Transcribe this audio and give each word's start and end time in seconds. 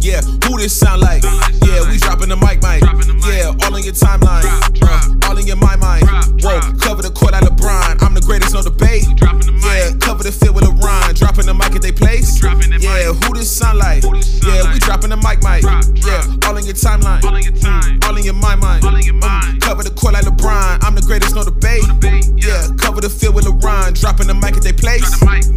Yeah, 0.00 0.22
who 0.48 0.56
this 0.58 0.76
sound 0.78 1.02
like? 1.02 1.22
Yeah, 1.22 1.84
we 1.88 1.98
dropping 1.98 2.28
the 2.30 2.36
mic, 2.36 2.62
mic. 2.64 2.82
Yeah, 3.28 3.52
all 3.64 3.76
in 3.76 3.84
your 3.84 3.92
timeline. 3.92 4.42
Uh, 4.82 5.28
all 5.28 5.36
in 5.36 5.46
your 5.46 5.56
mind, 5.56 5.80
mind. 5.80 6.04
Whoa, 6.42 6.58
cover 6.80 7.02
the 7.02 7.10
court 7.10 7.32
like 7.32 7.44
LeBron. 7.44 8.02
I'm 8.02 8.14
the 8.14 8.20
greatest, 8.22 8.54
no 8.54 8.62
debate. 8.62 9.04
Yeah, 9.62 9.92
cover 10.00 10.24
the 10.24 10.32
field 10.32 10.56
with 10.56 10.64
a 10.64 10.72
rhyme. 10.80 11.12
Dropping 11.14 11.46
the 11.46 11.54
mic 11.54 11.76
at 11.76 11.82
they 11.82 11.92
place. 11.92 12.40
Yeah, 12.42 13.12
who 13.12 13.34
this 13.36 13.54
sound 13.54 13.78
like? 13.78 14.02
Yeah, 14.42 14.72
we 14.72 14.78
dropping 14.80 15.10
the 15.10 15.20
mic, 15.20 15.44
mic. 15.44 15.62
Yeah, 16.02 16.24
all 16.48 16.56
in 16.56 16.64
your 16.64 16.74
timeline. 16.74 17.20
Mm, 17.20 18.04
All 18.08 18.16
in 18.16 18.24
your 18.24 18.34
mind, 18.34 18.60
mind. 18.60 18.82
Mm, 18.82 19.60
Cover 19.60 19.82
the 19.84 19.90
court 19.90 20.14
like 20.14 20.24
LeBron. 20.24 20.82
I'm 20.82 20.94
the 20.94 21.02
greatest, 21.02 21.34
no 21.36 21.44
debate. 21.44 21.84
Yeah, 22.40 22.66
cover 22.80 23.00
the 23.00 23.10
field 23.10 23.34
with 23.36 23.44
LeBron. 23.44 24.00
Dropping 24.00 24.26
the 24.26 24.34
mic 24.34 24.56
at 24.56 24.62
they 24.64 24.72
place. 24.72 25.04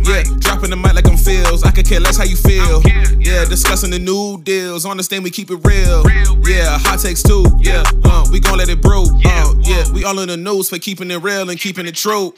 Yeah, 0.03 0.23
dropping 0.39 0.69
the 0.69 0.75
mic 0.75 0.93
like 0.93 1.07
I'm 1.07 1.17
feels. 1.17 1.63
I 1.63 1.71
could 1.71 1.87
care 1.87 1.99
less 2.01 2.17
how 2.17 2.25
you 2.25 2.35
feel. 2.35 2.83
Yeah, 3.23 3.45
discussing 3.47 3.89
the 3.89 3.99
new 4.33 4.43
deals. 4.43 4.85
Understand 4.85 5.23
we 5.23 5.31
keep 5.31 5.49
it 5.49 5.57
real. 5.63 6.03
Yeah, 6.47 6.77
hot 6.79 6.99
takes 6.99 7.23
too. 7.23 7.45
Yeah, 7.59 7.83
uh, 8.03 8.25
we 8.31 8.39
gon' 8.39 8.57
let 8.57 8.69
it 8.69 8.81
brew. 8.81 9.05
Uh, 9.25 9.53
yeah, 9.61 9.91
we 9.91 10.03
all 10.03 10.19
in 10.19 10.29
the 10.29 10.37
news 10.37 10.69
for 10.69 10.79
keeping 10.79 11.09
it 11.11 11.17
real 11.17 11.49
and 11.49 11.59
keeping 11.59 11.85
it 11.85 11.95
true. 11.95 12.33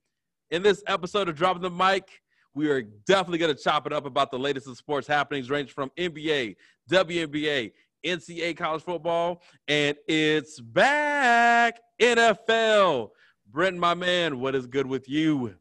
In 0.50 0.62
this 0.62 0.82
episode 0.86 1.28
of 1.28 1.36
Dropping 1.36 1.60
the 1.62 1.70
Mic, 1.70 2.22
we 2.54 2.70
are 2.70 2.82
definitely 3.06 3.38
going 3.38 3.54
to 3.54 3.62
chop 3.62 3.86
it 3.86 3.92
up 3.92 4.06
about 4.06 4.30
the 4.30 4.38
latest 4.38 4.66
in 4.66 4.74
sports 4.74 5.06
happenings, 5.06 5.50
ranging 5.50 5.74
from 5.74 5.90
NBA, 5.98 6.56
WNBA, 6.90 7.72
NCAA 8.04 8.56
college 8.56 8.82
football, 8.82 9.42
and 9.68 9.96
it's 10.08 10.58
back 10.58 11.78
NFL. 12.00 13.10
Brent, 13.50 13.76
my 13.76 13.92
man, 13.94 14.40
what 14.40 14.54
is 14.54 14.66
good 14.66 14.86
with 14.86 15.06
you? 15.08 15.54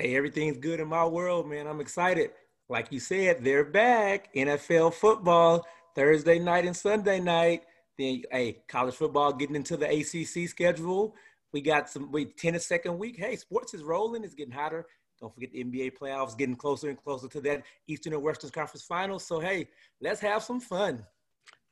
Hey, 0.00 0.14
everything's 0.14 0.58
good 0.58 0.78
in 0.78 0.86
my 0.86 1.04
world, 1.04 1.50
man. 1.50 1.66
I'm 1.66 1.80
excited. 1.80 2.30
Like 2.68 2.92
you 2.92 3.00
said, 3.00 3.42
they're 3.42 3.64
back. 3.64 4.32
NFL 4.32 4.94
football 4.94 5.66
Thursday 5.96 6.38
night 6.38 6.64
and 6.66 6.76
Sunday 6.76 7.18
night. 7.18 7.64
Then, 7.98 8.22
hey, 8.30 8.62
college 8.68 8.94
football 8.94 9.32
getting 9.32 9.56
into 9.56 9.76
the 9.76 9.88
ACC 9.88 10.48
schedule. 10.48 11.16
We 11.52 11.62
got 11.62 11.90
some 11.90 12.12
we 12.12 12.26
tennis 12.26 12.64
second 12.64 12.96
week. 12.96 13.16
Hey, 13.18 13.34
sports 13.34 13.74
is 13.74 13.82
rolling. 13.82 14.22
It's 14.22 14.34
getting 14.34 14.52
hotter. 14.52 14.86
Don't 15.20 15.34
forget 15.34 15.50
the 15.50 15.64
NBA 15.64 15.98
playoffs 15.98 16.38
getting 16.38 16.54
closer 16.54 16.90
and 16.90 17.02
closer 17.02 17.26
to 17.26 17.40
that 17.40 17.64
Eastern 17.88 18.12
and 18.12 18.22
Western 18.22 18.50
Conference 18.50 18.84
Finals. 18.84 19.24
So 19.24 19.40
hey, 19.40 19.66
let's 20.00 20.20
have 20.20 20.44
some 20.44 20.60
fun. 20.60 21.04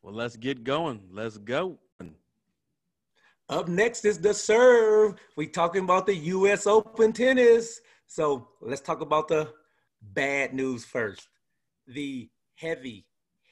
Well, 0.03 0.15
let's 0.15 0.35
get 0.35 0.65
going. 0.65 1.01
Let's 1.13 1.39
go. 1.39 1.79
Up 3.49 3.69
next 3.69 4.05
is 4.05 4.19
the 4.19 4.35
serve. 4.35 5.15
We 5.37 5.47
talking 5.47 5.85
about 5.85 6.07
the 6.07 6.17
U.S. 6.17 6.67
Open 6.67 7.13
tennis. 7.13 7.81
So 8.07 8.49
let's 8.61 8.81
talk 8.81 9.01
about 9.01 9.29
the 9.29 9.53
bad 10.01 10.55
news 10.55 10.85
first. 10.85 11.29
The 11.87 12.29
heavy, 12.55 13.07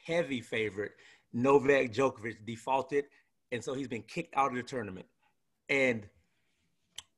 heavy 0.06 0.41
favorite 0.41 0.92
Novak 1.33 1.92
Djokovic 1.92 2.46
defaulted, 2.46 3.06
and 3.50 3.62
so 3.62 3.74
he's 3.74 3.88
been 3.88 4.02
kicked 4.02 4.34
out 4.36 4.50
of 4.50 4.56
the 4.56 4.62
tournament. 4.62 5.06
And 5.68 6.08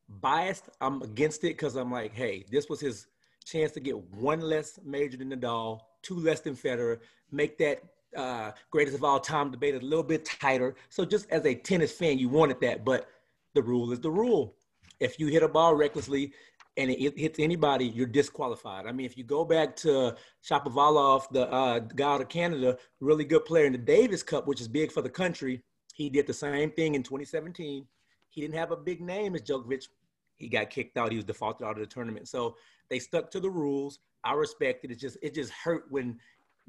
biased, 0.08 0.68
I'm 0.80 1.02
against 1.02 1.44
it 1.44 1.48
because 1.48 1.76
I'm 1.76 1.92
like, 1.92 2.14
hey, 2.14 2.44
this 2.50 2.68
was 2.68 2.80
his 2.80 3.06
chance 3.44 3.72
to 3.72 3.80
get 3.80 3.96
one 4.14 4.40
less 4.40 4.78
major 4.84 5.16
than 5.16 5.30
Nadal, 5.30 5.80
two 6.02 6.18
less 6.18 6.40
than 6.40 6.56
Federer, 6.56 6.98
make 7.30 7.58
that 7.58 7.82
uh, 8.16 8.52
greatest 8.70 8.96
of 8.96 9.04
all 9.04 9.20
time 9.20 9.50
debate 9.50 9.74
a 9.74 9.80
little 9.80 10.02
bit 10.02 10.24
tighter. 10.24 10.74
So 10.88 11.04
just 11.04 11.30
as 11.30 11.44
a 11.44 11.54
tennis 11.54 11.92
fan, 11.92 12.18
you 12.18 12.28
wanted 12.28 12.60
that, 12.60 12.84
but 12.84 13.08
the 13.54 13.62
rule 13.62 13.92
is 13.92 14.00
the 14.00 14.10
rule. 14.10 14.54
If 14.98 15.20
you 15.20 15.26
hit 15.26 15.42
a 15.42 15.48
ball 15.48 15.74
recklessly 15.74 16.32
and 16.76 16.90
it 16.90 17.18
hits 17.18 17.38
anybody, 17.38 17.86
you're 17.86 18.06
disqualified. 18.06 18.86
I 18.86 18.92
mean, 18.92 19.06
if 19.06 19.16
you 19.16 19.24
go 19.24 19.44
back 19.44 19.74
to 19.76 20.14
Shapovalov, 20.44 21.28
the 21.30 21.50
uh, 21.50 21.78
guy 21.78 22.14
out 22.14 22.20
of 22.20 22.28
Canada, 22.28 22.76
really 23.00 23.24
good 23.24 23.44
player 23.44 23.64
in 23.64 23.72
the 23.72 23.78
Davis 23.78 24.22
Cup, 24.22 24.46
which 24.46 24.60
is 24.60 24.68
big 24.68 24.92
for 24.92 25.00
the 25.00 25.08
country, 25.08 25.62
he 25.94 26.10
did 26.10 26.26
the 26.26 26.34
same 26.34 26.70
thing 26.70 26.94
in 26.94 27.02
2017. 27.02 27.86
He 28.28 28.40
didn't 28.40 28.54
have 28.54 28.70
a 28.70 28.76
big 28.76 29.00
name 29.00 29.34
as 29.34 29.42
Djokovic. 29.42 29.88
He 30.36 30.48
got 30.48 30.68
kicked 30.68 30.98
out. 30.98 31.10
He 31.10 31.16
was 31.16 31.24
defaulted 31.24 31.66
out 31.66 31.72
of 31.72 31.80
the 31.80 31.86
tournament. 31.86 32.28
So 32.28 32.56
they 32.90 32.98
stuck 32.98 33.30
to 33.30 33.40
the 33.40 33.48
rules. 33.48 34.00
I 34.22 34.34
respect 34.34 34.84
it. 34.84 34.90
It 34.90 34.98
just 34.98 35.16
it 35.22 35.34
just 35.34 35.52
hurt 35.52 35.86
when 35.88 36.18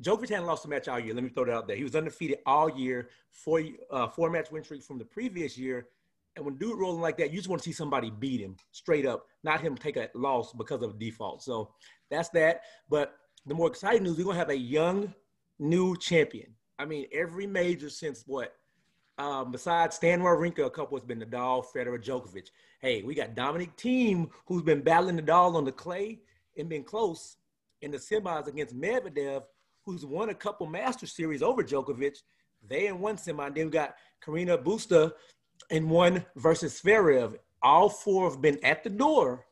Djokovic 0.02 0.30
hadn't 0.30 0.46
lost 0.46 0.64
a 0.64 0.70
match 0.70 0.88
all 0.88 1.00
year. 1.00 1.14
Let 1.14 1.24
me 1.24 1.30
throw 1.30 1.46
that 1.46 1.54
out 1.54 1.68
there. 1.68 1.76
He 1.76 1.84
was 1.84 1.96
undefeated 1.96 2.38
all 2.46 2.70
year, 2.70 3.10
four 3.32 3.62
uh, 3.92 4.08
four 4.08 4.30
match 4.30 4.52
win 4.52 4.64
streak 4.64 4.84
from 4.84 4.98
the 5.00 5.06
previous 5.06 5.58
year. 5.58 5.88
And 6.38 6.46
when 6.46 6.56
dude 6.56 6.80
rolling 6.80 7.02
like 7.02 7.18
that, 7.18 7.32
you 7.32 7.38
just 7.38 7.50
want 7.50 7.64
to 7.64 7.68
see 7.68 7.74
somebody 7.74 8.12
beat 8.12 8.40
him 8.40 8.56
straight 8.72 9.08
up, 9.08 9.26
not 9.44 9.60
him 9.60 9.76
take 9.76 9.98
a 9.98 10.10
loss 10.14 10.54
because 10.54 10.84
of 10.84 11.00
default. 11.00 11.42
So 11.42 11.72
that's 12.12 12.30
that. 12.30 12.62
But 12.90 13.16
the 13.48 13.56
more 13.56 13.68
exciting 13.68 14.04
news, 14.04 14.18
we're 14.18 14.26
gonna 14.26 14.38
have 14.38 14.52
a 14.52 14.58
young 14.58 15.14
new 15.58 15.98
champion. 15.98 16.54
I 16.78 16.86
mean, 16.86 17.08
every 17.12 17.48
major 17.48 17.90
since 17.90 18.24
what? 18.28 18.54
Um, 19.18 19.52
besides 19.52 19.96
Stan 19.96 20.22
Wawrinka, 20.22 20.64
a 20.64 20.70
couple 20.70 20.96
has 20.96 21.06
been 21.06 21.20
Nadal, 21.20 21.66
Federer, 21.76 21.98
Djokovic. 21.98 22.50
Hey, 22.82 23.02
we 23.02 23.16
got 23.16 23.34
Dominic 23.34 23.76
Thiem, 23.76 24.30
who's 24.46 24.62
been 24.62 24.82
battling 24.82 25.18
Nadal 25.18 25.56
on 25.56 25.66
the 25.66 25.72
clay 25.72 26.20
and 26.56 26.70
been 26.70 26.84
close 26.84 27.38
in 27.82 27.90
the 27.90 27.98
semis 27.98 28.46
against 28.46 28.80
Medvedev, 28.80 29.42
who's 29.84 30.06
won 30.06 30.30
a 30.30 30.36
couple 30.36 30.68
Master 30.68 31.08
Series 31.08 31.42
over 31.42 31.64
Djokovic. 31.64 32.18
They 32.68 32.88
in 32.88 33.00
one 33.00 33.18
semi. 33.18 33.50
Then 33.50 33.66
we 33.66 33.72
got 33.72 33.96
Carreño 34.24 34.64
Busta 34.64 35.14
in 35.70 35.90
one 35.90 36.26
versus 36.36 36.82
Zverev. 36.82 37.38
All 37.62 37.90
four 37.90 38.30
have 38.30 38.42
been 38.42 38.64
at 38.64 38.84
the 38.84 38.90
door, 38.90 39.46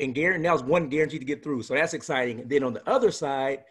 and 0.00 0.14
Garen 0.14 0.42
that 0.42 0.52
was 0.52 0.62
one 0.62 0.88
guaranteed 0.88 1.20
to 1.20 1.26
get 1.26 1.42
through. 1.42 1.62
So 1.62 1.74
that's 1.74 1.94
exciting. 1.94 2.40
And 2.40 2.50
then 2.50 2.62
on 2.62 2.72
the 2.72 2.88
other 2.88 3.10
side, 3.10 3.64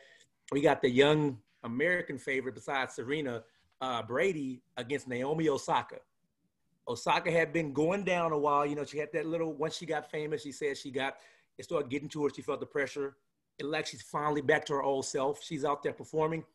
we 0.52 0.62
got 0.62 0.82
the 0.82 0.90
young 0.90 1.40
American 1.64 2.18
favorite 2.18 2.56
besides 2.56 2.96
Serena 2.96 3.44
uh, 3.82 4.04
Brady 4.04 4.62
against 4.78 5.08
Naomi 5.08 5.50
Osaka. 5.50 5.98
Osaka 6.88 7.32
had 7.32 7.52
been 7.52 7.74
going 7.74 8.04
down 8.04 8.32
a 8.32 8.38
while. 8.38 8.66
You 8.66 8.76
know, 8.76 8.86
she 8.86 8.98
had 8.98 9.10
that 9.14 9.26
little, 9.26 9.54
once 9.54 9.76
she 9.76 9.86
got 9.86 10.10
famous, 10.10 10.44
she 10.44 10.52
said 10.52 10.78
she 10.78 10.90
got, 10.90 11.18
it 11.58 11.66
started 11.66 11.90
getting 11.90 12.10
to 12.10 12.24
her. 12.24 12.30
She 12.34 12.42
felt 12.42 12.62
the 12.62 12.66
pressure. 12.66 13.18
It 13.60 13.66
like 13.66 13.88
she's 13.88 14.02
finally 14.02 14.42
back 14.42 14.66
to 14.68 14.74
her 14.74 14.84
old 14.84 15.06
self. 15.06 15.44
She's 15.44 15.66
out 15.66 15.84
there 15.84 15.92
performing. 15.94 16.46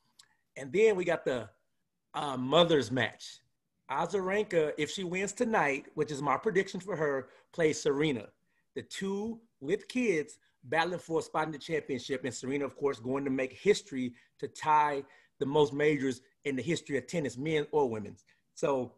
And 0.57 0.73
then 0.73 0.97
we 0.97 1.05
got 1.05 1.25
the 1.25 1.51
uh, 2.15 2.37
mother's 2.37 2.91
match. 2.91 3.41
Azarenka, 3.93 4.73
if 4.79 4.91
she 4.91 5.05
wins 5.05 5.33
tonight, 5.33 5.87
which 5.95 6.11
is 6.11 6.23
my 6.23 6.37
prediction 6.37 6.81
for 6.81 6.97
her, 6.97 7.29
plays 7.53 7.83
Serena. 7.83 8.29
The 8.75 8.83
two 8.83 9.41
with 9.61 9.87
kids 9.89 10.39
battling 10.65 10.99
for 10.99 11.19
a 11.19 11.23
spot 11.23 11.47
in 11.47 11.53
the 11.53 11.59
championship. 11.59 12.25
And 12.25 12.35
Serena, 12.35 12.65
of 12.65 12.77
course, 12.77 12.99
going 12.99 13.25
to 13.25 13.31
make 13.31 13.53
history 13.53 14.15
to 14.39 14.49
tie 14.49 15.05
the 15.39 15.47
most 15.47 15.73
majors 15.73 16.21
in 16.45 16.57
the 16.57 16.63
history 16.63 16.97
of 16.97 17.07
tennis, 17.07 17.37
men 17.37 17.67
or 17.73 17.89
women's. 17.89 18.25
So 18.55 18.93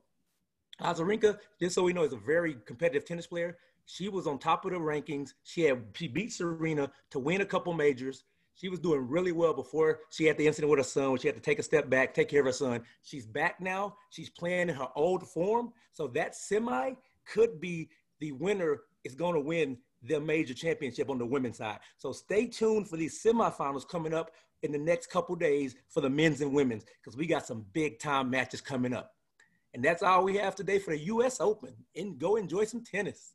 Azarenka, 0.80 1.38
just 1.60 1.74
so 1.74 1.82
we 1.82 1.92
know, 1.92 2.04
is 2.04 2.12
a 2.12 2.16
very 2.16 2.56
competitive 2.66 3.04
tennis 3.04 3.26
player. 3.26 3.58
She 3.86 4.08
was 4.08 4.26
on 4.26 4.38
top 4.38 4.64
of 4.64 4.72
the 4.72 4.78
rankings. 4.78 5.30
She 5.42 5.62
had 5.62 5.84
she 5.94 6.08
beat 6.08 6.32
Serena 6.32 6.90
to 7.10 7.18
win 7.18 7.40
a 7.40 7.46
couple 7.46 7.72
majors. 7.72 8.24
She 8.56 8.68
was 8.68 8.78
doing 8.78 9.08
really 9.08 9.32
well 9.32 9.52
before 9.52 10.00
she 10.10 10.24
had 10.26 10.38
the 10.38 10.46
incident 10.46 10.70
with 10.70 10.78
her 10.78 10.84
son, 10.84 11.10
when 11.10 11.20
she 11.20 11.26
had 11.26 11.36
to 11.36 11.42
take 11.42 11.58
a 11.58 11.62
step 11.62 11.90
back, 11.90 12.14
take 12.14 12.28
care 12.28 12.40
of 12.40 12.46
her 12.46 12.52
son. 12.52 12.82
She's 13.02 13.26
back 13.26 13.60
now. 13.60 13.96
She's 14.10 14.30
playing 14.30 14.68
in 14.68 14.76
her 14.76 14.88
old 14.94 15.28
form. 15.28 15.72
So 15.92 16.06
that 16.08 16.36
semi 16.36 16.92
could 17.26 17.60
be 17.60 17.88
the 18.20 18.32
winner 18.32 18.82
is 19.02 19.14
going 19.14 19.34
to 19.34 19.40
win 19.40 19.78
the 20.02 20.20
major 20.20 20.54
championship 20.54 21.10
on 21.10 21.18
the 21.18 21.26
women's 21.26 21.58
side. 21.58 21.78
So 21.98 22.12
stay 22.12 22.46
tuned 22.46 22.88
for 22.88 22.96
these 22.96 23.22
semifinals 23.22 23.88
coming 23.88 24.14
up 24.14 24.30
in 24.62 24.72
the 24.72 24.78
next 24.78 25.10
couple 25.10 25.34
days 25.34 25.74
for 25.88 26.00
the 26.00 26.10
men's 26.10 26.40
and 26.40 26.52
women's 26.52 26.84
because 26.84 27.16
we 27.16 27.26
got 27.26 27.46
some 27.46 27.64
big 27.72 27.98
time 27.98 28.30
matches 28.30 28.60
coming 28.60 28.94
up. 28.94 29.12
And 29.74 29.84
that's 29.84 30.02
all 30.02 30.24
we 30.24 30.36
have 30.36 30.54
today 30.54 30.78
for 30.78 30.92
the 30.92 31.04
U.S. 31.04 31.40
Open. 31.40 31.74
And 31.96 32.18
go 32.18 32.36
enjoy 32.36 32.64
some 32.64 32.84
tennis. 32.84 33.34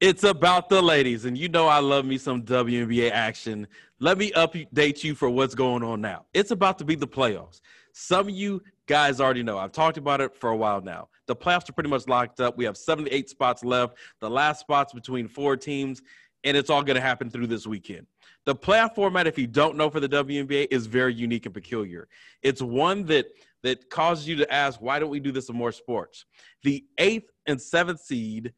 It's 0.00 0.22
about 0.22 0.68
the 0.68 0.80
ladies, 0.80 1.24
and 1.24 1.36
you 1.36 1.48
know 1.48 1.66
I 1.66 1.80
love 1.80 2.04
me 2.04 2.18
some 2.18 2.42
WNBA 2.44 3.10
action. 3.10 3.66
Let 3.98 4.16
me 4.16 4.30
update 4.30 5.02
you 5.02 5.16
for 5.16 5.28
what's 5.28 5.56
going 5.56 5.82
on 5.82 6.00
now. 6.00 6.26
It's 6.32 6.52
about 6.52 6.78
to 6.78 6.84
be 6.84 6.94
the 6.94 7.08
playoffs. 7.08 7.60
Some 7.94 8.28
of 8.28 8.30
you 8.30 8.62
guys 8.86 9.20
already 9.20 9.42
know. 9.42 9.58
I've 9.58 9.72
talked 9.72 9.98
about 9.98 10.20
it 10.20 10.36
for 10.36 10.50
a 10.50 10.56
while 10.56 10.80
now. 10.80 11.08
The 11.26 11.34
playoffs 11.34 11.68
are 11.68 11.72
pretty 11.72 11.90
much 11.90 12.06
locked 12.06 12.40
up. 12.40 12.56
We 12.56 12.64
have 12.64 12.76
78 12.76 13.28
spots 13.28 13.64
left. 13.64 13.98
The 14.20 14.30
last 14.30 14.60
spots 14.60 14.92
between 14.92 15.26
four 15.26 15.56
teams. 15.56 16.00
and 16.44 16.56
it's 16.56 16.70
all 16.70 16.84
going 16.84 16.94
to 16.94 17.02
happen 17.02 17.28
through 17.28 17.48
this 17.48 17.66
weekend. 17.66 18.06
The 18.46 18.54
playoff 18.54 18.94
format, 18.94 19.26
if 19.26 19.36
you 19.36 19.48
don't 19.48 19.76
know 19.76 19.90
for 19.90 19.98
the 19.98 20.08
WNBA, 20.08 20.68
is 20.70 20.86
very 20.86 21.12
unique 21.12 21.46
and 21.46 21.52
peculiar. 21.52 22.06
It's 22.44 22.62
one 22.62 23.04
that 23.06 23.26
that 23.64 23.90
causes 23.90 24.28
you 24.28 24.36
to 24.36 24.54
ask, 24.54 24.80
why 24.80 25.00
don't 25.00 25.10
we 25.10 25.18
do 25.18 25.32
this 25.32 25.48
in 25.48 25.56
more 25.56 25.72
sports? 25.72 26.24
The 26.62 26.84
eighth 26.98 27.32
and 27.46 27.60
seventh 27.60 28.00
seed 28.00 28.52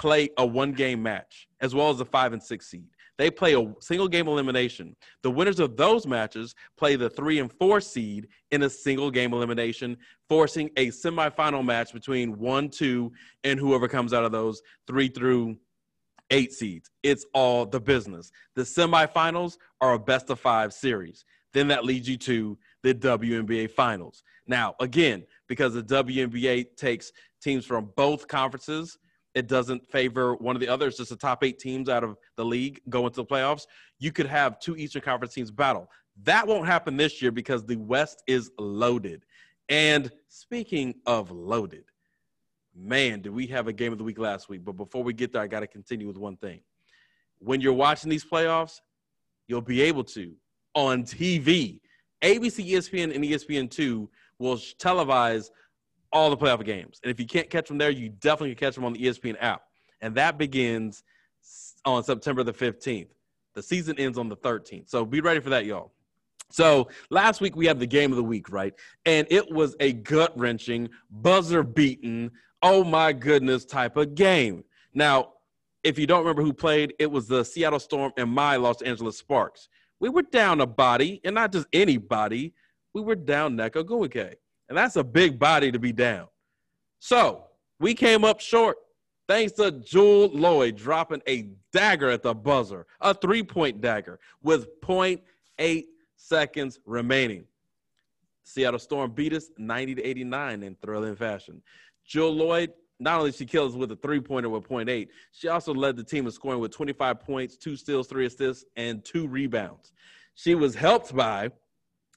play 0.00 0.30
a 0.38 0.46
one 0.46 0.72
game 0.72 1.02
match, 1.02 1.46
as 1.60 1.74
well 1.74 1.90
as 1.90 1.98
the 1.98 2.04
five 2.06 2.32
and 2.32 2.42
six 2.42 2.70
seed. 2.70 2.88
They 3.18 3.30
play 3.30 3.52
a 3.52 3.74
single 3.80 4.08
game 4.08 4.28
elimination. 4.28 4.96
The 5.22 5.30
winners 5.30 5.60
of 5.60 5.76
those 5.76 6.06
matches 6.06 6.54
play 6.78 6.96
the 6.96 7.10
three 7.10 7.38
and 7.38 7.52
four 7.52 7.82
seed 7.82 8.28
in 8.50 8.62
a 8.62 8.70
single 8.70 9.10
game 9.10 9.34
elimination, 9.34 9.98
forcing 10.26 10.70
a 10.78 10.86
semifinal 10.86 11.62
match 11.62 11.92
between 11.92 12.38
one, 12.38 12.70
two, 12.70 13.12
and 13.44 13.60
whoever 13.60 13.88
comes 13.88 14.14
out 14.14 14.24
of 14.24 14.32
those 14.32 14.62
three 14.86 15.08
through 15.08 15.58
eight 16.30 16.54
seeds. 16.54 16.90
It's 17.02 17.26
all 17.34 17.66
the 17.66 17.80
business. 17.80 18.32
The 18.56 18.62
semifinals 18.62 19.58
are 19.82 19.92
a 19.92 19.98
best 19.98 20.30
of 20.30 20.40
five 20.40 20.72
series. 20.72 21.26
Then 21.52 21.68
that 21.68 21.84
leads 21.84 22.08
you 22.08 22.16
to 22.16 22.56
the 22.82 22.94
WNBA 22.94 23.72
finals. 23.72 24.22
Now, 24.46 24.76
again, 24.80 25.24
because 25.46 25.74
the 25.74 25.82
WNBA 25.82 26.76
takes 26.78 27.12
teams 27.42 27.66
from 27.66 27.90
both 27.96 28.28
conferences, 28.28 28.96
it 29.34 29.46
doesn't 29.46 29.88
favor 29.90 30.34
one 30.34 30.56
of 30.56 30.60
the 30.60 30.68
others. 30.68 30.96
Just 30.96 31.10
the 31.10 31.16
top 31.16 31.44
eight 31.44 31.58
teams 31.58 31.88
out 31.88 32.02
of 32.02 32.16
the 32.36 32.44
league 32.44 32.80
go 32.88 33.06
into 33.06 33.16
the 33.16 33.24
playoffs. 33.24 33.66
You 33.98 34.12
could 34.12 34.26
have 34.26 34.58
two 34.58 34.76
Eastern 34.76 35.02
Conference 35.02 35.34
teams 35.34 35.50
battle. 35.50 35.88
That 36.24 36.46
won't 36.46 36.66
happen 36.66 36.96
this 36.96 37.22
year 37.22 37.30
because 37.30 37.64
the 37.64 37.76
West 37.76 38.22
is 38.26 38.50
loaded. 38.58 39.24
And 39.68 40.10
speaking 40.28 40.94
of 41.06 41.30
loaded, 41.30 41.84
man, 42.74 43.22
did 43.22 43.32
we 43.32 43.46
have 43.48 43.68
a 43.68 43.72
game 43.72 43.92
of 43.92 43.98
the 43.98 44.04
week 44.04 44.18
last 44.18 44.48
week? 44.48 44.64
But 44.64 44.72
before 44.72 45.04
we 45.04 45.12
get 45.12 45.32
there, 45.32 45.42
I 45.42 45.46
got 45.46 45.60
to 45.60 45.66
continue 45.66 46.08
with 46.08 46.18
one 46.18 46.36
thing. 46.36 46.60
When 47.38 47.60
you're 47.60 47.72
watching 47.72 48.10
these 48.10 48.24
playoffs, 48.24 48.80
you'll 49.46 49.60
be 49.60 49.82
able 49.82 50.04
to 50.04 50.34
on 50.74 51.04
TV. 51.04 51.80
ABC, 52.22 52.70
ESPN, 52.70 53.14
and 53.14 53.24
ESPN2 53.24 54.08
will 54.38 54.56
televise 54.56 55.50
all 56.12 56.30
the 56.30 56.36
playoff 56.36 56.64
games. 56.64 57.00
And 57.02 57.10
if 57.10 57.20
you 57.20 57.26
can't 57.26 57.48
catch 57.50 57.68
them 57.68 57.78
there, 57.78 57.90
you 57.90 58.08
definitely 58.08 58.54
can 58.54 58.66
catch 58.66 58.74
them 58.74 58.84
on 58.84 58.92
the 58.92 59.00
ESPN 59.00 59.36
app. 59.40 59.62
And 60.00 60.14
that 60.16 60.38
begins 60.38 61.02
on 61.84 62.02
September 62.04 62.42
the 62.42 62.52
15th. 62.52 63.08
The 63.54 63.62
season 63.62 63.98
ends 63.98 64.18
on 64.18 64.28
the 64.28 64.36
13th. 64.36 64.88
So 64.88 65.04
be 65.04 65.20
ready 65.20 65.40
for 65.40 65.50
that, 65.50 65.64
y'all. 65.64 65.92
So 66.50 66.88
last 67.10 67.40
week 67.40 67.56
we 67.56 67.66
had 67.66 67.78
the 67.78 67.86
game 67.86 68.10
of 68.10 68.16
the 68.16 68.24
week, 68.24 68.50
right? 68.50 68.74
And 69.06 69.26
it 69.30 69.50
was 69.50 69.76
a 69.80 69.92
gut 69.92 70.36
wrenching, 70.36 70.88
buzzer 71.10 71.62
beaten, 71.62 72.32
oh 72.62 72.84
my 72.84 73.12
goodness 73.12 73.64
type 73.64 73.96
of 73.96 74.14
game. 74.14 74.64
Now, 74.94 75.32
if 75.84 75.98
you 75.98 76.06
don't 76.06 76.20
remember 76.20 76.42
who 76.42 76.52
played, 76.52 76.94
it 76.98 77.10
was 77.10 77.26
the 77.26 77.44
Seattle 77.44 77.78
Storm 77.78 78.12
and 78.16 78.30
my 78.30 78.56
Los 78.56 78.82
Angeles 78.82 79.16
Sparks. 79.16 79.68
We 79.98 80.08
were 80.08 80.22
down 80.22 80.60
a 80.60 80.66
body, 80.66 81.20
and 81.24 81.34
not 81.34 81.52
just 81.52 81.66
anybody. 81.72 82.54
We 82.92 83.02
were 83.02 83.14
down 83.14 83.56
Nneka 83.56 83.84
Ogwumike. 83.84 84.34
And 84.70 84.78
that's 84.78 84.96
a 84.96 85.04
big 85.04 85.38
body 85.38 85.70
to 85.72 85.78
be 85.78 85.92
down. 85.92 86.28
So 87.00 87.44
we 87.80 87.92
came 87.92 88.24
up 88.24 88.40
short 88.40 88.78
thanks 89.26 89.52
to 89.54 89.72
Jewell 89.72 90.28
Lloyd 90.28 90.76
dropping 90.76 91.22
a 91.28 91.48
dagger 91.72 92.08
at 92.08 92.22
the 92.22 92.34
buzzer, 92.34 92.86
a 93.00 93.12
three 93.12 93.42
point 93.42 93.80
dagger 93.80 94.20
with 94.42 94.80
0.8 94.80 95.84
seconds 96.16 96.78
remaining. 96.86 97.44
Seattle 98.44 98.78
Storm 98.78 99.10
beat 99.10 99.32
us 99.32 99.50
90 99.58 99.96
to 99.96 100.02
89 100.02 100.62
in 100.62 100.76
thrilling 100.76 101.16
fashion. 101.16 101.62
Jewell 102.06 102.34
Lloyd, 102.34 102.72
not 103.00 103.18
only 103.18 103.32
she 103.32 103.46
kills 103.46 103.76
with 103.76 103.90
a 103.90 103.96
three 103.96 104.20
pointer 104.20 104.48
with 104.48 104.68
0.8, 104.68 105.08
she 105.32 105.48
also 105.48 105.74
led 105.74 105.96
the 105.96 106.04
team 106.04 106.26
in 106.26 106.32
scoring 106.32 106.60
with 106.60 106.72
25 106.72 107.20
points, 107.20 107.56
two 107.56 107.76
steals, 107.76 108.06
three 108.06 108.26
assists, 108.26 108.64
and 108.76 109.04
two 109.04 109.26
rebounds. 109.26 109.92
She 110.34 110.54
was 110.54 110.74
helped 110.74 111.14
by, 111.14 111.50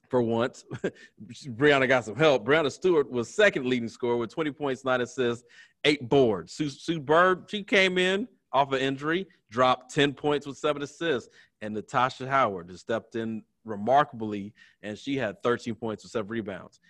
for 0.08 0.22
once, 0.22 0.64
Breanna 1.48 1.88
got 1.88 2.04
some 2.04 2.16
help. 2.16 2.44
Breanna 2.44 2.70
Stewart 2.70 3.10
was 3.10 3.28
second 3.28 3.66
leading 3.66 3.88
scorer 3.88 4.16
with 4.16 4.32
20 4.32 4.52
points, 4.52 4.84
nine 4.84 5.00
assists, 5.00 5.44
eight 5.84 6.08
boards. 6.08 6.52
Sue, 6.52 6.70
Sue 6.70 7.00
Bird, 7.00 7.44
she 7.48 7.62
came 7.62 7.98
in 7.98 8.28
off 8.52 8.72
an 8.72 8.80
injury, 8.80 9.26
dropped 9.50 9.94
10 9.94 10.12
points 10.14 10.46
with 10.46 10.56
seven 10.56 10.82
assists. 10.82 11.28
And 11.62 11.74
Natasha 11.74 12.28
Howard 12.28 12.68
just 12.68 12.80
stepped 12.80 13.16
in 13.16 13.42
remarkably, 13.64 14.52
and 14.82 14.98
she 14.98 15.16
had 15.16 15.42
13 15.42 15.74
points 15.74 16.04
with 16.04 16.12
seven 16.12 16.28
rebounds 16.28 16.80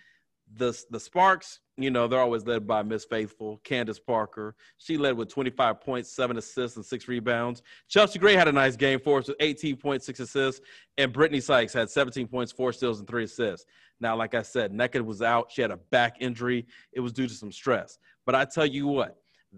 the 0.57 0.77
the 0.89 0.99
Sparks, 0.99 1.59
you 1.77 1.91
know, 1.91 2.07
they're 2.07 2.19
always 2.19 2.45
led 2.45 2.65
by 2.65 2.83
Miss 2.83 3.05
Faithful, 3.05 3.59
Candace 3.63 3.99
Parker. 3.99 4.55
She 4.77 4.97
led 4.97 5.17
with 5.17 5.29
25 5.29 5.81
points, 5.81 6.11
seven 6.11 6.37
assists, 6.37 6.77
and 6.77 6.85
six 6.85 7.07
rebounds. 7.07 7.61
Chelsea 7.87 8.19
Gray 8.19 8.35
had 8.35 8.47
a 8.47 8.51
nice 8.51 8.75
game 8.75 8.99
for 8.99 9.19
us 9.19 9.27
with 9.27 9.37
18 9.39 9.75
points, 9.77 10.05
six 10.05 10.19
assists, 10.19 10.61
and 10.97 11.13
Brittney 11.13 11.41
Sykes 11.41 11.73
had 11.73 11.89
17 11.89 12.27
points, 12.27 12.51
four 12.51 12.71
steals, 12.71 12.99
and 12.99 13.07
three 13.07 13.25
assists. 13.25 13.65
Now, 13.99 14.15
like 14.15 14.33
I 14.33 14.41
said, 14.41 14.71
Nneka 14.71 15.03
was 15.03 15.21
out. 15.21 15.51
She 15.51 15.61
had 15.61 15.71
a 15.71 15.77
back 15.77 16.17
injury. 16.19 16.65
It 16.93 16.99
was 16.99 17.13
due 17.13 17.27
to 17.27 17.33
some 17.33 17.51
stress. 17.51 17.97
But 18.25 18.35
I 18.35 18.45
tell 18.45 18.65
you 18.65 18.87
what, 18.87 19.17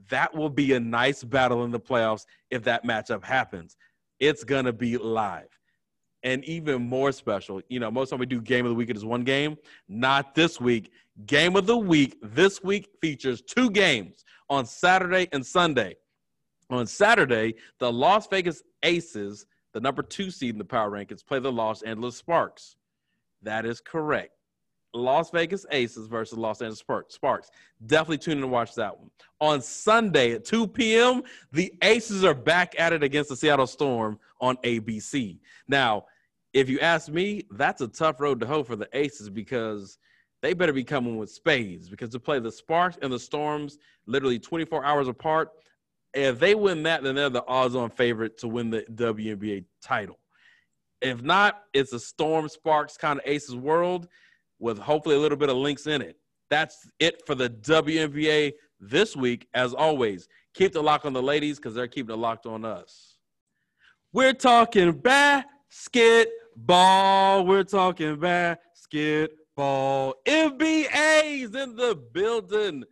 that 0.10 0.36
will 0.36 0.50
be 0.50 0.74
a 0.74 0.80
nice 0.80 1.24
battle 1.24 1.64
in 1.64 1.72
the 1.72 1.80
playoffs 1.80 2.26
if 2.52 2.64
that 2.64 2.84
matchup 2.86 3.24
happens. 3.24 3.78
It's 4.20 4.44
gonna 4.44 4.74
be 4.74 4.98
live 4.98 5.57
and 6.24 6.44
even 6.46 6.82
more 6.82 7.12
special. 7.12 7.62
You 7.70 7.80
know, 7.80 7.92
most 7.92 8.10
time 8.10 8.20
we 8.20 8.26
do 8.26 8.42
game 8.42 8.66
of 8.66 8.70
the 8.70 8.76
week, 8.76 8.90
it 8.90 8.98
is 8.98 9.06
one 9.06 9.24
game. 9.24 9.58
Not 9.88 10.36
this 10.36 10.60
week. 10.60 10.92
Game 11.26 11.56
of 11.56 11.66
the 11.66 11.78
week 11.78 12.18
this 12.22 12.64
week 12.64 12.90
features 13.02 13.42
two 13.42 13.70
games 13.70 14.24
on 14.50 14.66
Saturday 14.66 15.28
and 15.32 15.46
Sunday. 15.46 15.96
On 16.70 16.86
Saturday, 16.86 17.56
the 17.80 17.92
Las 17.92 18.28
Vegas 18.28 18.62
Aces, 18.84 19.46
the 19.74 19.80
number 19.80 20.04
two 20.04 20.30
seed 20.30 20.52
in 20.52 20.58
the 20.58 20.66
power 20.66 20.92
rankings, 20.92 21.26
play 21.26 21.40
the 21.40 21.52
Los 21.52 21.82
Angeles 21.82 22.18
Sparks. 22.18 22.76
That 23.42 23.66
is 23.66 23.80
correct. 23.80 24.32
Las 24.94 25.30
Vegas 25.32 25.66
Aces 25.72 26.08
versus 26.08 26.38
Los 26.38 26.62
Angeles 26.62 26.84
Sparks. 27.10 27.52
Definitely 27.86 28.18
tune 28.18 28.38
in 28.38 28.42
to 28.42 28.48
watch 28.48 28.74
that 28.76 28.98
one. 28.98 29.12
On 29.40 29.62
Sunday 29.62 30.34
at 30.34 30.46
2 30.46 30.68
p.m., 30.68 31.24
the 31.52 31.74
Aces 31.82 32.24
are 32.24 32.34
back 32.34 32.76
at 32.80 32.94
it 32.94 33.04
against 33.04 33.30
the 33.30 33.36
Seattle 33.36 33.68
Storm 33.68 34.20
on 34.40 34.58
ABC. 34.58 35.40
Now, 35.68 36.06
if 36.54 36.70
you 36.70 36.80
ask 36.80 37.10
me, 37.10 37.44
that's 37.52 37.82
a 37.82 37.88
tough 37.88 38.20
road 38.20 38.40
to 38.40 38.48
hoe 38.48 38.64
for 38.64 38.76
the 38.76 38.90
Aces 38.94 39.30
because 39.30 39.98
they 40.42 40.54
better 40.54 40.74
be 40.74 40.84
coming 40.84 41.18
with 41.18 41.30
spades 41.30 41.90
because 41.90 42.10
to 42.12 42.20
play 42.20 42.40
the 42.40 42.52
Sparks 42.52 42.98
and 43.02 43.12
the 43.12 43.20
Storms 43.20 43.78
literally 44.06 44.40
24 44.40 44.86
hours 44.86 45.08
apart, 45.08 45.50
if 46.14 46.40
they 46.40 46.56
win 46.56 46.84
that, 46.84 47.04
then 47.04 47.16
they're 47.16 47.30
the 47.30 47.46
odds-on 47.48 47.90
favorite 47.90 48.38
to 48.40 48.48
win 48.48 48.70
the 48.70 48.84
WNBA 48.94 49.66
title. 49.82 50.18
If 51.02 51.22
not, 51.22 51.64
it's 51.74 51.94
a 51.94 52.00
Storm 52.00 52.50
Sparks 52.50 52.98
kind 52.98 53.20
of 53.20 53.26
Aces 53.28 53.56
world 53.56 54.08
with 54.60 54.80
hopefully 54.80 55.16
a 55.16 55.20
little 55.20 55.38
bit 55.38 55.50
of 55.50 55.58
Lynx 55.58 55.86
in 55.86 56.02
it. 56.02 56.18
That's 56.50 56.90
it 57.00 57.26
for 57.28 57.36
the 57.36 57.50
WNBA 57.50 58.54
this 58.80 59.16
week. 59.16 59.48
As 59.54 59.74
always, 59.74 60.28
keep 60.54 60.74
the 60.74 60.82
lock 60.82 61.06
on 61.06 61.14
the 61.14 61.22
ladies 61.22 61.58
because 61.58 61.76
they're 61.76 61.88
keeping 61.88 62.16
it 62.16 62.18
locked 62.18 62.46
on 62.46 62.66
us. 62.66 63.17
We're 64.18 64.34
talking 64.34 64.94
basketball. 64.94 65.46
We're 67.46 67.64
talking 67.64 68.20
basketball. 68.20 70.16
NBA's 70.26 71.54
in 71.54 71.76
the 71.76 71.96
building. 72.14 72.84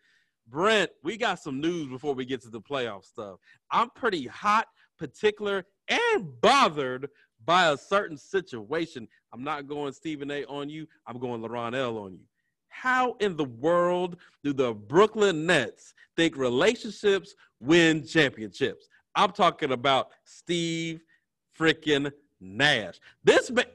Brent, 0.48 0.92
we 1.02 1.18
got 1.18 1.40
some 1.40 1.60
news 1.60 1.88
before 1.88 2.14
we 2.14 2.26
get 2.26 2.44
to 2.44 2.52
the 2.52 2.62
playoff 2.62 3.06
stuff. 3.06 3.40
I'm 3.72 3.90
pretty 3.90 4.28
hot, 4.28 4.68
particular, 5.00 5.66
and 5.88 6.40
bothered 6.42 7.10
by 7.44 7.72
a 7.72 7.78
certain 7.78 8.18
situation. 8.18 9.08
I'm 9.34 9.44
not 9.44 9.68
going 9.68 9.94
Stephen 9.94 10.30
A 10.30 10.46
on 10.46 10.70
you. 10.70 10.86
I'm 11.08 11.18
going 11.18 11.42
LeBron 11.42 11.76
L 11.76 11.98
on 11.98 12.14
you. 12.14 12.26
How 12.70 13.16
in 13.20 13.36
the 13.36 13.46
world 13.46 14.18
do 14.44 14.54
the 14.54 14.76
Brooklyn 14.76 15.48
Nets 15.48 15.96
think 16.16 16.38
relationships 16.38 17.34
win 17.60 18.06
championships? 18.06 18.88
I'm 19.16 19.32
talking 19.32 19.72
about 19.72 20.10
Steve 20.26 21.02
freaking 21.60 22.12
Nash. 22.40 23.00
This 23.24 23.50
man, 23.50 23.66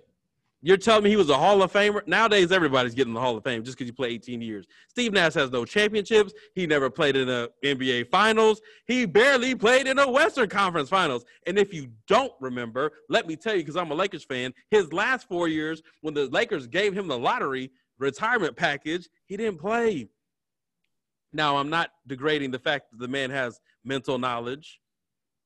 you're 0.62 0.76
telling 0.76 1.04
me 1.04 1.10
he 1.10 1.16
was 1.16 1.30
a 1.30 1.36
Hall 1.36 1.62
of 1.62 1.72
Famer? 1.72 2.06
Nowadays, 2.06 2.52
everybody's 2.52 2.94
getting 2.94 3.14
the 3.14 3.20
Hall 3.20 3.36
of 3.36 3.42
Fame 3.42 3.64
just 3.64 3.78
because 3.78 3.88
you 3.88 3.94
play 3.94 4.08
18 4.10 4.42
years. 4.42 4.66
Steve 4.88 5.12
Nash 5.12 5.32
has 5.34 5.50
no 5.50 5.64
championships. 5.64 6.34
He 6.54 6.66
never 6.66 6.90
played 6.90 7.16
in 7.16 7.26
the 7.26 7.50
NBA 7.64 8.10
Finals. 8.10 8.60
He 8.86 9.06
barely 9.06 9.54
played 9.54 9.86
in 9.86 9.98
a 9.98 10.10
Western 10.10 10.50
Conference 10.50 10.90
Finals. 10.90 11.24
And 11.46 11.58
if 11.58 11.72
you 11.72 11.88
don't 12.06 12.32
remember, 12.40 12.92
let 13.08 13.26
me 13.26 13.36
tell 13.36 13.54
you, 13.54 13.62
because 13.62 13.76
I'm 13.76 13.90
a 13.90 13.94
Lakers 13.94 14.24
fan, 14.24 14.52
his 14.70 14.92
last 14.92 15.26
four 15.28 15.48
years, 15.48 15.82
when 16.02 16.12
the 16.12 16.26
Lakers 16.26 16.66
gave 16.66 16.92
him 16.92 17.08
the 17.08 17.18
lottery 17.18 17.70
retirement 17.98 18.54
package, 18.54 19.08
he 19.26 19.38
didn't 19.38 19.60
play. 19.60 20.08
Now, 21.32 21.56
I'm 21.56 21.70
not 21.70 21.90
degrading 22.06 22.50
the 22.50 22.58
fact 22.58 22.90
that 22.90 22.98
the 22.98 23.08
man 23.08 23.30
has 23.30 23.60
mental 23.84 24.18
knowledge 24.18 24.80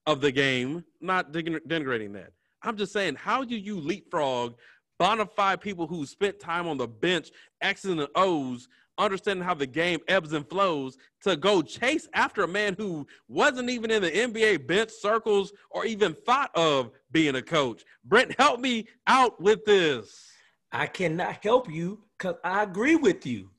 of 0.07 0.21
the 0.21 0.33
game, 0.33 0.85
not 1.01 1.33
denigrating 1.33 2.13
that. 2.15 2.33
I'm 2.63 2.77
just 2.77 2.93
saying, 2.93 3.17
how 3.17 3.45
do 3.45 3.57
you 3.57 3.79
leapfrog 3.79 4.55
bona 4.99 5.27
fide 5.27 5.61
people 5.61 5.87
who 5.87 6.07
spent 6.07 6.41
time 6.41 6.67
on 6.69 6.79
the 6.79 6.87
bench, 6.87 7.31
X's 7.61 7.91
and 7.91 8.07
O's 8.15 8.69
understanding 8.99 9.45
how 9.45 9.55
the 9.55 9.67
game 9.67 9.99
ebbs 10.09 10.33
and 10.33 10.49
flows 10.49 10.97
to 11.23 11.37
go 11.37 11.63
chase 11.63 12.09
after 12.15 12.45
a 12.45 12.49
man 12.49 12.75
who 12.79 13.07
wasn't 13.29 13.69
even 13.71 13.91
in 13.91 14.03
the 14.03 14.11
NBA 14.11 14.67
bench 14.67 14.91
circles 14.91 15.53
or 15.71 15.85
even 15.85 16.15
thought 16.27 16.51
of 16.55 16.91
being 17.11 17.35
a 17.35 17.43
coach. 17.43 17.85
Brent, 18.05 18.39
help 18.39 18.61
me 18.61 18.87
out 19.07 19.41
with 19.41 19.65
this. 19.65 20.31
I 20.73 20.87
cannot 20.87 21.43
help 21.43 21.71
you 21.71 22.01
because 22.19 22.37
I 22.45 22.63
agree 22.63 22.97
with 22.97 23.27
you. 23.27 23.51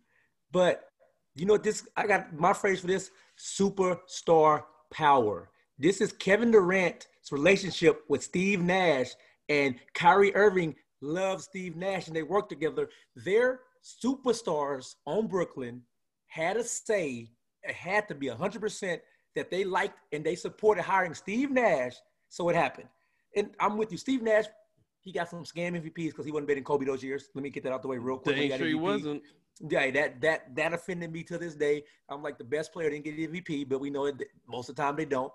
But 0.51 0.89
you 1.35 1.45
know 1.45 1.57
this 1.57 1.87
I 1.95 2.07
got 2.07 2.33
my 2.33 2.53
phrase 2.53 2.79
for 2.79 2.87
this 2.87 3.11
superstar 3.37 4.63
power. 4.91 5.49
This 5.77 5.99
is 5.99 6.13
Kevin 6.13 6.51
Durant's 6.51 7.07
relationship 7.31 8.03
with 8.07 8.23
Steve 8.23 8.61
Nash 8.61 9.09
and 9.49 9.75
Kyrie 9.93 10.33
Irving 10.33 10.75
loves 11.01 11.43
Steve 11.43 11.75
Nash 11.75 12.07
and 12.07 12.15
they 12.15 12.23
work 12.23 12.47
together. 12.47 12.87
Their 13.15 13.59
superstars 13.83 14.95
on 15.05 15.27
Brooklyn 15.27 15.81
had 16.27 16.55
a 16.55 16.63
say, 16.63 17.29
it 17.63 17.75
had 17.75 18.07
to 18.07 18.15
be 18.15 18.27
100% 18.27 18.99
that 19.35 19.51
they 19.51 19.65
liked 19.65 19.99
and 20.13 20.23
they 20.23 20.35
supported 20.35 20.83
hiring 20.83 21.13
Steve 21.13 21.51
Nash. 21.51 21.95
So 22.29 22.47
it 22.47 22.55
happened. 22.55 22.87
And 23.35 23.49
I'm 23.59 23.77
with 23.77 23.91
you. 23.91 23.97
Steve 23.97 24.21
Nash, 24.21 24.45
he 25.01 25.11
got 25.11 25.29
some 25.29 25.43
scam 25.43 25.73
MVPs 25.73 26.07
because 26.07 26.25
he 26.25 26.31
wasn't 26.31 26.47
betting 26.47 26.63
Kobe 26.63 26.85
those 26.85 27.03
years. 27.03 27.29
Let 27.35 27.43
me 27.43 27.49
get 27.49 27.63
that 27.63 27.73
out 27.73 27.81
the 27.81 27.89
way 27.89 27.97
real 27.97 28.17
quick. 28.17 28.37
Dang 28.37 28.57
sure 28.57 28.67
he 28.67 28.75
wasn't. 28.75 29.23
Yeah, 29.69 29.89
that 29.91 30.19
that 30.21 30.55
that 30.55 30.73
offended 30.73 31.13
me 31.13 31.23
to 31.23 31.37
this 31.37 31.55
day. 31.55 31.83
I'm 32.09 32.21
like 32.21 32.37
the 32.37 32.43
best 32.43 32.73
player 32.73 32.89
didn't 32.89 33.05
get 33.05 33.31
MVP, 33.31 33.69
but 33.69 33.79
we 33.79 33.89
know 33.89 34.05
it 34.05 34.21
most 34.49 34.67
of 34.67 34.75
the 34.75 34.81
time 34.81 34.97
they 34.97 35.05
don't. 35.05 35.31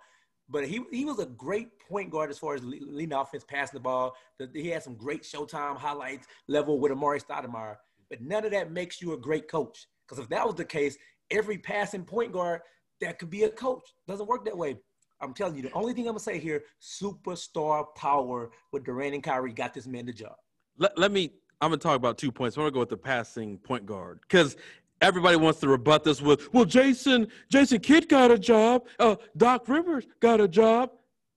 But 0.51 0.67
he 0.67 0.83
he 0.91 1.05
was 1.05 1.19
a 1.21 1.27
great 1.27 1.69
point 1.89 2.11
guard 2.11 2.31
as 2.31 2.39
far 2.39 2.55
as 2.55 2.65
leading 2.65 3.13
offense, 3.13 3.45
passing 3.45 3.77
the 3.77 3.81
ball. 3.81 4.17
He 4.53 4.69
had 4.69 4.83
some 4.83 4.95
great 4.95 5.23
Showtime 5.23 5.77
highlights 5.77 6.27
level 6.49 6.81
with 6.81 6.93
Amar'e 6.93 7.25
Stoudemire. 7.25 7.77
But 8.09 8.21
none 8.21 8.45
of 8.45 8.51
that 8.51 8.73
makes 8.73 9.01
you 9.01 9.13
a 9.13 9.17
great 9.17 9.49
coach. 9.49 9.87
Because 10.07 10.23
if 10.23 10.29
that 10.31 10.45
was 10.45 10.57
the 10.57 10.65
case, 10.65 10.99
every 11.31 11.57
passing 11.57 12.05
point 12.05 12.33
guard 12.33 12.63
that 13.01 13.19
could 13.19 13.31
be 13.31 13.45
a 13.45 13.49
coach 13.49 13.85
doesn't 14.09 14.27
work 14.27 14.45
that 14.45 14.57
way. 14.57 14.77
I'm 15.21 15.35
telling 15.35 15.55
you, 15.55 15.63
the 15.63 15.73
only 15.73 15.93
thing 15.93 16.07
I'm 16.07 16.13
gonna 16.13 16.21
say 16.21 16.39
here, 16.39 16.65
superstar 16.81 17.85
power 17.95 18.51
with 18.73 18.85
Durant 18.85 19.15
and 19.15 19.23
Kyrie 19.23 19.53
got 19.53 19.75
this 19.75 19.87
man 19.87 20.07
the 20.07 20.13
job. 20.13 20.35
Let, 20.79 20.99
let 20.99 21.13
me. 21.13 21.33
I'm 21.63 21.69
gonna 21.69 21.77
talk 21.77 21.97
about 21.97 22.17
two 22.17 22.33
points. 22.33 22.57
I'm 22.57 22.63
gonna 22.63 22.73
go 22.73 22.81
with 22.81 22.89
the 22.89 22.97
passing 22.97 23.59
point 23.59 23.85
guard 23.85 24.21
because 24.23 24.57
everybody 25.01 25.37
wants 25.37 25.61
to 25.61 25.69
rebut 25.69 26.05
this 26.05 26.21
with, 26.21 26.53
well, 26.53 26.65
Jason, 26.65 27.29
Jason 27.49 27.81
Kidd 27.81 28.09
got 28.09 28.31
a 28.31 28.39
job. 28.39 28.87
Uh, 28.99 29.17
Doc 29.37 29.69
Rivers 29.69 30.07
got 30.21 30.41
a 30.41 30.49
job. 30.49 30.91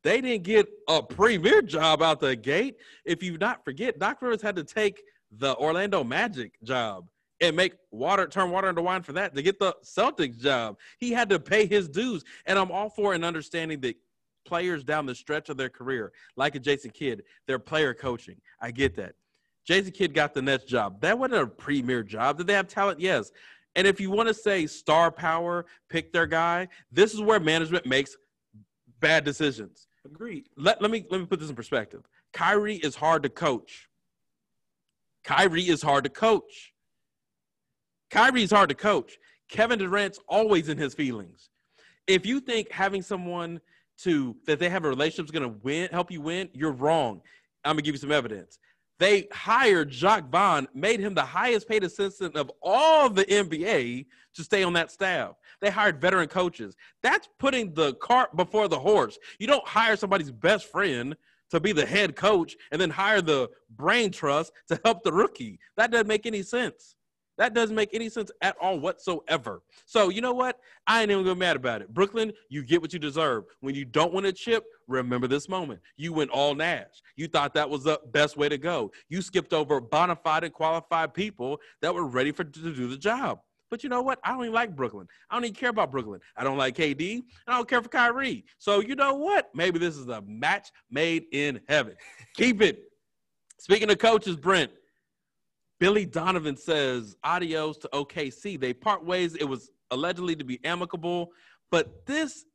They 0.04 0.20
didn't 0.20 0.44
get 0.44 0.68
a 0.90 1.02
premier 1.02 1.62
job 1.62 2.02
out 2.02 2.20
the 2.20 2.36
gate. 2.36 2.78
If 3.06 3.24
you 3.24 3.38
not 3.38 3.64
forget, 3.64 4.00
Doc 4.00 4.22
Rivers 4.22 4.42
had 4.42 4.56
to 4.58 4.64
take 4.64 5.02
the 5.32 5.56
Orlando 5.56 6.04
Magic 6.04 6.54
job 6.64 7.08
and 7.40 7.56
make 7.56 7.74
water 7.92 8.28
turn 8.28 8.52
water 8.52 8.70
into 8.70 8.82
wine 8.82 9.02
for 9.02 9.14
that 9.14 9.34
to 9.36 9.42
get 9.42 9.60
the 9.60 9.76
Celtics 9.84 10.40
job. 10.40 10.78
He 11.00 11.12
had 11.12 11.30
to 11.30 11.40
pay 11.40 11.66
his 11.66 11.88
dues. 11.88 12.24
And 12.46 12.60
I'm 12.60 12.72
all 12.72 12.90
for 12.90 13.14
an 13.14 13.24
understanding 13.24 13.80
that 13.82 13.96
players 14.46 14.84
down 14.84 15.06
the 15.06 15.16
stretch 15.16 15.50
of 15.50 15.58
their 15.58 15.70
career, 15.70 16.12
like 16.36 16.56
a 16.56 16.60
Jason 16.60 16.92
Kidd, 16.92 17.24
they're 17.48 17.60
player 17.60 17.94
coaching. 17.94 18.40
I 18.62 18.72
get 18.72 18.96
that. 18.98 19.16
Jason 19.66 19.92
Kidd 19.92 20.14
got 20.14 20.34
the 20.34 20.42
Nets 20.42 20.66
job. 20.66 21.00
That 21.02 21.18
wasn't 21.18 21.42
a 21.42 21.48
premier 21.48 22.04
job. 22.04 22.38
Did 22.38 22.48
they 22.48 22.54
have 22.54 22.68
talent? 22.68 23.00
Yes. 23.00 23.32
And 23.76 23.88
if 23.88 24.00
you 24.00 24.12
want 24.12 24.28
to 24.28 24.34
say 24.34 24.68
star 24.68 25.12
power, 25.12 25.66
pick 25.90 26.12
their 26.12 26.28
guy, 26.28 26.68
this 26.92 27.14
is 27.14 27.22
where 27.22 27.40
management 27.40 27.86
makes 27.86 28.16
bad 29.00 29.24
decisions. 29.24 29.88
Agreed. 30.06 30.50
Let, 30.58 30.82
let 30.82 30.92
me 30.92 31.06
let 31.10 31.20
me 31.20 31.26
put 31.26 31.40
this 31.40 31.50
in 31.50 31.56
perspective. 31.56 32.04
Kyrie 32.34 32.76
is 32.78 32.96
hard 32.96 33.24
to 33.24 33.30
coach. 33.30 33.90
Kyrie 35.24 35.70
is 35.70 35.82
hard 35.82 36.04
to 36.04 36.10
coach. 36.10 36.74
Kyrie 38.10 38.44
is 38.44 38.52
hard 38.52 38.70
to 38.70 38.76
coach. 38.76 39.18
Kevin 39.50 39.80
Durant's 39.80 40.20
always 40.28 40.68
in 40.68 40.78
his 40.78 40.94
feelings. 40.94 41.50
If 42.06 42.26
you 42.26 42.42
think 42.42 42.70
having 42.72 43.02
someone 43.02 43.62
to 44.00 44.36
that 44.46 44.60
they 44.60 44.70
have 44.70 44.84
a 44.84 44.90
relationship 44.90 45.26
is 45.26 45.32
going 45.32 45.50
to 45.50 45.58
win, 45.64 45.90
help 45.92 46.12
you 46.12 46.22
win, 46.22 46.50
you're 46.54 46.72
wrong. 46.72 47.22
I'm 47.64 47.76
gonna 47.76 47.84
give 47.84 47.96
you 47.96 48.00
some 48.00 48.12
evidence. 48.12 48.60
They 49.00 49.28
hired 49.32 49.90
Jacque 49.90 50.30
Vaughn, 50.30 50.68
made 50.74 51.00
him 51.00 51.14
the 51.14 51.26
highest 51.26 51.68
paid 51.68 51.84
assistant 51.84 52.36
of 52.36 52.52
all 52.62 53.10
the 53.10 53.26
NBA 53.26 54.06
to 54.36 54.44
stay 54.44 54.64
on 54.64 54.74
that 54.74 54.92
staff. 54.92 55.36
They 55.62 55.70
hired 55.70 56.00
veteran 56.00 56.28
coaches. 56.28 56.76
That's 57.02 57.28
putting 57.40 57.74
the 57.74 57.96
cart 57.96 58.36
before 58.36 58.68
the 58.68 58.80
horse. 58.80 59.18
You 59.40 59.48
don't 59.48 59.68
hire 59.68 59.96
somebody's 59.96 60.32
best 60.32 60.66
friend 60.66 61.16
to 61.50 61.60
be 61.60 61.72
the 61.72 61.86
head 61.86 62.16
coach 62.16 62.56
and 62.72 62.82
then 62.82 62.90
hire 62.90 63.22
the 63.22 63.50
brain 63.70 64.12
trust 64.12 64.52
to 64.70 64.80
help 64.84 65.04
the 65.04 65.14
rookie. 65.14 65.60
That 65.78 65.92
doesn't 65.92 66.08
make 66.08 66.26
any 66.26 66.44
sense. 66.44 66.96
That 67.38 67.54
doesn't 67.54 67.76
make 67.76 67.94
any 67.94 68.10
sense 68.10 68.32
at 68.42 68.56
all 68.62 68.80
whatsoever. 68.80 69.64
So 69.86 70.10
you 70.10 70.22
know 70.22 70.34
what? 70.34 70.60
I 70.86 71.02
ain't 71.02 71.12
even 71.12 71.24
gonna 71.24 71.36
mad 71.36 71.56
about 71.56 71.82
it. 71.82 71.94
Brooklyn, 71.94 72.32
you 72.50 72.64
get 72.64 72.82
what 72.82 72.94
you 72.94 73.00
deserve. 73.00 73.46
When 73.62 73.74
you 73.74 73.86
don't 73.86 74.14
win 74.14 74.26
a 74.26 74.32
chip, 74.32 74.66
remember 74.88 75.28
this 75.28 75.50
moment. 75.50 75.82
You 75.98 76.14
went 76.14 76.30
all 76.30 76.54
Nash. 76.54 77.02
You 77.16 77.28
thought 77.28 77.54
that 77.56 77.70
was 77.70 77.84
the 77.84 78.00
best 78.12 78.38
way 78.38 78.50
to 78.50 78.58
go. 78.58 78.92
You 79.10 79.22
skipped 79.22 79.54
over 79.54 79.82
bona 79.82 80.16
fide 80.16 80.44
and 80.44 80.54
qualified 80.54 81.14
people 81.14 81.60
that 81.82 81.94
were 81.94 82.06
ready 82.06 82.32
for 82.32 82.44
to 82.44 82.74
do 82.74 82.88
the 82.88 82.98
job. 82.98 83.40
But 83.74 83.84
you 83.84 83.90
know 83.90 84.04
what? 84.04 84.20
I 84.24 84.30
don't 84.30 84.42
even 84.42 84.54
like 84.54 84.76
Brooklyn. 84.76 85.08
I 85.32 85.34
don't 85.34 85.46
even 85.46 85.56
care 85.56 85.72
about 85.72 85.92
Brooklyn. 85.92 86.20
I 86.38 86.44
don't 86.44 86.60
like 86.60 86.76
KD. 86.76 87.24
I 87.48 87.58
don't 87.58 87.68
care 87.68 87.82
for 87.82 87.90
Kyrie. 87.90 88.46
So 88.60 88.82
you 88.82 88.96
know 88.96 89.16
what? 89.16 89.50
Maybe 89.56 89.80
this 89.80 89.98
is 89.98 90.10
a 90.10 90.22
match 90.28 90.72
made 90.92 91.26
in 91.32 91.60
heaven. 91.68 91.96
Keep 92.36 92.62
it. 92.62 92.84
Speaking 93.58 93.90
of 93.90 93.98
coaches, 93.98 94.36
Brent, 94.36 94.70
Billy 95.84 96.06
Donovan 96.06 96.56
says 96.56 97.18
adios 97.26 97.78
to 97.80 97.90
OKC. 97.92 98.58
They 98.58 98.72
part 98.74 99.06
ways. 99.06 99.36
It 99.36 99.44
was 99.44 99.70
allegedly 99.92 100.34
to 100.38 100.46
be 100.46 100.64
amicable, 100.64 101.32
but 101.72 102.06
this 102.06 102.46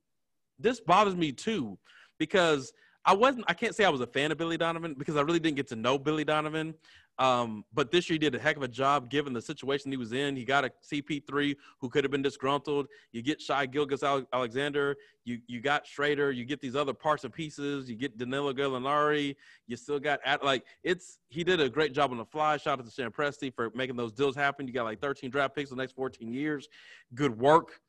this 0.58 0.80
bothers 0.80 1.14
me 1.14 1.32
too 1.32 1.78
because 2.18 2.72
I 3.04 3.12
wasn't. 3.12 3.44
I 3.46 3.52
can't 3.52 3.74
say 3.74 3.84
I 3.84 3.90
was 3.90 4.00
a 4.00 4.06
fan 4.06 4.32
of 4.32 4.38
Billy 4.38 4.56
Donovan 4.56 4.94
because 4.96 5.16
I 5.16 5.20
really 5.20 5.40
didn't 5.40 5.58
get 5.58 5.68
to 5.68 5.76
know 5.76 5.98
Billy 5.98 6.24
Donovan. 6.24 6.72
Um, 7.18 7.64
but 7.74 7.90
this 7.90 8.08
year 8.08 8.14
he 8.14 8.18
did 8.18 8.34
a 8.36 8.38
heck 8.38 8.56
of 8.56 8.62
a 8.62 8.68
job 8.68 9.10
given 9.10 9.32
the 9.32 9.42
situation 9.42 9.90
he 9.90 9.96
was 9.96 10.12
in. 10.12 10.36
He 10.36 10.44
got 10.44 10.64
a 10.64 10.70
CP3 10.92 11.56
who 11.80 11.88
could 11.88 12.04
have 12.04 12.12
been 12.12 12.22
disgruntled. 12.22 12.86
You 13.10 13.22
get 13.22 13.40
Shai 13.40 13.66
Gilgeous 13.66 14.04
Alexander. 14.04 14.96
You 15.24 15.40
you 15.48 15.60
got 15.60 15.86
Schroeder. 15.86 16.30
You 16.30 16.44
get 16.44 16.60
these 16.60 16.76
other 16.76 16.94
parts 16.94 17.24
and 17.24 17.32
pieces. 17.32 17.90
You 17.90 17.96
get 17.96 18.16
Danilo 18.18 18.52
Gallinari. 18.52 19.34
You 19.66 19.76
still 19.76 19.98
got 19.98 20.20
at 20.24 20.44
like 20.44 20.64
it's 20.84 21.18
he 21.28 21.42
did 21.42 21.60
a 21.60 21.68
great 21.68 21.92
job 21.92 22.12
on 22.12 22.18
the 22.18 22.24
fly. 22.24 22.56
Shout 22.56 22.78
out 22.78 22.84
to 22.84 22.90
Sam 22.90 23.10
Presti 23.10 23.52
for 23.52 23.70
making 23.74 23.96
those 23.96 24.12
deals 24.12 24.36
happen. 24.36 24.68
You 24.68 24.72
got 24.72 24.84
like 24.84 25.00
13 25.00 25.28
draft 25.30 25.56
picks 25.56 25.70
in 25.70 25.76
the 25.76 25.82
next 25.82 25.94
14 25.94 26.32
years. 26.32 26.68
Good 27.14 27.36
work. 27.36 27.80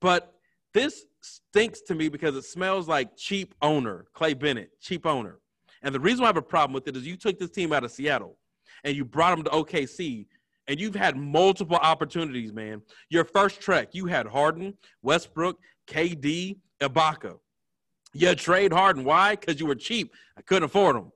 But 0.00 0.34
this 0.74 1.06
stinks 1.22 1.80
to 1.82 1.94
me 1.94 2.10
because 2.10 2.36
it 2.36 2.44
smells 2.44 2.86
like 2.86 3.16
cheap 3.16 3.54
owner, 3.62 4.04
Clay 4.12 4.34
Bennett, 4.34 4.78
cheap 4.80 5.06
owner. 5.06 5.38
And 5.82 5.94
the 5.94 6.00
reason 6.00 6.20
why 6.20 6.26
I 6.26 6.28
have 6.28 6.36
a 6.36 6.42
problem 6.42 6.74
with 6.74 6.86
it 6.86 6.96
is 6.96 7.06
you 7.06 7.16
took 7.16 7.38
this 7.38 7.50
team 7.50 7.72
out 7.72 7.82
of 7.82 7.90
Seattle 7.90 8.36
and 8.84 8.96
you 8.96 9.04
brought 9.04 9.38
him 9.38 9.44
to 9.44 9.50
OKC 9.50 10.26
and 10.68 10.78
you've 10.78 10.94
had 10.94 11.16
multiple 11.16 11.76
opportunities, 11.76 12.52
man. 12.52 12.82
Your 13.08 13.24
first 13.24 13.60
trek, 13.60 13.88
you 13.92 14.06
had 14.06 14.26
Harden, 14.26 14.74
Westbrook, 15.02 15.58
KD, 15.86 16.58
Ibaka. 16.80 17.38
You 18.12 18.34
trade 18.34 18.72
Harden. 18.72 19.02
Why? 19.02 19.34
Because 19.34 19.58
you 19.58 19.66
were 19.66 19.74
cheap. 19.74 20.12
I 20.36 20.42
couldn't 20.42 20.64
afford 20.64 20.96
him. 20.96 21.10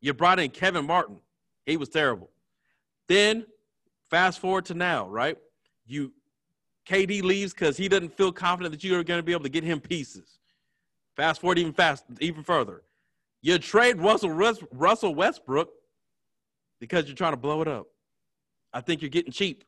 You 0.00 0.14
brought 0.14 0.38
in 0.38 0.50
Kevin 0.50 0.86
Martin. 0.86 1.20
He 1.66 1.76
was 1.76 1.90
terrible. 1.90 2.30
Then 3.08 3.46
fast 4.10 4.40
forward 4.40 4.64
to 4.66 4.74
now, 4.74 5.06
right? 5.08 5.36
You 5.86 6.12
KD 6.88 7.22
leaves 7.22 7.52
because 7.52 7.76
he 7.76 7.88
doesn't 7.88 8.16
feel 8.16 8.32
confident 8.32 8.72
that 8.72 8.82
you're 8.82 9.04
going 9.04 9.18
to 9.18 9.22
be 9.22 9.32
able 9.32 9.42
to 9.42 9.50
get 9.50 9.64
him 9.64 9.80
pieces. 9.80 10.38
Fast 11.14 11.42
forward 11.42 11.58
even 11.58 11.74
fast, 11.74 12.04
even 12.20 12.42
further. 12.42 12.82
You 13.42 13.58
trade 13.58 13.98
Russell 13.98 14.30
Russell 14.30 15.14
Westbrook 15.14 15.70
because 16.80 17.06
you're 17.06 17.16
trying 17.16 17.32
to 17.32 17.38
blow 17.38 17.62
it 17.62 17.68
up. 17.68 17.86
I 18.72 18.80
think 18.80 19.02
you're 19.02 19.10
getting 19.10 19.32
cheap. 19.32 19.64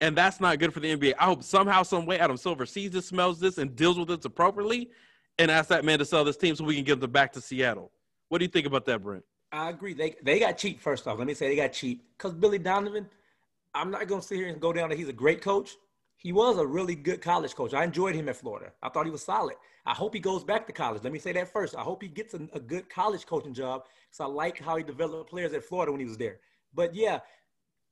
And 0.00 0.16
that's 0.16 0.40
not 0.40 0.58
good 0.58 0.72
for 0.72 0.80
the 0.80 0.94
NBA. 0.94 1.14
I 1.18 1.24
hope 1.24 1.42
somehow, 1.42 1.82
some 1.82 2.04
way, 2.04 2.18
Adam 2.18 2.36
Silver 2.36 2.66
sees 2.66 2.90
this, 2.90 3.06
smells 3.06 3.40
this, 3.40 3.58
and 3.58 3.74
deals 3.74 3.98
with 3.98 4.08
this 4.08 4.24
appropriately, 4.24 4.90
and 5.38 5.50
asks 5.50 5.68
that 5.68 5.84
man 5.84 5.98
to 5.98 6.04
sell 6.04 6.24
this 6.24 6.36
team 6.36 6.54
so 6.54 6.64
we 6.64 6.74
can 6.74 6.84
get 6.84 7.00
them 7.00 7.10
back 7.10 7.32
to 7.32 7.40
Seattle. 7.40 7.90
What 8.28 8.38
do 8.38 8.44
you 8.44 8.50
think 8.50 8.66
about 8.66 8.84
that, 8.86 9.02
Brent? 9.02 9.24
I 9.52 9.70
agree. 9.70 9.94
They 9.94 10.16
they 10.22 10.38
got 10.38 10.58
cheap. 10.58 10.80
First 10.80 11.06
off, 11.06 11.18
let 11.18 11.26
me 11.26 11.34
say 11.34 11.48
they 11.48 11.56
got 11.56 11.72
cheap 11.72 12.04
because 12.16 12.34
Billy 12.34 12.58
Donovan. 12.58 13.08
I'm 13.74 13.90
not 13.90 14.06
going 14.08 14.22
to 14.22 14.26
sit 14.26 14.36
here 14.36 14.48
and 14.48 14.58
go 14.58 14.72
down 14.72 14.88
that 14.88 14.96
he's 14.96 15.08
a 15.08 15.12
great 15.12 15.42
coach. 15.42 15.76
He 16.16 16.32
was 16.32 16.56
a 16.56 16.66
really 16.66 16.94
good 16.94 17.20
college 17.20 17.54
coach. 17.54 17.74
I 17.74 17.84
enjoyed 17.84 18.14
him 18.14 18.28
at 18.28 18.36
Florida. 18.36 18.72
I 18.82 18.88
thought 18.88 19.04
he 19.04 19.12
was 19.12 19.22
solid. 19.22 19.56
I 19.86 19.94
hope 19.94 20.14
he 20.14 20.20
goes 20.20 20.42
back 20.42 20.66
to 20.66 20.72
college. 20.72 21.04
Let 21.04 21.12
me 21.12 21.18
say 21.20 21.32
that 21.32 21.52
first. 21.52 21.76
I 21.76 21.82
hope 21.82 22.02
he 22.02 22.08
gets 22.08 22.34
a, 22.34 22.48
a 22.52 22.60
good 22.60 22.90
college 22.90 23.24
coaching 23.24 23.54
job 23.54 23.84
because 24.10 24.20
I 24.20 24.26
like 24.26 24.58
how 24.58 24.76
he 24.76 24.82
developed 24.82 25.30
players 25.30 25.52
at 25.52 25.64
Florida 25.64 25.92
when 25.92 26.00
he 26.00 26.06
was 26.06 26.18
there. 26.18 26.40
But 26.74 26.94
yeah, 26.94 27.20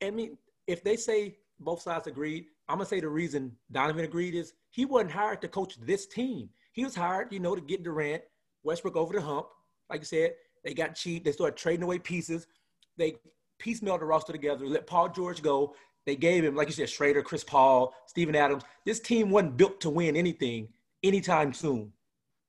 I 0.02 0.10
mean, 0.10 0.36
if 0.66 0.82
they 0.82 0.96
say 0.96 1.36
both 1.60 1.82
sides 1.82 2.08
agreed, 2.08 2.46
I'm 2.68 2.78
gonna 2.78 2.86
say 2.86 3.00
the 3.00 3.08
reason 3.08 3.52
Donovan 3.70 4.04
agreed 4.04 4.34
is 4.34 4.54
he 4.70 4.84
wasn't 4.84 5.12
hired 5.12 5.40
to 5.42 5.48
coach 5.48 5.76
this 5.80 6.06
team. 6.06 6.48
He 6.72 6.84
was 6.84 6.96
hired, 6.96 7.32
you 7.32 7.38
know, 7.38 7.54
to 7.54 7.60
get 7.60 7.84
Durant, 7.84 8.22
Westbrook 8.64 8.96
over 8.96 9.14
the 9.14 9.20
hump. 9.20 9.46
Like 9.88 10.00
you 10.00 10.06
said, 10.06 10.34
they 10.64 10.74
got 10.74 10.96
cheap. 10.96 11.24
They 11.24 11.32
started 11.32 11.56
trading 11.56 11.84
away 11.84 12.00
pieces. 12.00 12.48
They 12.96 13.16
piecemealed 13.62 14.00
the 14.00 14.06
roster 14.06 14.32
together, 14.32 14.66
let 14.66 14.86
Paul 14.86 15.10
George 15.10 15.42
go, 15.42 15.74
They 16.06 16.16
gave 16.16 16.44
him, 16.44 16.56
like 16.56 16.68
you 16.68 16.74
said, 16.74 16.90
Schrader, 16.90 17.22
Chris 17.22 17.44
Paul, 17.44 17.94
Steven 18.06 18.34
Adams. 18.34 18.64
This 18.84 19.00
team 19.00 19.30
wasn't 19.30 19.56
built 19.56 19.80
to 19.82 19.90
win 19.90 20.16
anything 20.16 20.68
anytime 21.04 21.52
soon. 21.52 21.92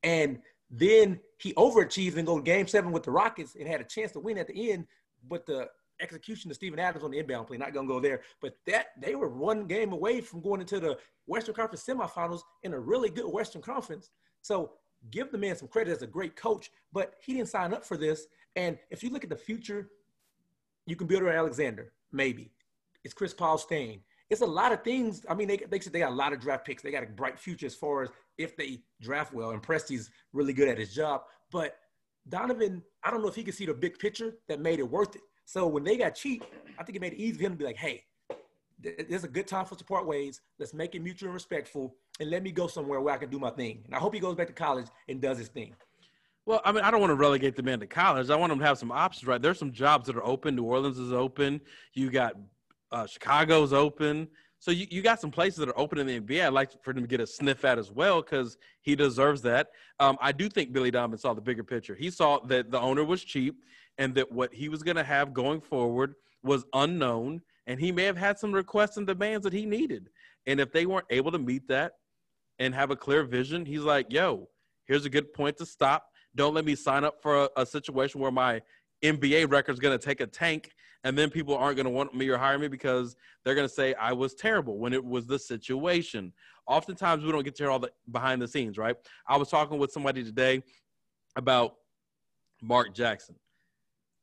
And 0.04 0.40
then 0.72 1.20
he 1.38 1.54
overachieved 1.54 2.18
and 2.18 2.26
go 2.26 2.40
game 2.40 2.68
seven 2.68 2.92
with 2.92 3.04
the 3.04 3.12
Rockets 3.12 3.56
and 3.56 3.68
had 3.68 3.82
a 3.82 3.86
chance 3.86 4.12
to 4.14 4.20
win 4.20 4.38
at 4.38 4.48
the 4.48 4.72
end. 4.72 4.88
But 5.28 5.46
the 5.46 5.68
execution 6.02 6.52
of 6.52 6.56
Steven 6.56 6.80
Adams 6.80 7.04
on 7.04 7.12
the 7.12 7.20
inbound 7.20 7.48
play, 7.48 7.58
not 7.58 7.74
gonna 7.74 7.88
go 7.88 8.00
there. 8.00 8.22
But 8.42 8.56
that 8.68 8.88
they 9.00 9.16
were 9.16 9.30
one 9.30 9.68
game 9.68 9.94
away 9.94 10.22
from 10.22 10.42
going 10.42 10.62
into 10.62 10.80
the 10.80 10.98
Western 11.28 11.56
Conference 11.56 11.86
semifinals 11.86 12.42
in 12.64 12.74
a 12.74 12.80
really 12.80 13.10
good 13.10 13.32
Western 13.32 13.62
Conference. 13.62 14.10
So 14.42 14.74
give 15.12 15.32
the 15.32 15.38
man 15.38 15.56
some 15.56 15.68
credit 15.68 15.92
as 15.92 16.02
a 16.02 16.08
great 16.08 16.36
coach, 16.36 16.72
but 16.92 17.14
he 17.24 17.34
didn't 17.34 17.50
sign 17.50 17.74
up 17.74 17.86
for 17.86 17.98
this. 17.98 18.28
And 18.56 18.78
if 18.90 19.04
you 19.04 19.10
look 19.10 19.24
at 19.24 19.30
the 19.30 19.36
future, 19.36 19.90
you 20.86 20.96
can 20.96 21.08
build 21.08 21.24
around 21.24 21.36
Alexander, 21.36 21.94
maybe. 22.12 22.52
It's 23.04 23.14
Chris 23.14 23.34
Paul 23.34 23.58
staying. 23.58 24.02
It's 24.30 24.42
a 24.42 24.46
lot 24.46 24.72
of 24.72 24.84
things. 24.84 25.26
I 25.30 25.36
mean, 25.36 25.48
they, 25.48 25.58
they 25.58 25.80
said 25.80 25.94
they 25.94 26.00
got 26.00 26.12
a 26.12 26.16
lot 26.16 26.34
of 26.34 26.40
draft 26.40 26.66
picks. 26.66 26.82
They 26.82 26.92
got 26.92 27.04
a 27.04 27.08
bright 27.08 27.38
future 27.38 27.68
as 27.68 27.76
far 27.76 28.04
as 28.04 28.10
if 28.38 28.58
they 28.58 28.80
draft 29.02 29.34
well. 29.34 29.52
And 29.52 29.62
Presti's 29.62 30.10
really 30.34 30.54
good 30.54 30.68
at 30.68 30.78
his 30.78 30.94
job. 30.94 31.22
But 31.52 31.78
Donovan, 32.28 32.82
I 33.04 33.12
don't 33.12 33.22
know 33.22 33.28
if 33.28 33.36
he 33.36 33.44
could 33.44 33.54
see 33.54 33.66
the 33.66 33.74
big 33.74 34.00
picture 34.00 34.34
that 34.48 34.60
made 34.60 34.80
it 34.80 34.90
worth 34.90 35.16
it. 35.16 35.22
So 35.46 35.68
when 35.68 35.84
they 35.84 35.96
got 35.96 36.16
cheap, 36.16 36.44
I 36.80 36.84
think 36.84 36.96
it 36.96 37.02
made 37.02 37.14
it 37.14 37.20
easy 37.20 37.38
for 37.38 37.44
him 37.44 37.52
to 37.52 37.58
be 37.58 37.66
like, 37.66 37.78
hey, 37.78 38.04
there's 38.80 39.24
a 39.24 39.28
good 39.28 39.48
time 39.48 39.66
for 39.66 39.78
support 39.78 40.06
ways. 40.06 40.42
Let's 40.60 40.74
make 40.74 40.96
it 40.96 41.02
mutual 41.02 41.28
and 41.28 41.34
respectful, 41.34 41.96
and 42.20 42.30
let 42.30 42.44
me 42.44 42.52
go 42.52 42.68
somewhere 42.68 43.00
where 43.00 43.14
I 43.14 43.18
can 43.18 43.30
do 43.30 43.40
my 43.40 43.52
thing. 43.52 43.82
And 43.86 43.96
I 43.96 44.00
hope 44.00 44.14
he 44.14 44.20
goes 44.20 44.36
back 44.36 44.48
to 44.48 44.54
college 44.54 44.88
and 45.08 45.22
does 45.22 45.38
his 45.38 45.48
thing. 45.48 45.76
Well, 46.46 46.62
I 46.64 46.72
mean, 46.72 46.84
I 46.84 46.92
don't 46.92 47.00
want 47.00 47.12
to 47.12 47.16
relegate 47.16 47.56
the 47.56 47.64
man 47.64 47.80
to 47.80 47.88
college. 47.88 48.30
I 48.30 48.36
want 48.36 48.52
him 48.52 48.60
to 48.60 48.66
have 48.66 48.78
some 48.78 48.92
options, 48.92 49.26
right? 49.28 49.42
There's 49.42 49.58
some 49.58 49.72
jobs 49.72 50.08
that 50.08 50.16
are 50.16 50.26
open. 50.26 50.56
New 50.56 50.64
Orleans 50.64 51.00
is 51.00 51.12
open. 51.12 51.62
You 51.94 52.12
got 52.12 52.36
uh, 52.92 53.06
Chicago's 53.08 53.74
open. 53.74 54.28
So 54.60 54.72
you, 54.72 54.88
you 54.90 55.02
got 55.02 55.22
some 55.22 55.32
places 55.32 55.60
that 55.60 55.70
are 55.70 55.80
open 55.80 56.00
in 56.00 56.08
the 56.08 56.20
NBA. 56.20 56.46
I'd 56.46 56.54
like 56.54 56.72
for 56.84 56.92
him 56.92 57.02
to 57.02 57.08
get 57.08 57.20
a 57.20 57.28
sniff 57.28 57.66
at 57.66 57.78
as 57.78 57.92
well 57.92 58.22
because 58.22 58.58
he 58.82 58.96
deserves 58.96 59.42
that. 59.44 59.70
Um, 60.00 60.18
I 60.22 60.32
do 60.32 60.50
think 60.50 60.74
Billy 60.74 60.92
Donovan 60.92 61.20
saw 61.20 61.34
the 61.34 61.42
bigger 61.42 61.64
picture. 61.64 61.94
He 61.94 62.10
saw 62.10 62.40
that 62.46 62.72
the 62.72 62.80
owner 62.80 63.04
was 63.04 63.24
cheap 63.24 63.64
and 63.98 64.16
that 64.16 64.32
what 64.32 64.54
he 64.54 64.70
was 64.70 64.82
going 64.82 64.98
to 64.98 65.04
have 65.04 65.34
going 65.34 65.62
forward 65.62 66.16
was 66.44 66.66
unknown. 66.74 67.42
And 67.68 67.80
he 67.80 67.92
may 67.92 68.04
have 68.04 68.18
had 68.18 68.40
some 68.40 68.52
requests 68.52 68.98
and 68.98 69.06
demands 69.06 69.44
that 69.44 69.54
he 69.54 69.66
needed. 69.66 70.10
And 70.48 70.60
if 70.60 70.72
they 70.72 70.86
weren't 70.86 71.08
able 71.10 71.32
to 71.32 71.40
meet 71.40 71.68
that 71.68 71.94
and 72.60 72.74
have 72.74 72.92
a 72.92 72.96
clear 72.96 73.24
vision, 73.24 73.66
he's 73.66 73.82
like, 73.82 74.12
yo, 74.12 74.48
here's 74.86 75.06
a 75.06 75.10
good 75.10 75.34
point 75.34 75.58
to 75.58 75.66
stop. 75.66 76.08
Don't 76.36 76.54
let 76.54 76.66
me 76.66 76.76
sign 76.76 77.04
up 77.04 77.22
for 77.22 77.44
a, 77.44 77.50
a 77.58 77.66
situation 77.66 78.22
where 78.22 78.32
my 78.32 78.62
NBA 79.04 79.52
record 79.52 79.74
is 79.74 79.80
going 79.80 79.98
to 79.98 80.04
take 80.04 80.22
a 80.22 80.28
tank 80.28 80.72
and 81.06 81.16
then 81.16 81.30
people 81.30 81.56
aren't 81.56 81.78
going 81.78 81.86
to 81.86 81.92
want 81.92 82.16
me 82.16 82.28
or 82.30 82.38
hire 82.38 82.58
me 82.58 82.68
because 82.68 83.16
they're 83.44 83.54
going 83.54 83.68
to 83.68 83.74
say 83.74 83.94
I 83.94 84.12
was 84.12 84.34
terrible 84.34 84.80
when 84.80 84.92
it 84.92 85.06
was 85.06 85.28
the 85.28 85.38
situation. 85.38 86.34
Oftentimes 86.68 87.24
we 87.24 87.32
don't 87.32 87.44
get 87.44 87.56
to 87.58 87.64
hear 87.64 87.72
all 87.72 87.78
the 87.78 87.92
behind 88.12 88.42
the 88.42 88.48
scenes, 88.48 88.80
right? 88.80 88.96
I 89.28 89.38
was 89.38 89.50
talking 89.50 89.78
with 89.78 89.92
somebody 89.92 90.24
today 90.24 90.64
about 91.36 91.76
Mark 92.60 92.96
Jackson. 92.96 93.36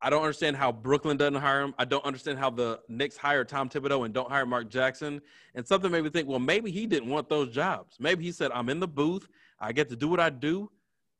I 0.05 0.11
don't 0.11 0.23
understand 0.23 0.57
how 0.57 0.73
Brooklyn 0.73 1.17
doesn't 1.17 1.37
hire 1.41 1.61
him. 1.61 1.73
I 1.79 1.85
don't 1.85 2.05
understand 2.05 2.41
how 2.41 2.51
the 2.51 2.81
Knicks 2.89 3.17
hire 3.17 3.45
Tom 3.45 3.69
Thibodeau 3.69 4.05
and 4.05 4.13
don't 4.13 4.29
hire 4.29 4.45
Mark 4.45 4.69
Jackson. 4.69 5.21
And 5.55 5.65
something 5.65 5.93
made 5.93 6.03
me 6.03 6.11
think, 6.11 6.27
well, 6.27 6.41
maybe 6.41 6.73
he 6.73 6.89
didn't 6.89 7.09
want 7.09 7.29
those 7.29 7.55
jobs. 7.55 7.95
Maybe 8.01 8.25
he 8.25 8.33
said, 8.33 8.51
I'm 8.53 8.69
in 8.69 8.81
the 8.81 8.89
booth. 8.89 9.29
I 9.61 9.71
get 9.71 9.89
to 9.91 9.97
do 9.97 10.09
what 10.09 10.19
I 10.19 10.31
do, 10.31 10.69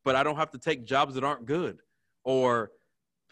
but 0.03 0.17
I 0.17 0.23
don't 0.23 0.35
have 0.35 0.51
to 0.51 0.57
take 0.57 0.83
jobs 0.83 1.15
that 1.15 1.23
aren't 1.23 1.45
good. 1.45 1.79
Or 2.25 2.71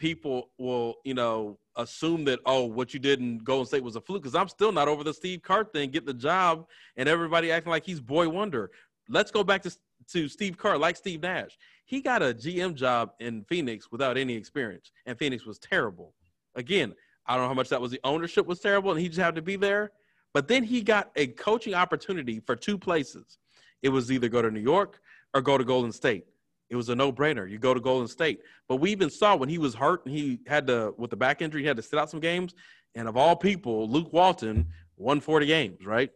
people 0.02 0.50
will, 0.58 0.96
you 1.04 1.14
know, 1.14 1.58
assume 1.76 2.24
that, 2.24 2.40
oh, 2.44 2.64
what 2.64 2.92
you 2.92 3.00
did 3.00 3.20
in 3.20 3.38
Golden 3.38 3.66
State 3.66 3.82
was 3.84 3.96
a 3.96 4.00
fluke. 4.00 4.22
Because 4.22 4.34
I'm 4.34 4.48
still 4.48 4.72
not 4.72 4.88
over 4.88 5.04
the 5.04 5.14
Steve 5.14 5.42
Kerr 5.42 5.64
thing, 5.64 5.90
get 5.90 6.04
the 6.04 6.12
job, 6.12 6.66
and 6.96 7.08
everybody 7.08 7.52
acting 7.52 7.70
like 7.70 7.86
he's 7.86 8.00
boy 8.00 8.28
wonder. 8.28 8.70
Let's 9.08 9.30
go 9.30 9.44
back 9.44 9.62
to, 9.62 9.74
to 10.12 10.28
Steve 10.28 10.58
Kerr, 10.58 10.76
like 10.76 10.96
Steve 10.96 11.22
Nash 11.22 11.56
he 11.84 12.00
got 12.00 12.22
a 12.22 12.32
GM 12.32 12.74
job 12.74 13.12
in 13.20 13.44
Phoenix 13.44 13.90
without 13.90 14.16
any 14.16 14.34
experience, 14.34 14.92
and 15.04 15.18
Phoenix 15.18 15.44
was 15.44 15.58
terrible. 15.58 16.14
Again, 16.54 16.94
I 17.26 17.34
don't 17.34 17.44
know 17.44 17.48
how 17.48 17.54
much 17.54 17.68
that 17.68 17.82
was 17.82 17.90
the 17.90 18.00
ownership 18.04 18.46
was 18.46 18.60
terrible, 18.60 18.92
and 18.92 19.00
he 19.00 19.08
just 19.08 19.20
had 19.20 19.34
to 19.34 19.42
be 19.42 19.56
there. 19.56 19.92
But 20.32 20.48
then 20.48 20.64
he 20.64 20.80
got 20.80 21.10
a 21.16 21.26
coaching 21.26 21.74
opportunity 21.74 22.40
for 22.40 22.56
two 22.56 22.78
places. 22.78 23.36
It 23.82 23.90
was 23.90 24.10
either 24.10 24.28
go 24.28 24.40
to 24.40 24.50
New 24.50 24.60
York 24.60 25.00
or 25.34 25.42
go 25.42 25.58
to 25.58 25.64
Golden 25.64 25.92
State. 25.92 26.24
It 26.72 26.76
was 26.76 26.88
a 26.88 26.94
no-brainer. 26.94 27.48
You 27.48 27.58
go 27.58 27.74
to 27.74 27.80
Golden 27.80 28.08
State. 28.08 28.40
But 28.66 28.76
we 28.76 28.90
even 28.92 29.10
saw 29.10 29.36
when 29.36 29.50
he 29.50 29.58
was 29.58 29.74
hurt 29.74 30.06
and 30.06 30.14
he 30.14 30.40
had 30.46 30.66
to 30.68 30.94
with 30.96 31.10
the 31.10 31.16
back 31.16 31.42
injury, 31.42 31.60
he 31.60 31.68
had 31.68 31.76
to 31.76 31.82
sit 31.82 31.98
out 31.98 32.08
some 32.08 32.18
games. 32.18 32.54
And 32.94 33.06
of 33.08 33.16
all 33.18 33.36
people, 33.36 33.86
Luke 33.90 34.10
Walton 34.10 34.66
won 34.96 35.20
40 35.20 35.44
games, 35.44 35.84
right? 35.84 36.10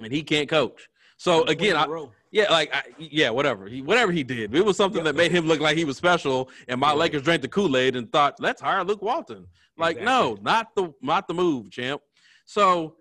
And 0.00 0.10
he 0.10 0.22
can't 0.22 0.48
coach. 0.48 0.88
So 1.18 1.44
again, 1.44 1.76
I, 1.76 1.86
yeah, 2.30 2.50
like 2.50 2.74
I, 2.74 2.82
yeah, 2.98 3.28
whatever 3.28 3.66
he 3.66 3.82
whatever 3.82 4.10
he 4.10 4.24
did, 4.24 4.54
it 4.54 4.64
was 4.64 4.76
something 4.78 5.04
that 5.04 5.14
made 5.14 5.30
him 5.30 5.46
look 5.46 5.60
like 5.60 5.76
he 5.76 5.84
was 5.84 5.98
special. 5.98 6.48
And 6.66 6.80
my 6.80 6.92
Lakers 6.92 7.22
drank 7.22 7.42
the 7.42 7.48
Kool 7.48 7.76
Aid 7.76 7.94
and 7.94 8.10
thought, 8.10 8.40
let's 8.40 8.60
hire 8.60 8.82
Luke 8.84 9.02
Walton. 9.02 9.46
Like, 9.76 9.98
exactly. 9.98 10.06
no, 10.06 10.38
not 10.40 10.74
the 10.74 10.94
not 11.02 11.28
the 11.28 11.34
move, 11.34 11.70
champ. 11.70 12.00
So, 12.46 12.96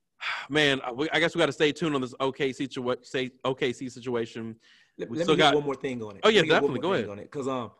man, 0.48 0.80
I 1.12 1.20
guess 1.20 1.34
we 1.34 1.40
got 1.40 1.46
to 1.46 1.52
stay 1.52 1.72
tuned 1.72 1.94
on 1.94 2.00
this 2.00 2.14
OKC 2.14 2.56
situation. 2.56 3.04
Say 3.04 3.30
OKC 3.44 3.90
situation. 3.90 4.56
Let, 4.98 5.10
let 5.10 5.26
me 5.26 5.36
got 5.36 5.54
one 5.54 5.64
more 5.64 5.74
thing 5.74 6.02
on 6.02 6.16
it. 6.16 6.20
Oh 6.22 6.28
yeah, 6.28 6.42
definitely. 6.42 6.80
Go 6.80 6.92
ahead 6.92 7.08
on 7.08 7.18
it 7.18 7.30
because 7.30 7.48
um, 7.48 7.70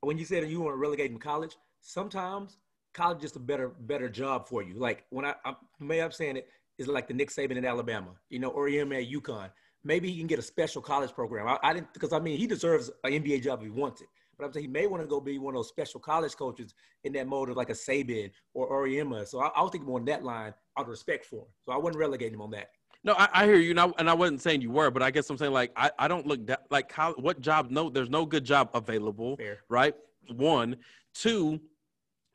when 0.00 0.18
you 0.18 0.24
said 0.24 0.48
you 0.48 0.60
want 0.60 0.74
to 0.74 0.78
relegate 0.78 1.10
in 1.10 1.18
college, 1.18 1.56
sometimes 1.80 2.58
college 2.92 3.24
is 3.24 3.36
a 3.36 3.40
better 3.40 3.68
better 3.68 4.08
job 4.08 4.48
for 4.48 4.62
you. 4.62 4.74
Like 4.74 5.04
when 5.10 5.24
I, 5.24 5.34
I 5.44 5.54
may 5.78 6.00
I'm 6.00 6.12
saying 6.12 6.36
it 6.36 6.48
is 6.78 6.88
like 6.88 7.08
the 7.08 7.14
Nick 7.14 7.30
Saban 7.30 7.56
in 7.56 7.64
Alabama, 7.64 8.10
you 8.28 8.38
know, 8.38 8.48
or 8.48 8.68
him 8.68 8.92
at 8.92 9.10
UConn 9.10 9.50
maybe 9.84 10.10
he 10.10 10.18
can 10.18 10.26
get 10.26 10.38
a 10.38 10.42
special 10.42 10.82
college 10.82 11.12
program. 11.12 11.46
I, 11.46 11.58
I 11.62 11.72
didn't 11.74 11.92
because 11.92 12.12
I 12.12 12.18
mean 12.18 12.38
he 12.38 12.46
deserves 12.46 12.90
an 13.04 13.12
NBA 13.12 13.42
job 13.42 13.60
if 13.60 13.64
he 13.64 13.70
wants 13.70 14.00
it. 14.00 14.08
But 14.38 14.46
I'm 14.46 14.52
saying 14.52 14.64
he 14.64 14.70
may 14.70 14.86
want 14.86 15.02
to 15.02 15.06
go 15.06 15.20
be 15.20 15.38
one 15.38 15.54
of 15.54 15.58
those 15.58 15.68
special 15.68 16.00
college 16.00 16.34
coaches 16.34 16.74
in 17.04 17.12
that 17.12 17.26
mode 17.26 17.50
of 17.50 17.56
like 17.56 17.68
a 17.68 17.74
Saban 17.74 18.30
or 18.54 18.70
Auriemma. 18.70 19.26
So 19.26 19.40
I, 19.40 19.48
I 19.48 19.62
was 19.62 19.70
thinking 19.70 19.88
more 19.88 19.98
on 19.98 20.06
that 20.06 20.24
line 20.24 20.54
out 20.78 20.84
of 20.84 20.88
respect 20.88 21.26
for 21.26 21.40
him. 21.40 21.48
So 21.64 21.72
I 21.72 21.76
wouldn't 21.76 22.00
relegate 22.00 22.32
him 22.32 22.40
on 22.40 22.50
that. 22.52 22.70
No, 23.02 23.14
I, 23.14 23.28
I 23.32 23.46
hear 23.46 23.56
you, 23.56 23.70
and 23.70 23.80
I, 23.80 23.90
and 23.98 24.10
I, 24.10 24.14
wasn't 24.14 24.42
saying 24.42 24.60
you 24.60 24.70
were, 24.70 24.90
but 24.90 25.02
I 25.02 25.10
guess 25.10 25.30
I'm 25.30 25.38
saying 25.38 25.52
like 25.52 25.72
I, 25.74 25.90
I 25.98 26.08
don't 26.08 26.26
look 26.26 26.46
that, 26.46 26.66
like 26.70 26.92
how, 26.92 27.14
what 27.14 27.40
job? 27.40 27.70
No, 27.70 27.88
there's 27.88 28.10
no 28.10 28.26
good 28.26 28.44
job 28.44 28.70
available, 28.74 29.36
Fair. 29.36 29.58
right? 29.68 29.94
One, 30.28 30.76
two. 31.14 31.60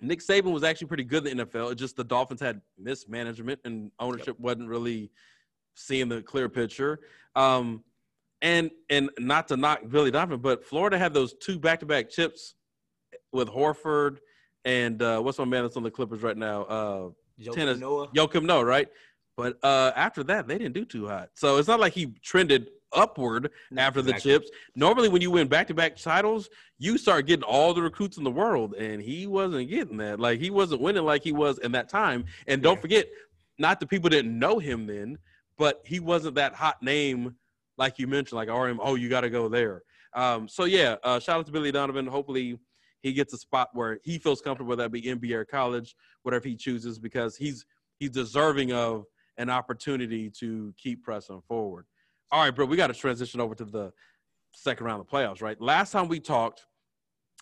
Nick 0.02 0.20
Saban 0.20 0.52
was 0.52 0.64
actually 0.64 0.88
pretty 0.88 1.06
good 1.06 1.26
in 1.26 1.38
the 1.38 1.46
NFL. 1.46 1.72
It's 1.72 1.80
just 1.80 1.96
the 1.96 2.04
Dolphins 2.04 2.42
had 2.42 2.62
mismanagement 2.78 3.62
and 3.64 3.92
ownership 3.98 4.28
yep. 4.28 4.40
wasn't 4.40 4.68
really 4.68 5.10
seeing 5.74 6.10
the 6.10 6.22
clear 6.22 6.50
picture. 6.50 7.00
Um, 7.36 7.84
and 8.42 8.70
and 8.90 9.10
not 9.18 9.48
to 9.48 9.58
knock 9.58 9.82
Billy 9.88 10.12
Donovan, 10.12 10.42
but 10.42 10.66
Florida 10.66 10.98
had 10.98 11.14
those 11.14 11.34
two 11.34 11.58
back 11.58 11.80
to 11.80 11.86
back 11.86 12.10
chips 12.10 12.56
with 13.32 13.48
Horford 13.48 14.18
and 14.66 15.02
uh, 15.02 15.22
what's 15.22 15.38
my 15.38 15.46
man 15.46 15.64
that's 15.64 15.78
on 15.78 15.84
the 15.84 15.92
Clippers 15.92 16.24
right 16.24 16.36
now? 16.36 16.64
Uh, 16.64 17.10
Joakim 17.40 17.54
tennis, 17.54 17.78
Noah. 17.78 18.08
Joakim 18.10 18.44
Noah, 18.44 18.66
right? 18.66 18.88
But 19.38 19.58
uh, 19.64 19.92
after 19.96 20.24
that, 20.26 20.48
they 20.48 20.58
didn't 20.58 20.74
do 20.74 20.86
too 20.86 21.08
hot. 21.08 21.30
So 21.34 21.58
it's 21.58 21.68
not 21.68 21.80
like 21.80 21.94
he 21.94 22.14
trended 22.24 22.70
upward 22.94 23.52
after 23.78 24.00
exactly. 24.00 24.32
the 24.32 24.40
chips. 24.40 24.52
Normally, 24.76 25.10
when 25.10 25.22
you 25.22 25.32
win 25.32 25.48
back 25.48 25.68
to 25.68 25.74
back 25.74 25.98
titles, 25.98 26.50
you 26.78 26.98
start 26.98 27.28
getting 27.28 27.44
all 27.44 27.74
the 27.74 27.82
recruits 27.82 28.18
in 28.18 28.24
the 28.24 28.32
world, 28.32 28.76
and 28.76 29.02
he 29.02 29.28
wasn't 29.28 29.70
getting 29.70 29.98
that. 29.98 30.20
Like 30.20 30.40
he 30.40 30.50
wasn't 30.50 30.82
winning 30.82 31.04
like 31.04 31.24
he 31.24 31.34
was 31.34 31.58
in 31.60 31.74
that 31.74 31.90
time. 31.90 32.26
And 32.48 32.62
don't 32.62 32.82
forget, 32.82 33.08
not 33.58 33.80
the 33.80 33.88
people 33.88 34.10
didn't 34.10 34.38
know 34.38 34.60
him 34.60 34.88
then, 34.88 35.18
but 35.58 35.82
he 35.86 36.00
wasn't 36.00 36.36
that 36.36 36.54
hot 36.54 36.82
name 36.82 37.36
like 37.78 38.00
you 38.00 38.08
mentioned, 38.08 38.38
like 38.38 38.48
Auriemma. 38.48 38.80
Oh, 38.82 38.96
you 38.96 39.10
got 39.10 39.22
to 39.22 39.30
go 39.30 39.50
there. 39.50 39.84
Um, 40.14 40.48
so 40.48 40.64
yeah, 40.64 40.96
uh, 41.04 41.20
shout 41.20 41.40
out 41.40 41.46
to 41.46 41.52
Billy 41.52 41.72
Donovan. 41.72 42.08
Hopefully, 42.08 42.58
he 43.02 43.14
gets 43.14 43.34
a 43.34 43.38
spot 43.38 43.70
where 43.74 44.00
he 44.04 44.18
feels 44.18 44.42
comfortable. 44.42 44.70
Whether 44.70 44.84
that 44.84 44.92
be 44.92 45.02
NBA 45.02 45.34
or 45.34 45.46
college, 45.46 45.96
whatever 46.24 46.48
he 46.48 46.56
chooses, 46.56 46.98
because 47.00 47.36
he's 47.36 47.66
he's 48.00 48.12
deserving 48.12 48.72
of 48.72 49.06
an 49.38 49.50
opportunity 49.50 50.30
to 50.30 50.74
keep 50.78 51.04
pressing 51.04 51.42
forward. 51.48 51.86
All 52.32 52.44
right, 52.44 52.52
bro, 52.52 52.66
we 52.66 52.78
got 52.78 52.88
to 52.88 52.94
transition 52.94 53.40
over 53.40 53.56
to 53.56 53.66
the 53.66 53.94
second 54.52 54.86
round 54.86 55.02
of 55.02 55.08
playoffs. 55.08 55.42
Right, 55.42 55.60
last 55.62 55.92
time 55.92 56.08
we 56.08 56.20
talked, 56.20 56.66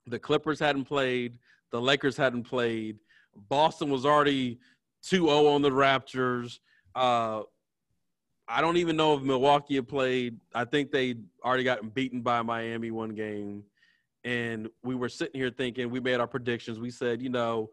the 0.07 0.19
Clippers 0.19 0.59
hadn't 0.59 0.85
played, 0.85 1.37
the 1.71 1.81
Lakers 1.81 2.17
hadn't 2.17 2.43
played, 2.43 2.97
Boston 3.49 3.89
was 3.89 4.05
already 4.05 4.59
2-0 5.05 5.53
on 5.53 5.61
the 5.61 5.69
Raptors. 5.69 6.59
Uh, 6.95 7.41
I 8.47 8.61
don't 8.61 8.77
even 8.77 8.95
know 8.95 9.15
if 9.15 9.23
Milwaukee 9.23 9.75
had 9.75 9.87
played. 9.87 10.39
I 10.53 10.65
think 10.65 10.91
they 10.91 11.15
already 11.43 11.63
gotten 11.63 11.89
beaten 11.89 12.21
by 12.21 12.41
Miami 12.41 12.91
one 12.91 13.15
game. 13.15 13.63
And 14.25 14.69
we 14.83 14.95
were 14.95 15.09
sitting 15.09 15.39
here 15.39 15.49
thinking, 15.49 15.89
we 15.89 15.99
made 15.99 16.19
our 16.19 16.27
predictions. 16.27 16.79
We 16.79 16.91
said, 16.91 17.21
you 17.21 17.29
know, 17.29 17.69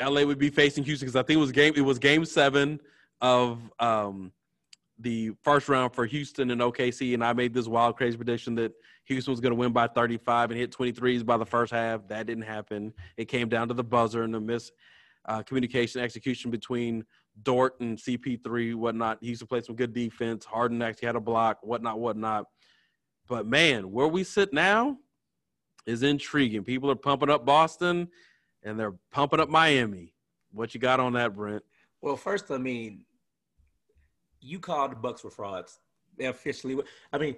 LA 0.00 0.22
would 0.22 0.38
be 0.38 0.50
facing 0.50 0.84
Houston 0.84 1.06
because 1.06 1.16
I 1.16 1.22
think 1.22 1.36
it 1.36 1.40
was 1.40 1.52
game 1.52 1.74
it 1.76 1.82
was 1.82 1.98
game 1.98 2.24
seven 2.24 2.80
of 3.22 3.60
um, 3.78 4.32
the 4.98 5.30
first 5.42 5.68
round 5.68 5.94
for 5.94 6.04
Houston 6.04 6.50
and 6.50 6.60
OKC. 6.60 7.14
And 7.14 7.24
I 7.24 7.32
made 7.32 7.54
this 7.54 7.68
wild 7.68 7.96
crazy 7.96 8.16
prediction 8.16 8.56
that 8.56 8.72
Houston 9.06 9.32
was 9.32 9.40
going 9.40 9.52
to 9.52 9.56
win 9.56 9.72
by 9.72 9.86
35 9.86 10.50
and 10.50 10.60
hit 10.60 10.72
23s 10.72 11.24
by 11.24 11.36
the 11.36 11.46
first 11.46 11.72
half. 11.72 12.06
That 12.08 12.26
didn't 12.26 12.44
happen. 12.44 12.92
It 13.16 13.26
came 13.26 13.48
down 13.48 13.68
to 13.68 13.74
the 13.74 13.84
buzzer 13.84 14.24
and 14.24 14.34
the 14.34 14.40
miss 14.40 14.70
uh, 15.24 15.42
communication 15.42 16.00
execution 16.00 16.50
between 16.50 17.04
Dort 17.42 17.80
and 17.80 17.96
CP3, 17.96 18.74
whatnot. 18.74 19.18
He 19.20 19.28
used 19.28 19.40
to 19.40 19.46
play 19.46 19.62
some 19.62 19.76
good 19.76 19.94
defense. 19.94 20.44
Harden 20.44 20.82
actually 20.82 21.06
had 21.06 21.16
a 21.16 21.20
block, 21.20 21.58
whatnot, 21.62 21.98
whatnot. 21.98 22.46
But 23.28 23.46
man, 23.46 23.90
where 23.90 24.08
we 24.08 24.24
sit 24.24 24.52
now 24.52 24.98
is 25.86 26.02
intriguing. 26.02 26.64
People 26.64 26.90
are 26.90 26.96
pumping 26.96 27.30
up 27.30 27.46
Boston 27.46 28.08
and 28.62 28.78
they're 28.78 28.94
pumping 29.10 29.40
up 29.40 29.48
Miami. 29.48 30.12
What 30.52 30.74
you 30.74 30.80
got 30.80 31.00
on 31.00 31.14
that, 31.14 31.34
Brent? 31.34 31.62
Well, 32.02 32.16
first, 32.16 32.50
I 32.50 32.58
mean, 32.58 33.04
you 34.42 34.58
called 34.58 34.92
the 34.92 34.96
Bucks 34.96 35.24
were 35.24 35.30
frauds. 35.30 35.78
They 36.18 36.26
officially, 36.26 36.76
I 37.12 37.18
mean, 37.18 37.36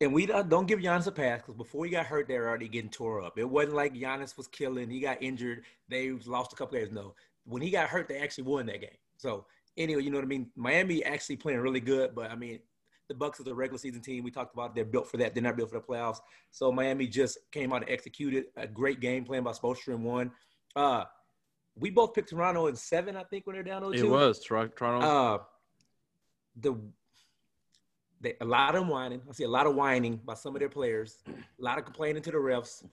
and 0.00 0.12
we 0.12 0.26
don't, 0.26 0.48
don't 0.48 0.66
give 0.66 0.78
Giannis 0.78 1.08
a 1.08 1.12
pass 1.12 1.40
because 1.40 1.56
before 1.56 1.84
he 1.84 1.90
got 1.90 2.06
hurt, 2.06 2.28
they 2.28 2.38
were 2.38 2.48
already 2.48 2.68
getting 2.68 2.90
tore 2.90 3.22
up. 3.22 3.36
It 3.36 3.48
wasn't 3.48 3.74
like 3.74 3.94
Giannis 3.94 4.36
was 4.36 4.46
killing. 4.46 4.88
He 4.88 5.00
got 5.00 5.22
injured. 5.22 5.64
They 5.88 6.10
lost 6.26 6.52
a 6.52 6.56
couple 6.56 6.78
games. 6.78 6.92
No, 6.92 7.14
when 7.44 7.62
he 7.62 7.70
got 7.70 7.88
hurt, 7.88 8.08
they 8.08 8.18
actually 8.18 8.44
won 8.44 8.66
that 8.66 8.80
game. 8.80 8.90
So 9.16 9.46
anyway, 9.76 10.02
you 10.02 10.10
know 10.10 10.18
what 10.18 10.24
I 10.24 10.28
mean. 10.28 10.50
Miami 10.54 11.04
actually 11.04 11.36
playing 11.36 11.60
really 11.60 11.80
good, 11.80 12.14
but 12.14 12.30
I 12.30 12.36
mean, 12.36 12.60
the 13.08 13.14
Bucks 13.14 13.40
is 13.40 13.46
a 13.46 13.54
regular 13.54 13.78
season 13.78 14.00
team. 14.00 14.22
We 14.22 14.30
talked 14.30 14.54
about 14.54 14.74
they're 14.74 14.84
built 14.84 15.10
for 15.10 15.16
that. 15.16 15.34
They're 15.34 15.42
not 15.42 15.56
built 15.56 15.70
for 15.70 15.78
the 15.78 15.84
playoffs. 15.84 16.18
So 16.50 16.70
Miami 16.70 17.06
just 17.06 17.38
came 17.50 17.72
out 17.72 17.82
and 17.82 17.90
executed 17.90 18.46
a 18.56 18.66
great 18.66 19.00
game 19.00 19.24
plan 19.24 19.42
by 19.42 19.52
Spoelstra 19.52 19.94
and 19.94 20.04
won. 20.04 20.30
Uh, 20.76 21.04
we 21.74 21.90
both 21.90 22.14
picked 22.14 22.30
Toronto 22.30 22.66
in 22.66 22.76
seven, 22.76 23.16
I 23.16 23.24
think, 23.24 23.46
when 23.46 23.54
they're 23.54 23.62
down 23.62 23.82
0 23.82 23.92
It 23.92 24.08
was 24.08 24.40
Toronto. 24.40 25.00
Uh, 25.00 25.38
the 26.60 26.76
they, 28.20 28.34
a 28.40 28.44
lot 28.44 28.74
of 28.74 28.86
whining. 28.88 29.22
I 29.28 29.32
see 29.32 29.44
a 29.44 29.48
lot 29.48 29.66
of 29.66 29.74
whining 29.74 30.20
by 30.24 30.34
some 30.34 30.54
of 30.56 30.60
their 30.60 30.68
players. 30.68 31.18
A 31.28 31.62
lot 31.62 31.78
of 31.78 31.84
complaining 31.84 32.22
to 32.22 32.30
the 32.30 32.38
refs. 32.38 32.84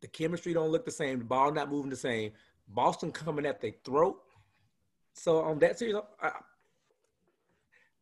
The 0.00 0.08
chemistry 0.08 0.52
don't 0.52 0.70
look 0.70 0.84
the 0.84 0.90
same. 0.90 1.20
The 1.20 1.24
ball 1.24 1.52
not 1.52 1.70
moving 1.70 1.90
the 1.90 1.96
same. 1.96 2.32
Boston 2.68 3.10
coming 3.10 3.46
at 3.46 3.60
their 3.60 3.72
throat. 3.84 4.20
So 5.14 5.40
on 5.40 5.58
that 5.60 5.78
series, 5.78 5.96
I, 6.22 6.32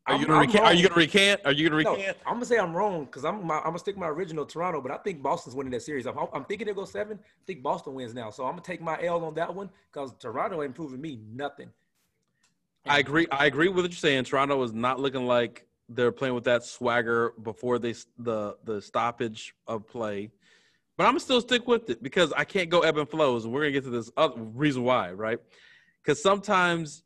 are 0.09 0.17
you 0.17 0.27
gonna 0.27 0.41
recant? 0.41 0.65
Are 0.65 0.75
you 0.75 0.89
gonna 0.89 1.01
recant? 1.01 1.41
Are 1.45 1.53
you 1.53 1.69
gonna 1.69 1.77
recant? 1.77 2.17
I'm 2.27 2.35
gonna 2.35 2.45
say 2.45 2.59
I'm 2.59 2.75
wrong 2.77 3.07
because 3.07 3.25
I'm 3.25 3.51
I'm 3.51 3.63
gonna 3.63 3.79
stick 3.79 3.97
my 3.97 4.09
original 4.09 4.47
Toronto, 4.47 4.81
but 4.81 4.93
I 4.93 4.99
think 4.99 5.23
Boston's 5.23 5.57
winning 5.57 5.73
that 5.73 5.83
series. 5.83 6.07
I'm, 6.07 6.17
I'm 6.33 6.45
thinking 6.45 6.67
they 6.67 6.75
go 6.75 6.85
seven. 6.85 7.19
I 7.19 7.43
think 7.47 7.63
Boston 7.63 7.95
wins 7.95 8.15
now, 8.15 8.31
so 8.31 8.45
I'm 8.45 8.53
gonna 8.53 8.63
take 8.63 8.81
my 8.81 9.03
L 9.03 9.25
on 9.25 9.35
that 9.35 9.53
one 9.53 9.69
because 9.91 10.13
Toronto 10.19 10.63
ain't 10.63 10.75
proving 10.75 11.01
me 11.01 11.21
nothing. 11.33 11.71
I 12.87 12.99
agree. 12.99 13.27
I 13.31 13.47
agree 13.47 13.69
with 13.69 13.85
what 13.85 13.91
you're 13.91 13.97
saying. 13.97 14.25
Toronto 14.25 14.63
is 14.63 14.73
not 14.73 15.01
looking 15.01 15.27
like 15.27 15.67
they're 15.89 16.13
playing 16.13 16.35
with 16.35 16.45
that 16.45 16.65
swagger 16.65 17.33
before 17.43 17.79
they 17.79 17.95
the 18.19 18.57
the 18.65 18.81
stoppage 18.81 19.55
of 19.67 19.87
play. 19.87 20.31
But 20.97 21.05
I'm 21.05 21.11
gonna 21.11 21.21
still 21.21 21.41
stick 21.41 21.67
with 21.67 21.91
it 21.91 22.03
because 22.03 22.33
I 22.33 22.45
can't 22.45 22.71
go 22.71 22.81
ebb 22.81 22.97
and 22.97 23.09
flows, 23.09 23.45
and 23.45 23.53
we're 23.53 23.63
gonna 23.63 23.73
get 23.73 23.85
to 23.85 23.91
this 23.91 24.11
other 24.17 24.41
reason 24.41 24.83
why, 24.85 25.13
right? 25.13 25.39
Because 26.03 26.23
sometimes 26.23 27.03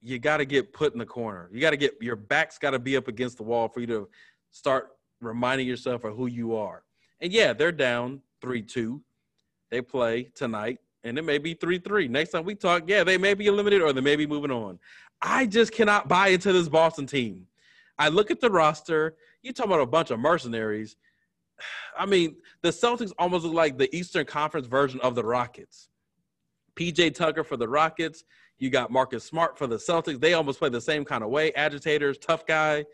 you 0.00 0.18
got 0.18 0.38
to 0.38 0.44
get 0.44 0.72
put 0.72 0.92
in 0.92 0.98
the 0.98 1.06
corner. 1.06 1.48
You 1.52 1.60
got 1.60 1.70
to 1.70 1.76
get 1.76 1.94
your 2.00 2.16
back's 2.16 2.58
got 2.58 2.70
to 2.70 2.78
be 2.78 2.96
up 2.96 3.08
against 3.08 3.36
the 3.36 3.42
wall 3.42 3.68
for 3.68 3.80
you 3.80 3.86
to 3.88 4.08
start 4.52 4.90
reminding 5.20 5.66
yourself 5.66 6.04
of 6.04 6.16
who 6.16 6.26
you 6.26 6.54
are. 6.54 6.84
And 7.20 7.32
yeah, 7.32 7.52
they're 7.52 7.72
down 7.72 8.22
3 8.40 8.62
2. 8.62 9.02
They 9.70 9.82
play 9.82 10.24
tonight, 10.34 10.78
and 11.08 11.18
it 11.18 11.24
may 11.24 11.38
be 11.38 11.54
3 11.54 11.78
3. 11.78 12.08
Next 12.08 12.30
time 12.30 12.44
we 12.44 12.54
talk, 12.54 12.84
yeah, 12.86 13.04
they 13.04 13.18
may 13.18 13.34
be 13.34 13.46
eliminated 13.46 13.82
or 13.82 13.92
they 13.92 14.00
may 14.00 14.16
be 14.16 14.26
moving 14.26 14.50
on. 14.50 14.78
I 15.20 15.46
just 15.46 15.72
cannot 15.72 16.08
buy 16.08 16.28
into 16.28 16.52
this 16.52 16.68
Boston 16.68 17.06
team. 17.06 17.46
I 17.98 18.08
look 18.08 18.30
at 18.30 18.40
the 18.40 18.50
roster. 18.50 19.16
You 19.42 19.52
talk 19.52 19.66
about 19.66 19.80
a 19.80 19.86
bunch 19.86 20.10
of 20.10 20.20
mercenaries. 20.20 20.96
I 21.98 22.06
mean, 22.06 22.36
the 22.62 22.68
Celtics 22.68 23.12
almost 23.18 23.44
look 23.44 23.54
like 23.54 23.78
the 23.78 23.94
Eastern 23.96 24.24
Conference 24.24 24.66
version 24.66 25.00
of 25.00 25.14
the 25.14 25.24
Rockets. 25.24 25.88
PJ 26.76 27.14
Tucker 27.14 27.42
for 27.42 27.56
the 27.56 27.68
Rockets, 27.68 28.22
you 28.58 28.70
got 28.70 28.90
Marcus 28.90 29.24
Smart 29.24 29.58
for 29.58 29.66
the 29.66 29.76
Celtics. 29.76 30.20
They 30.20 30.34
almost 30.34 30.58
play 30.60 30.68
the 30.68 30.80
same 30.80 31.04
kind 31.04 31.24
of 31.24 31.30
way. 31.30 31.52
Agitators, 31.54 32.18
tough 32.18 32.46
guy. 32.46 32.84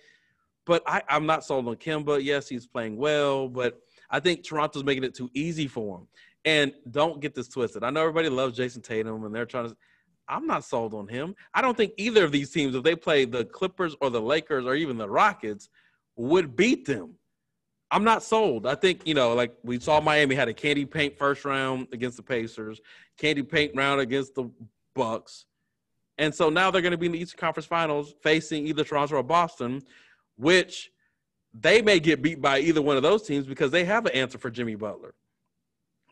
But 0.67 0.83
I, 0.87 1.03
I'm 1.09 1.27
not 1.27 1.45
sold 1.45 1.69
on 1.69 1.77
Kemba. 1.77 2.23
Yes, 2.23 2.49
he's 2.49 2.67
playing 2.67 2.97
well, 2.97 3.49
but 3.49 3.81
I 4.11 4.21
think 4.21 4.43
Toronto's 4.43 4.85
making 4.85 5.05
it 5.05 5.15
too 5.15 5.31
easy 5.35 5.67
for 5.67 5.99
him. 5.99 6.07
And 6.45 6.73
don't 6.91 7.21
get 7.21 7.35
this 7.35 7.49
twisted. 7.49 7.85
I 7.85 7.91
know 7.91 8.01
everybody 8.01 8.29
loves 8.29 8.57
Jayson 8.57 8.83
Tatum 8.83 9.25
and 9.25 9.35
they're 9.35 9.47
trying 9.47 9.69
to. 9.69 9.77
I'm 10.29 10.47
not 10.47 10.65
sold 10.65 10.95
on 10.95 11.07
him. 11.07 11.35
I 11.53 11.61
don't 11.61 11.77
think 11.77 11.93
either 11.99 12.25
of 12.25 12.33
these 12.33 12.51
teams, 12.51 12.75
if 12.75 12.83
they 12.83 12.97
play 12.97 13.25
the 13.25 13.45
Clippers 13.45 13.95
or 14.01 14.09
the 14.11 14.21
Lakers 14.21 14.65
or 14.65 14.75
even 14.75 14.97
the 14.97 15.09
Rockets, 15.09 15.69
would 16.17 16.57
beat 16.57 16.87
them. 16.87 17.15
I'm 17.91 18.05
not 18.05 18.23
sold. 18.23 18.67
I 18.67 18.75
think, 18.75 19.03
you 19.05 19.15
know, 19.15 19.35
like 19.35 19.55
we 19.63 19.79
saw 19.79 20.01
Miami 20.01 20.35
had 20.35 20.49
a 20.49 20.55
candy 20.55 20.85
paint 20.87 21.19
first 21.19 21.45
round 21.45 21.89
against 21.93 22.17
the 22.17 22.23
Pacers, 22.23 22.81
candy 23.19 23.43
paint 23.43 23.73
round 23.77 24.01
against 24.01 24.35
the 24.35 24.51
Bucks. 24.95 25.45
And 26.19 26.35
so 26.35 26.49
now 26.49 26.71
they're 26.71 26.83
going 26.83 26.93
to 26.93 26.99
be 26.99 27.07
in 27.07 27.13
the 27.13 27.21
Eastern 27.21 27.39
Conference 27.39 27.67
Finals 27.67 28.15
facing 28.23 28.67
either 28.67 28.85
Toronto 28.85 29.17
or 29.17 29.23
Boston, 29.23 29.83
which 30.37 30.91
they 31.53 31.83
may 31.83 32.01
get 32.01 32.23
beat 32.23 32.41
by 32.41 32.61
either 32.61 32.83
one 32.83 32.97
of 32.97 33.03
those 33.03 33.23
teams 33.23 33.47
because 33.47 33.71
they 33.71 33.85
have 33.85 34.07
an 34.07 34.13
answer 34.13 34.39
for 34.39 34.51
Jimmy 34.51 34.75
Butler. 34.75 35.15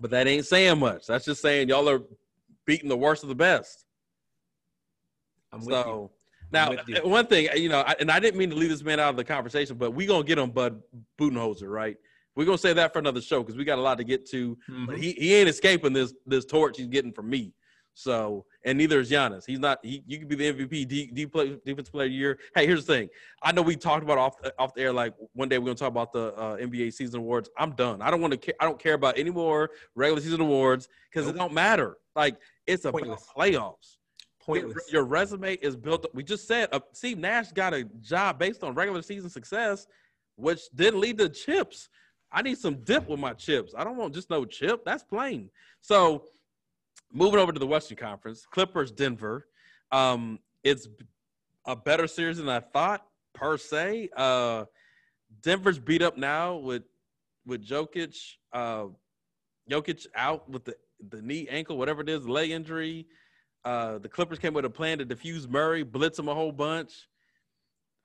But 0.02 0.10
that 0.10 0.26
ain't 0.26 0.44
saying 0.44 0.80
much. 0.80 1.06
That's 1.06 1.24
just 1.24 1.40
saying 1.40 1.68
y'all 1.68 1.88
are 1.88 2.02
beating 2.66 2.88
the 2.88 2.96
worst 2.96 3.22
of 3.22 3.28
the 3.28 3.36
best. 3.36 3.86
I'm 5.52 5.62
so 5.62 6.10
now, 6.52 6.74
one 7.04 7.26
thing, 7.26 7.48
you 7.54 7.68
know, 7.68 7.82
and 7.98 8.10
I 8.10 8.18
didn't 8.18 8.36
mean 8.36 8.50
to 8.50 8.56
leave 8.56 8.68
this 8.68 8.82
man 8.82 9.00
out 9.00 9.10
of 9.10 9.16
the 9.16 9.24
conversation, 9.24 9.76
but 9.76 9.92
we 9.92 10.04
gonna 10.04 10.24
get 10.24 10.38
on 10.38 10.50
Bud 10.50 10.82
Budenholzer, 11.18 11.68
right? 11.68 11.96
We're 12.34 12.44
gonna 12.44 12.58
say 12.58 12.72
that 12.72 12.92
for 12.92 12.98
another 12.98 13.20
show 13.20 13.42
because 13.42 13.56
we 13.56 13.64
got 13.64 13.78
a 13.78 13.82
lot 13.82 13.96
to 13.98 14.04
get 14.04 14.28
to. 14.30 14.56
Mm-hmm. 14.68 14.86
But 14.86 14.98
he, 14.98 15.12
he 15.12 15.34
ain't 15.34 15.48
escaping 15.48 15.92
this 15.92 16.12
this 16.26 16.44
torch 16.44 16.78
he's 16.78 16.88
getting 16.88 17.12
from 17.12 17.30
me. 17.30 17.54
So, 17.94 18.46
and 18.64 18.78
neither 18.78 19.00
is 19.00 19.10
Giannis. 19.10 19.44
He's 19.46 19.58
not. 19.58 19.78
He, 19.82 20.02
you 20.06 20.18
could 20.18 20.28
be 20.28 20.36
the 20.36 20.52
MVP, 20.52 20.88
D, 20.88 21.10
D 21.12 21.26
play, 21.26 21.58
defense 21.64 21.90
player 21.90 22.06
of 22.06 22.10
the 22.10 22.16
year. 22.16 22.38
Hey, 22.54 22.66
here's 22.66 22.86
the 22.86 22.92
thing. 22.94 23.08
I 23.42 23.52
know 23.52 23.60
we 23.62 23.76
talked 23.76 24.02
about 24.02 24.18
off 24.18 24.36
off 24.58 24.74
the 24.74 24.82
air. 24.82 24.92
Like 24.92 25.14
one 25.34 25.48
day 25.48 25.58
we're 25.58 25.66
gonna 25.66 25.74
talk 25.74 25.88
about 25.88 26.12
the 26.12 26.34
uh, 26.34 26.56
NBA 26.56 26.92
season 26.94 27.20
awards. 27.20 27.50
I'm 27.58 27.72
done. 27.72 28.00
I 28.00 28.10
don't 28.10 28.20
want 28.20 28.40
to. 28.40 28.62
I 28.62 28.64
don't 28.64 28.78
care 28.78 28.94
about 28.94 29.18
any 29.18 29.30
more 29.30 29.70
regular 29.94 30.22
season 30.22 30.40
awards 30.40 30.88
because 31.10 31.26
nope. 31.26 31.34
it 31.34 31.38
don't 31.38 31.52
matter. 31.52 31.98
Like 32.16 32.36
it's 32.66 32.84
a 32.84 32.92
playoffs. 32.92 33.96
Pointless. 34.40 34.88
Your, 34.90 35.02
your, 35.02 35.04
resume 35.04 35.54
is 35.56 35.76
built. 35.76 36.06
We 36.14 36.24
just 36.24 36.48
said 36.48 36.68
uh, 36.72 36.80
Steve 36.92 37.18
Nash 37.18 37.52
got 37.52 37.74
a 37.74 37.84
job 38.00 38.40
based 38.40 38.64
on 38.64 38.74
regular 38.74 39.00
season 39.02 39.30
success, 39.30 39.86
which 40.34 40.62
didn't 40.74 40.98
lead 40.98 41.18
to 41.18 41.28
chips. 41.28 41.88
I 42.32 42.42
need 42.42 42.58
some 42.58 42.82
dip 42.82 43.08
with 43.08 43.20
my 43.20 43.34
chips. 43.34 43.72
I 43.76 43.84
don't 43.84 43.96
want 43.96 44.14
just 44.14 44.30
no 44.30 44.44
chip. 44.44 44.84
That's 44.84 45.04
plain. 45.04 45.50
So 45.80 46.24
moving 47.12 47.38
over 47.38 47.52
to 47.52 47.58
the 47.58 47.66
Western 47.66 47.96
Conference, 47.96 48.46
Clippers, 48.50 48.90
Denver. 48.90 49.46
Um, 49.90 50.38
it's 50.64 50.88
a 51.66 51.76
better 51.76 52.06
series 52.06 52.38
than 52.38 52.48
I 52.48 52.60
thought 52.60 53.04
per 53.34 53.56
se. 53.56 54.10
Uh, 54.16 54.64
Denver's 55.42 55.78
beat 55.78 56.02
up 56.02 56.16
now 56.16 56.56
with 56.56 56.82
with 57.46 57.66
Jokic. 57.66 58.16
Uh, 58.52 58.86
Jokic 59.70 60.06
out 60.14 60.48
with 60.48 60.64
the 60.64 60.76
the 61.10 61.20
knee, 61.20 61.48
ankle, 61.50 61.76
whatever 61.76 62.00
it 62.00 62.08
is, 62.08 62.28
leg 62.28 62.50
injury. 62.50 63.06
Uh, 63.64 63.98
the 63.98 64.08
Clippers 64.08 64.38
came 64.38 64.54
with 64.54 64.64
a 64.64 64.70
plan 64.70 64.98
to 64.98 65.06
defuse 65.06 65.48
Murray, 65.48 65.82
blitz 65.82 66.18
him 66.18 66.28
a 66.28 66.34
whole 66.34 66.52
bunch. 66.52 67.08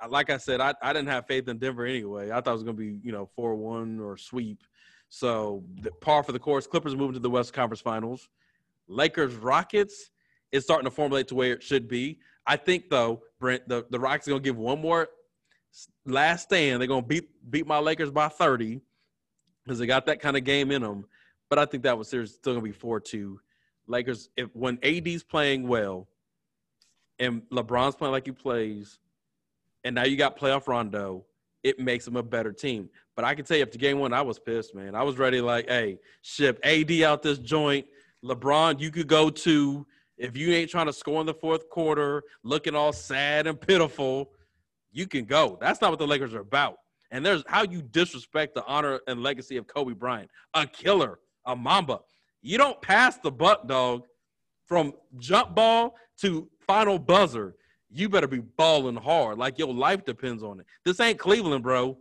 Like 0.08 0.30
I 0.30 0.38
said, 0.38 0.62
I, 0.62 0.76
I 0.82 0.94
didn't 0.94 1.10
have 1.10 1.26
faith 1.26 1.48
in 1.48 1.58
Denver 1.58 1.86
anyway. 1.86 2.30
I 2.30 2.36
thought 2.42 2.52
it 2.52 2.54
was 2.54 2.64
going 2.64 2.76
to 2.76 2.80
be, 2.80 3.00
you 3.04 3.12
know, 3.12 3.30
4 3.36 3.56
1 3.56 4.00
or 4.00 4.16
sweep. 4.18 4.60
So, 5.10 5.64
the 5.82 5.90
par 5.90 6.22
for 6.22 6.34
the 6.34 6.40
course. 6.40 6.68
Clippers 6.68 6.96
moving 6.96 7.14
to 7.14 7.20
the 7.20 7.30
West 7.30 7.54
Conference 7.54 7.82
Finals. 7.82 8.30
Lakers 8.88 9.36
Rockets 9.36 10.12
is 10.52 10.64
starting 10.64 10.86
to 10.86 10.92
formulate 10.92 11.28
to 11.30 11.36
where 11.36 11.54
it 11.54 11.64
should 11.64 11.88
be. 11.88 12.20
I 12.46 12.56
think 12.56 12.90
though, 12.90 13.24
Brent, 13.40 13.68
the, 13.68 13.86
the 13.90 14.00
Rockets 14.00 14.28
are 14.28 14.32
gonna 14.32 14.42
give 14.42 14.58
one 14.58 14.82
more 14.82 15.10
last 16.06 16.44
stand. 16.44 16.82
They're 16.82 16.88
gonna 16.88 17.02
beat 17.02 17.30
beat 17.50 17.68
my 17.68 17.80
Lakers 17.80 18.12
by 18.12 18.30
30 18.30 18.82
because 19.64 19.80
they 19.80 19.86
got 19.86 20.06
that 20.06 20.22
kind 20.22 20.38
of 20.38 20.44
game 20.44 20.72
in 20.72 20.82
them. 20.82 21.06
But 21.50 21.60
I 21.60 21.66
think 21.66 21.84
that 21.84 21.98
was 21.98 22.10
there's 22.10 22.34
still 22.34 22.54
gonna 22.54 22.64
be 22.64 22.72
four 22.72 23.00
two. 23.00 23.40
Lakers, 23.88 24.30
if 24.36 24.50
when 24.54 24.80
AD's 24.84 25.24
playing 25.24 25.68
well 25.68 26.08
and 27.20 27.42
LeBron's 27.52 27.96
playing 27.96 28.12
like 28.12 28.26
he 28.26 28.32
plays, 28.32 29.00
and 29.84 29.96
now 29.96 30.04
you 30.04 30.18
got 30.18 30.38
playoff 30.38 30.68
Rondo, 30.68 31.26
it 31.64 31.80
makes 31.80 32.06
them 32.06 32.16
a 32.16 32.24
better 32.24 32.52
team. 32.52 32.90
But 33.16 33.26
I 33.26 33.34
can 33.34 33.46
tell 33.46 33.58
you, 33.58 33.64
after 33.64 33.78
game 33.78 34.00
one, 34.00 34.14
I 34.14 34.22
was 34.22 34.38
pissed, 34.38 34.76
man. 34.76 34.94
I 34.94 35.04
was 35.04 35.18
ready, 35.18 35.42
like, 35.42 35.70
hey, 35.70 36.00
ship 36.22 36.60
AD 36.64 36.92
out 37.02 37.24
this 37.24 37.40
joint. 37.40 37.86
LeBron, 38.24 38.80
you 38.80 38.92
could 38.92 39.08
go 39.08 39.30
to 39.30 39.86
if 40.18 40.36
you 40.36 40.52
ain't 40.52 40.70
trying 40.70 40.88
to 40.88 40.94
score 40.94 41.22
in 41.22 41.28
the 41.28 41.34
fourth 41.34 41.70
quarter, 41.70 42.24
looking 42.44 42.76
all 42.76 42.92
sad 42.92 43.46
and 43.48 43.60
pitiful, 43.60 44.32
you 44.92 45.08
can 45.08 45.26
go. 45.26 45.58
That's 45.62 45.80
not 45.80 45.92
what 45.92 46.00
the 46.00 46.08
Lakers 46.08 46.34
are 46.34 46.40
about. 46.40 46.78
And 47.12 47.26
there's 47.26 47.44
how 47.48 47.64
you 47.64 47.82
disrespect 47.82 48.56
the 48.56 48.66
honor 48.66 49.00
and 49.08 49.22
legacy 49.22 49.58
of 49.58 49.68
Kobe 49.68 49.94
Bryant, 49.94 50.30
a 50.54 50.66
killer, 50.66 51.20
a 51.46 51.56
Mamba. 51.56 52.00
You 52.42 52.58
don't 52.58 52.82
pass 52.82 53.18
the 53.18 53.32
buck, 53.32 53.68
dog, 53.68 54.06
from 54.66 54.94
jump 55.18 55.56
ball 55.56 55.96
to 56.22 56.50
final 56.66 57.00
buzzer. 57.00 57.56
You 57.90 58.10
better 58.10 58.28
be 58.28 58.40
balling 58.40 58.98
hard, 58.98 59.38
like 59.38 59.58
your 59.58 59.74
life 59.74 60.04
depends 60.04 60.44
on 60.44 60.60
it. 60.60 60.66
This 60.84 61.00
ain't 61.00 61.20
Cleveland, 61.20 61.64
bro. 61.64 61.98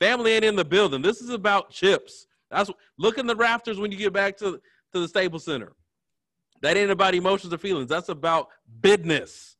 Family 0.00 0.32
ain't 0.32 0.44
in 0.44 0.56
the 0.56 0.64
building. 0.64 1.00
This 1.00 1.20
is 1.20 1.30
about 1.30 1.70
chips. 1.70 2.26
That's 2.50 2.70
look 2.98 3.16
in 3.16 3.26
the 3.26 3.36
rafters 3.36 3.78
when 3.78 3.90
you 3.90 3.96
get 3.96 4.12
back 4.12 4.36
to 4.38 4.60
to 4.92 5.00
the 5.00 5.08
Staples 5.08 5.44
Center. 5.44 5.72
That 6.60 6.76
ain't 6.76 6.90
about 6.90 7.14
emotions 7.14 7.52
or 7.52 7.58
feelings. 7.58 7.88
That's 7.88 8.08
about 8.08 8.48
business. 8.80 9.56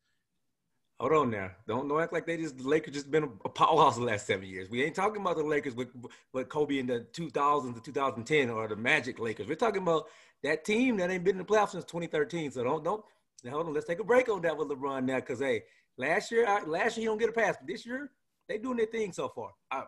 Hold 1.00 1.12
on 1.14 1.30
now. 1.30 1.50
Don't 1.66 1.88
don't 1.88 2.00
act 2.00 2.12
like 2.12 2.26
they 2.26 2.36
just 2.36 2.58
the 2.58 2.68
Lakers 2.68 2.94
just 2.94 3.10
been 3.10 3.24
a 3.44 3.48
powerhouse 3.48 3.96
the 3.96 4.04
last 4.04 4.24
seven 4.24 4.46
years. 4.46 4.70
We 4.70 4.84
ain't 4.84 4.94
talking 4.94 5.20
about 5.20 5.36
the 5.36 5.42
Lakers 5.42 5.74
with 5.74 5.88
with 6.32 6.48
Kobe 6.48 6.78
in 6.78 6.86
the 6.86 7.06
2000s 7.12 7.74
to 7.74 7.80
2010 7.80 8.50
or 8.50 8.68
the 8.68 8.76
Magic 8.76 9.18
Lakers. 9.18 9.48
We're 9.48 9.56
talking 9.56 9.82
about 9.82 10.06
that 10.44 10.64
team 10.64 10.96
that 10.98 11.10
ain't 11.10 11.24
been 11.24 11.34
in 11.34 11.38
the 11.38 11.44
playoffs 11.44 11.70
since 11.70 11.84
2013. 11.86 12.52
So 12.52 12.62
don't 12.62 12.84
don't 12.84 13.04
now 13.42 13.50
hold 13.50 13.66
on. 13.66 13.74
Let's 13.74 13.86
take 13.86 13.98
a 13.98 14.04
break 14.04 14.28
on 14.28 14.42
that 14.42 14.56
with 14.56 14.68
LeBron 14.68 15.04
now, 15.04 15.16
because 15.16 15.40
hey, 15.40 15.64
last 15.96 16.30
year 16.30 16.46
I, 16.46 16.62
last 16.62 16.96
year 16.96 17.02
he 17.02 17.06
don't 17.06 17.18
get 17.18 17.30
a 17.30 17.32
pass, 17.32 17.56
but 17.58 17.66
this 17.66 17.84
year 17.84 18.12
they 18.48 18.58
doing 18.58 18.76
their 18.76 18.86
thing 18.86 19.12
so 19.12 19.28
far. 19.28 19.50
I, 19.72 19.82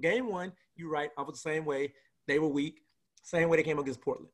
game 0.00 0.30
one, 0.30 0.52
you're 0.76 0.90
right. 0.90 1.10
I 1.18 1.22
was 1.22 1.34
the 1.34 1.50
same 1.50 1.66
way. 1.66 1.92
They 2.26 2.38
were 2.38 2.48
weak. 2.48 2.80
Same 3.22 3.50
way 3.50 3.58
they 3.58 3.62
came 3.62 3.78
against 3.78 4.00
Portland. 4.00 4.30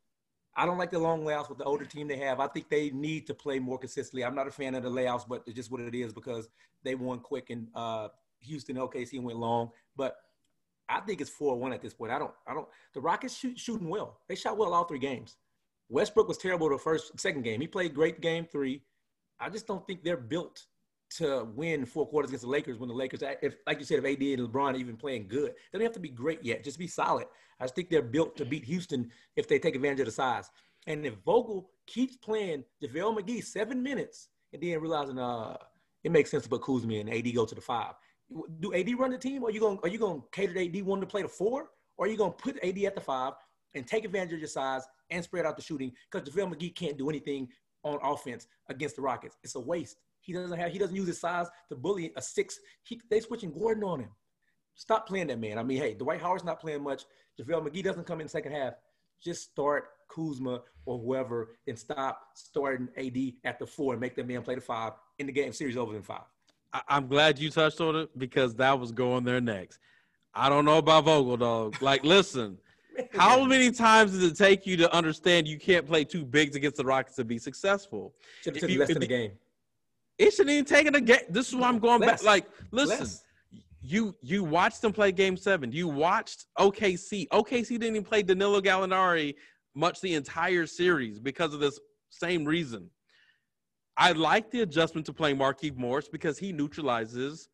I 0.57 0.67
don't 0.67 0.79
like 0.79 0.91
the 0.91 0.99
long 0.99 1.25
layouts 1.25 1.49
with 1.49 1.59
the 1.59 1.65
older 1.65 1.85
team 1.85 2.07
they 2.07 2.19
have. 2.19 2.39
I 2.39 2.47
think 2.47 2.69
they 2.69 2.91
need 2.91 3.27
to 3.27 3.35
play 3.35 3.59
more 3.59 3.79
consistently. 3.79 4.25
I'm 4.25 4.35
not 4.35 4.47
a 4.47 4.53
fan 4.53 4.75
of 4.75 4.85
the 4.85 4.91
layouts, 4.91 5.25
but 5.25 5.43
it's 5.47 5.57
just 5.57 5.71
what 5.71 5.81
it 5.81 5.95
is 5.95 6.13
because 6.13 6.49
they 6.85 6.95
won 6.95 7.19
quick 7.19 7.51
and 7.51 7.67
uh, 7.75 8.09
Houston, 8.41 8.77
OKC 8.77 9.21
went 9.21 9.39
long. 9.39 9.71
But 9.97 10.17
I 10.89 11.01
think 11.01 11.21
it's 11.21 11.31
four 11.31 11.59
one 11.59 11.73
at 11.73 11.83
this 11.83 11.95
point. 11.95 12.13
I 12.13 12.19
don't. 12.19 12.33
I 12.47 12.55
don't. 12.55 12.69
The 12.93 13.01
Rockets 13.01 13.37
shoot, 13.37 13.59
shooting 13.59 13.89
well. 13.89 14.21
They 14.29 14.37
shot 14.37 14.57
well 14.57 14.75
all 14.75 14.85
three 14.85 14.99
games. 14.99 15.37
Westbrook 15.89 16.29
was 16.29 16.39
terrible 16.39 16.69
the 16.69 16.79
first 16.79 17.19
second 17.19 17.43
game. 17.43 17.61
He 17.61 17.67
played 17.67 17.95
great 17.95 18.21
game 18.21 18.47
three. 18.51 18.83
I 19.41 19.51
just 19.51 19.67
don't 19.67 19.85
think 19.87 20.05
they're 20.05 20.17
built 20.17 20.67
to 21.11 21.47
win 21.55 21.85
four 21.85 22.07
quarters 22.07 22.31
against 22.31 22.45
the 22.45 22.51
Lakers 22.51 22.79
when 22.79 22.89
the 22.89 22.95
Lakers, 22.95 23.23
if 23.43 23.57
like 23.67 23.79
you 23.79 23.85
said, 23.85 23.99
if 23.99 24.05
AD 24.05 24.23
and 24.23 24.49
LeBron 24.49 24.77
even 24.77 24.97
playing 24.97 25.29
good, 25.29 25.53
they 25.73 25.79
don't 25.79 25.87
have 25.87 25.93
to 25.93 26.01
be 26.01 26.09
great 26.09 26.45
yet. 26.45 26.65
Just 26.65 26.79
be 26.79 26.87
solid. 26.87 27.27
I 27.61 27.67
think 27.67 27.89
they're 27.89 28.03
built 28.03 28.37
to 28.37 28.45
beat 28.45 28.65
Houston 28.65 29.11
if 29.37 29.49
they 29.49 29.59
take 29.59 29.77
advantage 29.77 30.01
of 30.01 30.07
the 30.07 30.13
size. 30.13 30.51
And 30.87 31.07
if 31.07 31.15
Vogel 31.25 31.71
keeps 31.87 32.17
playing 32.17 32.65
JaVale 32.83 33.19
McGee 33.19 33.45
seven 33.45 33.83
minutes 33.83 34.29
and 34.53 34.63
then 34.63 34.81
realizing 34.81 35.19
uh 35.19 35.57
it 36.03 36.13
makes 36.13 36.31
sense 36.31 36.43
to 36.45 36.49
put 36.49 36.63
Kuzma 36.63 36.95
and 36.95 37.13
AD 37.13 37.35
go 37.35 37.47
to 37.47 37.55
the 37.55 37.61
five. 37.61 37.95
Do 38.61 38.75
AD 38.75 38.99
run 38.99 39.11
the 39.11 39.19
team, 39.19 39.43
or 39.43 39.49
are 39.49 39.53
you 39.53 39.61
going 39.61 39.79
are 39.83 39.89
you 39.89 39.99
going 39.99 40.21
to 40.21 40.27
cater 40.33 40.55
to 40.55 40.79
AD 40.79 40.85
one 40.85 41.01
to 41.01 41.07
play 41.07 41.23
the 41.23 41.29
four, 41.29 41.71
or 41.97 42.07
are 42.07 42.09
you 42.09 42.17
going 42.17 42.33
to 42.33 42.37
put 42.37 42.63
AD 42.63 42.79
at 42.85 42.95
the 42.95 43.01
five 43.01 43.33
and 43.75 43.87
take 43.87 44.05
advantage 44.05 44.35
of 44.35 44.39
your 44.39 44.49
size 44.49 44.83
and 45.11 45.25
spread 45.25 45.47
out 45.47 45.57
the 45.57 45.63
shooting? 45.63 45.93
Because 46.11 46.29
JaVale 46.29 46.55
McGee 46.55 46.75
can't 46.75 46.99
do 46.99 47.09
anything 47.09 47.49
on 47.85 47.99
offense 48.03 48.47
against 48.69 48.97
the 48.97 49.03
Rockets. 49.03 49.37
It's 49.43 49.55
a 49.55 49.61
waste. 49.61 49.97
He 50.25 50.33
doesn't 50.33 50.59
have 50.59 50.73
he 50.73 50.79
doesn't 50.79 50.97
use 50.97 51.07
his 51.07 51.21
size 51.21 51.49
to 51.69 51.77
bully 51.77 52.13
a 52.17 52.23
six. 52.23 52.59
He, 52.83 53.01
they 53.11 53.21
switching 53.21 53.53
Gordon 53.53 53.85
on 53.85 54.01
him. 54.01 54.11
Stop 54.75 55.07
playing 55.07 55.27
that 55.29 55.39
man. 55.39 55.59
I 55.59 55.63
mean, 55.63 55.79
hey, 55.79 55.95
Dwight 55.95 56.21
Howard's 56.21 56.45
not 56.45 56.61
playing 56.61 56.83
much. 56.83 57.05
JaVale 57.39 57.69
McGee 57.69 57.85
doesn't 57.85 58.07
come 58.07 58.21
in 58.21 58.27
the 58.27 58.31
second 58.31 58.53
half. 58.53 58.75
Just 59.23 59.51
start 59.51 59.91
Kuzma 60.09 60.63
or 60.87 60.99
whoever 60.99 61.51
and 61.67 61.79
stop 61.79 62.21
starting 62.35 62.89
AD 62.97 63.17
at 63.45 63.59
the 63.59 63.67
four 63.67 63.93
and 63.93 64.01
make 64.01 64.17
that 64.17 64.27
man 64.27 64.43
play 64.43 64.55
the 64.55 64.61
five 64.61 64.93
in 65.19 65.27
the 65.27 65.33
game 65.33 65.53
series 65.53 65.77
over 65.77 65.95
in 65.95 66.03
five. 66.03 66.23
I'm 66.89 67.07
glad 67.07 67.39
you 67.39 67.51
touched 67.51 67.81
on 67.81 67.95
it 67.95 68.19
because 68.19 68.55
that 68.57 68.79
was 68.79 68.93
going 68.93 69.25
there 69.25 69.41
next. 69.41 69.79
I 70.35 70.49
don't 70.49 70.65
know 70.65 70.79
about 70.79 71.05
Vogel, 71.05 71.37
dog. 71.37 71.81
Like, 71.81 72.03
listen, 72.05 72.59
how 73.13 73.45
many 73.45 73.71
times 73.71 74.13
does 74.13 74.25
it 74.25 74.37
take 74.37 74.67
you 74.67 74.77
to 74.79 74.93
understand 74.93 75.47
you 75.47 75.59
can't 75.59 75.87
play 75.87 76.05
two 76.05 76.25
bigs 76.25 76.57
against 76.57 76.77
the 76.77 76.85
Rockets 76.85 77.17
to 77.17 77.25
be 77.25 77.39
successful? 77.39 78.15
Should 78.43 78.57
have 78.57 78.71
less 78.71 78.89
than 78.89 79.01
the 79.01 79.07
game. 79.07 79.33
It 80.19 80.31
shouldn't 80.33 80.51
even 80.51 80.65
taken 80.65 80.95
a 80.95 81.01
game. 81.01 81.19
This 81.29 81.49
is 81.49 81.57
why 81.57 81.69
I'm 81.69 81.79
going 81.79 82.01
back. 82.01 82.23
Like, 82.23 82.47
listen, 82.71 83.09
you 83.83 84.15
you 84.23 84.45
watched 84.45 84.81
them 84.81 84.93
play 84.93 85.13
Game 85.13 85.37
Seven. 85.37 85.73
You 85.73 85.89
watched 85.89 86.47
OKC. 86.59 87.29
OKC 87.29 87.69
didn't 87.69 87.97
even 87.97 88.05
play 88.05 88.23
Danilo 88.23 88.61
Gallinari 88.61 89.35
much 89.75 90.01
the 90.01 90.15
entire 90.15 90.67
series 90.67 91.19
because 91.19 91.53
of 91.53 91.61
this 91.61 91.79
same 92.11 92.45
reason. 92.45 92.91
I 93.97 94.13
like 94.13 94.51
the 94.51 94.63
adjustment 94.63 95.07
to 95.07 95.13
playing 95.13 95.37
Markieff 95.37 95.77
Morris 95.77 96.09
because 96.09 96.39
he 96.39 96.53
neutralizes 96.53 97.49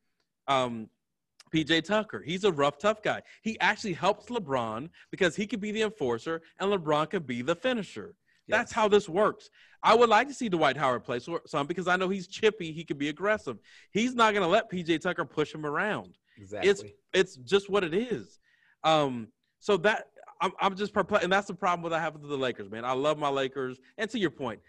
um, 0.49 0.89
PJ 1.55 1.85
Tucker. 1.85 2.23
He's 2.25 2.45
a 2.45 2.53
rough, 2.53 2.79
tough 2.79 3.03
guy. 3.03 3.23
He 3.43 3.59
actually 3.61 3.93
helps 3.93 4.27
LeBron 4.27 4.89
because 5.11 5.37
he 5.37 5.47
could 5.47 5.61
be 5.61 5.73
the 5.73 5.83
enforcer 5.83 6.43
and 6.59 6.73
LeBron 6.73 7.11
could 7.11 7.27
be 7.27 7.43
the 7.43 7.55
finisher. 7.55 8.15
Yes. 8.47 8.59
That's 8.59 8.73
how 8.73 8.89
this 8.89 9.09
works. 9.09 9.51
I 9.83 9.95
would 9.95 10.09
like 10.09 10.29
to 10.29 10.35
see 10.35 10.49
Dwight 10.49 10.77
Howard 10.77 11.05
play 11.05 11.21
some 11.47 11.67
because 11.67 11.89
I 11.89 11.97
know 11.97 12.09
he's 12.09 12.27
chippy. 12.27 12.73
He 12.73 12.85
could 12.85 12.99
be 12.99 13.09
aggressive. 13.09 13.59
He's 13.93 14.15
not 14.15 14.35
going 14.35 14.43
to 14.43 14.49
let 14.49 14.71
PJ 14.71 15.01
Tucker 15.01 15.25
push 15.25 15.55
him 15.55 15.65
around. 15.65 16.19
Exactly. 16.37 16.71
It's 16.71 16.85
it's 17.13 17.37
just 17.37 17.71
what 17.71 17.85
it 17.85 17.95
is. 17.95 18.39
Um, 18.85 19.29
so 19.59 19.77
that 19.79 20.07
I'm, 20.41 20.53
I'm 20.61 20.77
just 20.77 20.93
perplexed, 20.93 21.25
and 21.25 21.33
that's 21.33 21.47
the 21.47 21.55
problem 21.55 21.83
with 21.83 21.93
I 21.93 22.01
have 22.01 22.15
with 22.15 22.29
the 22.29 22.37
Lakers, 22.37 22.71
man. 22.71 22.85
I 22.85 22.93
love 22.93 23.19
my 23.19 23.29
Lakers, 23.29 23.79
and 23.99 24.09
to 24.11 24.19
your 24.19 24.31
point, 24.31 24.61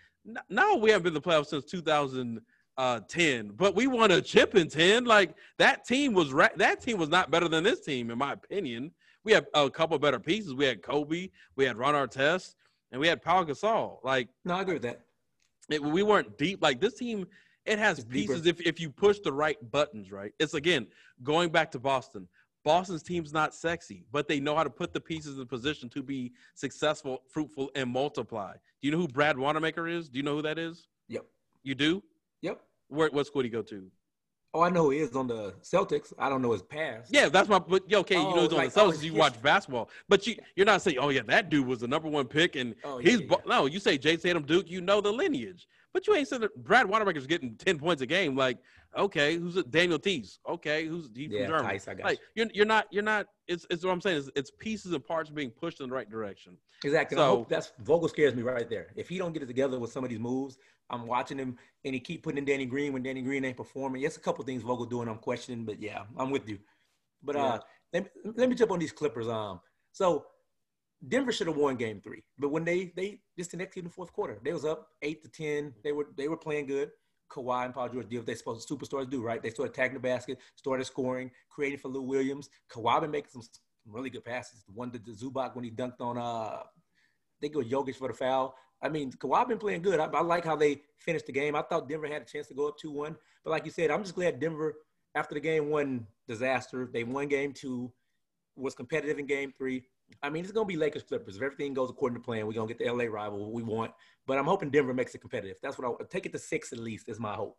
now 0.50 0.76
we 0.76 0.91
haven't 0.91 1.04
been 1.04 1.15
in 1.15 1.21
the 1.21 1.21
playoffs 1.21 1.47
since 1.47 1.65
2010, 1.65 3.52
but 3.56 3.76
we 3.76 3.88
won 3.88 4.12
a 4.12 4.21
chip 4.21 4.56
in 4.56 4.67
10. 4.67 5.06
Like 5.06 5.36
that 5.58 5.86
team 5.86 6.13
was 6.13 6.34
ra- 6.34 6.50
that 6.58 6.82
team 6.82 6.97
was 6.97 7.10
not 7.10 7.32
better 7.32 7.47
than 7.47 7.63
this 7.63 7.82
team, 7.82 8.12
in 8.12 8.17
my 8.17 8.34
opinion. 8.34 8.91
We 9.24 9.32
had 9.34 9.45
a 9.54 9.69
couple 9.69 9.97
better 10.00 10.19
pieces. 10.19 10.54
We 10.54 10.65
had 10.65 10.82
Kobe, 10.82 11.30
we 11.56 11.65
had 11.65 11.78
Ron 11.78 11.93
Artest, 11.93 12.56
and 12.91 12.99
we 12.99 13.08
had 13.08 13.21
Paul 13.21 13.45
Gasol. 13.45 13.97
Like, 14.04 14.30
no, 14.45 14.56
I 14.56 14.62
agree 14.62 14.75
with 14.75 14.84
that. 14.84 15.01
It, 15.69 15.82
we 15.82 16.04
weren't 16.04 16.38
deep. 16.38 16.62
Like 16.62 16.80
this 16.80 16.95
team, 16.95 17.25
it 17.65 17.80
has 17.80 17.99
it's 17.99 18.08
pieces. 18.08 18.45
If 18.45 18.62
if 18.62 18.80
you 18.80 18.89
push 18.89 19.19
the 19.19 19.32
right 19.32 19.58
buttons, 19.71 20.12
right. 20.12 20.34
It's 20.39 20.54
again 20.54 20.88
going 21.23 21.49
back 21.49 21.71
to 21.71 21.80
Boston. 21.80 22.27
Boston's 22.63 23.01
team's 23.01 23.34
not 23.34 23.56
sexy, 23.56 24.06
but 24.12 24.27
they 24.27 24.39
know 24.39 24.56
how 24.56 24.63
to 24.63 24.69
put 24.69 24.93
the 24.93 24.99
pieces 24.99 25.39
in 25.39 25.47
position 25.47 25.89
to 25.89 26.04
be 26.04 26.32
successful, 26.54 27.23
fruitful, 27.27 27.71
and 27.75 27.89
multiply. 27.89 28.54
Do 28.54 28.88
you 28.88 28.91
know 28.91 28.99
who 28.99 29.08
Brad 29.08 29.38
Wanamaker 29.38 29.88
is? 29.88 30.10
Do 30.10 30.17
you 30.17 30.23
know 30.23 30.36
who 30.36 30.41
that 30.43 30.60
is? 30.60 30.88
Yep. 31.08 31.25
You 31.63 31.73
do? 31.73 32.04
Yep. 32.41 32.62
Where 32.89 33.10
what 33.10 33.25
school 33.25 33.41
do 33.41 33.47
you 33.47 33.51
go 33.51 33.63
to? 33.63 33.89
Oh, 34.54 34.62
I 34.62 34.70
know 34.70 34.90
he 34.90 35.00
is 35.00 35.16
on 35.16 35.28
the 35.28 35.54
Celtics. 35.62 36.12
I 36.20 36.28
don't 36.28 36.42
know 36.42 36.52
his 36.52 36.62
past. 36.62 37.14
Yeah, 37.14 37.30
that's 37.30 37.48
my. 37.48 37.60
But 37.60 37.84
okay, 37.92 38.18
oh, 38.18 38.30
you 38.30 38.36
know 38.36 38.42
oh, 38.42 38.42
he's 38.42 38.52
on 38.52 38.58
like, 38.58 38.74
the 38.74 38.82
Celtics. 38.82 39.00
Oh, 39.00 39.02
you 39.02 39.14
watch 39.14 39.42
basketball, 39.42 39.90
but 40.10 40.28
you 40.28 40.36
you're 40.56 40.66
not 40.66 40.82
saying, 40.82 40.98
oh 41.00 41.10
yeah, 41.10 41.22
that 41.28 41.50
dude 41.50 41.66
was 41.66 41.80
the 41.80 41.88
number 41.88 42.10
one 42.10 42.26
pick, 42.26 42.58
and 42.58 42.76
oh, 42.84 43.00
yeah, 43.00 43.12
he's 43.12 43.22
yeah. 43.22 43.36
no. 43.48 43.66
You 43.66 43.80
say 43.80 43.98
Jayson 43.98 44.22
Tatum, 44.24 44.44
Duke. 44.44 44.70
You 44.70 44.82
know 44.82 45.00
the 45.00 45.12
lineage, 45.12 45.68
but 45.94 46.06
you 46.06 46.16
ain't 46.16 46.28
saying 46.28 46.42
that 46.42 46.56
Brad 46.64 46.86
Wanamaker's 46.86 47.28
getting 47.28 47.56
ten 47.56 47.80
points 47.80 48.02
a 48.02 48.06
game. 48.06 48.36
Like, 48.36 48.58
okay, 48.98 49.38
who's 49.38 49.56
it? 49.56 49.72
Daniel 49.72 49.98
Theis? 49.98 50.40
Okay, 50.50 50.86
who's 50.86 51.10
he 51.16 51.30
from 51.30 51.48
Germany? 51.48 51.80
Got 51.80 52.00
like, 52.02 52.20
you. 52.36 52.44
are 52.44 52.50
you're 52.54 52.66
not 52.66 52.88
you're 52.92 53.04
not. 53.04 53.28
It's 53.48 53.66
it's 53.70 53.86
what 53.86 53.92
I'm 53.92 54.02
saying. 54.02 54.18
It's, 54.18 54.30
it's 54.36 54.52
pieces 54.52 54.92
and 54.92 55.06
parts 55.06 55.30
being 55.30 55.50
pushed 55.50 55.80
in 55.80 55.88
the 55.88 55.96
right 55.96 56.10
direction. 56.10 56.58
Exactly. 56.84 57.16
So, 57.16 57.46
that's 57.48 57.72
Vogel 57.84 58.10
scares 58.10 58.36
me 58.36 58.42
right 58.42 58.70
there. 58.70 58.88
If 58.96 59.08
he 59.08 59.18
don't 59.18 59.34
get 59.34 59.44
it 59.44 59.48
together 59.48 59.80
with 59.80 59.92
some 59.92 60.04
of 60.04 60.10
these 60.10 60.20
moves, 60.20 60.58
I'm 60.91 61.08
watching 61.08 61.38
him 61.38 61.58
and 61.86 61.93
he 61.93 61.99
keep 61.99 62.23
putting 62.23 62.38
in 62.38 62.45
Danny 62.45 62.65
Green 62.65 62.93
when 62.93 63.04
Danny 63.04 63.21
Green 63.21 63.45
ain't 63.45 63.58
performing. 63.58 64.01
Yes, 64.01 64.17
a 64.17 64.19
couple 64.19 64.43
things 64.43 64.63
Vogel 64.63 64.86
doing 64.86 65.08
I'm 65.08 65.17
questioning, 65.17 65.65
but 65.65 65.82
yeah, 65.82 66.04
I'm 66.17 66.30
with 66.30 66.47
you. 66.47 66.60
But 67.23 67.36
yeah. 67.36 67.43
uh, 67.43 67.60
let, 67.93 68.12
let 68.36 68.49
me 68.49 68.56
jump 68.56 68.71
on 68.71 68.80
these 68.80 68.91
Clippers. 68.91 69.27
Um, 69.27 69.62
so 69.91 70.25
Denver 71.08 71.32
should 71.32 71.47
have 71.47 71.58
won 71.58 71.75
Game 71.75 72.01
Three, 72.01 72.23
but 72.38 72.49
when 72.49 72.63
they 72.63 72.91
they 72.95 73.10
just 73.38 73.49
disconnected 73.49 73.80
in 73.80 73.86
the 73.86 73.89
fourth 73.89 74.13
quarter, 74.13 74.39
they 74.43 74.54
was 74.54 74.65
up 74.65 74.89
eight 75.01 75.23
to 75.23 75.30
ten. 75.30 75.73
They 75.84 75.91
were 75.91 76.08
they 76.15 76.27
were 76.27 76.38
playing 76.38 76.67
good. 76.67 76.91
Kawhi 77.32 77.65
and 77.65 77.73
Paul 77.73 77.89
George 77.89 78.10
did 78.10 78.17
what 78.17 78.25
they 78.25 78.36
supposed 78.36 78.67
to 78.67 78.75
superstars 78.75 79.10
do, 79.10 79.23
right? 79.23 79.41
They 79.41 79.49
started 79.49 79.73
tagging 79.73 79.93
the 79.93 80.01
basket, 80.01 80.38
started 80.56 80.84
scoring, 80.86 81.32
creating 81.49 81.80
for 81.80 81.88
Lou 81.88 82.01
Williams. 82.01 82.49
Kawhi 82.69 83.01
been 83.01 83.12
making 83.12 83.32
some 83.32 83.43
really 83.88 84.10
good 84.10 84.25
passes. 84.25 84.63
The 84.63 84.73
one 84.73 84.91
to 84.91 84.99
Zubac 84.99 85.56
when 85.56 85.63
he 85.63 85.71
dunked 85.71 86.01
on 86.01 86.17
uh 86.17 86.63
they 87.41 87.49
go 87.49 87.60
Jokic 87.60 87.95
for 87.95 88.08
the 88.08 88.13
foul. 88.13 88.56
I 88.82 88.89
mean, 88.89 89.12
Kawhi 89.12 89.47
been 89.47 89.58
playing 89.58 89.82
good. 89.82 89.99
I, 89.99 90.06
I, 90.06 90.21
like 90.21 90.45
how 90.45 90.56
they 90.56 90.82
finished 90.97 91.27
the 91.27 91.32
game. 91.32 91.56
I 91.56 91.62
thought 91.62 91.88
Denver 91.88 92.08
had 92.08 92.21
a 92.21 92.25
chance 92.25 92.47
to 92.47 92.54
go 92.54 92.67
up 92.67 92.75
2-1. 92.84 93.15
But 93.43 93.51
like 93.51 93.65
you 93.65 93.71
said, 93.71 93.91
I'm 93.91 94.01
just 94.01 94.15
glad 94.15 94.39
Denver, 94.39 94.75
after 95.13 95.36
the 95.36 95.39
game 95.39 95.69
one 95.69 96.08
disaster, 96.27 96.89
they 96.91 97.04
won 97.04 97.27
game 97.27 97.54
two, 97.54 97.91
was 98.56 98.73
competitive 98.73 99.19
in 99.19 99.27
game 99.27 99.54
three. 99.56 99.84
I 100.23 100.30
mean, 100.30 100.43
it's 100.43 100.51
going 100.51 100.65
to 100.65 100.67
be 100.67 100.77
Lakers 100.77 101.04
Clippers. 101.04 101.38
If 101.38 101.41
everything 101.41 101.73
goes 101.73 101.89
according 101.89 102.19
to 102.19 102.23
plan, 102.23 102.45
we're 102.47 102.54
going 102.54 102.67
to 102.67 102.73
get 102.73 102.84
the 102.84 102.91
LA 102.91 103.06
rival 103.06 103.51
we 103.51 103.63
want. 103.63 103.91
But 104.27 104.38
I'm 104.38 104.45
hoping 104.45 104.69
Denver 104.69 104.93
makes 104.93 105.15
it 105.15 105.21
competitive. 105.21 105.58
That's 105.62 105.77
what 105.77 105.88
I 105.88 106.04
take 106.10 106.25
it 106.25 106.32
to 106.34 106.39
six 106.39 106.73
at 106.73 106.80
least 106.80 107.08
is 107.08 107.19
my 107.19 107.34
hope. 107.34 107.58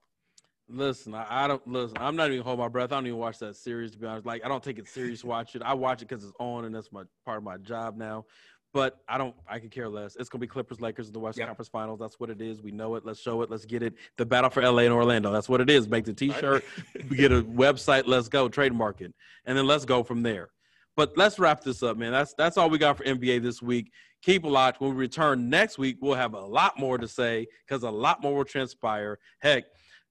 Listen, 0.69 1.15
I, 1.15 1.45
I, 1.45 1.49
don't 1.49 1.67
listen. 1.67 1.97
I'm 2.01 2.17
not 2.17 2.31
even 2.31 2.43
hold 2.43 2.59
my 2.59 2.69
breath. 2.69 2.93
I 2.93 2.97
don't 2.97 3.07
even 3.07 3.19
watch 3.19 3.39
that 3.39 3.57
series 3.57 3.93
to 3.93 3.99
be 3.99 4.07
honest. 4.07 4.27
Like 4.27 4.45
I 4.45 4.49
don't 4.49 4.63
take 4.63 4.79
it 4.79 4.89
serious. 4.89 5.25
Watch 5.25 5.55
it. 5.55 5.63
I 5.63 5.75
watch 5.75 6.03
it 6.03 6.09
because 6.09 6.25
it's 6.25 6.33
on 6.39 6.65
and 6.65 6.75
that's 6.75 6.93
my 6.93 7.03
part 7.25 7.39
of 7.39 7.45
my 7.45 7.59
job 7.59 7.97
now. 7.97 8.25
But 8.73 9.01
I 9.07 9.19
don't. 9.19 9.35
I 9.47 9.59
could 9.59 9.71
care 9.71 9.89
less. 9.89 10.17
It's 10.17 10.29
gonna 10.29 10.41
be 10.41 10.47
Clippers, 10.47 10.81
Lakers 10.81 11.07
in 11.07 11.13
the 11.13 11.19
Western 11.19 11.43
yep. 11.43 11.49
Conference 11.49 11.69
Finals. 11.69 12.01
That's 12.01 12.19
what 12.19 12.31
it 12.31 12.41
is. 12.41 12.63
We 12.63 12.71
know 12.71 12.95
it. 12.95 13.05
Let's 13.05 13.21
show 13.21 13.43
it. 13.43 13.51
Let's 13.51 13.67
get 13.67 13.83
it. 13.83 13.95
The 14.17 14.25
battle 14.25 14.49
for 14.49 14.63
LA 14.63 14.83
and 14.83 14.93
Orlando. 14.95 15.31
That's 15.31 15.49
what 15.49 15.61
it 15.61 15.69
is. 15.69 15.89
Make 15.89 16.05
the 16.05 16.15
T-shirt. 16.15 16.65
get 17.17 17.33
a 17.33 17.43
website. 17.43 18.05
Let's 18.07 18.29
go. 18.29 18.49
Trademark 18.49 19.03
it, 19.03 19.13
and 19.45 19.59
then 19.59 19.67
let's 19.67 19.85
go 19.85 20.03
from 20.03 20.23
there. 20.23 20.51
But 20.97 21.17
let's 21.17 21.39
wrap 21.39 21.63
this 21.63 21.83
up, 21.83 21.97
man. 21.97 22.13
That's 22.13 22.35
that's 22.35 22.57
all 22.57 22.71
we 22.71 22.79
got 22.79 22.97
for 22.97 23.05
NBA 23.05 23.43
this 23.43 23.63
week. 23.63 23.93
Keep 24.23 24.45
a 24.45 24.49
watch. 24.49 24.77
When 24.79 24.91
we 24.91 24.97
return 24.97 25.51
next 25.51 25.79
week, 25.79 25.97
we'll 26.01 26.15
have 26.15 26.35
a 26.35 26.41
lot 26.41 26.79
more 26.79 26.99
to 26.99 27.09
say 27.09 27.47
because 27.67 27.83
a 27.83 27.91
lot 27.91 28.23
more 28.23 28.37
will 28.37 28.45
transpire. 28.45 29.19
Heck, 29.41 29.65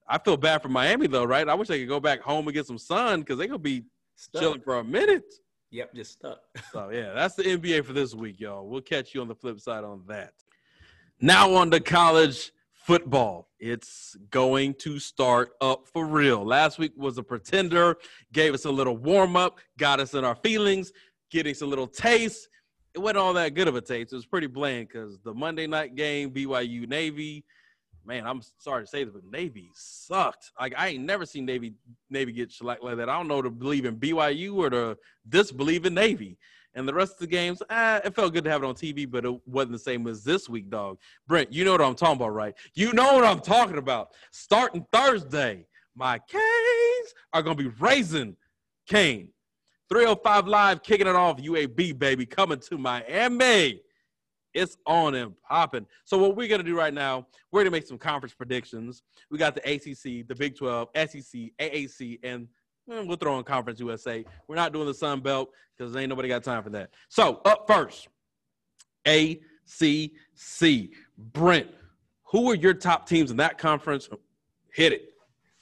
I 0.08 0.18
feel 0.18 0.38
bad 0.38 0.62
for 0.62 0.70
Miami 0.70 1.08
though, 1.08 1.24
right? 1.24 1.48
I 1.48 1.54
wish 1.54 1.68
they 1.68 1.80
could 1.80 1.88
go 1.88 2.00
back 2.00 2.22
home 2.22 2.48
and 2.48 2.54
get 2.54 2.66
some 2.66 2.78
sun 2.78 3.22
because 3.22 3.38
they're 3.38 3.48
gonna 3.48 3.60
be 3.60 3.86
Stuck. 4.16 4.42
chilling 4.42 4.62
for 4.62 4.80
a 4.80 4.84
minute. 4.84 5.24
Yep, 5.72 5.96
just 5.96 6.12
stuck. 6.14 6.42
so 6.72 6.90
yeah, 6.90 7.14
that's 7.14 7.36
the 7.36 7.44
NBA 7.44 7.86
for 7.86 7.94
this 7.94 8.14
week, 8.14 8.40
y'all. 8.40 8.68
We'll 8.68 8.82
catch 8.82 9.16
you 9.16 9.22
on 9.22 9.28
the 9.28 9.36
flip 9.36 9.60
side 9.60 9.84
on 9.84 10.04
that. 10.08 10.34
Now 11.20 11.54
on 11.56 11.72
to 11.72 11.80
college 11.80 12.52
football. 12.74 13.48
It's 13.60 14.18
going 14.32 14.74
to 14.80 15.00
start 15.00 15.52
up 15.62 15.88
for 15.88 16.06
real. 16.06 16.46
Last 16.46 16.80
week 16.80 16.94
was 16.98 17.18
a 17.18 17.24
pretender, 17.24 17.98
gave 18.34 18.54
us 18.54 18.66
a 18.66 18.72
little 18.72 18.98
warm 18.98 19.36
up, 19.36 19.60
got 19.78 20.00
us 20.00 20.14
in 20.14 20.26
our 20.26 20.36
feelings, 20.36 20.92
getting 21.30 21.52
us 21.52 21.62
a 21.62 21.66
little 21.66 21.88
taste. 21.88 22.50
It 22.94 23.00
wasn't 23.00 23.20
all 23.20 23.34
that 23.34 23.54
good 23.54 23.68
of 23.68 23.76
a 23.76 23.82
taste. 23.82 24.12
It 24.12 24.16
was 24.16 24.26
pretty 24.26 24.48
bland 24.48 24.90
because 24.90 25.20
the 25.24 25.34
Monday 25.34 25.68
night 25.68 25.96
game, 25.96 26.32
BYU 26.32 26.88
Navy, 26.88 27.46
man, 28.06 28.26
I'm 28.26 28.42
sorry 28.58 28.84
to 28.84 28.88
say 28.88 29.04
this, 29.04 29.14
but 29.14 29.24
Navy 29.26 29.70
sucked. 29.74 30.52
Like 30.60 30.74
I 30.78 30.90
ain't 30.90 31.04
never 31.04 31.26
seen 31.26 31.46
Navy 31.46 31.74
Navy 32.10 32.32
get 32.32 32.52
shellacked 32.52 32.84
like 32.84 32.98
that. 32.98 33.10
I 33.10 33.18
don't 33.18 33.28
know 33.28 33.42
to 33.42 33.50
believe 33.50 33.86
in 33.86 33.98
BYU 33.98 34.56
or 34.56 34.70
to 34.70 34.98
disbelieve 35.28 35.86
in 35.86 35.94
Navy. 35.94 36.38
And 36.74 36.88
the 36.88 36.94
rest 36.94 37.14
of 37.14 37.20
the 37.20 37.28
games, 37.28 37.62
ah, 37.70 38.00
it 38.04 38.16
felt 38.16 38.34
good 38.34 38.46
to 38.46 38.50
have 38.50 38.64
it 38.64 38.66
on 38.66 38.76
TV, 38.76 39.10
but 39.10 39.26
it 39.26 39.42
wasn't 39.46 39.74
the 39.74 39.80
same 39.80 40.08
as 40.08 40.24
this 40.24 40.48
week, 40.48 40.70
dog. 40.70 41.00
Brent, 41.28 41.52
you 41.52 41.66
know 41.66 41.74
what 41.74 41.82
I'm 41.82 41.96
talking 41.96 42.16
about, 42.16 42.30
right? 42.30 42.54
You 42.74 42.94
know 42.94 43.14
what 43.14 43.26
I'm 43.26 43.42
talking 43.42 43.78
about. 43.78 44.12
Starting 44.32 44.86
Thursday, 44.92 45.66
my 45.96 46.18
Canes 46.20 47.14
are 47.34 47.42
gonna 47.42 47.56
be 47.56 47.72
raising 47.80 48.38
Kane. 48.88 49.30
305 49.90 50.48
live, 50.48 50.84
kicking 50.84 51.08
it 51.08 51.16
off. 51.16 51.38
UAB 51.38 52.00
baby, 52.00 52.26
coming 52.26 52.60
to 52.60 52.78
Miami. 52.78 53.82
It's 54.54 54.78
on 54.86 55.16
and 55.16 55.34
popping. 55.48 55.86
So 56.04 56.18
what 56.18 56.36
we're 56.36 56.48
gonna 56.48 56.64
do 56.64 56.78
right 56.78 56.94
now, 56.94 57.28
we're 57.52 57.62
gonna 57.62 57.72
make 57.72 57.88
some 57.88 57.98
conference 57.98 58.34
predictions. 58.34 59.04
We 59.30 59.38
got 59.38 59.56
the 59.56 59.62
ACC, 59.62 60.28
the 60.28 60.36
Big 60.36 60.58
12, 60.58 60.90
SEC, 60.96 61.52
AAC, 61.60 62.20
and 62.24 62.48
eh, 62.92 63.04
we'll 63.06 63.18
throw 63.18 63.38
in 63.38 63.44
Conference 63.44 63.80
USA. 63.80 64.26
We're 64.48 64.56
not 64.56 64.74
doing 64.74 64.88
the 64.88 64.94
Sun 64.94 65.22
Belt 65.22 65.52
because 65.78 65.96
ain't 65.96 66.10
nobody 66.10 66.28
got 66.28 66.44
time 66.44 66.64
for 66.64 66.70
that. 66.72 66.90
So 67.10 67.42
up 67.46 67.66
first, 67.68 68.10
ACC. 69.06 70.90
Brent, 71.18 71.68
who 72.26 72.52
are 72.52 72.56
your 72.56 72.74
top 72.74 73.08
teams 73.08 73.32
in 73.32 73.38
that 73.38 73.58
conference? 73.58 74.10
Hit 74.74 74.94
it. 74.94 75.14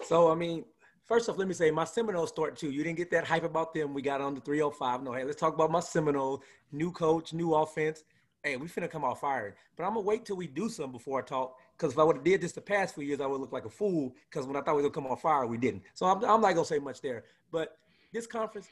So 0.03 0.31
I 0.31 0.35
mean, 0.35 0.65
first 1.05 1.29
off, 1.29 1.37
let 1.37 1.47
me 1.47 1.53
say 1.53 1.69
my 1.69 1.83
Seminoles 1.83 2.29
start 2.29 2.57
too. 2.57 2.71
You 2.71 2.83
didn't 2.83 2.97
get 2.97 3.11
that 3.11 3.25
hype 3.25 3.43
about 3.43 3.73
them. 3.75 3.93
We 3.93 4.01
got 4.01 4.19
on 4.19 4.33
the 4.33 4.41
305. 4.41 5.03
No, 5.03 5.13
hey, 5.13 5.25
let's 5.25 5.39
talk 5.39 5.53
about 5.53 5.69
my 5.69 5.79
Seminoles. 5.79 6.39
New 6.71 6.91
coach, 6.91 7.33
new 7.33 7.53
offense 7.53 8.03
hey, 8.43 8.55
we 8.55 8.67
finna 8.67 8.89
come 8.89 9.03
out 9.03 9.19
firing. 9.19 9.53
But 9.75 9.83
I'm 9.83 9.93
gonna 9.93 10.01
wait 10.01 10.25
till 10.25 10.37
we 10.37 10.47
do 10.47 10.69
something 10.69 10.93
before 10.93 11.19
I 11.19 11.25
talk. 11.25 11.57
Because 11.77 11.93
if 11.93 11.99
I 11.99 12.03
would 12.03 12.17
have 12.17 12.25
did 12.25 12.41
this 12.41 12.53
the 12.53 12.61
past 12.61 12.95
few 12.95 13.03
years, 13.03 13.21
I 13.21 13.25
would 13.25 13.41
look 13.41 13.51
like 13.51 13.65
a 13.65 13.69
fool. 13.69 14.13
Because 14.29 14.47
when 14.47 14.55
I 14.55 14.61
thought 14.61 14.75
we 14.75 14.81
were 14.81 14.89
gonna 14.89 15.05
come 15.05 15.11
on 15.11 15.17
fire, 15.17 15.45
we 15.45 15.57
didn't. 15.57 15.83
So 15.93 16.05
I'm, 16.05 16.23
I'm 16.23 16.41
not 16.41 16.53
gonna 16.53 16.65
say 16.65 16.79
much 16.79 17.01
there. 17.01 17.23
But 17.51 17.77
this 18.13 18.27
conference 18.27 18.67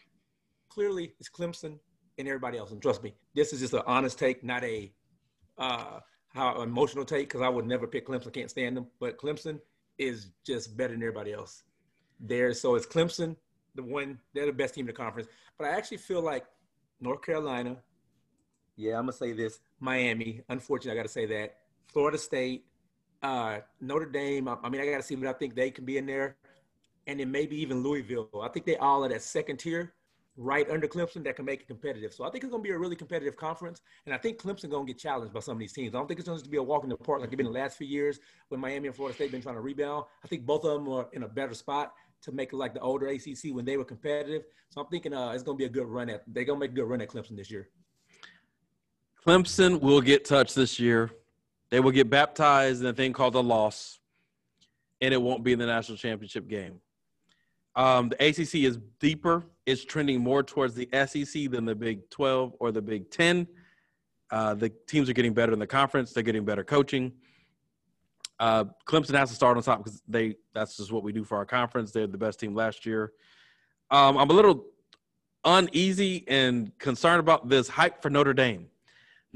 clearly 0.69 1.13
is 1.19 1.29
Clemson 1.29 1.79
and 2.17 2.27
everybody 2.27 2.57
else. 2.57 2.71
And 2.71 2.81
trust 2.81 3.03
me, 3.03 3.13
this 3.35 3.53
is 3.53 3.59
just 3.59 3.73
an 3.73 3.83
honest 3.85 4.17
take, 4.17 4.43
not 4.43 4.63
a 4.63 4.91
uh, 5.57 5.99
how 6.29 6.61
emotional 6.61 7.05
take. 7.05 7.27
Because 7.27 7.41
I 7.41 7.49
would 7.49 7.65
never 7.65 7.87
pick 7.87 8.07
Clemson. 8.07 8.27
I 8.27 8.31
can't 8.31 8.49
stand 8.49 8.77
them. 8.77 8.87
But 8.99 9.17
Clemson 9.17 9.59
is 9.97 10.27
just 10.45 10.77
better 10.77 10.93
than 10.93 11.01
everybody 11.01 11.33
else 11.33 11.63
there. 12.19 12.53
So 12.53 12.75
it's 12.75 12.85
Clemson, 12.85 13.35
the 13.75 13.83
one. 13.83 14.19
They're 14.33 14.45
the 14.45 14.53
best 14.53 14.75
team 14.75 14.83
in 14.83 14.87
the 14.87 14.93
conference. 14.93 15.27
But 15.57 15.67
I 15.67 15.71
actually 15.71 15.97
feel 15.97 16.21
like 16.21 16.45
North 17.01 17.21
Carolina 17.21 17.77
yeah, 18.77 18.93
I'm 18.93 19.03
gonna 19.03 19.13
say 19.13 19.33
this. 19.33 19.59
Miami. 19.79 20.41
Unfortunately, 20.49 20.97
I 20.97 21.01
got 21.01 21.07
to 21.07 21.11
say 21.11 21.25
that. 21.25 21.57
Florida 21.87 22.17
State, 22.17 22.65
uh, 23.23 23.59
Notre 23.81 24.05
Dame. 24.05 24.47
I, 24.47 24.57
I 24.63 24.69
mean, 24.69 24.79
I 24.79 24.85
got 24.85 24.97
to 24.97 25.03
see 25.03 25.15
what 25.15 25.27
I 25.27 25.33
think 25.33 25.55
they 25.55 25.71
can 25.71 25.83
be 25.83 25.97
in 25.97 26.05
there, 26.05 26.37
and 27.07 27.19
then 27.19 27.31
maybe 27.31 27.59
even 27.59 27.81
Louisville. 27.81 28.29
I 28.41 28.47
think 28.49 28.65
they 28.65 28.77
all 28.77 29.03
are 29.03 29.09
that 29.09 29.23
second 29.23 29.57
tier, 29.57 29.93
right 30.37 30.69
under 30.69 30.87
Clemson, 30.87 31.23
that 31.23 31.35
can 31.35 31.45
make 31.45 31.61
it 31.61 31.67
competitive. 31.67 32.13
So 32.13 32.23
I 32.23 32.29
think 32.29 32.43
it's 32.43 32.51
gonna 32.51 32.61
be 32.61 32.69
a 32.69 32.77
really 32.77 32.95
competitive 32.95 33.35
conference, 33.35 33.81
and 34.05 34.13
I 34.13 34.19
think 34.19 34.37
Clemson 34.37 34.69
gonna 34.69 34.85
get 34.85 34.99
challenged 34.99 35.33
by 35.33 35.39
some 35.39 35.53
of 35.53 35.59
these 35.59 35.73
teams. 35.73 35.95
I 35.95 35.97
don't 35.97 36.07
think 36.07 36.19
it's 36.19 36.29
going 36.29 36.39
to 36.39 36.49
be 36.49 36.57
a 36.57 36.63
walk 36.63 36.83
in 36.83 36.89
the 36.89 36.97
park 36.97 37.21
like 37.21 37.29
it's 37.29 37.35
been 37.35 37.47
the 37.47 37.51
last 37.51 37.77
few 37.77 37.87
years 37.87 38.19
when 38.49 38.61
Miami 38.61 38.87
and 38.87 38.95
Florida 38.95 39.15
State 39.15 39.31
been 39.31 39.41
trying 39.41 39.55
to 39.55 39.61
rebound. 39.61 40.05
I 40.23 40.27
think 40.27 40.45
both 40.45 40.63
of 40.65 40.73
them 40.73 40.93
are 40.93 41.07
in 41.13 41.23
a 41.23 41.27
better 41.27 41.55
spot 41.55 41.93
to 42.21 42.31
make 42.31 42.53
it 42.53 42.57
like 42.57 42.75
the 42.75 42.79
older 42.81 43.07
ACC 43.07 43.53
when 43.53 43.65
they 43.65 43.77
were 43.77 43.85
competitive. 43.85 44.43
So 44.69 44.81
I'm 44.81 44.87
thinking 44.87 45.13
uh, 45.13 45.31
it's 45.31 45.43
gonna 45.43 45.57
be 45.57 45.65
a 45.65 45.69
good 45.69 45.87
run 45.87 46.11
at. 46.11 46.23
They're 46.27 46.45
gonna 46.45 46.59
make 46.59 46.71
a 46.71 46.75
good 46.75 46.85
run 46.85 47.01
at 47.01 47.09
Clemson 47.09 47.35
this 47.35 47.49
year. 47.49 47.69
Clemson 49.27 49.81
will 49.81 49.99
get 49.99 50.23
touched 50.23 50.55
this 50.55 50.79
year. 50.79 51.11
They 51.69 51.81
will 51.81 51.91
get 51.91 52.09
baptized 52.09 52.79
in 52.79 52.87
a 52.87 52.93
thing 52.93 53.11
called 53.11 53.35
a 53.35 53.41
loss, 53.41 53.99
and 55.01 55.13
it 55.13 55.21
won't 55.21 55.43
be 55.43 55.51
in 55.51 55.59
the 55.59 55.65
national 55.65 55.97
championship 55.97 56.47
game. 56.47 56.79
Um, 57.75 58.07
the 58.07 58.15
ACC 58.25 58.63
is 58.63 58.79
deeper. 59.01 59.43
It's 59.65 59.83
trending 59.83 60.21
more 60.21 60.43
towards 60.43 60.75
the 60.75 60.87
SEC 60.93 61.51
than 61.51 61.65
the 61.65 61.75
Big 61.75 62.09
12 62.09 62.55
or 62.61 62.71
the 62.71 62.81
Big 62.81 63.11
10. 63.11 63.45
Uh, 64.31 64.53
the 64.53 64.69
teams 64.87 65.09
are 65.09 65.13
getting 65.13 65.33
better 65.33 65.51
in 65.51 65.59
the 65.59 65.67
conference. 65.67 66.13
They're 66.13 66.23
getting 66.23 66.45
better 66.45 66.63
coaching. 66.63 67.11
Uh, 68.39 68.63
Clemson 68.85 69.15
has 69.15 69.27
to 69.27 69.35
start 69.35 69.57
on 69.57 69.63
top 69.63 69.83
because 69.83 70.01
they 70.07 70.35
that's 70.53 70.77
just 70.77 70.91
what 70.91 71.03
we 71.03 71.11
do 71.11 71.25
for 71.25 71.35
our 71.35 71.45
conference. 71.45 71.91
They're 71.91 72.07
the 72.07 72.17
best 72.17 72.39
team 72.39 72.55
last 72.55 72.85
year. 72.85 73.11
Um, 73.91 74.17
I'm 74.17 74.29
a 74.29 74.33
little 74.33 74.67
uneasy 75.43 76.23
and 76.29 76.71
concerned 76.77 77.19
about 77.19 77.49
this 77.49 77.67
hype 77.67 78.01
for 78.01 78.09
Notre 78.09 78.33
Dame. 78.33 78.67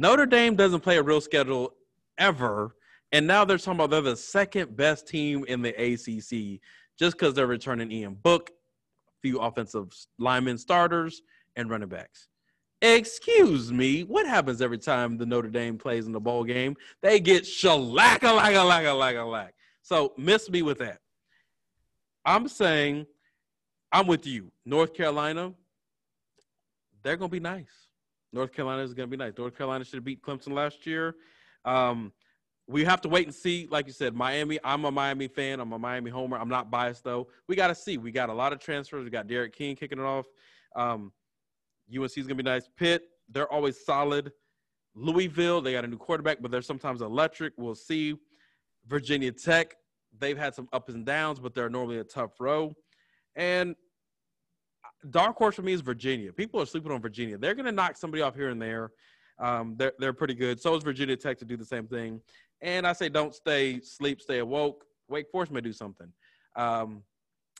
Notre 0.01 0.25
Dame 0.25 0.55
doesn't 0.55 0.79
play 0.79 0.97
a 0.97 1.03
real 1.03 1.21
schedule 1.21 1.75
ever. 2.17 2.75
And 3.11 3.27
now 3.27 3.45
they're 3.45 3.59
talking 3.59 3.73
about 3.73 3.91
they're 3.91 4.01
the 4.01 4.15
second 4.15 4.75
best 4.75 5.07
team 5.07 5.45
in 5.47 5.61
the 5.61 5.69
ACC 5.69 6.59
just 6.97 7.15
because 7.15 7.35
they're 7.35 7.45
returning 7.45 7.91
Ian 7.91 8.15
Book, 8.15 8.49
a 8.49 9.11
few 9.21 9.37
offensive 9.37 9.93
linemen 10.17 10.57
starters, 10.57 11.21
and 11.55 11.69
running 11.69 11.87
backs. 11.87 12.29
Excuse 12.81 13.71
me, 13.71 14.01
what 14.01 14.25
happens 14.25 14.59
every 14.59 14.79
time 14.79 15.19
the 15.19 15.25
Notre 15.27 15.49
Dame 15.51 15.77
plays 15.77 16.07
in 16.07 16.13
the 16.13 16.19
bowl 16.19 16.45
game? 16.45 16.75
They 17.03 17.19
get 17.19 17.45
shellac 17.45 18.23
a 18.23 18.31
lack 18.31 18.55
a 18.55 18.63
lack 18.63 18.85
a 18.85 19.21
a 19.21 19.23
lack. 19.23 19.53
So 19.83 20.13
miss 20.17 20.49
me 20.49 20.63
with 20.63 20.79
that. 20.79 20.97
I'm 22.25 22.47
saying 22.47 23.05
I'm 23.91 24.07
with 24.07 24.25
you. 24.25 24.51
North 24.65 24.95
Carolina, 24.95 25.53
they're 27.03 27.17
gonna 27.17 27.29
be 27.29 27.39
nice. 27.39 27.90
North 28.33 28.53
Carolina 28.53 28.81
is 28.81 28.93
going 28.93 29.09
to 29.09 29.17
be 29.17 29.21
nice. 29.21 29.33
North 29.37 29.57
Carolina 29.57 29.83
should 29.83 29.95
have 29.95 30.03
beat 30.03 30.21
Clemson 30.21 30.53
last 30.53 30.85
year. 30.85 31.15
Um, 31.65 32.11
we 32.67 32.85
have 32.85 33.01
to 33.01 33.09
wait 33.09 33.25
and 33.25 33.35
see. 33.35 33.67
Like 33.69 33.87
you 33.87 33.93
said, 33.93 34.15
Miami. 34.15 34.59
I'm 34.63 34.85
a 34.85 34.91
Miami 34.91 35.27
fan. 35.27 35.59
I'm 35.59 35.73
a 35.73 35.79
Miami 35.79 36.09
homer. 36.09 36.37
I'm 36.37 36.49
not 36.49 36.71
biased 36.71 37.03
though. 37.03 37.27
We 37.47 37.55
got 37.55 37.67
to 37.67 37.75
see. 37.75 37.97
We 37.97 38.11
got 38.11 38.29
a 38.29 38.33
lot 38.33 38.53
of 38.53 38.59
transfers. 38.59 39.03
We 39.03 39.09
got 39.09 39.27
Derek 39.27 39.53
King 39.53 39.75
kicking 39.75 39.99
it 39.99 40.05
off. 40.05 40.25
Um, 40.75 41.11
UNC 41.93 42.17
is 42.17 42.27
gonna 42.27 42.35
be 42.35 42.43
nice. 42.43 42.69
Pitt. 42.77 43.03
They're 43.29 43.51
always 43.51 43.83
solid. 43.85 44.31
Louisville. 44.95 45.61
They 45.61 45.73
got 45.73 45.83
a 45.83 45.87
new 45.87 45.97
quarterback, 45.97 46.37
but 46.41 46.51
they're 46.51 46.61
sometimes 46.61 47.01
electric. 47.01 47.53
We'll 47.57 47.75
see. 47.75 48.15
Virginia 48.87 49.31
Tech. 49.31 49.75
They've 50.17 50.37
had 50.37 50.55
some 50.55 50.67
ups 50.71 50.93
and 50.93 51.05
downs, 51.05 51.39
but 51.39 51.53
they're 51.53 51.69
normally 51.69 51.99
a 51.99 52.03
tough 52.03 52.39
row. 52.39 52.73
And 53.35 53.75
dark 55.09 55.37
horse 55.37 55.55
for 55.55 55.61
me 55.61 55.73
is 55.73 55.81
Virginia. 55.81 56.31
People 56.31 56.61
are 56.61 56.65
sleeping 56.65 56.91
on 56.91 57.01
Virginia. 57.01 57.37
They're 57.37 57.55
going 57.55 57.65
to 57.65 57.71
knock 57.71 57.97
somebody 57.97 58.21
off 58.21 58.35
here 58.35 58.49
and 58.49 58.61
there. 58.61 58.91
Um, 59.39 59.75
they're 59.77 59.93
they're 59.97 60.13
pretty 60.13 60.35
good. 60.35 60.61
So 60.61 60.75
is 60.75 60.83
Virginia 60.83 61.17
Tech 61.17 61.39
to 61.39 61.45
do 61.45 61.57
the 61.57 61.65
same 61.65 61.87
thing. 61.87 62.21
And 62.61 62.85
I 62.85 62.93
say 62.93 63.09
don't 63.09 63.33
stay 63.33 63.79
sleep, 63.81 64.21
stay 64.21 64.39
awoke. 64.39 64.85
Wake 65.09 65.29
Forest 65.31 65.51
may 65.51 65.61
do 65.61 65.73
something. 65.73 66.07
Um, 66.55 67.03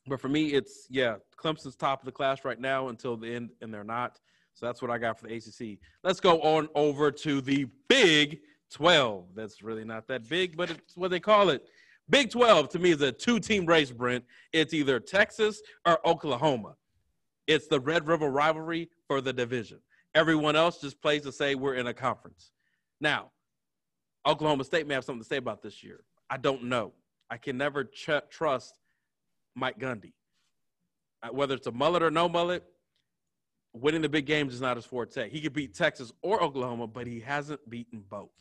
but 0.07 0.19
for 0.19 0.29
me, 0.29 0.53
it's 0.53 0.85
yeah, 0.89 1.15
Clemson's 1.37 1.75
top 1.75 2.01
of 2.01 2.05
the 2.05 2.11
class 2.11 2.45
right 2.45 2.59
now 2.59 2.89
until 2.89 3.17
the 3.17 3.33
end, 3.33 3.49
and 3.61 3.73
they're 3.73 3.83
not. 3.83 4.19
So 4.53 4.65
that's 4.65 4.81
what 4.81 4.91
I 4.91 4.97
got 4.97 5.19
for 5.19 5.27
the 5.27 5.35
ACC. 5.35 5.79
Let's 6.03 6.19
go 6.19 6.39
on 6.41 6.67
over 6.75 7.11
to 7.11 7.41
the 7.41 7.67
Big 7.87 8.41
12. 8.71 9.27
That's 9.35 9.61
really 9.61 9.85
not 9.85 10.07
that 10.07 10.27
big, 10.27 10.57
but 10.57 10.71
it's 10.71 10.95
what 10.95 11.11
they 11.11 11.19
call 11.19 11.49
it. 11.49 11.67
Big 12.09 12.29
12 12.29 12.69
to 12.69 12.79
me 12.79 12.91
is 12.91 13.01
a 13.01 13.11
two 13.11 13.39
team 13.39 13.65
race, 13.65 13.91
Brent. 13.91 14.25
It's 14.51 14.73
either 14.73 14.99
Texas 14.99 15.61
or 15.85 16.05
Oklahoma. 16.07 16.75
It's 17.51 17.67
the 17.67 17.81
Red 17.81 18.07
River 18.07 18.29
rivalry 18.29 18.89
for 19.07 19.19
the 19.19 19.33
division. 19.33 19.79
Everyone 20.15 20.55
else 20.55 20.79
just 20.79 21.01
plays 21.01 21.23
to 21.23 21.33
say 21.33 21.53
we're 21.53 21.75
in 21.75 21.87
a 21.87 21.93
conference. 21.93 22.51
Now, 23.01 23.31
Oklahoma 24.25 24.63
State 24.63 24.87
may 24.87 24.93
have 24.93 25.03
something 25.03 25.21
to 25.21 25.27
say 25.27 25.35
about 25.35 25.61
this 25.61 25.83
year. 25.83 26.05
I 26.29 26.37
don't 26.37 26.63
know. 26.63 26.93
I 27.29 27.35
can 27.35 27.57
never 27.57 27.83
ch- 27.83 28.09
trust 28.29 28.79
Mike 29.53 29.77
Gundy. 29.79 30.13
Uh, 31.21 31.29
whether 31.33 31.53
it's 31.55 31.67
a 31.67 31.71
mullet 31.73 32.01
or 32.03 32.09
no 32.09 32.29
mullet, 32.29 32.63
winning 33.73 34.01
the 34.01 34.09
big 34.09 34.25
games 34.25 34.53
is 34.53 34.61
not 34.61 34.77
his 34.77 34.85
forte. 34.85 35.29
He 35.29 35.41
could 35.41 35.53
beat 35.53 35.75
Texas 35.75 36.13
or 36.21 36.41
Oklahoma, 36.41 36.87
but 36.87 37.05
he 37.05 37.19
hasn't 37.19 37.69
beaten 37.69 38.01
both. 38.09 38.31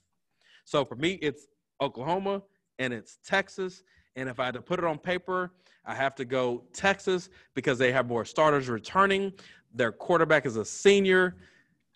So 0.64 0.84
for 0.84 0.94
me, 0.94 1.14
it's 1.14 1.48
Oklahoma 1.80 2.42
and 2.78 2.92
it's 2.92 3.18
Texas 3.24 3.82
and 4.16 4.28
if 4.28 4.40
I 4.40 4.46
had 4.46 4.54
to 4.54 4.62
put 4.62 4.78
it 4.78 4.84
on 4.84 4.98
paper, 4.98 5.52
I 5.84 5.94
have 5.94 6.14
to 6.16 6.24
go 6.24 6.64
Texas 6.72 7.30
because 7.54 7.78
they 7.78 7.92
have 7.92 8.06
more 8.06 8.24
starters 8.24 8.68
returning. 8.68 9.32
Their 9.74 9.92
quarterback 9.92 10.46
is 10.46 10.56
a 10.56 10.64
senior. 10.64 11.36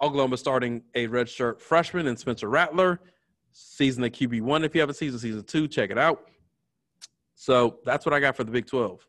Oklahoma 0.01 0.37
starting 0.37 0.83
a 0.95 1.07
redshirt 1.07 1.61
freshman 1.61 2.07
and 2.07 2.19
Spencer 2.19 2.49
Rattler. 2.49 3.01
Season 3.53 4.03
the 4.03 4.11
QB 4.11 4.43
one. 4.43 4.65
If 4.65 4.75
you 4.75 4.81
have 4.81 4.91
a 4.91 4.95
season, 4.95 5.19
season 5.19 5.45
two, 5.45 5.69
check 5.69 5.91
it 5.91 5.99
out. 5.99 6.29
So 7.35 7.79
that's 7.85 8.05
what 8.05 8.13
I 8.13 8.21
got 8.21 8.37
for 8.37 8.45
the 8.45 8.51
Big 8.51 8.67
Twelve. 8.67 9.07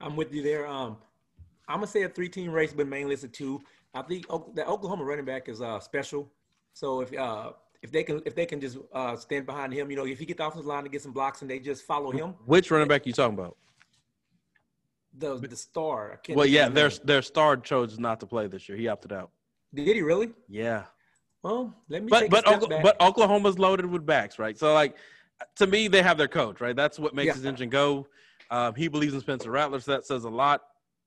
I'm 0.00 0.16
with 0.16 0.32
you 0.34 0.42
there. 0.42 0.66
Um, 0.66 0.96
I'm 1.68 1.76
gonna 1.76 1.86
say 1.86 2.02
a 2.02 2.08
three-team 2.08 2.50
race, 2.50 2.72
but 2.72 2.88
mainly 2.88 3.14
it's 3.14 3.24
a 3.24 3.28
two. 3.28 3.60
I 3.94 4.02
think 4.02 4.26
the 4.54 4.66
Oklahoma 4.66 5.04
running 5.04 5.24
back 5.24 5.48
is 5.48 5.60
uh, 5.62 5.80
special. 5.80 6.30
So 6.74 7.00
if 7.00 7.16
uh, 7.16 7.52
if 7.82 7.90
they 7.90 8.02
can 8.02 8.22
if 8.26 8.34
they 8.34 8.46
can 8.46 8.60
just 8.60 8.78
uh, 8.92 9.16
stand 9.16 9.46
behind 9.46 9.72
him, 9.72 9.90
you 9.90 9.96
know, 9.96 10.06
if 10.06 10.18
he 10.18 10.26
get 10.26 10.36
the 10.36 10.46
offensive 10.46 10.66
line 10.66 10.82
to 10.84 10.88
get 10.90 11.02
some 11.02 11.12
blocks 11.12 11.42
and 11.42 11.50
they 11.50 11.58
just 11.58 11.82
follow 11.84 12.10
him, 12.10 12.34
Which 12.46 12.70
running 12.70 12.88
back 12.88 13.06
you 13.06 13.12
talking 13.12 13.38
about? 13.38 13.56
the 15.16 15.36
the 15.38 15.56
star. 15.56 16.12
I 16.12 16.16
can't 16.16 16.36
Well, 16.36 16.46
yeah, 16.46 16.68
their 16.68 16.88
name. 16.88 16.98
their 17.04 17.22
star 17.22 17.56
chose 17.56 17.98
not 17.98 18.20
to 18.20 18.26
play 18.26 18.46
this 18.46 18.68
year. 18.68 18.76
He 18.78 18.88
opted 18.88 19.12
out. 19.12 19.30
did 19.74 19.86
he 19.96 20.02
really? 20.02 20.30
Yeah. 20.48 20.84
Well, 21.42 21.74
let 21.88 22.02
me 22.02 22.08
but 22.10 22.28
but 22.30 22.44
a 22.46 22.48
step 22.50 22.60
Okla- 22.60 22.68
back. 22.68 22.82
but 22.82 23.00
Oklahoma's 23.00 23.58
loaded 23.58 23.86
with 23.86 24.04
backs, 24.04 24.38
right? 24.38 24.56
So 24.58 24.72
like 24.74 24.96
to 25.56 25.66
me, 25.66 25.88
they 25.88 26.02
have 26.02 26.18
their 26.18 26.28
coach, 26.28 26.60
right? 26.60 26.76
That's 26.76 26.98
what 26.98 27.14
makes 27.14 27.28
Yeah. 27.28 27.32
his 27.34 27.44
engine 27.46 27.70
go. 27.70 28.06
Um, 28.50 28.74
he 28.74 28.88
believes 28.88 29.14
in 29.14 29.20
Spencer 29.20 29.50
Rattler, 29.50 29.80
so 29.80 29.92
that 29.92 30.04
says 30.04 30.24
a 30.24 30.28
lot. 30.28 30.60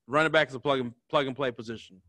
Running 0.06 0.32
back 0.32 0.48
is 0.48 0.54
a 0.54 0.60
plug 0.60 0.80
and 0.80 0.92
plug 1.08 1.26
and 1.28 1.36
play 1.36 1.50
position. 1.52 2.00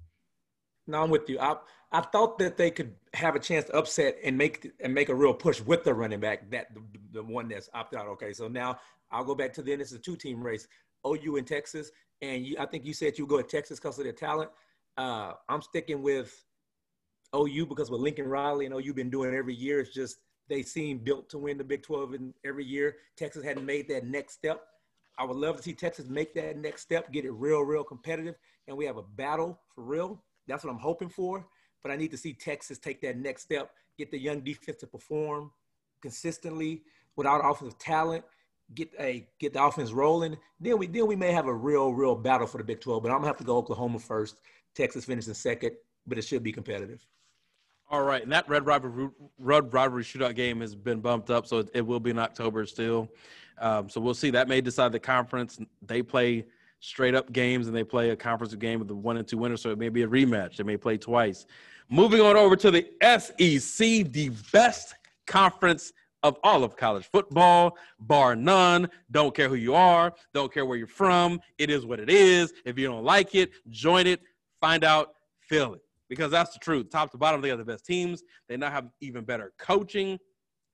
No, 0.88 1.02
I'm 1.02 1.10
with 1.10 1.30
you. 1.30 1.40
I 1.40 1.56
I 1.92 2.02
thought 2.02 2.38
that 2.40 2.58
they 2.58 2.72
could 2.72 2.94
have 3.14 3.36
a 3.36 3.40
chance 3.40 3.66
to 3.66 3.74
upset 3.76 4.18
and 4.24 4.38
make 4.38 4.72
and 4.80 4.94
make 4.94 5.10
a 5.10 5.16
real 5.16 5.34
push 5.34 5.62
with 5.62 5.84
the 5.84 5.94
running 5.94 6.20
back, 6.20 6.50
that 6.52 6.74
the, 6.74 6.82
the 7.14 7.24
one 7.24 7.48
that's 7.48 7.70
opted 7.74 8.00
out. 8.00 8.08
Okay, 8.08 8.34
so 8.34 8.48
now 8.48 8.78
I'll 9.12 9.24
go 9.24 9.36
back 9.36 9.54
to 9.54 9.62
then. 9.62 9.82
It's 9.82 9.94
a 9.94 10.00
two 10.00 10.16
team 10.16 10.44
race, 10.44 10.68
OU 11.08 11.38
and 11.38 11.48
Texas, 11.48 11.92
and 12.22 12.46
you, 12.46 12.58
I 12.60 12.66
think 12.66 12.86
you 12.86 12.94
said 12.94 13.18
you 13.18 13.26
go 13.26 13.40
at 13.40 13.50
Texas 13.50 13.80
because 13.80 13.98
of 13.98 14.04
their 14.04 14.14
talent. 14.14 14.52
Uh, 14.98 15.34
I'm 15.50 15.62
sticking 15.62 16.02
with 16.02 16.44
OU 17.36 17.66
because 17.68 17.90
with 17.90 18.02
Lincoln 18.02 18.28
Riley 18.28 18.66
and 18.66 18.76
OU 18.76 18.94
been 18.94 19.10
doing 19.10 19.34
every 19.34 19.56
year. 19.56 19.80
It's 19.80 19.94
just 19.94 20.18
they 20.48 20.62
seem 20.62 21.00
built 21.00 21.30
to 21.30 21.38
win 21.38 21.58
the 21.58 21.64
Big 21.64 21.84
12 21.84 22.14
in 22.14 22.34
every 22.46 22.66
year. 22.66 22.98
Texas 23.18 23.44
hadn't 23.44 23.66
made 23.66 23.88
that 23.90 24.06
next 24.06 24.34
step. 24.34 24.62
I 25.18 25.24
would 25.24 25.38
love 25.38 25.58
to 25.58 25.64
see 25.64 25.74
Texas 25.74 26.08
make 26.08 26.34
that 26.36 26.58
next 26.58 26.82
step, 26.82 27.12
get 27.12 27.26
it 27.26 27.32
real, 27.32 27.62
real 27.62 27.84
competitive, 27.84 28.36
and 28.68 28.76
we 28.76 28.86
have 28.86 28.98
a 28.98 29.04
battle 29.04 29.60
for 29.74 29.84
real. 29.84 30.22
That's 30.48 30.64
what 30.64 30.72
I'm 30.72 30.80
hoping 30.80 31.10
for. 31.10 31.48
But 31.84 31.92
I 31.92 31.96
need 31.96 32.12
to 32.12 32.18
see 32.18 32.34
Texas 32.34 32.78
take 32.78 33.02
that 33.02 33.18
next 33.18 33.44
step, 33.44 33.72
get 33.98 34.12
the 34.12 34.18
young 34.18 34.42
defense 34.42 34.80
to 34.80 34.88
perform 34.88 35.52
consistently 36.02 36.84
without 37.16 37.42
offensive 37.44 37.78
talent, 37.80 38.24
get 38.74 38.90
a 39.00 39.28
get 39.40 39.54
the 39.54 39.64
offense 39.64 39.92
rolling. 39.92 40.38
Then 40.60 40.78
we 40.78 40.88
then 40.88 41.08
we 41.08 41.16
may 41.16 41.32
have 41.32 41.48
a 41.48 41.54
real, 41.54 41.94
real 41.94 42.16
battle 42.16 42.48
for 42.48 42.58
the 42.58 42.64
Big 42.64 42.82
12. 42.82 43.04
But 43.04 43.10
I'm 43.10 43.18
gonna 43.18 43.28
have 43.28 43.38
to 43.38 43.44
go 43.44 43.58
Oklahoma 43.58 44.00
first, 44.00 44.38
Texas 44.74 45.06
finishing 45.06 45.34
second, 45.34 45.72
but 46.08 46.18
it 46.18 46.24
should 46.24 46.44
be 46.44 46.52
competitive. 46.52 47.06
All 47.92 48.02
right, 48.02 48.24
and 48.24 48.32
that 48.32 48.50
red 48.50 48.66
rivalry, 48.66 49.10
red 49.38 49.72
rivalry 49.72 50.04
shootout 50.04 50.36
game 50.36 50.62
has 50.62 50.74
been 50.74 51.02
bumped 51.02 51.30
up, 51.30 51.46
so 51.46 51.60
it, 51.60 51.70
it 51.76 51.86
will 51.86 52.00
be 52.00 52.10
in 52.10 52.18
October 52.18 52.66
still. 52.66 53.10
Um, 53.60 53.90
so 53.90 54.02
we'll 54.02 54.16
see. 54.16 54.32
That 54.32 54.48
may 54.48 54.60
decide 54.60 54.92
the 54.92 55.00
conference. 55.00 55.60
They 55.84 56.02
play 56.02 56.46
straight 56.86 57.16
up 57.16 57.32
games, 57.32 57.68
and 57.68 57.76
they 57.76 57.84
play 57.84 58.12
a 58.12 58.16
conference 58.16 58.54
game 58.56 58.80
with 58.80 58.88
the 58.88 58.96
one 58.96 59.18
and 59.18 59.28
two 59.28 59.38
winners. 59.38 59.62
So 59.62 59.72
it 59.72 59.78
may 59.78 59.90
be 59.90 60.04
a 60.04 60.08
rematch. 60.08 60.58
They 60.58 60.64
may 60.64 60.78
play 60.78 60.98
twice. 60.98 61.46
Moving 61.90 62.22
on 62.22 62.36
over 62.38 62.56
to 62.56 62.72
the 62.72 62.88
SEC, 63.02 64.12
the 64.12 64.32
best 64.52 64.96
conference 65.28 65.92
of 66.24 66.38
all 66.44 66.64
of 66.64 66.76
college 66.76 67.06
football, 67.12 67.78
bar 68.00 68.36
none. 68.36 68.90
Don't 69.12 69.36
care 69.36 69.48
who 69.48 69.56
you 69.56 69.76
are. 69.76 70.14
Don't 70.34 70.52
care 70.52 70.66
where 70.66 70.78
you're 70.78 70.88
from. 70.88 71.40
It 71.58 71.70
is 71.70 71.86
what 71.86 72.00
it 72.00 72.10
is. 72.10 72.54
If 72.66 72.80
you 72.80 72.88
don't 72.88 73.04
like 73.04 73.36
it, 73.36 73.52
join 73.70 74.08
it. 74.08 74.22
Find 74.60 74.84
out. 74.84 75.14
Feel 75.40 75.76
it 75.76 75.82
because 76.10 76.32
that's 76.32 76.54
the 76.54 76.60
truth. 76.60 76.90
Top 76.90 77.12
to 77.12 77.18
bottom, 77.18 77.42
they 77.42 77.52
are 77.52 77.58
the 77.58 77.64
best 77.64 77.86
teams. 77.86 78.24
They 78.48 78.58
now 78.58 78.72
have 78.72 78.90
even 79.02 79.24
better 79.24 79.54
coaching. 79.60 80.20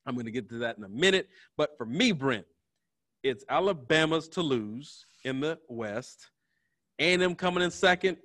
I'm 0.05 0.15
going 0.15 0.25
to 0.25 0.31
get 0.31 0.47
to 0.49 0.57
that 0.59 0.77
in 0.77 0.83
a 0.85 0.89
minute. 0.89 1.27
But 1.57 1.77
for 1.77 1.85
me, 1.85 2.13
Brent, 2.13 2.45
it's 3.23 3.43
Alabama's 3.49 4.29
to 4.29 4.41
lose 4.41 5.05
in 5.23 5.39
the 5.39 5.59
West, 5.67 6.29
A&M 6.99 7.35
coming 7.35 7.63
in 7.63 7.71
second, 7.71 8.17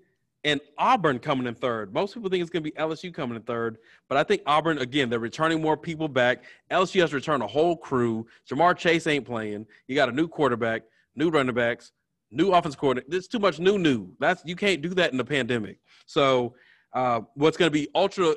and 0.45 0.61
Auburn 0.79 1.19
coming 1.19 1.47
in 1.47 1.55
third. 1.55 1.93
Most 1.93 2.15
people 2.15 2.31
think 2.31 2.41
it's 2.41 2.51
going 2.51 2.63
to 2.63 2.71
be 2.71 2.77
LSU 2.77 3.13
coming 3.13 3.37
in 3.37 3.43
third, 3.43 3.79
but 4.09 4.17
I 4.17 4.23
think 4.23 4.43
Auburn 4.47 4.79
again. 4.79 5.11
They're 5.11 5.19
returning 5.19 5.61
more 5.61 5.77
people 5.77 6.07
back. 6.07 6.45
LSU 6.71 7.01
has 7.01 7.13
returned 7.13 7.43
a 7.43 7.49
whole 7.49 7.77
crew. 7.77 8.27
Ja'Marr 8.49 8.77
Chase 8.77 9.09
ain't 9.09 9.25
playing. 9.25 9.67
You 9.89 9.97
got 9.97 10.09
a 10.09 10.13
new 10.13 10.29
quarterback, 10.29 10.83
new 11.17 11.31
running 11.31 11.55
backs, 11.55 11.91
new 12.31 12.53
offense 12.53 12.77
coordinator. 12.77 13.11
There's 13.11 13.27
too 13.27 13.41
much 13.41 13.59
new, 13.59 13.77
new. 13.77 14.13
That's 14.21 14.43
you 14.45 14.55
can't 14.55 14.83
do 14.83 14.91
that 14.91 15.11
in 15.11 15.19
the 15.19 15.25
pandemic. 15.25 15.79
So 16.07 16.55
uh, 16.93 17.23
what's 17.35 17.57
going 17.57 17.71
to 17.71 17.77
be 17.77 17.89
ultra 17.95 18.37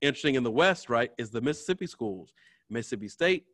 interesting 0.00 0.36
in 0.36 0.44
the 0.44 0.50
West, 0.50 0.88
right, 0.88 1.10
is 1.18 1.30
the 1.30 1.40
Mississippi 1.40 1.86
schools, 1.86 2.32
Mississippi 2.70 3.08
State 3.08 3.44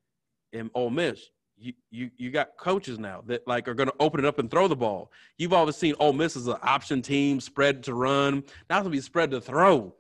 and 0.53 0.71
Ole 0.75 0.91
Miss. 0.91 1.31
You, 1.63 1.75
you 1.91 2.11
you 2.17 2.31
got 2.31 2.57
coaches 2.57 2.99
now 2.99 3.23
that 3.27 3.47
like 3.47 3.69
are 3.69 3.75
going 3.75 3.89
to 3.89 3.95
open 4.01 4.21
it 4.21 4.27
up 4.27 4.39
and 4.39 4.51
throw 4.51 4.67
the 4.67 4.77
ball. 4.77 5.13
You've 5.37 5.53
always 5.53 5.77
seen 5.77 5.95
Ole 6.01 6.15
Miss 6.15 6.35
as 6.35 6.47
an 6.47 6.57
option 6.63 7.03
team, 7.03 7.39
spread 7.39 7.83
to 7.83 7.95
run. 7.95 8.43
Now 8.71 8.79
it's 8.79 8.83
going 8.83 8.85
to 8.85 8.91
be 8.91 9.01
spread 9.01 9.31
to 9.33 9.41
throw. 9.41 9.95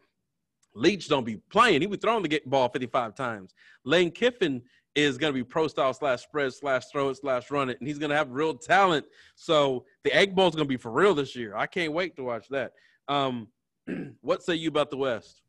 Leach 0.74 1.08
don't 1.08 1.24
be 1.24 1.36
playing. 1.36 1.82
He 1.82 1.86
be 1.86 1.96
throwing 1.96 2.22
the 2.22 2.40
ball 2.46 2.68
55 2.68 3.14
times. 3.14 3.54
Lane 3.84 4.10
Kiffin 4.10 4.62
is 4.94 5.18
going 5.18 5.32
to 5.32 5.38
be 5.38 5.44
pro 5.44 5.68
style 5.68 5.92
slash 5.92 6.22
spread 6.22 6.52
slash 6.52 6.86
throw 6.86 7.10
it 7.10 7.16
slash 7.16 7.50
run 7.50 7.70
it, 7.70 7.78
and 7.78 7.86
he's 7.86 7.98
going 7.98 8.10
to 8.10 8.16
have 8.16 8.30
real 8.30 8.54
talent. 8.54 9.06
So 9.34 9.84
the 10.04 10.14
Egg 10.14 10.34
Bowl 10.34 10.48
is 10.48 10.54
going 10.54 10.66
to 10.66 10.68
be 10.68 10.76
for 10.76 10.90
real 10.90 11.14
this 11.14 11.36
year. 11.36 11.56
I 11.56 11.66
can't 11.66 11.92
wait 11.92 12.16
to 12.16 12.24
watch 12.24 12.48
that. 12.48 12.72
Um, 13.08 13.48
what 14.20 14.42
say 14.42 14.54
you 14.54 14.68
about 14.68 14.90
the 14.90 14.96
West? 14.96 15.42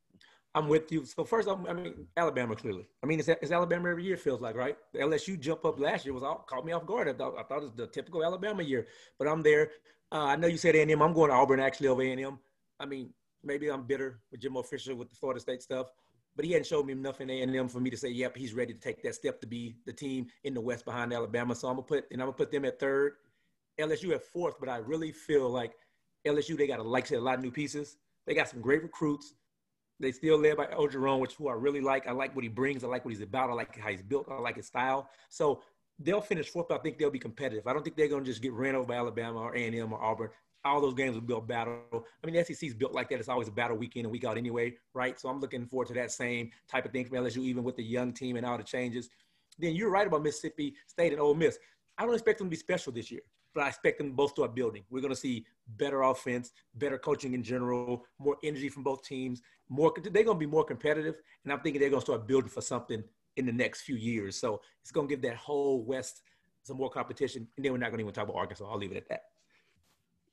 I'm 0.54 0.68
with 0.68 0.92
you. 0.92 1.06
So 1.06 1.24
first, 1.24 1.48
I 1.48 1.74
mean 1.74 2.08
Alabama 2.18 2.56
clearly. 2.56 2.88
I 3.04 3.08
mean 3.08 3.20
it's, 3.20 3.30
it's 3.30 3.52
Alabama 3.52 3.90
every 3.90 4.04
year. 4.04 4.18
Feels 4.18 4.42
like 4.42 4.56
right. 4.56 4.78
The 4.94 5.00
LSU 5.00 5.40
jump 5.40 5.64
up 5.66 5.80
last 5.80 6.06
year 6.06 6.14
was 6.14 6.24
all, 6.24 6.46
caught 6.50 6.66
me 6.66 6.74
off 6.74 6.86
guard. 6.86 7.08
I 7.08 7.14
thought 7.14 7.36
I 7.38 7.44
thought 7.44 7.60
it 7.60 7.64
was 7.64 7.74
the 7.74 7.88
typical 7.88 8.24
Alabama 8.24 8.62
year, 8.64 8.88
but 9.18 9.28
I'm 9.28 9.42
there. 9.42 9.72
Uh, 10.12 10.26
I 10.26 10.36
know 10.36 10.48
you 10.48 10.58
said 10.58 10.76
A&M. 10.76 11.02
I'm 11.02 11.14
going 11.14 11.30
to 11.30 11.36
Auburn 11.36 11.62
actually 11.62 11.88
over 11.88 12.02
A&M. 12.02 12.38
I 12.80 12.86
mean 12.86 13.14
maybe 13.44 13.70
I'm 13.70 13.84
bitter 13.84 14.20
with 14.32 14.42
Jimbo 14.42 14.64
Fisher 14.64 14.96
with 14.96 15.10
the 15.10 15.16
Florida 15.16 15.40
State 15.40 15.64
stuff, 15.64 15.88
but 16.36 16.46
he 16.46 16.52
hadn't 16.52 16.68
showed 16.68 16.86
me 16.86 16.94
enough 16.94 17.22
in 17.22 17.30
A&M 17.30 17.70
for 17.70 17.80
me 17.80 17.90
to 17.90 17.98
say, 17.98 18.10
yep, 18.10 18.36
he's 18.36 18.54
ready 18.54 18.74
to 18.74 18.80
take 18.80 19.02
that 19.04 19.16
step 19.16 19.40
to 19.42 19.48
be 19.48 19.76
the 19.86 19.94
team 19.94 20.28
in 20.44 20.54
the 20.54 20.62
West 20.62 20.86
behind 20.86 21.14
Alabama. 21.14 21.56
So 21.56 21.68
I'm 21.68 21.76
gonna 21.76 21.88
put 21.88 22.06
and 22.12 22.22
I'm 22.22 22.28
gonna 22.28 22.38
put 22.38 22.52
them 22.52 22.66
at 22.66 22.80
third. 22.80 23.14
LSU 23.80 24.14
at 24.14 24.24
fourth, 24.24 24.56
but 24.60 24.70
I 24.70 24.78
really 24.78 25.12
feel 25.12 25.50
like 25.50 25.74
LSU 26.28 26.58
they 26.58 26.68
got 26.68 26.80
a 26.80 26.84
like 26.84 27.08
said, 27.08 27.20
a 27.20 27.22
lot 27.22 27.36
of 27.36 27.42
new 27.42 27.52
pieces. 27.52 27.98
They 28.28 28.34
got 28.34 28.50
some 28.50 28.62
great 28.62 28.84
recruits. 28.84 29.34
They 30.02 30.12
still 30.12 30.38
led 30.38 30.58
by 30.58 30.66
Orgeron, 30.66 31.20
which 31.20 31.36
who 31.36 31.48
I 31.48 31.54
really 31.54 31.82
like. 31.82 32.08
I 32.08 32.12
like 32.12 32.36
what 32.36 32.44
he 32.44 32.50
brings. 32.50 32.84
I 32.84 32.88
like 32.88 33.06
what 33.06 33.14
he's 33.14 33.22
about. 33.22 33.50
I 33.50 33.54
like 33.54 33.78
how 33.78 33.90
he's 33.90 34.02
built. 34.02 34.28
I 34.30 34.40
like 34.40 34.56
his 34.56 34.66
style. 34.66 35.10
So 35.30 35.62
they'll 36.00 36.22
finish 36.22 36.50
fourth. 36.50 36.72
I 36.72 36.78
think 36.80 36.98
they'll 36.98 37.12
be 37.12 37.20
competitive. 37.20 37.68
I 37.68 37.74
don't 37.74 37.84
think 37.84 37.96
they're 37.96 38.08
going 38.08 38.24
to 38.24 38.30
just 38.30 38.42
get 38.42 38.54
ran 38.54 38.76
over 38.76 38.86
by 38.86 38.96
Alabama 38.96 39.40
or 39.40 39.56
A&M 39.56 39.94
or 39.94 40.04
Auburn. 40.04 40.30
All 40.64 40.82
those 40.82 40.94
games 40.94 41.16
will 41.16 41.22
be 41.22 41.34
a 41.34 41.42
battle. 41.42 41.82
I 41.94 42.26
mean, 42.26 42.36
the 42.36 42.44
SEC's 42.44 42.74
built 42.74 42.94
like 42.94 43.10
that. 43.10 43.20
It's 43.20 43.30
always 43.30 43.48
a 43.48 43.52
battle 43.52 43.78
week 43.78 43.96
in 43.96 44.06
and 44.06 44.12
week 44.12 44.26
out 44.26 44.38
anyway, 44.38 44.76
right? 44.94 45.20
So 45.20 45.30
I'm 45.30 45.40
looking 45.40 45.66
forward 45.66 45.88
to 45.88 45.94
that 45.96 46.12
same 46.12 46.52
type 46.70 46.86
of 46.86 46.92
thing 46.92 47.06
from 47.06 47.18
LSU, 47.18 47.40
even 47.40 47.64
with 47.64 47.76
the 47.76 47.84
young 47.84 48.14
team 48.14 48.36
and 48.36 48.46
all 48.46 48.58
the 48.58 48.64
changes. 48.64 49.10
Then 49.58 49.76
you're 49.76 49.90
right 49.90 50.08
about 50.08 50.24
Mississippi 50.24 50.76
State 50.88 51.14
and 51.14 51.22
Ole 51.22 51.36
Miss. 51.36 51.58
I 51.98 52.06
don't 52.06 52.14
expect 52.14 52.40
them 52.40 52.48
to 52.48 52.52
be 52.52 52.58
special 52.58 52.92
this 52.92 53.12
year, 53.12 53.22
but 53.54 53.64
I 53.64 53.70
expect 53.70 53.98
them 53.98 54.12
both 54.12 54.32
to 54.32 54.42
start 54.42 54.56
building. 54.56 54.84
We're 54.90 55.02
going 55.02 55.14
to 55.14 55.20
see 55.20 55.46
better 55.78 56.04
offense, 56.04 56.52
better 56.76 56.98
coaching 56.98 57.34
in 57.34 57.44
general, 57.44 58.06
more 58.20 58.38
energy 58.44 58.70
from 58.70 58.84
both 58.84 59.04
teams. 59.04 59.42
More, 59.72 59.94
they're 59.96 60.26
going 60.26 60.36
to 60.36 60.40
be 60.40 60.46
more 60.46 60.66
competitive, 60.66 61.16
and 61.46 61.54
I'm 61.54 61.62
thinking 61.62 61.80
they're 61.80 61.90
going 61.90 62.02
to 62.02 62.06
start 62.06 62.28
building 62.28 62.50
for 62.50 62.60
something 62.60 63.02
in 63.38 63.46
the 63.46 63.54
next 63.54 63.84
few 63.84 63.96
years. 63.96 64.36
So 64.36 64.60
it's 64.82 64.92
going 64.92 65.08
to 65.08 65.16
give 65.16 65.22
that 65.22 65.38
whole 65.38 65.82
West 65.82 66.24
some 66.64 66.76
more 66.76 66.90
competition, 66.90 67.48
and 67.56 67.66
then 67.66 67.72
we're 67.72 67.78
not 67.78 67.88
going 67.88 68.00
to 68.00 68.04
even 68.04 68.14
talk 68.14 68.26
about 68.26 68.36
Arkansas. 68.36 68.70
I'll 68.70 68.78
leave 68.78 68.92
it 68.92 68.98
at 68.98 69.08
that. 69.08 69.22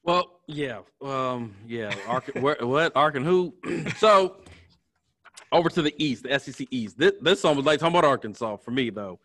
Well, 0.02 0.40
yeah, 0.48 0.80
um, 1.00 1.54
yeah. 1.68 1.94
Ark, 2.08 2.32
where, 2.40 2.56
what 2.60 2.90
Ark 2.96 3.14
and 3.14 3.24
who? 3.24 3.54
so 3.98 4.38
over 5.52 5.68
to 5.68 5.82
the 5.82 5.94
East, 6.02 6.24
the 6.24 6.38
SEC 6.38 6.66
East. 6.70 6.98
This, 6.98 7.12
this 7.20 7.44
one 7.44 7.56
was 7.56 7.64
like 7.64 7.78
talking 7.78 7.96
about 7.96 8.08
Arkansas 8.08 8.56
for 8.56 8.70
me 8.72 8.90
though. 8.90 9.20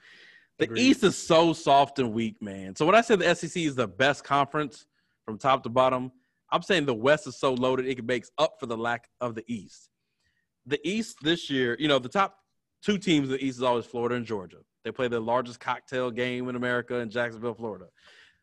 The 0.59 0.66
Agreed. 0.66 0.82
East 0.82 1.03
is 1.03 1.18
so 1.18 1.53
soft 1.53 1.97
and 1.99 2.14
weak, 2.14 2.41
man. 2.41 2.76
So 2.76 2.86
when 2.86 2.95
I 2.95 3.01
say 3.01 3.16
the 3.16 3.34
SEC 3.34 3.64
is 3.64 3.76
the 3.76 3.88
best 3.88 4.24
conference 4.24 4.86
from 5.26 5.38
top 5.38 5.64
to 5.64 5.70
bottom, 5.70 6.11
I'm 6.51 6.61
saying 6.61 6.86
the 6.86 6.93
West 6.93 7.26
is 7.28 7.36
so 7.36 7.53
loaded 7.53 7.88
it 7.88 8.05
makes 8.05 8.30
up 8.38 8.59
for 8.59 8.68
the 8.68 8.78
lack 8.78 9.09
of 9.20 9.34
the 9.34 9.43
East. 9.47 9.89
The 10.66 10.80
East 10.88 11.18
this 11.22 11.49
year, 11.49 11.76
you 11.80 11.88
know, 11.88 11.99
the 11.99 12.09
top 12.09 12.38
two 12.82 12.97
teams 12.97 13.28
in 13.28 13.34
the 13.34 13.43
East 13.43 13.57
is 13.57 13.64
always 13.64 13.86
Florida 13.86 14.16
and 14.16 14.26
Georgia. 14.26 14.57
They 14.84 14.91
play 14.91 15.07
the 15.07 15.20
largest 15.20 15.59
cocktail 15.59 16.11
game 16.11 16.49
in 16.49 16.55
America 16.55 16.95
in 16.95 17.09
Jacksonville, 17.09 17.53
Florida. 17.53 17.86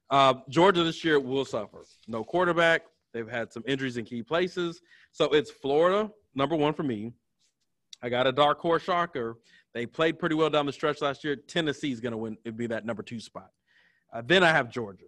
Uh, 0.08 0.34
Georgia 0.48 0.82
this 0.82 1.04
year 1.04 1.20
will 1.20 1.44
suffer. 1.44 1.84
No 2.08 2.24
quarterback. 2.24 2.82
They've 3.12 3.28
had 3.28 3.52
some 3.52 3.62
injuries 3.66 3.96
in 3.96 4.04
key 4.04 4.22
places. 4.22 4.80
So 5.12 5.26
it's 5.26 5.50
Florida, 5.50 6.10
number 6.34 6.56
one 6.56 6.74
for 6.74 6.82
me. 6.82 7.12
I 8.02 8.08
got 8.08 8.26
a 8.26 8.32
dark 8.32 8.60
horse 8.60 8.82
shocker. 8.82 9.38
They 9.74 9.86
played 9.86 10.18
pretty 10.18 10.34
well 10.34 10.50
down 10.50 10.66
the 10.66 10.72
stretch 10.72 11.00
last 11.00 11.22
year. 11.22 11.36
Tennessee's 11.36 12.00
going 12.00 12.12
to 12.12 12.18
win. 12.18 12.36
It'd 12.44 12.56
be 12.56 12.66
that 12.68 12.86
number 12.86 13.02
two 13.02 13.20
spot. 13.20 13.50
Uh, 14.12 14.22
then 14.24 14.42
I 14.42 14.50
have 14.50 14.70
Georgia 14.70 15.04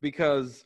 because 0.00 0.64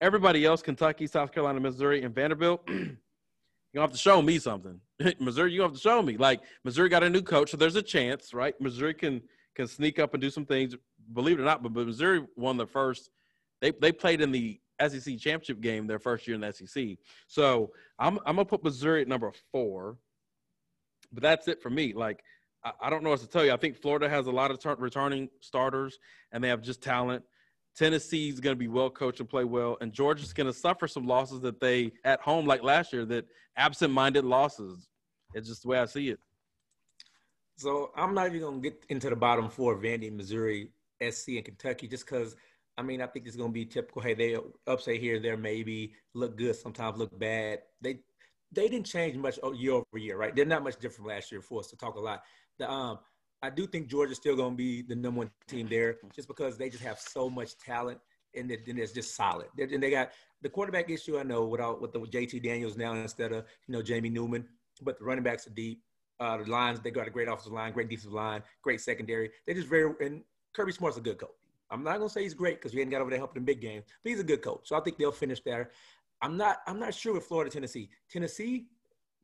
everybody 0.00 0.44
else, 0.44 0.62
Kentucky, 0.62 1.06
South 1.06 1.32
Carolina, 1.32 1.58
Missouri, 1.58 2.02
and 2.02 2.14
Vanderbilt, 2.14 2.62
you 2.68 3.80
have 3.80 3.92
to 3.92 3.98
show 3.98 4.22
me 4.22 4.38
something. 4.38 4.80
Missouri, 5.20 5.52
you 5.52 5.62
have 5.62 5.72
to 5.72 5.78
show 5.78 6.02
me. 6.02 6.16
Like 6.16 6.40
Missouri 6.64 6.88
got 6.88 7.02
a 7.02 7.10
new 7.10 7.22
coach, 7.22 7.50
so 7.50 7.56
there's 7.56 7.76
a 7.76 7.82
chance, 7.82 8.32
right? 8.32 8.58
Missouri 8.60 8.94
can 8.94 9.22
can 9.54 9.66
sneak 9.66 9.98
up 9.98 10.14
and 10.14 10.20
do 10.20 10.30
some 10.30 10.46
things. 10.46 10.74
Believe 11.12 11.38
it 11.38 11.42
or 11.42 11.44
not, 11.44 11.62
but, 11.62 11.72
but 11.72 11.86
Missouri 11.86 12.24
won 12.36 12.56
the 12.56 12.66
first. 12.66 13.10
They 13.60 13.72
they 13.72 13.92
played 13.92 14.20
in 14.20 14.32
the 14.32 14.60
SEC 14.80 15.18
championship 15.18 15.60
game 15.60 15.86
their 15.86 15.98
first 15.98 16.26
year 16.26 16.34
in 16.34 16.40
the 16.40 16.52
SEC. 16.52 16.96
So 17.26 17.72
I'm 17.98 18.18
I'm 18.26 18.36
gonna 18.36 18.44
put 18.44 18.64
Missouri 18.64 19.02
at 19.02 19.08
number 19.08 19.32
four. 19.52 19.98
But 21.12 21.22
that's 21.22 21.48
it 21.48 21.62
for 21.62 21.70
me. 21.70 21.92
Like 21.94 22.22
I, 22.64 22.72
I 22.82 22.90
don't 22.90 23.02
know 23.02 23.10
what 23.10 23.20
to 23.20 23.28
tell 23.28 23.44
you. 23.44 23.52
I 23.52 23.56
think 23.56 23.76
Florida 23.76 24.08
has 24.08 24.26
a 24.26 24.32
lot 24.32 24.50
of 24.50 24.58
ter- 24.58 24.76
returning 24.76 25.28
starters, 25.40 25.98
and 26.32 26.42
they 26.42 26.48
have 26.48 26.62
just 26.62 26.82
talent. 26.82 27.22
Tennessee's 27.76 28.40
going 28.40 28.56
to 28.56 28.58
be 28.58 28.68
well 28.68 28.88
coached 28.88 29.20
and 29.20 29.28
play 29.28 29.44
well, 29.44 29.76
and 29.80 29.92
Georgia's 29.92 30.32
going 30.32 30.46
to 30.46 30.52
suffer 30.52 30.88
some 30.88 31.06
losses 31.06 31.40
that 31.42 31.60
they 31.60 31.92
at 32.04 32.20
home 32.20 32.46
like 32.46 32.62
last 32.62 32.92
year 32.92 33.04
that 33.06 33.26
absent-minded 33.56 34.24
losses. 34.24 34.88
It's 35.34 35.48
just 35.48 35.62
the 35.62 35.68
way 35.68 35.78
I 35.78 35.84
see 35.84 36.08
it. 36.08 36.18
So 37.58 37.90
I'm 37.96 38.14
not 38.14 38.28
even 38.28 38.40
going 38.40 38.62
to 38.62 38.70
get 38.70 38.84
into 38.88 39.10
the 39.10 39.16
bottom 39.16 39.48
four: 39.50 39.76
Vandy, 39.76 40.12
Missouri, 40.12 40.70
SC, 41.10 41.28
and 41.28 41.44
Kentucky, 41.44 41.86
just 41.88 42.06
because. 42.06 42.36
I 42.78 42.82
mean, 42.82 43.00
I 43.00 43.06
think 43.06 43.26
it's 43.26 43.36
going 43.36 43.48
to 43.48 43.54
be 43.54 43.64
typical. 43.64 44.02
Hey, 44.02 44.12
they 44.12 44.36
upset 44.66 44.96
here, 44.96 45.18
there, 45.18 45.38
maybe 45.38 45.94
look 46.12 46.36
good, 46.36 46.54
sometimes 46.56 46.98
look 46.98 47.18
bad. 47.18 47.60
They 47.80 48.00
they 48.52 48.68
didn't 48.68 48.84
change 48.84 49.16
much 49.16 49.38
year 49.54 49.72
over 49.72 49.98
year, 49.98 50.16
right? 50.16 50.34
They're 50.36 50.44
not 50.44 50.62
much 50.62 50.78
different 50.78 51.08
last 51.08 51.32
year 51.32 51.40
for 51.40 51.60
us 51.60 51.68
to 51.68 51.76
talk 51.76 51.96
a 51.96 52.00
lot. 52.00 52.22
The 52.58 52.70
um, 52.70 52.98
I 53.42 53.50
do 53.50 53.66
think 53.66 53.88
Georgia's 53.88 54.16
still 54.16 54.36
going 54.36 54.52
to 54.52 54.56
be 54.56 54.82
the 54.82 54.96
number 54.96 55.18
one 55.18 55.30
team 55.46 55.68
there, 55.68 55.96
just 56.14 56.26
because 56.26 56.56
they 56.56 56.68
just 56.70 56.82
have 56.82 56.98
so 56.98 57.28
much 57.28 57.58
talent 57.58 58.00
and 58.36 58.50
then 58.50 58.78
it's 58.78 58.92
just 58.92 59.14
solid. 59.14 59.46
And 59.58 59.82
they 59.82 59.90
got 59.90 60.10
the 60.42 60.48
quarterback 60.48 60.90
issue. 60.90 61.18
I 61.18 61.22
know 61.22 61.44
without 61.46 61.80
with 61.80 61.92
the 61.92 62.00
JT 62.00 62.42
Daniels 62.42 62.76
now 62.76 62.92
instead 62.94 63.32
of 63.32 63.44
you 63.66 63.72
know 63.72 63.82
Jamie 63.82 64.10
Newman, 64.10 64.46
but 64.82 64.98
the 64.98 65.04
running 65.04 65.24
backs 65.24 65.46
are 65.46 65.50
deep. 65.50 65.82
Uh, 66.18 66.38
the 66.38 66.44
lines 66.50 66.80
they 66.80 66.90
got 66.90 67.06
a 67.06 67.10
great 67.10 67.28
offensive 67.28 67.52
line, 67.52 67.72
great 67.72 67.88
defensive 67.88 68.12
line, 68.12 68.42
great 68.62 68.80
secondary. 68.80 69.30
They 69.46 69.54
just 69.54 69.68
very 69.68 69.92
and 70.00 70.22
Kirby 70.54 70.72
Smart's 70.72 70.96
a 70.96 71.00
good 71.00 71.18
coach. 71.18 71.30
I'm 71.70 71.82
not 71.82 71.98
gonna 71.98 72.08
say 72.08 72.22
he's 72.22 72.34
great 72.34 72.56
because 72.56 72.74
we 72.74 72.80
ain't 72.80 72.90
got 72.90 73.00
over 73.00 73.10
there 73.10 73.18
helping 73.18 73.40
in 73.40 73.44
big 73.44 73.60
games, 73.60 73.84
but 74.02 74.10
he's 74.10 74.20
a 74.20 74.24
good 74.24 74.42
coach. 74.42 74.60
So 74.64 74.76
I 74.76 74.80
think 74.80 74.98
they'll 74.98 75.12
finish 75.12 75.40
there. 75.40 75.70
I'm 76.22 76.36
not 76.36 76.58
I'm 76.66 76.78
not 76.78 76.94
sure 76.94 77.14
with 77.14 77.24
Florida, 77.24 77.50
Tennessee. 77.50 77.90
Tennessee, 78.10 78.66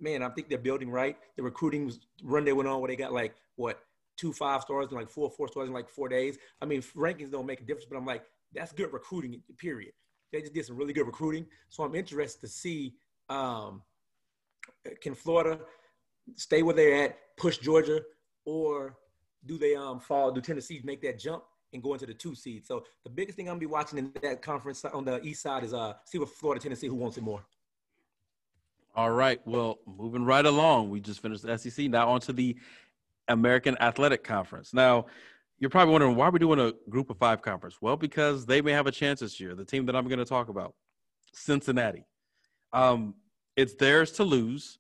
man, 0.01 0.23
I 0.23 0.29
think 0.31 0.49
they're 0.49 0.59
building 0.59 0.91
right. 0.91 1.17
The 1.37 1.43
recruiting 1.43 1.93
run 2.23 2.45
they 2.45 2.53
went 2.53 2.69
on 2.69 2.81
where 2.81 2.89
they 2.89 2.97
got 2.97 3.13
like 3.13 3.35
what 3.57 3.81
two 4.23 4.33
five 4.33 4.63
stars 4.63 4.87
and 4.89 4.97
like 4.97 5.11
four 5.11 5.29
four 5.29 5.49
stars 5.49 5.67
in 5.67 5.75
like 5.75 5.89
four 5.89 6.09
days. 6.09 6.39
I 6.61 6.65
mean, 6.65 6.81
rankings 6.97 7.33
don't 7.33 7.45
make 7.45 7.61
a 7.61 7.65
difference, 7.65 7.87
but 7.91 7.97
I'm 7.97 8.07
like, 8.07 8.23
that's 8.55 8.73
good 8.73 8.93
recruiting, 8.93 9.43
period. 9.59 9.93
They 10.33 10.41
just 10.41 10.55
did 10.55 10.65
some 10.65 10.77
really 10.77 10.93
good 10.93 11.07
recruiting. 11.07 11.45
So 11.69 11.83
I'm 11.83 11.97
interested 11.97 12.41
to 12.43 12.47
see 12.47 12.95
um, 13.29 13.83
can 15.01 15.15
Florida 15.15 15.59
stay 16.37 16.63
where 16.63 16.75
they're 16.75 17.05
at, 17.05 17.19
push 17.37 17.59
Georgia, 17.59 18.01
or 18.45 18.97
do 19.45 19.59
they 19.59 19.75
um 19.75 19.99
fall? 19.99 20.31
Do 20.31 20.41
Tennessee 20.41 20.81
make 20.85 21.03
that 21.03 21.19
jump 21.19 21.43
and 21.73 21.83
go 21.83 21.95
into 21.95 22.07
the 22.07 22.15
two 22.15 22.37
seed? 22.37 22.65
So 22.65 22.85
the 23.03 23.11
biggest 23.11 23.37
thing 23.37 23.49
I'm 23.49 23.55
gonna 23.55 23.61
be 23.61 23.67
watching 23.67 23.99
in 23.99 24.13
that 24.23 24.41
conference 24.41 24.85
on 24.85 25.05
the 25.05 25.21
east 25.23 25.43
side 25.43 25.65
is 25.65 25.75
uh 25.75 25.95
see 26.05 26.19
what 26.19 26.29
Florida, 26.29 26.63
Tennessee, 26.63 26.87
who 26.87 26.95
wants 26.95 27.17
it 27.17 27.25
more. 27.25 27.45
All 28.95 29.11
right. 29.11 29.41
Well, 29.47 29.79
moving 29.87 30.25
right 30.25 30.45
along, 30.45 30.91
we 30.91 31.01
just 31.01 31.21
finished 31.21 31.43
the 31.43 31.59
SEC. 31.59 31.89
Now 31.91 32.11
on 32.11 32.21
to 32.21 32.33
the 32.33 32.57
American 33.29 33.77
Athletic 33.81 34.25
Conference. 34.25 34.75
Now, 34.75 35.07
you're 35.59 35.71
probably 35.71 35.93
wondering 35.93 36.17
why 36.17 36.29
we're 36.29 36.39
doing 36.39 36.59
a 36.59 36.73
group 36.91 37.09
of 37.09 37.19
five 37.19 37.41
conference. 37.41 37.79
Well, 37.81 37.97
because 37.97 38.47
they 38.47 38.61
may 38.61 38.73
have 38.73 38.89
a 38.89 38.91
chance 38.91 39.21
this 39.21 39.39
year. 39.39 39.55
The 39.55 39.65
team 39.65 39.87
that 39.87 39.95
I'm 39.95 40.09
going 40.09 40.19
to 40.19 40.25
talk 40.25 40.49
about, 40.49 40.75
Cincinnati. 41.33 42.05
Um, 42.73 43.15
it's 43.57 43.75
theirs 43.75 44.11
to 44.13 44.25
lose. 44.25 44.79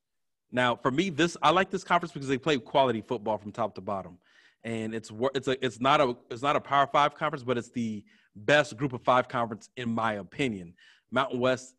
Now, 0.51 0.74
for 0.74 0.90
me, 0.90 1.09
this 1.09 1.36
I 1.40 1.51
like 1.51 1.70
this 1.70 1.84
conference 1.84 2.12
because 2.12 2.28
they 2.28 2.36
play 2.36 2.59
quality 2.59 3.01
football 3.01 3.38
from 3.38 3.53
top 3.53 3.76
to 3.76 3.80
bottom, 3.80 4.18
and 4.64 4.95
it's 4.95 5.12
it's 5.34 5.47
a 5.47 5.64
it's 5.64 5.80
not 5.80 6.01
a 6.01 6.16
it's 6.30 6.43
not 6.43 6.57
a 6.57 6.61
Power 6.61 6.88
Five 6.88 7.14
conference, 7.14 7.45
but 7.45 7.57
it's 7.57 7.70
the 7.70 8.05
best 8.34 8.76
group 8.76 8.93
of 8.93 9.03
five 9.03 9.28
conference 9.28 9.68
in 9.76 9.88
my 9.88 10.14
opinion. 10.14 10.74
Mountain 11.11 11.38
West 11.38 11.74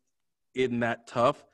isn't 0.54 0.80
that 0.80 1.06
tough. 1.06 1.44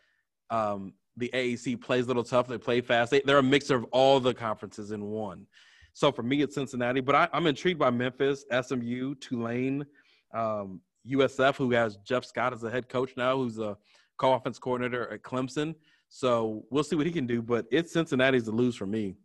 Um, 0.51 0.95
the 1.21 1.31
AAC 1.33 1.81
plays 1.81 2.07
a 2.07 2.09
little 2.09 2.25
tough. 2.25 2.49
They 2.49 2.59
play 2.59 2.81
fast. 2.81 3.13
They, 3.13 3.23
are 3.33 3.39
a 3.39 3.43
mixture 3.43 3.77
of 3.77 3.85
all 3.93 4.19
the 4.19 4.35
conferences 4.35 4.91
in 4.91 5.05
one. 5.05 5.47
So 5.93 6.11
for 6.11 6.23
me, 6.23 6.41
it's 6.43 6.55
Cincinnati, 6.55 7.01
but 7.01 7.15
I, 7.15 7.29
am 7.33 7.47
intrigued 7.47 7.79
by 7.79 7.91
Memphis, 7.91 8.45
SMU, 8.51 9.15
Tulane, 9.17 9.85
um, 10.33 10.81
USF, 11.07 11.57
who 11.57 11.73
has 11.73 11.97
Jeff 11.99 12.25
Scott 12.25 12.53
as 12.53 12.65
a 12.65 12.71
head 12.71 12.89
coach 12.89 13.13
now, 13.17 13.37
who's 13.37 13.59
a 13.59 13.77
co-offense 14.17 14.59
coordinator 14.59 15.13
at 15.13 15.23
Clemson. 15.23 15.75
So 16.09 16.65
we'll 16.71 16.85
see 16.85 16.97
what 16.97 17.07
he 17.07 17.13
can 17.13 17.27
do, 17.27 17.43
but 17.43 17.67
it's 17.71 17.93
Cincinnati's 17.93 18.45
to 18.45 18.51
lose 18.51 18.77
for 18.77 18.87
me. 18.87 19.17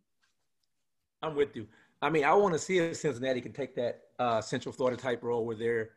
I'm 1.22 1.36
with 1.36 1.56
you. 1.56 1.68
I 2.02 2.10
mean, 2.10 2.26
I 2.26 2.34
want 2.34 2.54
to 2.54 2.60
see 2.60 2.78
if 2.78 2.98
Cincinnati 2.98 3.42
can 3.42 3.54
take 3.54 3.76
that 3.76 4.02
uh, 4.20 4.42
Central 4.42 4.74
Florida 4.74 5.02
type 5.02 5.24
role 5.24 5.46
where 5.46 5.56
they're 5.56 5.90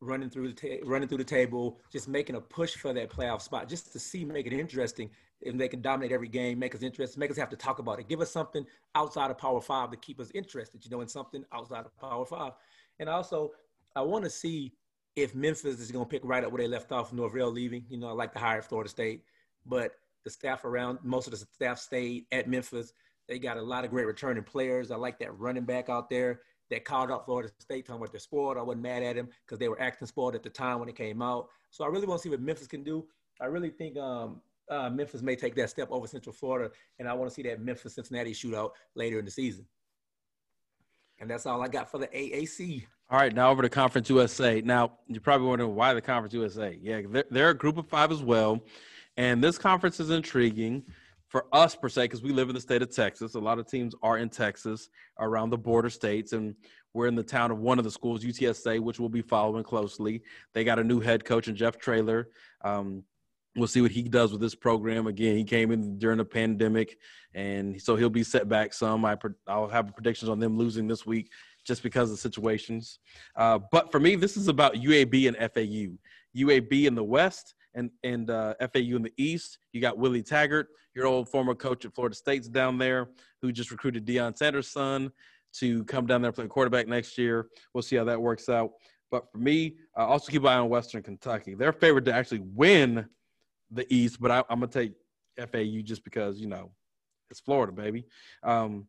running 0.00 0.30
through 0.30 0.52
the 0.52 0.54
ta- 0.54 0.84
running 0.84 1.08
through 1.08 1.18
the 1.18 1.24
table, 1.24 1.80
just 1.92 2.08
making 2.08 2.36
a 2.36 2.40
push 2.40 2.74
for 2.74 2.92
that 2.92 3.10
playoff 3.10 3.42
spot, 3.42 3.68
just 3.68 3.92
to 3.92 3.98
see, 3.98 4.24
make 4.24 4.46
it 4.46 4.52
interesting. 4.52 5.10
If 5.40 5.56
they 5.56 5.68
can 5.68 5.80
dominate 5.80 6.12
every 6.12 6.28
game, 6.28 6.58
make 6.58 6.74
us 6.74 6.82
interested, 6.82 7.18
make 7.18 7.30
us 7.30 7.36
have 7.36 7.50
to 7.50 7.56
talk 7.56 7.78
about 7.78 8.00
it, 8.00 8.08
give 8.08 8.20
us 8.20 8.30
something 8.30 8.66
outside 8.94 9.30
of 9.30 9.38
Power 9.38 9.60
Five 9.60 9.90
to 9.90 9.96
keep 9.96 10.20
us 10.20 10.30
interested, 10.34 10.84
you 10.84 10.90
know, 10.90 11.00
in 11.00 11.08
something 11.08 11.44
outside 11.52 11.84
of 11.86 11.96
Power 11.96 12.24
Five. 12.24 12.52
And 12.98 13.08
also, 13.08 13.52
I 13.94 14.02
want 14.02 14.24
to 14.24 14.30
see 14.30 14.72
if 15.16 15.34
Memphis 15.34 15.80
is 15.80 15.90
going 15.90 16.04
to 16.04 16.08
pick 16.08 16.22
right 16.24 16.44
up 16.44 16.52
where 16.52 16.62
they 16.62 16.68
left 16.68 16.92
off, 16.92 17.12
Norvell 17.12 17.50
leaving. 17.50 17.84
You 17.88 17.98
know, 17.98 18.08
I 18.08 18.12
like 18.12 18.32
to 18.34 18.38
hire 18.38 18.62
Florida 18.62 18.90
State, 18.90 19.22
but 19.66 19.92
the 20.24 20.30
staff 20.30 20.64
around, 20.64 20.98
most 21.02 21.26
of 21.26 21.32
the 21.32 21.38
staff 21.38 21.78
stayed 21.78 22.26
at 22.32 22.48
Memphis. 22.48 22.92
They 23.28 23.38
got 23.38 23.56
a 23.56 23.62
lot 23.62 23.84
of 23.84 23.90
great 23.90 24.06
returning 24.06 24.42
players. 24.42 24.90
I 24.90 24.96
like 24.96 25.18
that 25.20 25.38
running 25.38 25.64
back 25.64 25.88
out 25.88 26.08
there 26.08 26.40
that 26.70 26.84
called 26.84 27.10
out 27.10 27.24
Florida 27.24 27.50
State 27.58 27.86
talking 27.86 28.00
about 28.00 28.12
their 28.12 28.20
sport. 28.20 28.58
I 28.58 28.62
wasn't 28.62 28.82
mad 28.82 29.02
at 29.02 29.16
him 29.16 29.28
because 29.44 29.58
they 29.58 29.68
were 29.68 29.80
acting 29.80 30.06
sport 30.06 30.34
at 30.34 30.42
the 30.42 30.50
time 30.50 30.80
when 30.80 30.88
it 30.88 30.96
came 30.96 31.22
out. 31.22 31.48
So 31.70 31.84
I 31.84 31.88
really 31.88 32.06
want 32.06 32.20
to 32.20 32.22
see 32.22 32.30
what 32.30 32.40
Memphis 32.40 32.66
can 32.66 32.82
do. 32.82 33.06
I 33.40 33.46
really 33.46 33.70
think 33.70 33.96
um, 33.96 34.40
uh, 34.70 34.90
Memphis 34.90 35.22
may 35.22 35.36
take 35.36 35.54
that 35.56 35.70
step 35.70 35.88
over 35.90 36.06
Central 36.06 36.32
Florida, 36.32 36.70
and 36.98 37.08
I 37.08 37.14
want 37.14 37.30
to 37.30 37.34
see 37.34 37.42
that 37.42 37.60
Memphis 37.60 37.94
Cincinnati 37.94 38.32
shootout 38.32 38.70
later 38.94 39.18
in 39.18 39.24
the 39.24 39.30
season. 39.30 39.66
And 41.20 41.28
that's 41.28 41.46
all 41.46 41.62
I 41.62 41.68
got 41.68 41.90
for 41.90 41.98
the 41.98 42.06
AAC. 42.08 42.84
All 43.10 43.18
right, 43.18 43.34
now 43.34 43.50
over 43.50 43.62
to 43.62 43.68
Conference 43.68 44.08
USA. 44.10 44.60
Now 44.60 44.92
you're 45.08 45.20
probably 45.20 45.48
wondering 45.48 45.74
why 45.74 45.94
the 45.94 46.00
Conference 46.00 46.34
USA. 46.34 46.78
Yeah, 46.80 47.00
they're, 47.08 47.24
they're 47.30 47.50
a 47.50 47.54
group 47.54 47.78
of 47.78 47.88
five 47.88 48.12
as 48.12 48.22
well, 48.22 48.60
and 49.16 49.42
this 49.42 49.58
conference 49.58 49.98
is 49.98 50.10
intriguing 50.10 50.84
for 51.28 51.46
us 51.52 51.76
per 51.76 51.88
se 51.88 52.04
because 52.04 52.22
we 52.22 52.32
live 52.32 52.48
in 52.48 52.54
the 52.54 52.60
state 52.60 52.82
of 52.82 52.94
Texas. 52.94 53.34
A 53.34 53.38
lot 53.38 53.58
of 53.58 53.66
teams 53.66 53.94
are 54.02 54.18
in 54.18 54.28
Texas 54.28 54.88
around 55.18 55.50
the 55.50 55.58
border 55.58 55.90
states, 55.90 56.32
and 56.32 56.54
we're 56.94 57.06
in 57.06 57.14
the 57.14 57.22
town 57.22 57.50
of 57.50 57.58
one 57.58 57.78
of 57.78 57.84
the 57.84 57.90
schools, 57.90 58.24
UTSA, 58.24 58.80
which 58.80 58.98
we'll 58.98 59.08
be 59.08 59.22
following 59.22 59.62
closely. 59.62 60.22
They 60.54 60.64
got 60.64 60.78
a 60.78 60.84
new 60.84 61.00
head 61.00 61.24
coach 61.24 61.48
and 61.48 61.56
Jeff 61.56 61.78
Traylor 61.78 62.28
Um, 62.64 63.04
we'll 63.56 63.68
see 63.68 63.80
what 63.80 63.90
he 63.90 64.02
does 64.02 64.32
with 64.32 64.40
this 64.40 64.54
program. 64.54 65.06
Again, 65.06 65.36
he 65.36 65.44
came 65.44 65.70
in 65.70 65.98
during 65.98 66.18
the 66.18 66.24
pandemic, 66.24 66.98
and 67.34 67.80
so 67.80 67.96
he'll 67.96 68.10
be 68.10 68.22
set 68.22 68.48
back 68.48 68.72
some. 68.72 69.04
I 69.04 69.16
I'll 69.46 69.68
have 69.68 69.94
predictions 69.94 70.28
on 70.28 70.38
them 70.38 70.56
losing 70.56 70.86
this 70.86 71.04
week 71.04 71.30
just 71.66 71.82
because 71.82 72.10
of 72.10 72.18
situations. 72.18 73.00
Uh, 73.36 73.58
but 73.70 73.92
for 73.92 74.00
me, 74.00 74.16
this 74.16 74.36
is 74.36 74.48
about 74.48 74.74
UAB 74.74 75.28
and 75.28 75.36
FAU. 75.36 75.98
UAB 76.36 76.86
in 76.86 76.94
the 76.94 77.04
West 77.04 77.54
and 77.78 77.90
and 78.02 78.30
uh, 78.30 78.54
FAU 78.60 78.96
in 78.96 79.02
the 79.02 79.12
East. 79.16 79.58
You 79.72 79.80
got 79.80 79.96
Willie 79.96 80.22
Taggart, 80.22 80.68
your 80.94 81.06
old 81.06 81.28
former 81.28 81.54
coach 81.54 81.84
at 81.84 81.94
Florida 81.94 82.16
State's 82.16 82.48
down 82.48 82.76
there, 82.76 83.08
who 83.40 83.52
just 83.52 83.70
recruited 83.70 84.04
Deion 84.04 84.36
Sanders' 84.36 84.68
son 84.68 85.10
to 85.54 85.84
come 85.84 86.06
down 86.06 86.20
there 86.20 86.28
and 86.28 86.36
play 86.36 86.46
quarterback 86.46 86.88
next 86.88 87.16
year. 87.16 87.48
We'll 87.72 87.82
see 87.82 87.96
how 87.96 88.04
that 88.04 88.20
works 88.20 88.48
out. 88.48 88.72
But 89.10 89.30
for 89.32 89.38
me, 89.38 89.76
uh, 89.96 90.06
also 90.06 90.30
keep 90.30 90.42
an 90.42 90.48
eye 90.48 90.58
on 90.58 90.68
Western 90.68 91.02
Kentucky. 91.02 91.54
They're 91.54 91.72
favored 91.72 92.04
to 92.06 92.12
actually 92.12 92.40
win 92.40 93.06
the 93.70 93.86
East, 93.94 94.20
but 94.20 94.30
I, 94.30 94.38
am 94.50 94.60
gonna 94.60 94.66
take 94.66 94.92
FAU 95.38 95.80
just 95.82 96.04
because 96.04 96.40
you 96.40 96.48
know 96.48 96.72
it's 97.30 97.40
Florida, 97.40 97.72
baby. 97.72 98.04
Um, 98.42 98.86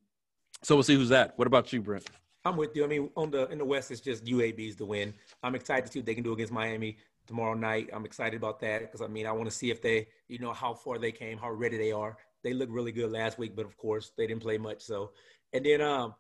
so 0.63 0.75
we'll 0.75 0.83
see 0.83 0.95
who's 0.95 1.09
that. 1.09 1.33
What 1.37 1.47
about 1.47 1.71
you, 1.71 1.81
Brent? 1.81 2.09
I'm 2.45 2.57
with 2.57 2.75
you. 2.75 2.83
I 2.83 2.87
mean, 2.87 3.09
on 3.15 3.29
the 3.31 3.47
in 3.49 3.57
the 3.57 3.65
West, 3.65 3.91
it's 3.91 4.01
just 4.01 4.25
UAB's 4.25 4.75
to 4.77 4.85
win. 4.85 5.13
I'm 5.43 5.55
excited 5.55 5.85
to 5.85 5.91
see 5.91 5.99
what 5.99 6.05
they 6.05 6.15
can 6.15 6.23
do 6.23 6.33
against 6.33 6.51
Miami 6.51 6.97
tomorrow 7.29 7.53
night. 7.53 7.89
I'm 7.93 8.05
excited 8.05 8.35
about 8.35 8.59
that 8.61 8.81
because 8.81 9.01
I 9.01 9.07
mean 9.07 9.27
I 9.27 9.31
want 9.31 9.45
to 9.45 9.55
see 9.55 9.69
if 9.69 9.81
they, 9.81 10.07
you 10.27 10.39
know, 10.39 10.51
how 10.51 10.73
far 10.73 10.97
they 10.97 11.11
came, 11.11 11.37
how 11.37 11.51
ready 11.51 11.77
they 11.77 11.91
are. 11.91 12.17
They 12.43 12.53
looked 12.53 12.71
really 12.71 12.91
good 12.91 13.11
last 13.11 13.37
week, 13.37 13.55
but 13.55 13.65
of 13.65 13.77
course 13.77 14.11
they 14.17 14.25
didn't 14.25 14.41
play 14.41 14.57
much. 14.57 14.81
So, 14.81 15.11
and 15.53 15.63
then 15.63 15.79
um, 15.79 16.15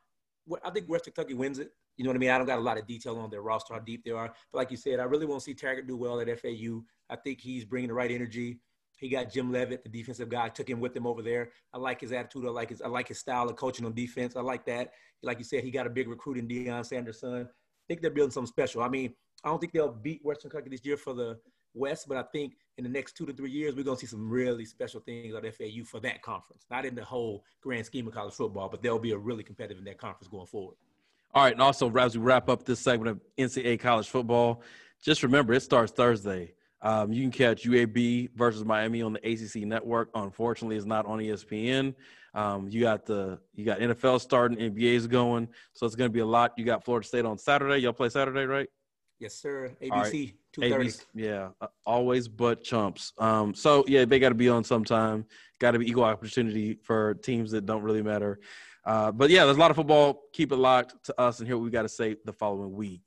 I 0.63 0.69
think 0.69 0.87
West 0.87 1.05
Kentucky 1.05 1.33
wins 1.33 1.57
it. 1.57 1.71
You 1.97 2.03
know 2.03 2.11
what 2.11 2.15
I 2.15 2.19
mean? 2.19 2.29
I 2.29 2.37
don't 2.37 2.45
got 2.47 2.59
a 2.59 2.61
lot 2.61 2.77
of 2.77 2.85
detail 2.85 3.17
on 3.17 3.31
their 3.31 3.41
roster, 3.41 3.73
how 3.73 3.79
deep 3.79 4.05
they 4.05 4.11
are. 4.11 4.31
But 4.53 4.57
like 4.57 4.71
you 4.71 4.77
said, 4.77 4.99
I 4.99 5.03
really 5.03 5.25
want 5.25 5.41
to 5.41 5.43
see 5.43 5.55
Taggart 5.55 5.87
do 5.87 5.97
well 5.97 6.19
at 6.19 6.27
FAU. 6.39 6.83
I 7.09 7.15
think 7.15 7.41
he's 7.41 7.65
bringing 7.65 7.87
the 7.87 7.95
right 7.95 8.11
energy. 8.11 8.59
He 8.97 9.09
got 9.09 9.31
Jim 9.31 9.51
Leavitt, 9.51 9.83
the 9.83 9.89
defensive 9.89 10.29
guy, 10.29 10.49
took 10.49 10.69
him 10.69 10.79
with 10.79 10.95
him 10.95 11.07
over 11.07 11.21
there. 11.21 11.49
I 11.73 11.77
like 11.79 12.01
his 12.01 12.11
attitude. 12.11 12.45
I 12.45 12.49
like 12.49 12.69
his 12.69 12.81
I 12.81 12.87
like 12.87 13.07
his 13.07 13.17
style 13.17 13.49
of 13.49 13.55
coaching 13.55 13.85
on 13.85 13.93
defense. 13.93 14.35
I 14.35 14.41
like 14.41 14.65
that. 14.65 14.91
Like 15.23 15.39
you 15.39 15.43
said, 15.43 15.63
he 15.63 15.71
got 15.71 15.87
a 15.87 15.89
big 15.89 16.07
recruit 16.07 16.37
in 16.37 16.47
Deion 16.47 16.85
Sanders' 16.85 17.21
son. 17.21 17.47
I 17.49 17.83
think 17.87 18.01
they're 18.01 18.11
building 18.11 18.31
something 18.31 18.47
special. 18.47 18.83
I 18.83 18.89
mean, 18.89 19.13
I 19.43 19.49
don't 19.49 19.59
think 19.59 19.73
they'll 19.73 19.91
beat 19.91 20.21
Western 20.23 20.51
Kentucky 20.51 20.69
this 20.69 20.85
year 20.85 20.97
for 20.97 21.13
the 21.13 21.39
West, 21.73 22.07
but 22.07 22.17
I 22.17 22.23
think 22.31 22.53
in 22.77 22.83
the 22.83 22.89
next 22.89 23.15
two 23.15 23.25
to 23.25 23.33
three 23.33 23.51
years, 23.51 23.75
we're 23.75 23.83
going 23.83 23.97
to 23.97 24.01
see 24.01 24.07
some 24.07 24.29
really 24.29 24.65
special 24.65 24.99
things 25.01 25.35
at 25.35 25.43
FAU 25.55 25.83
for 25.85 25.99
that 26.01 26.21
conference. 26.21 26.65
Not 26.69 26.85
in 26.85 26.95
the 26.95 27.03
whole 27.03 27.43
grand 27.61 27.85
scheme 27.85 28.07
of 28.07 28.13
college 28.13 28.33
football, 28.33 28.69
but 28.69 28.81
they'll 28.81 28.99
be 28.99 29.11
a 29.11 29.17
really 29.17 29.43
competitive 29.43 29.77
in 29.77 29.85
that 29.85 29.97
conference 29.97 30.27
going 30.27 30.47
forward. 30.47 30.75
All 31.33 31.43
right, 31.43 31.53
and 31.53 31.61
also 31.61 31.91
as 31.95 32.17
we 32.17 32.23
wrap 32.23 32.49
up 32.49 32.65
this 32.65 32.79
segment 32.79 33.09
of 33.09 33.21
NCAA 33.37 33.79
college 33.79 34.09
football, 34.09 34.63
just 35.03 35.21
remember 35.21 35.53
it 35.53 35.61
starts 35.61 35.91
Thursday. 35.91 36.53
Um, 36.81 37.11
you 37.11 37.21
can 37.21 37.31
catch 37.31 37.65
UAB 37.65 38.29
versus 38.35 38.63
Miami 38.65 39.01
on 39.01 39.13
the 39.13 39.19
ACC 39.19 39.67
network. 39.67 40.09
Unfortunately, 40.15 40.77
it's 40.77 40.85
not 40.85 41.05
on 41.05 41.19
ESPN. 41.19 41.93
Um, 42.33 42.69
you 42.69 42.81
got 42.81 43.05
the 43.05 43.39
you 43.53 43.65
got 43.65 43.79
NFL 43.79 44.21
starting, 44.21 44.57
NBA's 44.57 45.07
going, 45.07 45.47
so 45.73 45.85
it's 45.85 45.95
going 45.95 46.09
to 46.09 46.13
be 46.13 46.19
a 46.19 46.25
lot. 46.25 46.53
You 46.57 46.65
got 46.65 46.83
Florida 46.85 47.05
State 47.05 47.25
on 47.25 47.37
Saturday. 47.37 47.77
Y'all 47.79 47.93
play 47.93 48.09
Saturday, 48.09 48.45
right? 48.45 48.69
Yes, 49.19 49.35
sir. 49.35 49.75
ABC 49.81 49.91
right. 49.91 50.33
two 50.53 50.61
thirty. 50.61 50.87
ABC, 50.87 51.05
yeah, 51.13 51.49
uh, 51.59 51.67
always 51.85 52.27
but 52.27 52.63
chumps. 52.63 53.13
Um, 53.17 53.53
so 53.53 53.83
yeah, 53.87 54.05
they 54.05 54.17
got 54.19 54.29
to 54.29 54.35
be 54.35 54.47
on 54.49 54.63
sometime. 54.63 55.25
Got 55.59 55.71
to 55.71 55.79
be 55.79 55.89
equal 55.89 56.05
opportunity 56.05 56.79
for 56.83 57.15
teams 57.15 57.51
that 57.51 57.65
don't 57.65 57.83
really 57.83 58.01
matter. 58.01 58.39
Uh, 58.85 59.11
but 59.11 59.29
yeah, 59.29 59.43
there's 59.43 59.57
a 59.57 59.59
lot 59.59 59.71
of 59.71 59.77
football. 59.77 60.21
Keep 60.31 60.53
it 60.53 60.55
locked 60.55 61.03
to 61.05 61.19
us, 61.19 61.39
and 61.39 61.47
hear 61.47 61.57
what 61.57 61.65
we 61.65 61.69
got 61.69 61.83
to 61.83 61.89
say 61.89 62.15
the 62.23 62.33
following 62.33 62.73
week. 62.73 63.03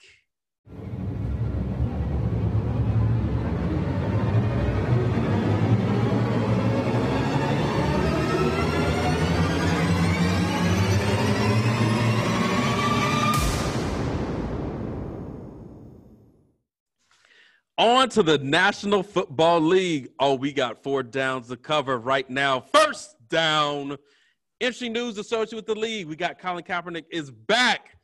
On 17.82 18.08
to 18.10 18.22
the 18.22 18.38
National 18.38 19.02
Football 19.02 19.58
League. 19.58 20.10
Oh, 20.20 20.36
we 20.36 20.52
got 20.52 20.84
four 20.84 21.02
downs 21.02 21.48
to 21.48 21.56
cover 21.56 21.98
right 21.98 22.30
now. 22.30 22.60
First 22.60 23.16
down. 23.28 23.96
Interesting 24.60 24.92
news 24.92 25.18
associated 25.18 25.56
with 25.56 25.66
the 25.66 25.74
league. 25.74 26.06
We 26.06 26.14
got 26.14 26.38
Colin 26.38 26.62
Kaepernick 26.62 27.06
is 27.10 27.32
back, 27.32 27.98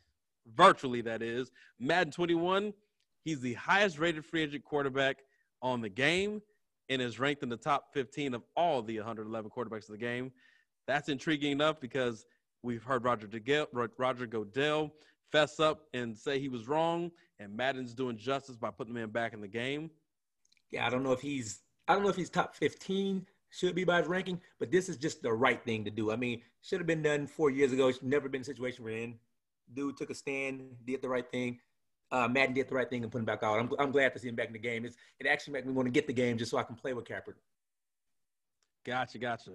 virtually, 0.52 1.00
that 1.02 1.22
is. 1.22 1.52
Madden 1.78 2.12
21. 2.12 2.74
He's 3.22 3.40
the 3.40 3.54
highest 3.54 4.00
rated 4.00 4.24
free 4.26 4.42
agent 4.42 4.64
quarterback 4.64 5.18
on 5.62 5.80
the 5.80 5.88
game 5.88 6.42
and 6.88 7.00
is 7.00 7.20
ranked 7.20 7.44
in 7.44 7.48
the 7.48 7.56
top 7.56 7.94
15 7.94 8.34
of 8.34 8.42
all 8.56 8.82
the 8.82 8.96
111 8.96 9.48
quarterbacks 9.48 9.88
of 9.88 9.92
the 9.92 9.98
game. 9.98 10.32
That's 10.88 11.08
intriguing 11.08 11.52
enough 11.52 11.78
because 11.80 12.26
we've 12.64 12.82
heard 12.82 13.04
Roger, 13.04 13.28
Roger 13.96 14.26
Goodell 14.26 14.90
fess 15.30 15.60
up 15.60 15.82
and 15.94 16.18
say 16.18 16.40
he 16.40 16.48
was 16.48 16.66
wrong, 16.66 17.12
and 17.39 17.57
Madden's 17.57 17.95
doing 17.95 18.16
justice 18.16 18.57
by 18.57 18.70
putting 18.70 18.93
the 18.93 19.01
man 19.01 19.11
back 19.11 19.32
in 19.32 19.41
the 19.41 19.49
game. 19.49 19.91
Yeah, 20.70 20.86
I 20.86 20.91
don't 20.91 21.03
know 21.03 21.12
if 21.12 21.20
he's 21.20 21.62
I 21.86 21.95
don't 21.95 22.03
know 22.03 22.11
if 22.11 22.16
he's 22.16 22.30
top 22.30 22.55
15 22.55 23.26
should 23.51 23.74
be 23.74 23.84
by 23.84 23.99
his 23.99 24.09
ranking, 24.09 24.41
but 24.59 24.70
this 24.70 24.89
is 24.89 24.97
just 24.97 25.22
the 25.22 25.32
right 25.32 25.64
thing 25.64 25.84
to 25.84 25.91
do. 25.91 26.12
I 26.12 26.16
mean, 26.16 26.43
should 26.61 26.80
have 26.80 26.86
been 26.86 27.03
done 27.03 27.26
four 27.26 27.51
years 27.51 27.72
ago. 27.72 27.89
It's 27.89 28.03
never 28.03 28.28
been 28.28 28.43
a 28.43 28.45
situation 28.45 28.84
we're 28.84 28.99
in. 28.99 29.14
Dude 29.72 29.97
took 29.97 30.11
a 30.11 30.14
stand, 30.14 30.62
did 30.84 31.01
the 31.01 31.09
right 31.09 31.28
thing. 31.30 31.59
Uh, 32.11 32.28
Madden 32.28 32.55
did 32.55 32.68
the 32.68 32.74
right 32.74 32.89
thing 32.89 33.03
and 33.03 33.12
put 33.12 33.18
him 33.18 33.24
back 33.24 33.43
out. 33.43 33.59
I'm, 33.59 33.70
I'm 33.78 33.91
glad 33.91 34.12
to 34.14 34.18
see 34.18 34.28
him 34.28 34.34
back 34.34 34.49
in 34.49 34.53
the 34.53 34.59
game. 34.59 34.84
It's, 34.84 34.97
it 35.18 35.26
actually 35.26 35.55
made 35.55 35.66
me 35.66 35.72
want 35.72 35.86
to 35.86 35.91
get 35.91 36.07
the 36.07 36.12
game 36.12 36.39
just 36.39 36.51
so 36.51 36.59
I 36.59 36.62
can 36.62 36.74
play 36.74 36.95
with 36.95 37.05
Kaepernick. 37.05 37.41
Gotcha, 38.84 39.18
gotcha. 39.18 39.53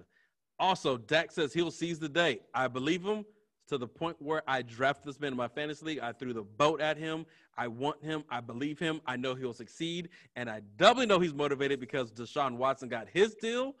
Also, 0.58 0.96
Dak 0.96 1.32
says 1.32 1.52
he'll 1.52 1.72
seize 1.72 1.98
the 1.98 2.08
day. 2.08 2.40
I 2.54 2.68
believe 2.68 3.04
him 3.04 3.24
to 3.68 3.78
the 3.78 3.86
point 3.86 4.16
where 4.20 4.42
I 4.46 4.62
draft 4.62 5.04
this 5.04 5.20
man 5.20 5.32
in 5.32 5.36
my 5.36 5.48
fantasy 5.48 5.86
league. 5.86 6.00
I 6.00 6.12
threw 6.12 6.32
the 6.32 6.42
boat 6.42 6.80
at 6.80 6.96
him. 6.96 7.26
I 7.56 7.68
want 7.68 8.02
him. 8.02 8.24
I 8.30 8.40
believe 8.40 8.78
him. 8.78 9.00
I 9.06 9.16
know 9.16 9.34
he'll 9.34 9.52
succeed. 9.52 10.08
And 10.36 10.50
I 10.50 10.60
doubly 10.76 11.06
know 11.06 11.18
he's 11.18 11.34
motivated 11.34 11.80
because 11.80 12.10
Deshaun 12.10 12.56
Watson 12.56 12.88
got 12.88 13.06
his 13.12 13.34
deal 13.34 13.74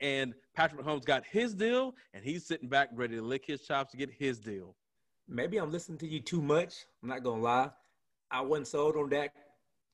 and 0.00 0.34
Patrick 0.54 0.84
Mahomes 0.84 1.04
got 1.04 1.24
his 1.24 1.54
deal. 1.54 1.94
And 2.12 2.24
he's 2.24 2.44
sitting 2.44 2.68
back 2.68 2.90
ready 2.94 3.16
to 3.16 3.22
lick 3.22 3.44
his 3.46 3.62
chops 3.62 3.92
to 3.92 3.96
get 3.96 4.10
his 4.10 4.38
deal. 4.38 4.74
Maybe 5.28 5.58
I'm 5.58 5.70
listening 5.70 5.98
to 5.98 6.06
you 6.06 6.20
too 6.20 6.42
much. 6.42 6.84
I'm 7.02 7.08
not 7.08 7.22
going 7.22 7.38
to 7.38 7.44
lie. 7.44 7.70
I 8.30 8.40
wasn't 8.40 8.68
sold 8.68 8.96
on 8.96 9.08
Dak 9.08 9.34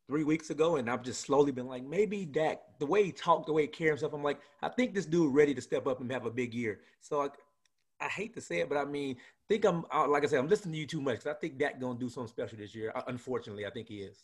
three 0.09 0.25
weeks 0.25 0.49
ago, 0.51 0.77
and 0.77 0.89
I've 0.89 1.03
just 1.03 1.21
slowly 1.21 1.53
been 1.53 1.67
like, 1.67 1.85
maybe 1.85 2.25
Dak, 2.25 2.61
the 2.79 2.87
way 2.87 3.05
he 3.05 3.13
talked, 3.13 3.47
the 3.47 3.53
way 3.53 3.63
he 3.63 3.69
carried 3.69 3.91
himself, 3.91 4.15
I'm 4.15 4.23
like, 4.23 4.41
I 4.63 4.69
think 4.69 4.95
this 4.95 5.05
dude 5.05 5.35
ready 5.35 5.55
to 5.55 5.61
step 5.61 5.87
up 5.87 6.01
and 6.01 6.11
have 6.11 6.25
a 6.25 6.31
big 6.31 6.55
year. 6.55 6.81
So 7.01 7.19
like, 7.19 7.35
I 8.01 8.09
hate 8.09 8.35
to 8.35 8.41
say 8.41 8.61
it, 8.61 8.69
but 8.69 8.79
I 8.79 8.85
mean, 8.85 9.17
think 9.49 9.65
I'm 9.65 9.85
uh, 9.93 10.07
like 10.07 10.25
I 10.25 10.27
said, 10.27 10.39
I'm 10.39 10.49
listening 10.49 10.75
to 10.75 10.79
you 10.79 10.87
too 10.87 11.01
much. 11.01 11.17
Because 11.17 11.27
I 11.27 11.35
think 11.35 11.59
Dak 11.59 11.81
gonna 11.81 11.99
do 11.99 12.09
something 12.09 12.29
special 12.29 12.59
this 12.59 12.75
year. 12.75 12.93
Uh, 12.95 13.03
unfortunately, 13.09 13.67
I 13.67 13.71
think 13.71 13.89
he 13.89 13.99
is. 13.99 14.19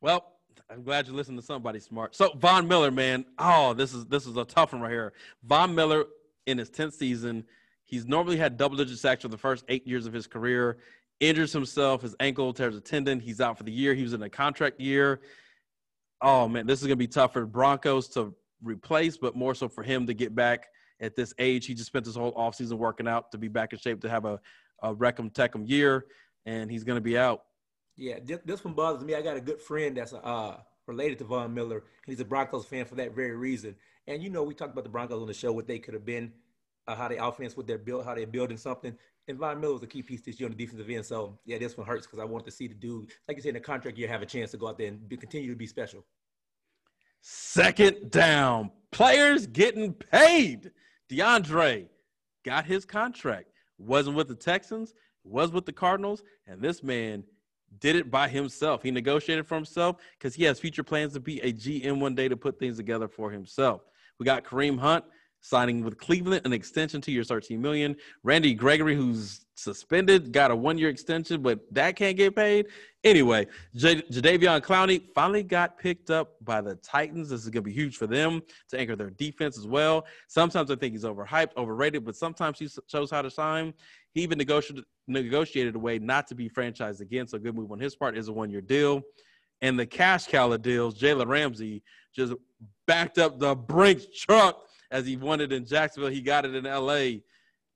Well, 0.00 0.32
I'm 0.70 0.82
glad 0.82 1.06
you 1.06 1.12
listened 1.12 1.38
to 1.38 1.44
somebody 1.44 1.80
smart. 1.80 2.14
So 2.14 2.32
Von 2.36 2.66
Miller, 2.66 2.90
man, 2.90 3.24
oh, 3.38 3.74
this 3.74 3.92
is 3.92 4.06
this 4.06 4.26
is 4.26 4.36
a 4.36 4.44
tough 4.44 4.72
one 4.72 4.82
right 4.82 4.90
here. 4.90 5.12
Von 5.44 5.74
Miller 5.74 6.04
in 6.46 6.58
his 6.58 6.70
10th 6.70 6.94
season, 6.94 7.44
he's 7.86 8.06
normally 8.06 8.36
had 8.36 8.58
double-digit 8.58 8.98
sacks 8.98 9.22
for 9.22 9.28
the 9.28 9.38
first 9.38 9.64
eight 9.68 9.86
years 9.86 10.04
of 10.06 10.12
his 10.12 10.26
career. 10.26 10.76
Injures 11.20 11.52
himself, 11.52 12.02
his 12.02 12.14
ankle 12.20 12.52
tears 12.52 12.76
a 12.76 12.80
tendon. 12.80 13.18
He's 13.18 13.40
out 13.40 13.56
for 13.56 13.64
the 13.64 13.72
year. 13.72 13.94
He 13.94 14.02
was 14.02 14.12
in 14.12 14.22
a 14.22 14.28
contract 14.28 14.80
year. 14.80 15.20
Oh 16.20 16.48
man, 16.48 16.66
this 16.66 16.80
is 16.80 16.86
gonna 16.86 16.96
be 16.96 17.08
tough 17.08 17.32
for 17.32 17.46
Broncos 17.46 18.08
to 18.08 18.34
replace, 18.62 19.16
but 19.16 19.36
more 19.36 19.54
so 19.54 19.68
for 19.68 19.82
him 19.82 20.06
to 20.06 20.14
get 20.14 20.34
back 20.34 20.68
at 21.04 21.14
this 21.14 21.34
age. 21.38 21.66
He 21.66 21.74
just 21.74 21.86
spent 21.86 22.06
his 22.06 22.16
whole 22.16 22.32
offseason 22.34 22.78
working 22.78 23.06
out 23.06 23.30
to 23.32 23.38
be 23.38 23.48
back 23.48 23.72
in 23.72 23.78
shape 23.78 24.00
to 24.00 24.10
have 24.10 24.24
a, 24.24 24.40
a 24.82 24.94
Reckham 24.94 25.30
Techum 25.30 25.68
year, 25.68 26.06
and 26.46 26.70
he's 26.70 26.84
going 26.84 26.96
to 26.96 27.02
be 27.02 27.18
out. 27.18 27.42
Yeah, 27.96 28.18
this 28.44 28.64
one 28.64 28.74
bothers 28.74 29.04
me. 29.04 29.14
I 29.14 29.22
got 29.22 29.36
a 29.36 29.40
good 29.40 29.60
friend 29.60 29.96
that's 29.96 30.12
uh, 30.12 30.56
related 30.86 31.18
to 31.18 31.24
Von 31.24 31.54
Miller. 31.54 31.84
He's 32.06 32.18
a 32.20 32.24
Broncos 32.24 32.66
fan 32.66 32.86
for 32.86 32.96
that 32.96 33.14
very 33.14 33.36
reason. 33.36 33.76
And 34.06 34.22
you 34.22 34.30
know, 34.30 34.42
we 34.42 34.54
talked 34.54 34.72
about 34.72 34.84
the 34.84 34.90
Broncos 34.90 35.20
on 35.20 35.28
the 35.28 35.34
show, 35.34 35.52
what 35.52 35.68
they 35.68 35.78
could 35.78 35.94
have 35.94 36.04
been, 36.04 36.32
uh, 36.88 36.96
how 36.96 37.08
they 37.08 37.18
offense, 37.18 37.56
what 37.56 37.66
they're 37.66 37.78
built, 37.78 38.04
how 38.04 38.14
they're 38.14 38.26
building 38.26 38.56
something. 38.56 38.96
And 39.28 39.38
Von 39.38 39.60
Miller 39.60 39.74
was 39.74 39.82
a 39.82 39.86
key 39.86 40.02
piece 40.02 40.22
this 40.22 40.38
year 40.38 40.48
on 40.48 40.56
the 40.56 40.62
defensive 40.62 40.90
end. 40.90 41.06
So 41.06 41.38
yeah, 41.46 41.58
this 41.58 41.76
one 41.76 41.86
hurts 41.86 42.06
because 42.06 42.18
I 42.18 42.24
want 42.24 42.44
to 42.46 42.50
see 42.50 42.66
the 42.66 42.74
dude, 42.74 43.10
like 43.28 43.36
you 43.36 43.42
said, 43.42 43.50
in 43.50 43.54
the 43.54 43.60
contract 43.60 43.96
year, 43.96 44.08
have 44.08 44.22
a 44.22 44.26
chance 44.26 44.50
to 44.50 44.56
go 44.56 44.68
out 44.68 44.76
there 44.76 44.88
and 44.88 45.08
be, 45.08 45.16
continue 45.16 45.50
to 45.50 45.56
be 45.56 45.66
special. 45.66 46.04
Second 47.22 48.10
down, 48.10 48.70
players 48.90 49.46
getting 49.46 49.94
paid. 49.94 50.72
DeAndre 51.10 51.88
got 52.44 52.64
his 52.64 52.84
contract. 52.84 53.48
Wasn't 53.78 54.16
with 54.16 54.28
the 54.28 54.34
Texans, 54.34 54.94
was 55.24 55.50
with 55.50 55.66
the 55.66 55.72
Cardinals, 55.72 56.22
and 56.46 56.60
this 56.60 56.82
man 56.82 57.24
did 57.80 57.96
it 57.96 58.10
by 58.10 58.28
himself. 58.28 58.82
He 58.82 58.90
negotiated 58.90 59.46
for 59.46 59.56
himself 59.56 59.96
because 60.18 60.34
he 60.34 60.44
has 60.44 60.60
future 60.60 60.84
plans 60.84 61.12
to 61.14 61.20
be 61.20 61.40
a 61.40 61.52
GM 61.52 61.98
one 61.98 62.14
day 62.14 62.28
to 62.28 62.36
put 62.36 62.58
things 62.58 62.76
together 62.76 63.08
for 63.08 63.30
himself. 63.30 63.82
We 64.18 64.24
got 64.24 64.44
Kareem 64.44 64.78
Hunt 64.78 65.04
signing 65.44 65.84
with 65.84 65.98
Cleveland 65.98 66.40
an 66.46 66.54
extension 66.54 67.02
to 67.02 67.12
your 67.12 67.22
13 67.22 67.60
million. 67.60 67.94
Randy 68.22 68.54
Gregory, 68.54 68.96
who's 68.96 69.44
suspended, 69.56 70.32
got 70.32 70.50
a 70.50 70.56
one-year 70.56 70.88
extension, 70.88 71.42
but 71.42 71.60
that 71.70 71.96
can't 71.96 72.16
get 72.16 72.34
paid. 72.34 72.68
Anyway, 73.04 73.46
J- 73.74 74.00
Jadeveon 74.10 74.62
Clowney 74.62 75.02
finally 75.14 75.42
got 75.42 75.78
picked 75.78 76.08
up 76.08 76.42
by 76.42 76.62
the 76.62 76.76
Titans. 76.76 77.28
This 77.28 77.42
is 77.42 77.50
going 77.50 77.62
to 77.62 77.68
be 77.68 77.74
huge 77.74 77.98
for 77.98 78.06
them 78.06 78.40
to 78.70 78.80
anchor 78.80 78.96
their 78.96 79.10
defense 79.10 79.58
as 79.58 79.66
well. 79.66 80.06
Sometimes 80.28 80.70
I 80.70 80.76
think 80.76 80.94
he's 80.94 81.04
overhyped, 81.04 81.54
overrated, 81.58 82.06
but 82.06 82.16
sometimes 82.16 82.58
he 82.58 82.66
shows 82.86 83.10
how 83.10 83.20
to 83.20 83.28
shine. 83.28 83.74
He 84.14 84.22
even 84.22 84.38
negotiated 84.38 84.86
negotiated 85.06 85.74
a 85.74 85.78
way 85.78 85.98
not 85.98 86.26
to 86.28 86.34
be 86.34 86.48
franchised 86.48 87.02
again. 87.02 87.26
So 87.26 87.38
good 87.38 87.54
move 87.54 87.70
on 87.70 87.78
his 87.78 87.94
part 87.94 88.16
is 88.16 88.28
a 88.28 88.32
one-year 88.32 88.62
deal. 88.62 89.02
And 89.60 89.78
the 89.78 89.84
cash 89.84 90.26
cow 90.26 90.56
deals, 90.56 90.98
Jalen 90.98 91.26
Ramsey 91.26 91.82
just 92.16 92.32
backed 92.86 93.18
up 93.18 93.38
the 93.38 93.54
Brinks 93.54 94.06
truck 94.06 94.64
as 94.90 95.06
he 95.06 95.16
wanted 95.16 95.52
in 95.52 95.64
Jacksonville. 95.64 96.10
He 96.10 96.20
got 96.20 96.44
it 96.44 96.54
in 96.54 96.64
LA. 96.64 97.20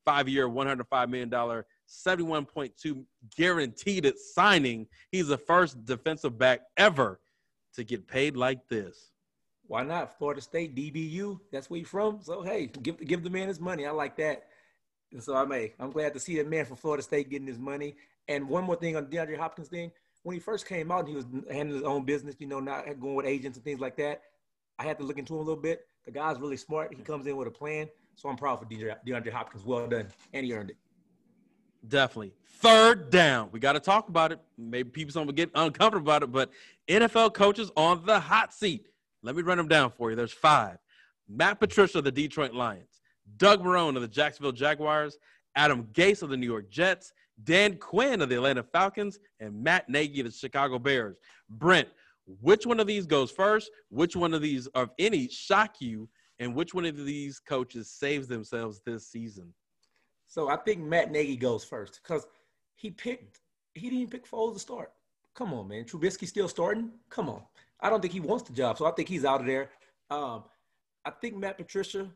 Five 0.05 0.29
year, 0.29 0.49
$105 0.49 1.11
million, 1.11 1.29
71.2 1.29 3.05
guaranteed 3.37 4.07
at 4.07 4.19
signing. 4.19 4.87
He's 5.13 5.29
the 5.29 5.37
first 5.37 5.85
defensive 5.85 6.39
back 6.39 6.63
ever 6.79 7.21
to 7.75 7.85
get 7.85 8.09
paid 8.09 8.35
like 8.35 8.67
this. 8.69 9.11
Why 9.67 9.83
not? 9.83 10.17
Florida 10.17 10.41
State, 10.41 10.75
DBU, 10.75 11.41
that's 11.53 11.69
where 11.69 11.79
he's 11.79 11.89
from. 11.89 12.21
So, 12.23 12.41
hey, 12.43 12.71
give, 12.81 12.99
give 13.07 13.23
the 13.23 13.29
man 13.29 13.49
his 13.49 13.61
money. 13.61 13.85
I 13.85 13.91
like 13.91 14.17
that. 14.17 14.45
And 15.13 15.23
so 15.23 15.37
I'm, 15.37 15.53
a, 15.53 15.73
I'm 15.79 15.91
glad 15.91 16.15
to 16.15 16.21
see 16.21 16.37
that 16.37 16.49
man 16.49 16.65
from 16.65 16.77
Florida 16.77 17.03
State 17.03 17.29
getting 17.29 17.47
his 17.47 17.59
money. 17.59 17.95
And 18.29 18.49
one 18.49 18.65
more 18.65 18.77
thing 18.77 18.97
on 18.97 19.07
DeAndre 19.07 19.37
Hopkins 19.37 19.69
thing. 19.69 19.91
When 20.23 20.35
he 20.35 20.41
first 20.41 20.67
came 20.67 20.91
out, 20.91 21.07
he 21.07 21.15
was 21.15 21.27
handling 21.51 21.81
his 21.81 21.83
own 21.83 22.05
business, 22.05 22.37
you 22.39 22.47
know, 22.47 22.61
not 22.61 22.85
going 22.99 23.15
with 23.15 23.27
agents 23.27 23.57
and 23.57 23.65
things 23.65 23.81
like 23.81 23.97
that. 23.99 24.23
I 24.79 24.85
had 24.85 24.99
to 24.99 25.05
look 25.05 25.19
into 25.19 25.35
him 25.35 25.41
a 25.41 25.43
little 25.43 25.63
bit. 25.63 25.87
The 26.07 26.13
guy's 26.13 26.39
really 26.39 26.57
smart. 26.57 26.95
He 26.95 27.03
comes 27.03 27.27
in 27.27 27.37
with 27.37 27.49
a 27.49 27.51
plan. 27.51 27.89
So 28.17 28.29
I'm 28.29 28.37
proud 28.37 28.59
for 28.59 28.65
DeAndre 28.65 29.31
Hopkins. 29.31 29.65
Well 29.65 29.87
done. 29.87 30.09
And 30.33 30.45
he 30.45 30.53
earned 30.53 30.71
it. 30.71 30.77
Definitely. 31.87 32.33
Third 32.45 33.11
down. 33.11 33.51
We 33.53 33.61
got 33.61 33.75
to 33.75 33.81
talk 33.81 34.09
about 34.09 34.33
it. 34.33 34.41
Maybe 34.57 34.91
people 34.91 35.25
will 35.25 35.33
get 35.33 35.51
uncomfortable 35.55 36.05
about 36.05 36.25
it, 36.25 36.33
but 36.33 36.51
NFL 36.89 37.35
coaches 37.35 37.71
on 37.77 38.05
the 38.05 38.19
hot 38.19 38.53
seat. 38.53 38.89
Let 39.23 39.37
me 39.37 39.43
run 39.43 39.59
them 39.59 39.69
down 39.69 39.93
for 39.97 40.11
you. 40.11 40.17
There's 40.17 40.33
five. 40.33 40.79
Matt 41.29 41.61
Patricia 41.61 41.99
of 41.99 42.05
the 42.05 42.11
Detroit 42.11 42.55
Lions, 42.55 43.01
Doug 43.37 43.63
Marrone 43.63 43.95
of 43.97 44.03
the 44.03 44.09
Jacksonville 44.09 44.53
Jaguars, 44.53 45.19
Adam 45.55 45.85
Gase 45.93 46.23
of 46.23 46.31
the 46.31 46.37
New 46.37 46.47
York 46.47 46.71
Jets, 46.71 47.13
Dan 47.45 47.77
Quinn 47.77 48.23
of 48.23 48.29
the 48.29 48.37
Atlanta 48.37 48.63
Falcons, 48.63 49.19
and 49.39 49.63
Matt 49.63 49.89
Nagy 49.89 50.21
of 50.21 50.27
the 50.27 50.33
Chicago 50.33 50.79
Bears. 50.79 51.19
Brent, 51.51 51.89
which 52.41 52.67
one 52.67 52.81
of 52.81 52.87
these 52.87 53.07
goes 53.07 53.31
first? 53.31 53.71
Which 53.89 54.15
one 54.15 54.35
of 54.35 54.43
these, 54.43 54.67
of 54.69 54.91
any, 54.99 55.29
shock 55.29 55.81
you? 55.81 56.09
And 56.39 56.55
which 56.55 56.75
one 56.75 56.85
of 56.85 57.05
these 57.05 57.41
coaches 57.41 57.91
saves 57.91 58.29
themselves 58.29 58.81
this 58.87 59.09
season? 59.09 59.53
So 60.29 60.49
I 60.49 60.57
think 60.57 60.81
Matt 60.81 61.11
Nagy 61.11 61.37
goes 61.37 61.65
first 61.65 62.01
because 62.03 62.27
he 62.77 62.91
picked, 62.91 63.41
he 63.75 63.91
didn't 63.91 64.11
pick 64.11 64.29
Foles 64.29 64.55
to 64.55 64.59
start. 64.61 64.93
Come 65.35 65.53
on, 65.55 65.69
man. 65.69 65.85
Trubisky 65.85 66.29
still 66.29 66.49
starting? 66.49 66.91
Come 67.11 67.29
on. 67.29 67.43
I 67.81 67.91
don't 67.91 68.01
think 68.01 68.13
he 68.13 68.21
wants 68.21 68.45
the 68.45 68.53
job, 68.53 68.77
so 68.77 68.87
I 68.87 68.91
think 68.93 69.09
he's 69.09 69.25
out 69.25 69.41
of 69.41 69.47
there. 69.47 69.71
Um, 70.11 70.45
I 71.05 71.11
think 71.11 71.37
Matt 71.37 71.57
Patricia, 71.57 72.09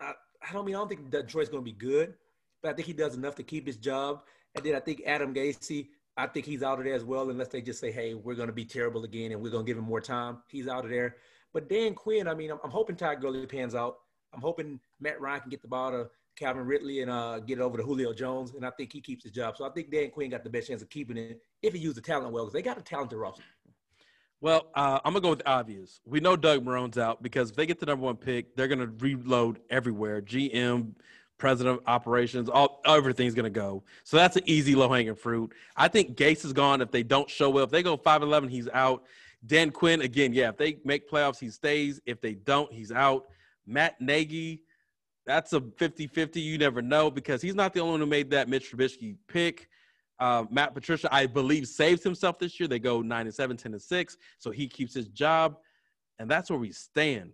I, 0.00 0.12
I 0.48 0.52
don't 0.52 0.64
mean 0.64 0.74
I 0.74 0.78
don't 0.78 0.88
think 0.88 1.10
Detroit's 1.10 1.50
going 1.50 1.64
to 1.64 1.70
be 1.70 1.76
good, 1.76 2.14
but 2.62 2.70
I 2.70 2.74
think 2.74 2.86
he 2.86 2.92
does 2.92 3.14
enough 3.14 3.34
to 3.36 3.42
keep 3.42 3.66
his 3.66 3.76
job. 3.76 4.22
And 4.54 4.64
then 4.64 4.74
I 4.74 4.80
think 4.80 5.02
Adam 5.06 5.34
Gase, 5.34 5.88
I 6.18 6.26
think 6.26 6.44
he's 6.44 6.64
out 6.64 6.78
of 6.78 6.84
there 6.84 6.94
as 6.94 7.04
well, 7.04 7.30
unless 7.30 7.48
they 7.48 7.62
just 7.62 7.80
say, 7.80 7.92
"Hey, 7.92 8.14
we're 8.14 8.34
going 8.34 8.48
to 8.48 8.52
be 8.52 8.64
terrible 8.64 9.04
again, 9.04 9.30
and 9.32 9.40
we're 9.40 9.50
going 9.50 9.64
to 9.64 9.70
give 9.70 9.78
him 9.78 9.84
more 9.84 10.00
time." 10.00 10.38
He's 10.48 10.66
out 10.66 10.84
of 10.84 10.90
there. 10.90 11.16
But 11.54 11.68
Dan 11.68 11.94
Quinn, 11.94 12.26
I 12.28 12.34
mean, 12.34 12.50
I'm, 12.50 12.58
I'm 12.64 12.70
hoping 12.70 12.96
Ty 12.96 13.14
Gurley 13.16 13.46
pans 13.46 13.74
out. 13.74 13.98
I'm 14.34 14.40
hoping 14.40 14.80
Matt 15.00 15.20
Ryan 15.20 15.40
can 15.40 15.50
get 15.50 15.62
the 15.62 15.68
ball 15.68 15.92
to 15.92 16.10
Calvin 16.36 16.66
Ridley 16.66 17.02
and 17.02 17.10
uh, 17.10 17.38
get 17.38 17.58
it 17.58 17.62
over 17.62 17.78
to 17.78 17.84
Julio 17.84 18.12
Jones, 18.12 18.52
and 18.54 18.66
I 18.66 18.70
think 18.70 18.92
he 18.92 19.00
keeps 19.00 19.22
his 19.22 19.32
job. 19.32 19.56
So 19.56 19.64
I 19.64 19.70
think 19.70 19.90
Dan 19.90 20.10
Quinn 20.10 20.30
got 20.30 20.44
the 20.44 20.50
best 20.50 20.68
chance 20.68 20.82
of 20.82 20.90
keeping 20.90 21.16
it 21.16 21.40
if 21.62 21.72
he 21.72 21.78
used 21.78 21.96
the 21.96 22.02
talent 22.02 22.32
well, 22.32 22.44
because 22.44 22.52
they 22.52 22.62
got 22.62 22.78
a 22.78 22.82
talented 22.82 23.18
roster. 23.18 23.44
Well, 24.40 24.70
uh, 24.74 25.00
I'm 25.04 25.12
gonna 25.12 25.22
go 25.22 25.30
with 25.30 25.40
the 25.40 25.48
obvious. 25.48 26.00
We 26.04 26.20
know 26.20 26.36
Doug 26.36 26.64
Marrone's 26.64 26.98
out 26.98 27.22
because 27.22 27.50
if 27.50 27.56
they 27.56 27.66
get 27.66 27.80
the 27.80 27.86
number 27.86 28.04
one 28.04 28.16
pick, 28.16 28.54
they're 28.54 28.68
gonna 28.68 28.86
reload 28.86 29.60
everywhere. 29.68 30.22
GM, 30.22 30.94
president 31.38 31.78
of 31.78 31.84
operations, 31.86 32.48
all 32.48 32.80
everything's 32.84 33.34
gonna 33.34 33.48
go. 33.48 33.82
So 34.04 34.16
that's 34.16 34.36
an 34.36 34.42
easy 34.46 34.74
low 34.74 34.92
hanging 34.92 35.14
fruit. 35.14 35.52
I 35.76 35.88
think 35.88 36.16
Gase 36.16 36.44
is 36.44 36.52
gone 36.52 36.80
if 36.80 36.90
they 36.90 37.02
don't 37.02 37.30
show 37.30 37.56
up, 37.58 37.68
If 37.68 37.70
they 37.70 37.82
go 37.82 37.96
5'11, 37.96 38.50
he's 38.50 38.68
out. 38.68 39.04
Dan 39.46 39.70
Quinn 39.70 40.02
again, 40.02 40.32
yeah. 40.32 40.48
If 40.48 40.56
they 40.56 40.78
make 40.84 41.08
playoffs, 41.08 41.38
he 41.38 41.50
stays. 41.50 42.00
If 42.06 42.20
they 42.20 42.34
don't, 42.34 42.72
he's 42.72 42.90
out. 42.90 43.26
Matt 43.66 44.00
Nagy, 44.00 44.62
that's 45.26 45.52
a 45.52 45.60
50-50. 45.60 46.36
You 46.36 46.58
never 46.58 46.82
know 46.82 47.10
because 47.10 47.40
he's 47.40 47.54
not 47.54 47.72
the 47.72 47.80
only 47.80 47.92
one 47.92 48.00
who 48.00 48.06
made 48.06 48.30
that 48.30 48.48
Mitch 48.48 48.72
Trubisky 48.72 49.16
pick. 49.28 49.68
Uh, 50.18 50.44
Matt 50.50 50.74
Patricia, 50.74 51.08
I 51.14 51.26
believe, 51.26 51.68
saves 51.68 52.02
himself 52.02 52.38
this 52.38 52.58
year. 52.58 52.68
They 52.68 52.80
go 52.80 53.02
nine 53.02 53.26
and 53.26 53.34
seven, 53.34 53.56
10 53.56 53.72
and 53.72 53.80
six, 53.80 54.16
so 54.38 54.50
he 54.50 54.66
keeps 54.66 54.92
his 54.92 55.06
job, 55.08 55.56
and 56.18 56.28
that's 56.28 56.50
where 56.50 56.58
we 56.58 56.72
stand. 56.72 57.32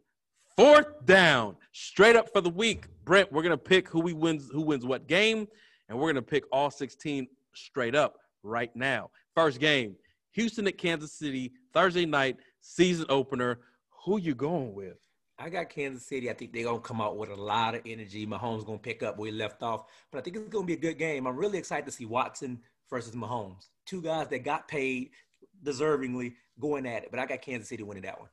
Fourth 0.57 1.05
down, 1.05 1.57
straight 1.73 2.15
up 2.15 2.33
for 2.33 2.41
the 2.41 2.51
week. 2.51 2.87
Brent, 3.05 3.33
we're 3.33 3.43
gonna 3.43 3.57
pick 3.57 3.89
who 3.89 4.01
we 4.01 4.13
wins, 4.13 4.49
who 4.53 4.63
wins 4.63 4.87
what 4.87 5.09
game, 5.09 5.49
and 5.89 5.99
we're 5.99 6.13
gonna 6.13 6.23
pick 6.23 6.45
all 6.53 6.71
16 6.71 7.27
straight 7.55 7.97
up 7.97 8.19
right 8.45 8.75
now. 8.77 9.11
First 9.35 9.59
game, 9.59 9.97
Houston 10.33 10.69
at 10.69 10.79
Kansas 10.79 11.13
City, 11.13 11.53
Thursday 11.73 12.07
night, 12.07 12.37
season 12.61 13.07
opener. 13.09 13.61
Who 14.05 14.19
you 14.19 14.37
going 14.37 14.75
with? 14.75 14.99
I 15.41 15.51
got 15.51 15.71
Kansas 15.71 16.07
City. 16.07 16.31
I 16.31 16.35
think 16.35 16.53
they're 16.53 16.65
gonna 16.65 16.79
come 16.79 17.01
out 17.01 17.17
with 17.17 17.31
a 17.31 17.35
lot 17.35 17.75
of 17.75 17.83
energy. 17.85 18.25
Mahomes 18.25 18.65
gonna 18.65 18.79
pick 18.79 19.03
up 19.03 19.19
where 19.19 19.33
he 19.33 19.37
left 19.37 19.63
off, 19.65 19.87
but 20.13 20.19
I 20.19 20.23
think 20.23 20.37
it's 20.37 20.51
gonna 20.51 20.67
be 20.67 20.75
a 20.75 20.77
good 20.77 20.99
game. 20.99 21.27
I'm 21.27 21.37
really 21.37 21.59
excited 21.59 21.87
to 21.87 21.93
see 21.93 22.07
Watson 22.07 22.61
versus 22.89 23.17
Mahomes. 23.17 23.71
Two 23.87 24.01
guys 24.01 24.29
that 24.29 24.45
got 24.45 24.69
paid 24.69 25.11
deservingly 25.65 26.35
going 26.61 26.87
at 26.87 27.03
it. 27.03 27.11
But 27.11 27.19
I 27.19 27.27
got 27.27 27.43
Kansas 27.43 27.69
City 27.69 27.83
winning 27.83 28.05
that 28.05 28.21
one. 28.21 28.29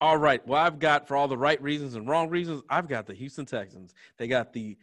All 0.00 0.18
right. 0.18 0.46
Well, 0.46 0.62
I've 0.62 0.78
got 0.78 1.08
for 1.08 1.16
all 1.16 1.28
the 1.28 1.38
right 1.38 1.60
reasons 1.62 1.94
and 1.94 2.08
wrong 2.08 2.28
reasons, 2.28 2.62
I've 2.68 2.88
got 2.88 3.06
the 3.06 3.14
Houston 3.14 3.46
Texans. 3.46 3.94
They 4.18 4.28
got 4.28 4.52
the 4.52 4.76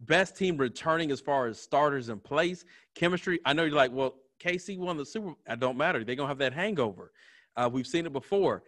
best 0.00 0.36
team 0.36 0.56
returning 0.56 1.10
as 1.10 1.20
far 1.20 1.46
as 1.46 1.60
starters 1.60 2.08
in 2.08 2.20
place. 2.20 2.64
Chemistry. 2.94 3.40
I 3.44 3.52
know 3.52 3.64
you're 3.64 3.74
like, 3.74 3.92
well, 3.92 4.14
KC 4.40 4.78
won 4.78 4.96
the 4.96 5.06
Super. 5.06 5.34
I 5.48 5.56
don't 5.56 5.76
matter. 5.76 6.04
They're 6.04 6.14
gonna 6.14 6.28
have 6.28 6.38
that 6.38 6.52
hangover. 6.52 7.12
Uh, 7.56 7.68
we've 7.72 7.86
seen 7.86 8.06
it 8.06 8.12
before. 8.12 8.62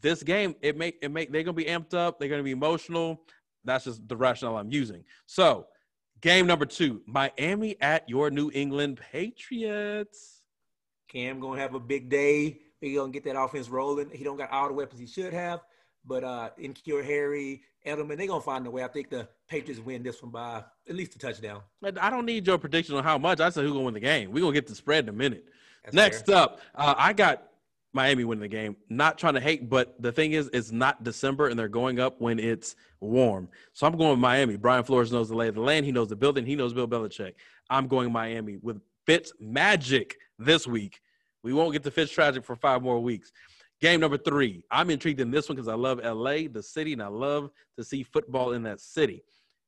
This 0.00 0.22
game, 0.22 0.54
it 0.60 0.76
may 0.76 0.92
it 1.02 1.10
make 1.10 1.32
they're 1.32 1.42
gonna 1.42 1.54
be 1.54 1.64
amped 1.64 1.94
up. 1.94 2.18
They're 2.18 2.28
gonna 2.28 2.42
be 2.42 2.52
emotional. 2.52 3.22
That's 3.64 3.84
just 3.84 4.06
the 4.06 4.16
rationale 4.16 4.58
I'm 4.58 4.70
using. 4.70 5.04
So 5.26 5.66
Game 6.24 6.46
number 6.46 6.64
two, 6.64 7.02
Miami 7.06 7.76
at 7.82 8.08
your 8.08 8.30
New 8.30 8.50
England 8.54 8.98
Patriots. 9.12 10.40
Cam 11.06 11.38
gonna 11.38 11.60
have 11.60 11.74
a 11.74 11.80
big 11.80 12.08
day. 12.08 12.60
He 12.84 12.94
gonna 12.94 13.12
get 13.12 13.24
that 13.24 13.38
offense 13.38 13.68
rolling. 13.68 14.10
He 14.10 14.24
don't 14.24 14.36
got 14.36 14.50
all 14.50 14.68
the 14.68 14.74
weapons 14.74 15.00
he 15.00 15.06
should 15.06 15.32
have, 15.32 15.60
but 16.04 16.24
uh, 16.24 16.50
N'Keal 16.60 17.04
Harry, 17.04 17.62
Edelman, 17.86 18.16
they 18.16 18.26
gonna 18.26 18.40
find 18.40 18.66
a 18.66 18.70
way. 18.70 18.84
I 18.84 18.88
think 18.88 19.10
the 19.10 19.28
Patriots 19.48 19.80
win 19.80 20.02
this 20.02 20.22
one 20.22 20.32
by 20.32 20.64
at 20.88 20.94
least 20.94 21.14
a 21.16 21.18
touchdown. 21.18 21.62
I 21.82 22.10
don't 22.10 22.26
need 22.26 22.46
your 22.46 22.58
prediction 22.58 22.96
on 22.96 23.04
how 23.04 23.18
much. 23.18 23.40
I 23.40 23.50
said 23.50 23.64
who 23.64 23.72
gonna 23.72 23.84
win 23.84 23.94
the 23.94 24.00
game. 24.00 24.32
We're 24.32 24.40
gonna 24.40 24.52
get 24.52 24.66
the 24.66 24.74
spread 24.74 25.04
in 25.04 25.08
a 25.10 25.12
minute. 25.12 25.44
That's 25.84 25.94
Next 25.94 26.26
fair. 26.26 26.36
up, 26.36 26.60
uh, 26.74 26.94
I 26.96 27.12
got 27.12 27.48
Miami 27.94 28.24
winning 28.24 28.42
the 28.42 28.48
game. 28.48 28.76
Not 28.88 29.18
trying 29.18 29.34
to 29.34 29.40
hate, 29.40 29.70
but 29.70 29.94
the 30.02 30.12
thing 30.12 30.32
is, 30.32 30.50
it's 30.52 30.72
not 30.72 31.04
December 31.04 31.48
and 31.48 31.58
they're 31.58 31.68
going 31.68 32.00
up 32.00 32.20
when 32.20 32.38
it's 32.38 32.74
warm. 33.00 33.48
So 33.72 33.86
I'm 33.86 33.96
going 33.96 34.10
with 34.10 34.18
Miami. 34.18 34.56
Brian 34.56 34.84
Flores 34.84 35.12
knows 35.12 35.28
the 35.28 35.36
lay 35.36 35.48
of 35.48 35.54
the 35.54 35.60
land. 35.60 35.86
He 35.86 35.92
knows 35.92 36.08
the 36.08 36.16
building. 36.16 36.44
He 36.44 36.56
knows 36.56 36.74
Bill 36.74 36.88
Belichick. 36.88 37.34
I'm 37.70 37.86
going 37.86 38.10
Miami 38.10 38.56
with 38.56 38.80
Fitz 39.06 39.32
Magic 39.38 40.16
this 40.38 40.66
week. 40.66 41.00
We 41.44 41.52
won't 41.52 41.72
get 41.72 41.84
to 41.84 41.90
Fitz 41.90 42.10
Tragic 42.10 42.42
for 42.44 42.56
five 42.56 42.82
more 42.82 42.98
weeks. 42.98 43.30
Game 43.80 44.00
number 44.00 44.16
three. 44.16 44.64
I'm 44.70 44.88
intrigued 44.88 45.20
in 45.20 45.30
this 45.30 45.48
one 45.48 45.56
because 45.56 45.68
I 45.68 45.74
love 45.74 46.00
LA, 46.02 46.48
the 46.50 46.62
city, 46.62 46.94
and 46.94 47.02
I 47.02 47.08
love 47.08 47.50
to 47.76 47.84
see 47.84 48.02
football 48.02 48.54
in 48.54 48.62
that 48.62 48.80
city. 48.80 49.22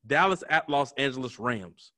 Dallas 0.07 0.43
at 0.49 0.69
Los 0.71 0.93
Angeles 0.93 1.39
Rams. 1.39 1.93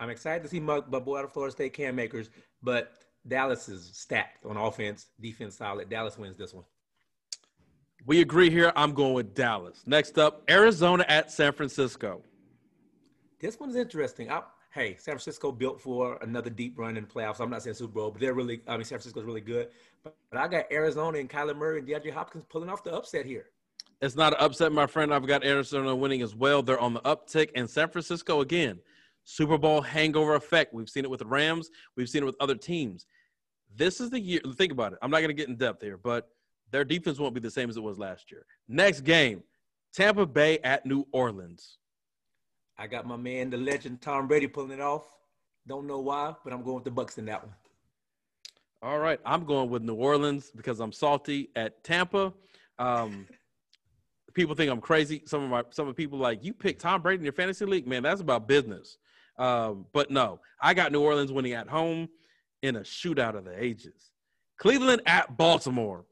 I'm 0.00 0.10
excited 0.10 0.42
to 0.42 0.48
see 0.48 0.58
my, 0.58 0.80
boy 0.80 1.18
out 1.18 1.24
of 1.24 1.32
Florida 1.32 1.52
State 1.52 1.74
Cam 1.74 1.98
Akers. 1.98 2.30
but 2.62 2.92
Dallas 3.26 3.68
is 3.68 3.90
stacked 3.92 4.44
on 4.46 4.56
offense, 4.56 5.06
defense 5.20 5.56
solid. 5.56 5.88
Dallas 5.88 6.18
wins 6.18 6.36
this 6.36 6.52
one. 6.52 6.64
We 8.06 8.20
agree 8.20 8.50
here. 8.50 8.72
I'm 8.74 8.92
going 8.92 9.12
with 9.12 9.34
Dallas. 9.34 9.82
Next 9.86 10.18
up, 10.18 10.42
Arizona 10.50 11.04
at 11.08 11.30
San 11.30 11.52
Francisco. 11.52 12.22
This 13.38 13.60
one's 13.60 13.76
interesting. 13.76 14.30
I, 14.30 14.42
hey, 14.70 14.96
San 14.98 15.12
Francisco 15.12 15.50
built 15.50 15.80
for 15.80 16.18
another 16.22 16.50
deep 16.50 16.78
run 16.78 16.96
in 16.96 17.04
the 17.04 17.10
playoffs. 17.10 17.40
I'm 17.40 17.50
not 17.50 17.62
saying 17.62 17.74
Super 17.74 17.92
Bowl, 17.94 18.10
but 18.10 18.20
they're 18.20 18.34
really, 18.34 18.60
I 18.66 18.72
mean, 18.72 18.84
San 18.84 18.98
Francisco's 18.98 19.24
really 19.24 19.40
good. 19.40 19.68
But, 20.04 20.16
but 20.30 20.38
I 20.38 20.48
got 20.48 20.70
Arizona 20.70 21.18
and 21.18 21.28
Kyler 21.28 21.56
Murray 21.56 21.78
and 21.78 21.88
DeAndre 21.88 22.12
Hopkins 22.12 22.44
pulling 22.48 22.68
off 22.68 22.84
the 22.84 22.94
upset 22.94 23.26
here. 23.26 23.46
It's 24.00 24.14
not 24.14 24.32
an 24.34 24.38
upset, 24.40 24.70
my 24.70 24.86
friend. 24.86 25.12
I've 25.12 25.26
got 25.26 25.44
Arizona 25.44 25.94
winning 25.94 26.22
as 26.22 26.34
well. 26.34 26.62
They're 26.62 26.78
on 26.78 26.94
the 26.94 27.00
uptick. 27.00 27.50
And 27.56 27.68
San 27.68 27.88
Francisco, 27.88 28.42
again, 28.42 28.78
Super 29.24 29.58
Bowl 29.58 29.80
hangover 29.80 30.36
effect. 30.36 30.72
We've 30.72 30.88
seen 30.88 31.04
it 31.04 31.10
with 31.10 31.20
the 31.20 31.26
Rams, 31.26 31.70
we've 31.96 32.08
seen 32.08 32.22
it 32.22 32.26
with 32.26 32.36
other 32.40 32.54
teams. 32.54 33.06
This 33.74 34.00
is 34.00 34.10
the 34.10 34.20
year. 34.20 34.40
Think 34.56 34.72
about 34.72 34.92
it. 34.92 34.98
I'm 35.02 35.10
not 35.10 35.18
going 35.18 35.28
to 35.28 35.34
get 35.34 35.48
in 35.48 35.56
depth 35.56 35.82
here, 35.82 35.98
but 35.98 36.30
their 36.70 36.84
defense 36.84 37.18
won't 37.18 37.34
be 37.34 37.40
the 37.40 37.50
same 37.50 37.68
as 37.68 37.76
it 37.76 37.82
was 37.82 37.98
last 37.98 38.30
year. 38.30 38.46
Next 38.68 39.00
game, 39.02 39.42
Tampa 39.92 40.26
Bay 40.26 40.58
at 40.60 40.86
New 40.86 41.06
Orleans. 41.12 41.78
I 42.78 42.86
got 42.86 43.06
my 43.06 43.16
man, 43.16 43.50
the 43.50 43.56
legend 43.56 44.00
Tom 44.00 44.28
Brady, 44.28 44.46
pulling 44.46 44.70
it 44.70 44.80
off. 44.80 45.04
Don't 45.66 45.86
know 45.86 45.98
why, 45.98 46.34
but 46.44 46.52
I'm 46.52 46.62
going 46.62 46.76
with 46.76 46.84
the 46.84 46.90
Bucs 46.90 47.18
in 47.18 47.24
that 47.26 47.42
one. 47.42 47.52
All 48.80 48.98
right, 48.98 49.18
I'm 49.26 49.44
going 49.44 49.68
with 49.68 49.82
New 49.82 49.94
Orleans 49.94 50.52
because 50.54 50.78
I'm 50.78 50.92
salty 50.92 51.50
at 51.56 51.82
Tampa. 51.82 52.32
Um, 52.78 53.26
people 54.34 54.54
think 54.54 54.70
I'm 54.70 54.80
crazy. 54.80 55.22
Some 55.26 55.42
of 55.42 55.50
my 55.50 55.64
some 55.70 55.88
of 55.88 55.96
the 55.96 56.00
people 56.02 56.18
like 56.18 56.44
you 56.44 56.54
pick 56.54 56.78
Tom 56.78 57.02
Brady 57.02 57.18
in 57.18 57.24
your 57.24 57.32
fantasy 57.32 57.64
league, 57.64 57.88
man. 57.88 58.04
That's 58.04 58.20
about 58.20 58.46
business. 58.46 58.98
Um, 59.36 59.86
but 59.92 60.10
no, 60.10 60.40
I 60.60 60.74
got 60.74 60.92
New 60.92 61.00
Orleans 61.00 61.32
winning 61.32 61.52
at 61.52 61.68
home 61.68 62.08
in 62.62 62.76
a 62.76 62.80
shootout 62.80 63.36
of 63.36 63.44
the 63.44 63.62
ages. 63.62 64.12
Cleveland 64.58 65.02
at 65.06 65.36
Baltimore. 65.36 66.04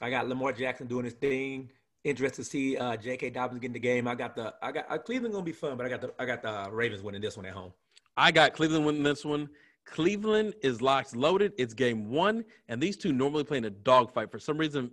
I 0.00 0.10
got 0.10 0.28
Lamar 0.28 0.52
Jackson 0.52 0.86
doing 0.86 1.04
his 1.04 1.14
thing. 1.14 1.70
Interested 2.04 2.44
to 2.44 2.48
see 2.48 2.76
uh, 2.76 2.96
J.K. 2.96 3.30
Dobbins 3.30 3.60
getting 3.60 3.72
the 3.72 3.80
game. 3.80 4.06
I 4.06 4.14
got 4.14 4.36
the 4.36 4.54
I 4.62 4.72
got 4.72 4.86
uh, 4.90 4.98
Cleveland 4.98 5.34
gonna 5.34 5.44
be 5.44 5.52
fun, 5.52 5.76
but 5.76 5.84
I 5.84 5.88
got 5.88 6.00
the 6.00 6.14
I 6.18 6.24
got 6.24 6.42
the 6.42 6.70
Ravens 6.70 7.02
winning 7.02 7.20
this 7.20 7.36
one 7.36 7.44
at 7.44 7.52
home. 7.52 7.72
I 8.16 8.30
got 8.30 8.52
Cleveland 8.52 8.86
winning 8.86 9.02
this 9.02 9.24
one. 9.24 9.48
Cleveland 9.84 10.54
is 10.62 10.80
locked 10.80 11.16
loaded. 11.16 11.52
It's 11.58 11.74
game 11.74 12.10
one, 12.10 12.44
and 12.68 12.80
these 12.80 12.96
two 12.96 13.12
normally 13.12 13.44
play 13.44 13.58
in 13.58 13.64
a 13.64 13.70
dogfight. 13.70 14.30
For 14.30 14.38
some 14.38 14.58
reason, 14.58 14.90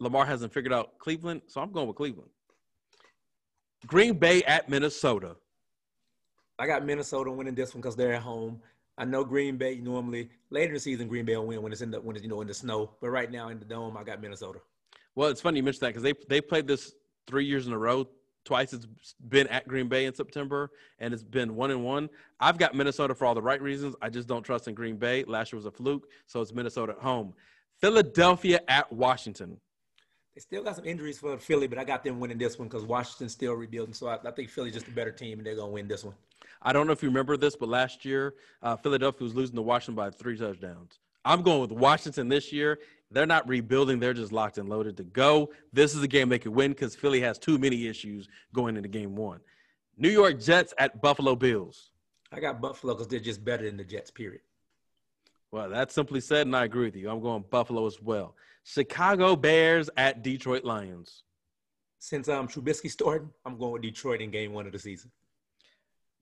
Lamar 0.00 0.26
hasn't 0.26 0.52
figured 0.52 0.72
out 0.72 0.98
Cleveland, 0.98 1.42
so 1.46 1.60
I'm 1.60 1.72
going 1.72 1.86
with 1.86 1.96
Cleveland. 1.96 2.30
Green 3.86 4.14
Bay 4.14 4.42
at 4.42 4.68
Minnesota. 4.68 5.36
I 6.58 6.66
got 6.66 6.84
Minnesota 6.84 7.30
winning 7.30 7.54
this 7.54 7.74
one 7.74 7.80
because 7.80 7.96
they're 7.96 8.14
at 8.14 8.22
home. 8.22 8.60
I 8.96 9.04
know 9.04 9.24
Green 9.24 9.56
Bay 9.56 9.76
normally 9.76 10.30
later 10.50 10.68
in 10.68 10.74
the 10.74 10.80
season 10.80 11.08
Green 11.08 11.24
Bay 11.24 11.36
will 11.36 11.46
win 11.46 11.62
when 11.62 11.72
it's 11.72 11.80
in 11.80 11.90
the 11.90 12.00
when 12.00 12.16
it's 12.16 12.22
you 12.22 12.30
know 12.30 12.40
in 12.40 12.46
the 12.46 12.54
snow, 12.54 12.90
but 13.00 13.10
right 13.10 13.30
now 13.30 13.48
in 13.48 13.58
the 13.58 13.64
dome 13.64 13.96
I 13.96 14.04
got 14.04 14.20
Minnesota. 14.20 14.60
Well, 15.14 15.28
it's 15.28 15.40
funny 15.40 15.58
you 15.58 15.62
mentioned 15.62 15.82
that 15.82 15.88
because 15.88 16.02
they 16.02 16.14
they 16.28 16.40
played 16.40 16.66
this 16.66 16.94
three 17.26 17.44
years 17.44 17.66
in 17.66 17.72
a 17.72 17.78
row. 17.78 18.08
Twice 18.44 18.74
it's 18.74 18.86
been 19.26 19.46
at 19.46 19.66
Green 19.66 19.88
Bay 19.88 20.04
in 20.04 20.14
September, 20.14 20.70
and 20.98 21.14
it's 21.14 21.22
been 21.22 21.56
one 21.56 21.70
and 21.70 21.82
one. 21.82 22.10
I've 22.40 22.58
got 22.58 22.74
Minnesota 22.74 23.14
for 23.14 23.24
all 23.24 23.34
the 23.34 23.40
right 23.40 23.60
reasons. 23.62 23.96
I 24.02 24.10
just 24.10 24.28
don't 24.28 24.42
trust 24.42 24.68
in 24.68 24.74
Green 24.74 24.96
Bay. 24.96 25.24
Last 25.24 25.50
year 25.50 25.56
was 25.56 25.64
a 25.64 25.70
fluke, 25.70 26.08
so 26.26 26.42
it's 26.42 26.52
Minnesota 26.52 26.92
at 26.92 26.98
home. 26.98 27.32
Philadelphia 27.80 28.60
at 28.68 28.92
Washington. 28.92 29.58
They 30.34 30.40
still 30.40 30.62
got 30.62 30.76
some 30.76 30.84
injuries 30.84 31.18
for 31.18 31.38
Philly, 31.38 31.68
but 31.68 31.78
I 31.78 31.84
got 31.84 32.04
them 32.04 32.20
winning 32.20 32.36
this 32.36 32.58
one 32.58 32.68
because 32.68 32.84
Washington's 32.84 33.32
still 33.32 33.54
rebuilding. 33.54 33.94
So 33.94 34.08
I, 34.08 34.18
I 34.22 34.30
think 34.32 34.50
Philly's 34.50 34.74
just 34.74 34.88
a 34.88 34.90
better 34.90 35.12
team, 35.12 35.38
and 35.38 35.46
they're 35.46 35.56
gonna 35.56 35.72
win 35.72 35.88
this 35.88 36.04
one. 36.04 36.14
I 36.60 36.72
don't 36.72 36.86
know 36.86 36.92
if 36.92 37.02
you 37.02 37.08
remember 37.08 37.38
this, 37.38 37.56
but 37.56 37.68
last 37.68 38.04
year 38.04 38.34
uh, 38.62 38.76
Philadelphia 38.76 39.24
was 39.24 39.34
losing 39.34 39.56
to 39.56 39.62
Washington 39.62 39.94
by 39.94 40.10
three 40.10 40.36
touchdowns. 40.36 40.98
I'm 41.24 41.42
going 41.42 41.60
with 41.60 41.72
Washington 41.72 42.28
this 42.28 42.52
year. 42.52 42.78
They're 43.10 43.26
not 43.26 43.48
rebuilding; 43.48 44.00
they're 44.00 44.14
just 44.14 44.32
locked 44.32 44.58
and 44.58 44.68
loaded 44.68 44.96
to 44.96 45.04
go. 45.04 45.50
This 45.72 45.94
is 45.94 46.02
a 46.02 46.08
game 46.08 46.28
they 46.28 46.38
could 46.38 46.54
win 46.54 46.72
because 46.72 46.96
Philly 46.96 47.20
has 47.20 47.38
too 47.38 47.58
many 47.58 47.86
issues 47.86 48.28
going 48.52 48.76
into 48.76 48.88
Game 48.88 49.14
One. 49.14 49.40
New 49.96 50.10
York 50.10 50.40
Jets 50.40 50.74
at 50.78 51.00
Buffalo 51.00 51.36
Bills. 51.36 51.90
I 52.32 52.40
got 52.40 52.60
Buffalo 52.60 52.94
because 52.94 53.08
they're 53.08 53.20
just 53.20 53.44
better 53.44 53.64
than 53.64 53.76
the 53.76 53.84
Jets. 53.84 54.10
Period. 54.10 54.40
Well, 55.52 55.70
that's 55.70 55.94
simply 55.94 56.20
said, 56.20 56.46
and 56.46 56.56
I 56.56 56.64
agree 56.64 56.86
with 56.86 56.96
you. 56.96 57.08
I'm 57.08 57.20
going 57.20 57.44
Buffalo 57.48 57.86
as 57.86 58.02
well. 58.02 58.34
Chicago 58.64 59.36
Bears 59.36 59.88
at 59.96 60.22
Detroit 60.22 60.64
Lions. 60.64 61.22
Since 62.00 62.28
um 62.28 62.48
Trubisky 62.48 62.90
starting, 62.90 63.30
I'm 63.46 63.56
going 63.56 63.72
with 63.74 63.82
Detroit 63.82 64.20
in 64.20 64.30
game 64.30 64.52
one 64.52 64.66
of 64.66 64.72
the 64.72 64.78
season. 64.78 65.10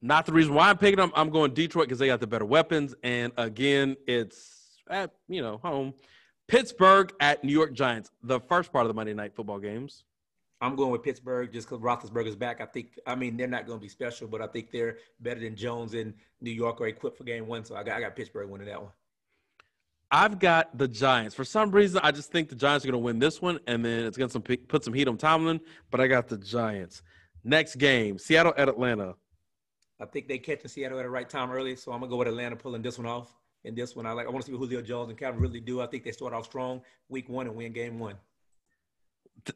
Not 0.03 0.27
the 0.27 0.33
reason 0.33 0.53
why 0.53 0.69
I'm 0.69 0.79
picking 0.79 0.99
them. 0.99 1.13
I'm 1.15 1.31
going 1.31 1.55
Detroit 1.55 1.87
because 1.87 2.01
they 2.01 2.09
got 2.09 2.21
the 2.21 2.27
better 2.27 2.45
weapons. 2.45 2.95
And 3.05 3.33
again, 3.37 3.97
it's 4.07 4.81
at, 4.91 5.13
you 5.29 5.41
know, 5.41 5.59
home. 5.59 5.95
Pittsburgh 6.49 7.13
at 7.21 7.43
New 7.45 7.53
York 7.53 7.73
Giants, 7.73 8.11
the 8.23 8.41
first 8.41 8.73
part 8.73 8.85
of 8.85 8.89
the 8.89 8.95
Monday 8.95 9.15
night 9.15 9.35
football 9.35 9.59
games. 9.59 10.05
I'm 10.61 10.77
going 10.77 10.93
with 10.93 11.03
Pittsburgh 11.03 11.53
just 11.53 11.69
because 11.69 11.83
Roethlisberger's 11.83 12.37
back. 12.37 12.61
I 12.61 12.67
think, 12.67 12.99
I 13.07 13.17
mean, 13.17 13.37
they're 13.37 13.49
not 13.49 13.67
going 13.67 13.79
to 13.79 13.83
be 13.83 13.89
special, 13.89 14.29
but 14.29 14.41
I 14.41 14.47
think 14.47 14.71
they're 14.71 14.99
better 15.19 15.41
than 15.41 15.57
Jones 15.57 15.95
in 15.95 16.15
New 16.41 16.53
York 16.53 16.81
or 16.81 16.87
equipped 16.87 17.19
for 17.19 17.25
game 17.25 17.49
one. 17.49 17.65
So 17.65 17.75
I 17.75 17.83
got, 17.83 17.97
I 17.97 18.01
got 18.01 18.15
Pittsburgh 18.15 18.49
winning 18.49 18.69
that 18.69 18.81
one. 18.81 18.93
I've 20.13 20.39
got 20.39 20.77
the 20.77 20.87
Giants. 20.87 21.35
For 21.35 21.45
some 21.45 21.71
reason, 21.71 22.01
I 22.05 22.13
just 22.13 22.31
think 22.31 22.49
the 22.49 22.55
Giants 22.55 22.85
are 22.85 22.89
going 22.89 23.01
to 23.01 23.05
win 23.05 23.19
this 23.19 23.43
one, 23.43 23.59
and 23.67 23.85
then 23.85 24.05
it's 24.05 24.17
going 24.17 24.29
to 24.29 24.41
put 24.41 24.85
some 24.85 24.93
heat 24.93 25.09
on 25.09 25.17
Tomlin. 25.17 25.59
But 25.91 26.01
I 26.01 26.07
got 26.07 26.29
the 26.29 26.37
Giants. 26.37 27.03
Next 27.43 27.77
game, 27.77 28.19
Seattle 28.19 28.55
at 28.57 28.69
Atlanta. 28.69 29.15
I 30.01 30.05
think 30.07 30.29
they 30.29 30.39
catching 30.39 30.69
Seattle 30.69 30.99
at 30.99 31.03
the 31.03 31.11
right 31.11 31.29
time 31.29 31.51
early, 31.51 31.77
so 31.77 31.93
I'm 31.93 32.01
gonna 32.01 32.11
go 32.11 32.17
with 32.17 32.29
Atlanta 32.29 32.57
pulling 32.57 32.83
this 32.83 32.99
one 32.99 33.07
off. 33.07 33.33
And 33.65 33.77
this 33.77 33.95
one, 33.95 34.07
I 34.07 34.13
like. 34.13 34.27
I 34.27 34.31
want 34.31 34.45
to 34.45 34.47
see 34.47 34.57
what 34.57 34.65
Julio 34.67 34.83
Jones 34.83 35.11
and 35.11 35.19
Calvin 35.19 35.41
really 35.41 35.61
do. 35.61 35.81
I 35.81 35.87
think 35.87 36.05
they 36.05 36.11
start 36.11 36.33
off 36.33 36.45
strong 36.47 36.83
week 37.09 37.29
one 37.29 37.47
and 37.47 37.55
win 37.55 37.73
game 37.73 37.99
one. 37.99 38.17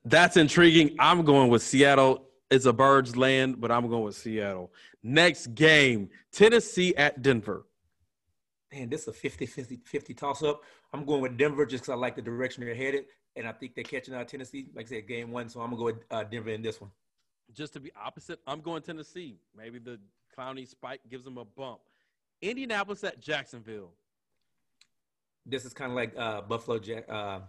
That's 0.04 0.36
intriguing. 0.36 0.96
I'm 0.98 1.24
going 1.24 1.50
with 1.50 1.62
Seattle. 1.62 2.24
It's 2.50 2.66
a 2.66 2.72
bird's 2.72 3.16
land, 3.16 3.60
but 3.60 3.72
I'm 3.72 3.88
going 3.88 4.04
with 4.04 4.16
Seattle. 4.16 4.72
Next 5.02 5.54
game, 5.54 6.10
Tennessee 6.32 6.94
at 6.96 7.22
Denver. 7.22 7.66
Man, 8.72 8.88
this 8.88 9.02
is 9.02 9.08
a 9.08 9.12
50 9.12 9.46
50, 9.46 9.80
50 9.84 10.14
toss 10.14 10.42
up. 10.42 10.62
I'm 10.92 11.04
going 11.04 11.22
with 11.22 11.36
Denver 11.36 11.66
just 11.66 11.84
because 11.84 11.92
I 11.92 11.96
like 11.96 12.16
the 12.16 12.22
direction 12.22 12.64
they're 12.64 12.74
headed. 12.74 13.06
And 13.34 13.46
I 13.46 13.52
think 13.52 13.74
they're 13.74 13.84
catching 13.84 14.14
out 14.14 14.28
Tennessee, 14.28 14.68
like 14.74 14.86
I 14.86 14.88
said, 14.88 15.08
game 15.08 15.30
one. 15.30 15.48
So 15.48 15.60
I'm 15.60 15.70
going 15.74 15.78
to 15.78 15.92
go 15.92 15.98
with 15.98 16.04
uh, 16.10 16.24
Denver 16.24 16.50
in 16.50 16.62
this 16.62 16.80
one. 16.80 16.90
Just 17.52 17.74
to 17.74 17.80
be 17.80 17.92
opposite, 18.00 18.40
I'm 18.46 18.60
going 18.60 18.82
Tennessee. 18.82 19.38
Maybe 19.56 19.78
the 19.78 19.98
Clowney 20.36 20.66
spike 20.66 21.00
gives 21.08 21.24
them 21.24 21.38
a 21.38 21.44
bump. 21.44 21.80
Indianapolis 22.42 23.04
at 23.04 23.20
Jacksonville. 23.20 23.92
This 25.44 25.64
is 25.64 25.72
kind 25.72 25.92
of 25.92 25.96
like 25.96 26.12
uh, 26.16 26.42
Buffalo, 26.42 26.78
uh, 26.78 27.40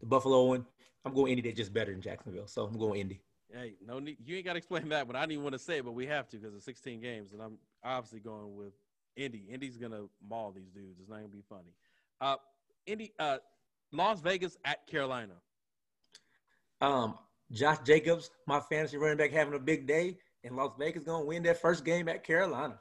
the 0.00 0.06
Buffalo 0.06 0.44
one. 0.44 0.66
I'm 1.04 1.14
going 1.14 1.32
Indy. 1.32 1.42
They're 1.42 1.52
just 1.52 1.72
better 1.72 1.92
than 1.92 2.00
Jacksonville, 2.00 2.46
so 2.46 2.64
I'm 2.64 2.78
going 2.78 3.00
Indy. 3.00 3.20
Hey, 3.52 3.74
no 3.86 4.00
need. 4.00 4.16
You 4.24 4.36
ain't 4.36 4.44
got 4.44 4.54
to 4.54 4.58
explain 4.58 4.88
that, 4.88 5.06
but 5.06 5.14
I 5.14 5.26
didn't 5.26 5.42
want 5.44 5.52
to 5.52 5.58
say 5.58 5.78
it, 5.78 5.84
but 5.84 5.92
we 5.92 6.06
have 6.06 6.28
to 6.30 6.38
because 6.38 6.54
it's 6.54 6.64
16 6.64 7.00
games, 7.00 7.32
and 7.32 7.40
I'm 7.40 7.58
obviously 7.84 8.20
going 8.20 8.56
with 8.56 8.72
Indy. 9.16 9.46
Indy's 9.50 9.76
gonna 9.76 10.06
maul 10.26 10.50
these 10.50 10.70
dudes. 10.70 10.98
It's 10.98 11.08
not 11.08 11.16
gonna 11.16 11.28
be 11.28 11.44
funny. 11.48 11.74
Uh, 12.20 12.36
Indy, 12.86 13.12
uh, 13.18 13.38
Las 13.92 14.20
Vegas 14.20 14.58
at 14.64 14.86
Carolina. 14.86 15.34
Um, 16.80 17.16
Josh 17.52 17.78
Jacobs, 17.84 18.30
my 18.46 18.58
fantasy 18.58 18.96
running 18.96 19.18
back, 19.18 19.30
having 19.30 19.54
a 19.54 19.58
big 19.58 19.86
day 19.86 20.18
and 20.44 20.56
Las 20.56 20.72
Vegas 20.78 21.02
going 21.02 21.22
to 21.22 21.26
win 21.26 21.42
their 21.42 21.54
first 21.54 21.84
game 21.84 22.08
at 22.08 22.22
Carolina. 22.22 22.78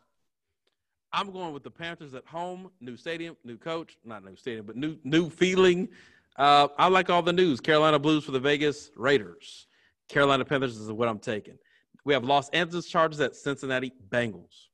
I'm 1.13 1.31
going 1.31 1.53
with 1.53 1.63
the 1.63 1.71
Panthers 1.71 2.15
at 2.15 2.25
home, 2.25 2.71
new 2.81 2.97
stadium, 2.97 3.37
new 3.43 3.57
coach, 3.57 3.97
not 4.03 4.25
new 4.25 4.35
stadium, 4.35 4.65
but 4.65 4.75
new 4.75 4.97
new 5.03 5.29
feeling. 5.29 5.87
Uh, 6.35 6.67
I 6.79 6.87
like 6.87 7.11
all 7.11 7.21
the 7.21 7.31
news. 7.31 7.59
Carolina 7.59 7.99
Blues 7.99 8.23
for 8.23 8.31
the 8.31 8.39
Vegas 8.39 8.89
Raiders. 8.95 9.67
Carolina 10.09 10.43
Panthers 10.43 10.77
is 10.77 10.91
what 10.91 11.07
I'm 11.07 11.19
taking. 11.19 11.59
We 12.03 12.13
have 12.13 12.23
Los 12.23 12.49
Angeles 12.49 12.87
Chargers 12.87 13.19
at 13.19 13.35
Cincinnati 13.35 13.93
Bengals. 14.09 14.69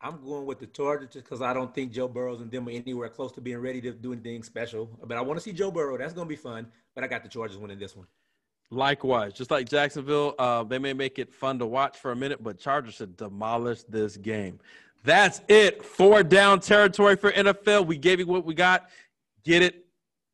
I'm 0.00 0.22
going 0.22 0.44
with 0.44 0.58
the 0.58 0.66
Chargers 0.66 1.10
just 1.12 1.24
because 1.24 1.40
I 1.40 1.54
don't 1.54 1.72
think 1.74 1.92
Joe 1.92 2.08
Burrow's 2.08 2.40
and 2.40 2.50
them 2.50 2.66
are 2.68 2.72
anywhere 2.72 3.08
close 3.08 3.32
to 3.32 3.40
being 3.40 3.58
ready 3.58 3.80
to 3.82 3.92
do 3.92 4.12
anything 4.12 4.42
special. 4.42 4.90
But 5.04 5.16
I 5.16 5.20
want 5.20 5.38
to 5.38 5.42
see 5.42 5.52
Joe 5.52 5.70
Burrow. 5.70 5.96
That's 5.96 6.12
going 6.12 6.26
to 6.26 6.28
be 6.28 6.36
fun. 6.36 6.66
But 6.94 7.04
I 7.04 7.06
got 7.06 7.22
the 7.22 7.28
Chargers 7.28 7.56
winning 7.56 7.78
this 7.78 7.96
one. 7.96 8.06
Likewise, 8.70 9.32
just 9.32 9.52
like 9.52 9.68
Jacksonville, 9.68 10.34
uh, 10.40 10.64
they 10.64 10.78
may 10.78 10.92
make 10.92 11.20
it 11.20 11.32
fun 11.32 11.58
to 11.60 11.66
watch 11.66 11.96
for 11.98 12.10
a 12.10 12.16
minute, 12.16 12.42
but 12.42 12.58
Chargers 12.58 12.94
should 12.94 13.16
demolish 13.16 13.84
this 13.84 14.16
game. 14.16 14.58
That's 15.04 15.40
it. 15.48 15.84
Four 15.84 16.22
down 16.22 16.60
territory 16.60 17.16
for 17.16 17.32
NFL. 17.32 17.86
We 17.86 17.96
gave 17.96 18.18
you 18.18 18.26
what 18.26 18.44
we 18.44 18.54
got. 18.54 18.88
Get 19.44 19.62
it, 19.62 19.86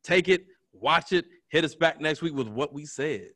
take 0.03 0.27
it, 0.29 0.47
watch 0.73 1.11
it. 1.11 1.25
Hit 1.49 1.63
us 1.63 1.75
back 1.75 2.01
next 2.01 2.21
week 2.21 2.33
with 2.33 2.47
what 2.47 2.73
we 2.73 2.85
said. 2.85 3.29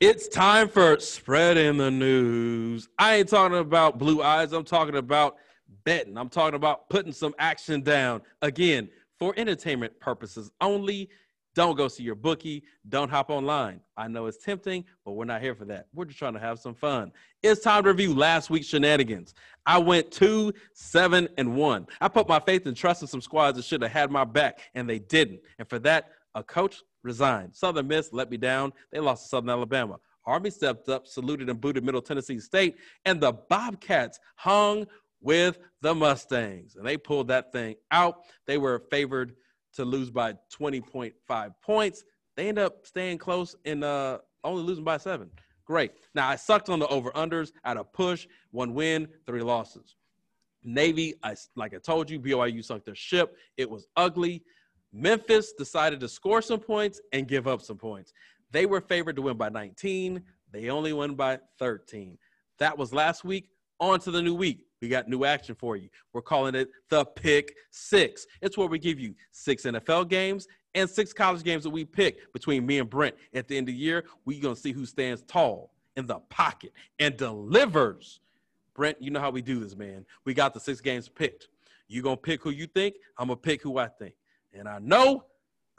It's 0.00 0.28
time 0.28 0.68
for 0.68 0.98
spreading 0.98 1.76
the 1.76 1.90
news. 1.90 2.88
I 2.98 3.16
ain't 3.16 3.28
talking 3.28 3.58
about 3.58 3.98
blue 3.98 4.22
eyes. 4.22 4.52
I'm 4.52 4.64
talking 4.64 4.96
about 4.96 5.36
betting. 5.84 6.18
I'm 6.18 6.28
talking 6.28 6.56
about 6.56 6.88
putting 6.88 7.12
some 7.12 7.34
action 7.38 7.80
down. 7.82 8.22
Again, 8.42 8.88
for 9.18 9.34
entertainment 9.36 9.98
purposes 10.00 10.50
only. 10.60 11.08
Don't 11.54 11.76
go 11.76 11.86
see 11.88 12.02
your 12.02 12.16
bookie. 12.16 12.64
Don't 12.88 13.08
hop 13.08 13.30
online. 13.30 13.80
I 13.96 14.08
know 14.08 14.26
it's 14.26 14.42
tempting, 14.42 14.84
but 15.04 15.12
we're 15.12 15.24
not 15.24 15.40
here 15.40 15.54
for 15.54 15.64
that. 15.66 15.86
We're 15.94 16.04
just 16.04 16.18
trying 16.18 16.32
to 16.34 16.40
have 16.40 16.58
some 16.58 16.74
fun. 16.74 17.12
It's 17.42 17.60
time 17.60 17.84
to 17.84 17.90
review 17.90 18.12
last 18.14 18.50
week's 18.50 18.66
shenanigans. 18.66 19.34
I 19.64 19.78
went 19.78 20.10
two, 20.10 20.52
seven, 20.72 21.28
and 21.38 21.54
one. 21.54 21.86
I 22.00 22.08
put 22.08 22.28
my 22.28 22.40
faith 22.40 22.66
and 22.66 22.76
trust 22.76 23.02
in 23.02 23.08
some 23.08 23.20
squads 23.20 23.56
that 23.56 23.64
should 23.64 23.82
have 23.82 23.92
had 23.92 24.10
my 24.10 24.24
back, 24.24 24.60
and 24.74 24.88
they 24.88 24.98
didn't. 24.98 25.40
And 25.58 25.68
for 25.68 25.78
that, 25.80 26.10
a 26.34 26.42
coach 26.42 26.82
resigned. 27.02 27.54
Southern 27.54 27.86
Miss 27.86 28.12
let 28.12 28.30
me 28.30 28.36
down. 28.36 28.72
They 28.90 28.98
lost 28.98 29.24
to 29.24 29.28
Southern 29.28 29.50
Alabama. 29.50 29.98
Army 30.26 30.50
stepped 30.50 30.88
up, 30.88 31.06
saluted 31.06 31.50
and 31.50 31.60
booted 31.60 31.84
Middle 31.84 32.02
Tennessee 32.02 32.40
State, 32.40 32.76
and 33.04 33.20
the 33.20 33.32
Bobcats 33.32 34.18
hung 34.36 34.86
with 35.20 35.58
the 35.82 35.94
Mustangs, 35.94 36.76
and 36.76 36.86
they 36.86 36.96
pulled 36.96 37.28
that 37.28 37.52
thing 37.52 37.76
out. 37.90 38.22
They 38.46 38.58
were 38.58 38.82
favored 38.90 39.36
to 39.74 39.84
lose 39.84 40.10
by 40.10 40.34
20.5 40.52 41.54
points. 41.62 42.04
They 42.36 42.48
end 42.48 42.58
up 42.58 42.86
staying 42.86 43.18
close 43.18 43.54
and 43.64 43.84
uh, 43.84 44.18
only 44.42 44.62
losing 44.62 44.84
by 44.84 44.96
seven. 44.96 45.30
Great. 45.64 45.92
Now, 46.14 46.28
I 46.28 46.36
sucked 46.36 46.68
on 46.68 46.78
the 46.78 46.86
over 46.88 47.10
unders 47.12 47.52
at 47.64 47.76
a 47.76 47.84
push, 47.84 48.26
one 48.50 48.74
win, 48.74 49.08
three 49.26 49.42
losses. 49.42 49.96
Navy, 50.62 51.14
I, 51.22 51.34
like 51.56 51.74
I 51.74 51.78
told 51.78 52.10
you, 52.10 52.18
BYU 52.18 52.64
sunk 52.64 52.84
their 52.84 52.94
ship. 52.94 53.36
It 53.56 53.68
was 53.68 53.86
ugly. 53.96 54.42
Memphis 54.92 55.52
decided 55.52 56.00
to 56.00 56.08
score 56.08 56.40
some 56.40 56.60
points 56.60 57.00
and 57.12 57.26
give 57.26 57.46
up 57.46 57.62
some 57.62 57.76
points. 57.76 58.12
They 58.50 58.66
were 58.66 58.80
favored 58.80 59.16
to 59.16 59.22
win 59.22 59.36
by 59.36 59.48
19. 59.48 60.22
They 60.52 60.70
only 60.70 60.92
won 60.92 61.14
by 61.14 61.40
13. 61.58 62.16
That 62.58 62.78
was 62.78 62.92
last 62.92 63.24
week. 63.24 63.48
On 63.80 63.98
to 64.00 64.10
the 64.10 64.22
new 64.22 64.34
week. 64.34 64.66
We 64.84 64.90
got 64.90 65.08
new 65.08 65.24
action 65.24 65.54
for 65.54 65.76
you. 65.76 65.88
We're 66.12 66.20
calling 66.20 66.54
it 66.54 66.68
the 66.90 67.06
Pick 67.06 67.56
Six. 67.70 68.26
It's 68.42 68.58
where 68.58 68.66
we 68.66 68.78
give 68.78 69.00
you 69.00 69.14
six 69.30 69.62
NFL 69.62 70.10
games 70.10 70.46
and 70.74 70.90
six 70.90 71.10
college 71.10 71.42
games 71.42 71.62
that 71.62 71.70
we 71.70 71.86
pick 71.86 72.30
between 72.34 72.66
me 72.66 72.80
and 72.80 72.90
Brent. 72.90 73.14
At 73.32 73.48
the 73.48 73.56
end 73.56 73.70
of 73.70 73.74
the 73.74 73.80
year, 73.80 74.04
we're 74.26 74.42
going 74.42 74.54
to 74.54 74.60
see 74.60 74.72
who 74.72 74.84
stands 74.84 75.22
tall 75.22 75.70
in 75.96 76.06
the 76.06 76.16
pocket 76.28 76.74
and 76.98 77.16
delivers. 77.16 78.20
Brent, 78.74 79.00
you 79.00 79.10
know 79.10 79.20
how 79.20 79.30
we 79.30 79.40
do 79.40 79.58
this, 79.58 79.74
man. 79.74 80.04
We 80.26 80.34
got 80.34 80.52
the 80.52 80.60
six 80.60 80.82
games 80.82 81.08
picked. 81.08 81.48
You're 81.88 82.02
going 82.02 82.16
to 82.16 82.22
pick 82.22 82.42
who 82.42 82.50
you 82.50 82.66
think. 82.66 82.96
I'm 83.16 83.28
going 83.28 83.38
to 83.38 83.42
pick 83.42 83.62
who 83.62 83.78
I 83.78 83.88
think. 83.88 84.12
And 84.52 84.68
I 84.68 84.80
know 84.80 85.24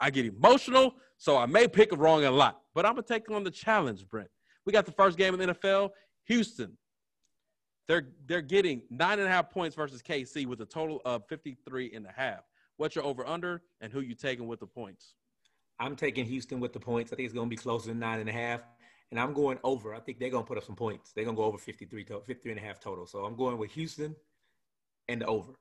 I 0.00 0.10
get 0.10 0.26
emotional, 0.26 0.96
so 1.16 1.36
I 1.36 1.46
may 1.46 1.68
pick 1.68 1.96
wrong 1.96 2.24
a 2.24 2.30
lot, 2.32 2.60
but 2.74 2.84
I'm 2.84 2.94
going 2.94 3.04
to 3.04 3.14
take 3.14 3.30
on 3.30 3.44
the 3.44 3.52
challenge, 3.52 4.04
Brent. 4.08 4.30
We 4.64 4.72
got 4.72 4.84
the 4.84 4.90
first 4.90 5.16
game 5.16 5.32
in 5.32 5.38
the 5.38 5.54
NFL 5.54 5.90
Houston 6.24 6.76
they're 7.88 8.08
they're 8.26 8.42
getting 8.42 8.82
nine 8.90 9.18
and 9.18 9.28
a 9.28 9.30
half 9.30 9.50
points 9.50 9.76
versus 9.76 10.02
KC 10.02 10.46
with 10.46 10.60
a 10.60 10.66
total 10.66 11.00
of 11.04 11.26
53 11.28 11.92
and 11.94 12.06
a 12.06 12.12
half. 12.12 12.40
What's 12.76 12.94
your 12.94 13.04
over 13.04 13.26
under 13.26 13.62
and 13.80 13.92
who 13.92 14.00
you 14.00 14.14
taking 14.14 14.46
with 14.46 14.60
the 14.60 14.66
points? 14.66 15.14
I'm 15.78 15.96
taking 15.96 16.24
Houston 16.24 16.60
with 16.60 16.72
the 16.72 16.80
points. 16.80 17.12
I 17.12 17.16
think 17.16 17.26
it's 17.26 17.34
going 17.34 17.48
to 17.48 17.50
be 17.50 17.56
closer 17.56 17.88
than 17.88 17.98
nine 17.98 18.20
and 18.20 18.28
a 18.28 18.32
half. 18.32 18.62
And 19.10 19.20
I'm 19.20 19.32
going 19.32 19.58
over. 19.62 19.94
I 19.94 20.00
think 20.00 20.18
they're 20.18 20.30
going 20.30 20.42
to 20.42 20.48
put 20.48 20.58
up 20.58 20.64
some 20.64 20.74
points. 20.74 21.12
They're 21.12 21.24
going 21.24 21.36
to 21.36 21.40
go 21.40 21.46
over 21.46 21.58
53, 21.58 22.04
to, 22.04 22.20
53 22.20 22.52
and 22.52 22.60
a 22.60 22.64
half 22.64 22.80
total. 22.80 23.06
So 23.06 23.24
I'm 23.24 23.36
going 23.36 23.56
with 23.58 23.70
Houston 23.72 24.16
and 25.08 25.20
the 25.20 25.26
over. 25.26 25.52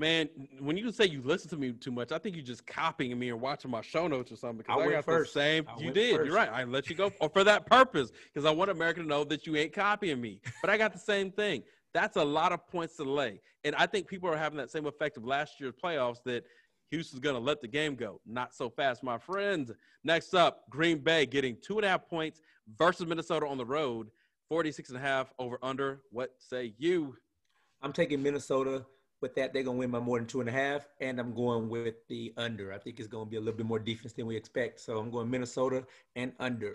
Man, 0.00 0.28
when 0.60 0.76
you 0.76 0.92
say 0.92 1.06
you 1.06 1.20
listen 1.22 1.50
to 1.50 1.56
me 1.56 1.72
too 1.72 1.90
much, 1.90 2.12
I 2.12 2.18
think 2.18 2.36
you're 2.36 2.44
just 2.44 2.64
copying 2.64 3.18
me 3.18 3.30
and 3.30 3.40
watching 3.40 3.68
my 3.68 3.80
show 3.80 4.06
notes 4.06 4.30
or 4.30 4.36
something. 4.36 4.58
Because 4.58 4.80
I, 4.80 4.86
I 4.86 4.92
got 4.92 5.04
first. 5.04 5.34
the 5.34 5.40
same. 5.40 5.66
I 5.68 5.80
you 5.80 5.90
did. 5.90 6.12
you 6.12 6.24
You're 6.26 6.34
right. 6.34 6.48
I 6.48 6.62
let 6.62 6.88
you 6.88 6.94
go 6.94 7.10
or 7.20 7.28
for 7.32 7.42
that 7.42 7.66
purpose 7.66 8.12
because 8.32 8.46
I 8.46 8.50
want 8.52 8.70
America 8.70 9.00
to 9.00 9.06
know 9.06 9.24
that 9.24 9.44
you 9.44 9.56
ain't 9.56 9.72
copying 9.72 10.20
me. 10.20 10.40
But 10.60 10.70
I 10.70 10.78
got 10.78 10.92
the 10.92 11.00
same 11.00 11.32
thing. 11.32 11.64
That's 11.92 12.16
a 12.16 12.24
lot 12.24 12.52
of 12.52 12.64
points 12.68 12.96
to 12.96 13.04
lay, 13.04 13.40
and 13.64 13.74
I 13.74 13.86
think 13.86 14.06
people 14.06 14.30
are 14.30 14.36
having 14.36 14.58
that 14.58 14.70
same 14.70 14.86
effect 14.86 15.16
of 15.16 15.24
last 15.24 15.58
year's 15.58 15.74
playoffs 15.82 16.22
that 16.26 16.44
Houston's 16.90 17.20
going 17.20 17.34
to 17.34 17.40
let 17.40 17.60
the 17.60 17.66
game 17.66 17.96
go. 17.96 18.20
Not 18.24 18.54
so 18.54 18.70
fast, 18.70 19.02
my 19.02 19.18
friends. 19.18 19.72
Next 20.04 20.34
up, 20.34 20.68
Green 20.70 20.98
Bay 20.98 21.26
getting 21.26 21.56
two 21.60 21.76
and 21.76 21.84
a 21.84 21.88
half 21.88 22.08
points 22.08 22.40
versus 22.78 23.06
Minnesota 23.06 23.46
on 23.46 23.58
the 23.58 23.64
road, 23.64 24.08
46 24.48 24.90
and 24.90 24.98
a 24.98 25.00
half 25.00 25.32
over 25.38 25.58
under. 25.62 26.02
What 26.10 26.34
say 26.38 26.74
you? 26.78 27.16
I'm 27.82 27.92
taking 27.92 28.22
Minnesota 28.22 28.84
with 29.20 29.34
that, 29.34 29.52
they're 29.52 29.62
gonna 29.62 29.78
win 29.78 29.90
by 29.90 29.98
more 29.98 30.18
than 30.18 30.26
two 30.26 30.40
and 30.40 30.48
a 30.48 30.52
half, 30.52 30.88
and 31.00 31.18
I'm 31.18 31.34
going 31.34 31.68
with 31.68 32.06
the 32.08 32.32
under. 32.36 32.72
I 32.72 32.78
think 32.78 32.98
it's 32.98 33.08
gonna 33.08 33.26
be 33.26 33.36
a 33.36 33.40
little 33.40 33.56
bit 33.56 33.66
more 33.66 33.78
defense 33.78 34.12
than 34.12 34.26
we 34.26 34.36
expect. 34.36 34.80
So 34.80 34.98
I'm 34.98 35.10
going 35.10 35.30
Minnesota 35.30 35.84
and 36.16 36.32
under. 36.38 36.72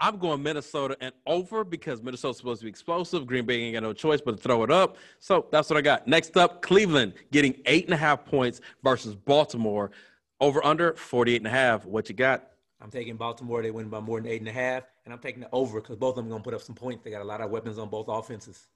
I'm 0.00 0.18
going 0.18 0.42
Minnesota 0.42 0.96
and 1.00 1.14
over 1.26 1.62
because 1.62 2.02
Minnesota's 2.02 2.38
supposed 2.38 2.60
to 2.60 2.64
be 2.64 2.70
explosive. 2.70 3.24
Green 3.24 3.46
Bay 3.46 3.60
ain't 3.60 3.74
got 3.74 3.84
no 3.84 3.92
choice 3.92 4.20
but 4.20 4.36
to 4.36 4.42
throw 4.42 4.64
it 4.64 4.70
up. 4.70 4.96
So 5.20 5.46
that's 5.52 5.70
what 5.70 5.76
I 5.76 5.80
got. 5.80 6.08
Next 6.08 6.36
up, 6.36 6.60
Cleveland 6.60 7.14
getting 7.30 7.60
eight 7.66 7.84
and 7.84 7.94
a 7.94 7.96
half 7.96 8.24
points 8.24 8.60
versus 8.82 9.14
Baltimore. 9.14 9.92
Over 10.40 10.64
under 10.66 10.94
48 10.94 11.36
and 11.36 11.46
a 11.46 11.50
half. 11.50 11.84
What 11.86 12.08
you 12.08 12.16
got? 12.16 12.48
I'm 12.80 12.90
taking 12.90 13.16
Baltimore. 13.16 13.62
They 13.62 13.70
win 13.70 13.88
by 13.88 14.00
more 14.00 14.20
than 14.20 14.28
eight 14.28 14.40
and 14.40 14.48
a 14.48 14.52
half, 14.52 14.82
and 15.04 15.14
I'm 15.14 15.20
taking 15.20 15.42
the 15.42 15.48
over 15.52 15.80
because 15.80 15.94
both 15.94 16.16
of 16.18 16.24
them 16.24 16.28
going 16.28 16.40
to 16.40 16.44
put 16.44 16.52
up 16.52 16.62
some 16.62 16.74
points. 16.74 17.04
They 17.04 17.12
got 17.12 17.22
a 17.22 17.24
lot 17.24 17.40
of 17.40 17.50
weapons 17.50 17.78
on 17.78 17.88
both 17.88 18.08
offenses. 18.08 18.66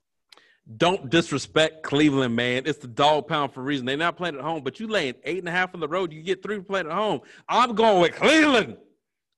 Don't 0.74 1.10
disrespect 1.10 1.84
Cleveland, 1.84 2.34
man. 2.34 2.64
It's 2.66 2.78
the 2.78 2.88
dog 2.88 3.28
pound 3.28 3.52
for 3.52 3.60
a 3.60 3.62
reason. 3.62 3.86
They're 3.86 3.96
not 3.96 4.16
playing 4.16 4.34
at 4.34 4.40
home, 4.40 4.64
but 4.64 4.80
you 4.80 4.88
laying 4.88 5.14
eight 5.22 5.38
and 5.38 5.48
a 5.48 5.52
half 5.52 5.74
on 5.74 5.80
the 5.80 5.86
road. 5.86 6.12
You 6.12 6.22
get 6.22 6.42
three 6.42 6.58
playing 6.60 6.86
at 6.86 6.92
home. 6.92 7.20
I'm 7.48 7.74
going 7.76 8.00
with 8.00 8.16
Cleveland. 8.16 8.76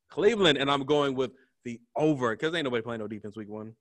Cleveland, 0.08 0.56
and 0.56 0.70
I'm 0.70 0.84
going 0.84 1.14
with 1.14 1.32
the 1.64 1.80
over 1.94 2.34
because 2.34 2.54
ain't 2.54 2.64
nobody 2.64 2.82
playing 2.82 3.00
no 3.00 3.08
defense 3.08 3.36
week 3.36 3.48
one. 3.48 3.74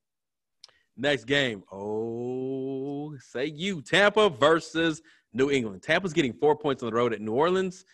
Next 0.98 1.24
game. 1.24 1.64
Oh, 1.72 3.16
say 3.18 3.46
you. 3.46 3.82
Tampa 3.82 4.30
versus 4.30 5.02
New 5.32 5.50
England. 5.50 5.84
Tampa's 5.84 6.12
getting 6.12 6.34
four 6.34 6.56
points 6.58 6.84
on 6.84 6.90
the 6.90 6.96
road 6.96 7.14
at 7.14 7.22
New 7.22 7.34
Orleans, 7.34 7.86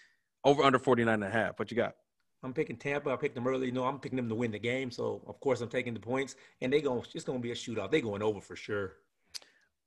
over 0.44 0.64
under 0.64 0.80
49 0.80 1.14
and 1.14 1.24
a 1.24 1.30
half. 1.30 1.60
What 1.60 1.70
you 1.70 1.78
got? 1.78 1.94
I'm 2.42 2.54
picking 2.54 2.76
Tampa. 2.76 3.12
I 3.12 3.16
picked 3.18 3.36
them 3.36 3.48
early. 3.48 3.72
No, 3.72 3.86
I'm 3.86 4.00
picking 4.00 4.18
them 4.18 4.30
to 4.30 4.36
win 4.36 4.52
the 4.52 4.60
game. 4.60 4.90
So 4.90 5.22
of 5.28 5.40
course 5.40 5.62
I'm 5.62 5.70
taking 5.70 5.94
the 5.94 6.00
points, 6.00 6.36
and 6.62 6.74
they 6.74 6.82
going 6.82 7.04
it's 7.14 7.24
going 7.24 7.40
to 7.40 7.44
be 7.44 7.52
a 7.52 7.56
shootout. 7.56 7.92
They 7.92 8.02
going 8.02 8.24
over 8.24 8.42
for 8.42 8.56
sure. 8.56 8.94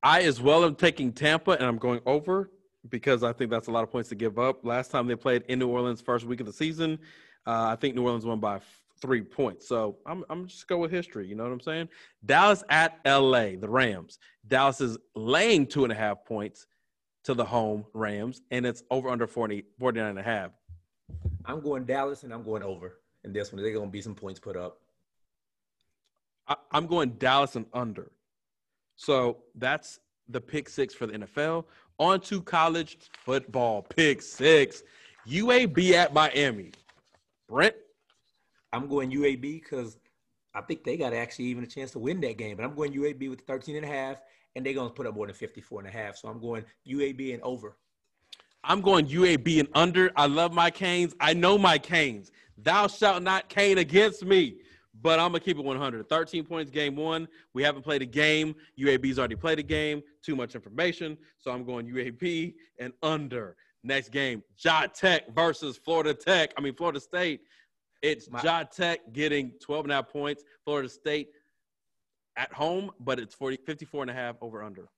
I 0.07 0.23
as 0.23 0.41
well 0.41 0.65
am 0.65 0.77
taking 0.77 1.13
Tampa, 1.13 1.51
and 1.51 1.65
I'm 1.65 1.79
going 1.79 2.01
over 2.07 2.49
because 2.89 3.25
I 3.25 3.33
think 3.33 3.51
that's 3.51 3.67
a 3.67 3.73
lot 3.73 3.83
of 3.83 3.91
points 3.91 4.09
to 4.11 4.15
give 4.15 4.39
up. 4.39 4.65
Last 4.65 4.93
time 4.93 5.09
they 5.09 5.17
played 5.17 5.43
in 5.49 5.59
New 5.59 5.67
Orleans, 5.67 6.01
first 6.01 6.25
week 6.25 6.39
of 6.39 6.47
the 6.47 6.53
season, 6.53 7.01
uh, 7.45 7.71
I 7.71 7.75
think 7.75 7.97
New 7.97 8.05
Orleans 8.05 8.25
won 8.25 8.39
by 8.39 8.61
three 9.03 9.23
points. 9.23 9.67
So 9.67 9.99
I'm 10.07 10.25
I'm 10.31 10.47
just 10.47 10.69
go 10.69 10.79
with 10.79 10.93
history. 10.93 11.27
You 11.27 11.35
know 11.35 11.43
what 11.43 11.51
I'm 11.51 11.61
saying? 11.61 11.89
Dallas 12.25 12.63
at 12.69 13.01
LA, 13.05 13.57
the 13.59 13.69
Rams. 13.69 14.21
Dallas 14.47 14.81
is 14.81 14.97
laying 15.17 15.67
two 15.67 15.83
and 15.83 15.93
a 15.93 15.97
half 15.97 16.25
points 16.25 16.69
to 17.25 17.35
the 17.35 17.45
home 17.45 17.85
Rams, 17.93 18.43
and 18.53 18.65
it's 18.65 18.85
over 18.93 19.09
under 19.09 19.27
40, 19.27 19.65
49 19.81 20.09
and 20.09 20.21
a 20.21 20.23
half. 20.23 20.53
I'm 21.45 21.59
going 21.61 21.85
Dallas, 21.85 22.23
and 22.23 22.33
I'm 22.33 22.45
going 22.45 22.63
over. 22.63 23.01
And 23.25 23.35
this 23.35 23.53
one, 23.53 23.61
they're 23.61 23.73
going 23.73 23.87
to 23.87 23.91
be 23.91 24.03
some 24.03 24.15
points 24.15 24.39
put 24.39 24.57
up. 24.57 24.79
I, 26.47 26.55
I'm 26.71 26.87
going 26.87 27.11
Dallas 27.19 27.57
and 27.57 27.67
under. 27.73 28.13
So 28.97 29.39
that's 29.55 30.01
the 30.29 30.41
pick 30.41 30.69
six 30.69 30.95
for 30.95 31.07
the 31.07 31.19
NFL. 31.19 31.65
On 31.99 32.21
to 32.23 32.43
college 32.43 32.99
football. 33.25 33.83
Pick 33.83 34.21
six. 34.23 34.83
UAB 35.29 35.93
at 35.93 36.13
Miami. 36.13 36.73
Brent? 37.49 37.75
I'm 38.73 38.89
going 38.89 39.11
UAB 39.11 39.41
because 39.63 39.99
I 40.55 40.61
think 40.63 40.85
they 40.85 40.97
got 40.97 41.13
actually 41.13 41.47
even 41.47 41.65
a 41.65 41.67
chance 41.67 41.91
to 41.93 41.99
win 41.99 42.21
that 42.23 42.39
game. 42.39 42.57
But 42.57 42.65
I'm 42.65 42.75
going 42.75 42.93
UAB 42.93 43.31
with 43.31 43.43
13 43.43 43.77
and 43.77 43.85
a 43.85 43.89
half, 43.89 44.21
and 44.55 44.65
they're 44.65 44.75
going 44.75 44.89
to 44.89 44.95
put 44.95 45.07
up 45.07 45.15
more 45.15 45.27
than 45.27 45.35
54 45.35 45.81
and 45.81 45.89
a 45.89 45.93
half. 45.93 46.17
So 46.17 46.29
I'm 46.29 46.41
going 46.41 46.65
UAB 46.89 47.35
and 47.35 47.43
over. 47.43 47.77
I'm 48.65 48.81
going 48.81 49.07
UAB 49.07 49.61
and 49.61 49.69
under. 49.75 50.11
I 50.17 50.27
love 50.27 50.53
my 50.53 50.71
Canes. 50.71 51.15
I 51.21 51.35
know 51.35 51.57
my 51.57 51.79
Canes. 51.79 52.33
Thou 52.59 52.89
shalt 52.89 53.23
not 53.23 53.49
cane 53.49 53.79
against 53.79 54.25
me. 54.25 54.57
But 55.03 55.19
I'm 55.19 55.29
gonna 55.33 55.41
keep 55.41 55.59
it 55.59 55.65
100. 55.65 56.09
13 56.09 56.45
points 56.45 56.71
game 56.71 56.97
one. 56.97 57.29
We 57.55 57.63
haven't 57.63 57.83
played 57.83 58.03
a 58.03 58.07
game. 58.07 58.55
UAB's 58.79 59.19
already 59.19 59.37
played 59.37 59.59
a 59.59 59.63
game. 59.63 60.03
Too 60.23 60.37
much 60.37 60.55
information. 60.55 61.19
So 61.39 61.51
I'm 61.51 61.65
going 61.65 61.87
UAB 61.87 62.55
and 62.79 62.93
under. 63.03 63.57
Next 63.83 64.09
game, 64.09 64.43
Ja 64.59 64.87
Tech 64.87 65.33
versus 65.35 65.77
Florida 65.79 66.13
Tech. 66.13 66.53
I 66.57 66.61
mean 66.61 66.75
Florida 66.75 66.99
State. 66.99 67.43
It's 68.03 68.29
My- 68.31 68.43
Ja 68.43 68.65
Tech 68.65 69.13
getting 69.13 69.53
12 69.61 69.85
and 69.85 69.93
a 69.93 69.97
half 69.97 70.09
points. 70.09 70.43
Florida 70.65 70.89
State 70.89 71.29
at 72.37 72.53
home, 72.53 72.91
but 73.01 73.19
it's 73.19 73.35
40, 73.35 73.59
54 73.65 74.03
and 74.03 74.11
a 74.11 74.15
half 74.15 74.37
over 74.41 74.63
under. 74.63 74.89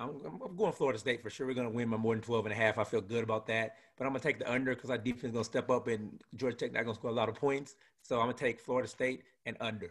I'm, 0.00 0.08
I'm- 0.24 0.56
going 0.56 0.72
Florida 0.72 0.98
State 0.98 1.22
for 1.22 1.30
sure. 1.30 1.46
We're 1.46 1.54
going 1.54 1.68
to 1.68 1.74
win 1.74 1.90
by 1.90 1.96
more 1.98 2.14
than 2.14 2.22
12 2.22 2.46
and 2.46 2.52
a 2.52 2.56
half. 2.56 2.78
I 2.78 2.84
feel 2.84 3.02
good 3.02 3.22
about 3.22 3.46
that. 3.48 3.76
But 3.96 4.06
I'm 4.06 4.12
going 4.12 4.20
to 4.20 4.26
take 4.26 4.38
the 4.38 4.50
under 4.50 4.74
because 4.74 4.90
our 4.90 4.98
defense 4.98 5.24
is 5.24 5.32
going 5.32 5.44
to 5.44 5.50
step 5.50 5.70
up 5.70 5.86
and 5.88 6.22
Georgia 6.36 6.56
Tech 6.56 6.72
not 6.72 6.84
going 6.84 6.94
to 6.94 6.98
score 6.98 7.10
a 7.10 7.14
lot 7.14 7.28
of 7.28 7.34
points. 7.34 7.76
So 8.02 8.18
I'm 8.18 8.26
going 8.26 8.36
to 8.36 8.44
take 8.44 8.60
Florida 8.60 8.88
State 8.88 9.22
and 9.44 9.56
under. 9.60 9.90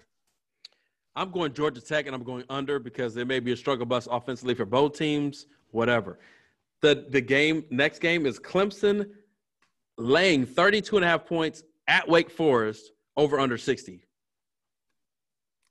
I'm 1.15 1.31
going 1.31 1.53
Georgia 1.53 1.81
Tech 1.81 2.07
and 2.07 2.15
I'm 2.15 2.23
going 2.23 2.43
under 2.49 2.79
because 2.79 3.13
there 3.13 3.25
may 3.25 3.39
be 3.39 3.51
a 3.51 3.57
struggle 3.57 3.85
bus 3.85 4.07
offensively 4.09 4.55
for 4.55 4.65
both 4.65 4.97
teams, 4.97 5.45
whatever. 5.71 6.19
The 6.81 7.05
the 7.09 7.21
game 7.21 7.65
next 7.69 7.99
game 7.99 8.25
is 8.25 8.39
Clemson 8.39 9.09
laying 9.97 10.45
32 10.45 10.95
and 10.95 11.05
a 11.05 11.07
half 11.07 11.25
points 11.25 11.63
at 11.87 12.07
Wake 12.07 12.31
Forest 12.31 12.93
over 13.17 13.39
under 13.39 13.57
60. 13.57 14.01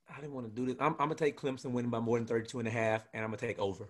I 0.07 0.21
didn't 0.21 0.33
want 0.33 0.53
to 0.53 0.53
do 0.53 0.67
this. 0.67 0.75
I'm, 0.79 0.91
I'm 0.99 1.07
going 1.07 1.09
to 1.11 1.15
take 1.15 1.39
Clemson 1.39 1.71
winning 1.71 1.89
by 1.89 1.99
more 1.99 2.17
than 2.17 2.27
32 2.27 2.59
and 2.59 2.67
a 2.67 2.71
half, 2.71 3.07
and 3.13 3.23
I'm 3.23 3.29
going 3.31 3.39
to 3.39 3.47
take 3.47 3.57
over. 3.57 3.87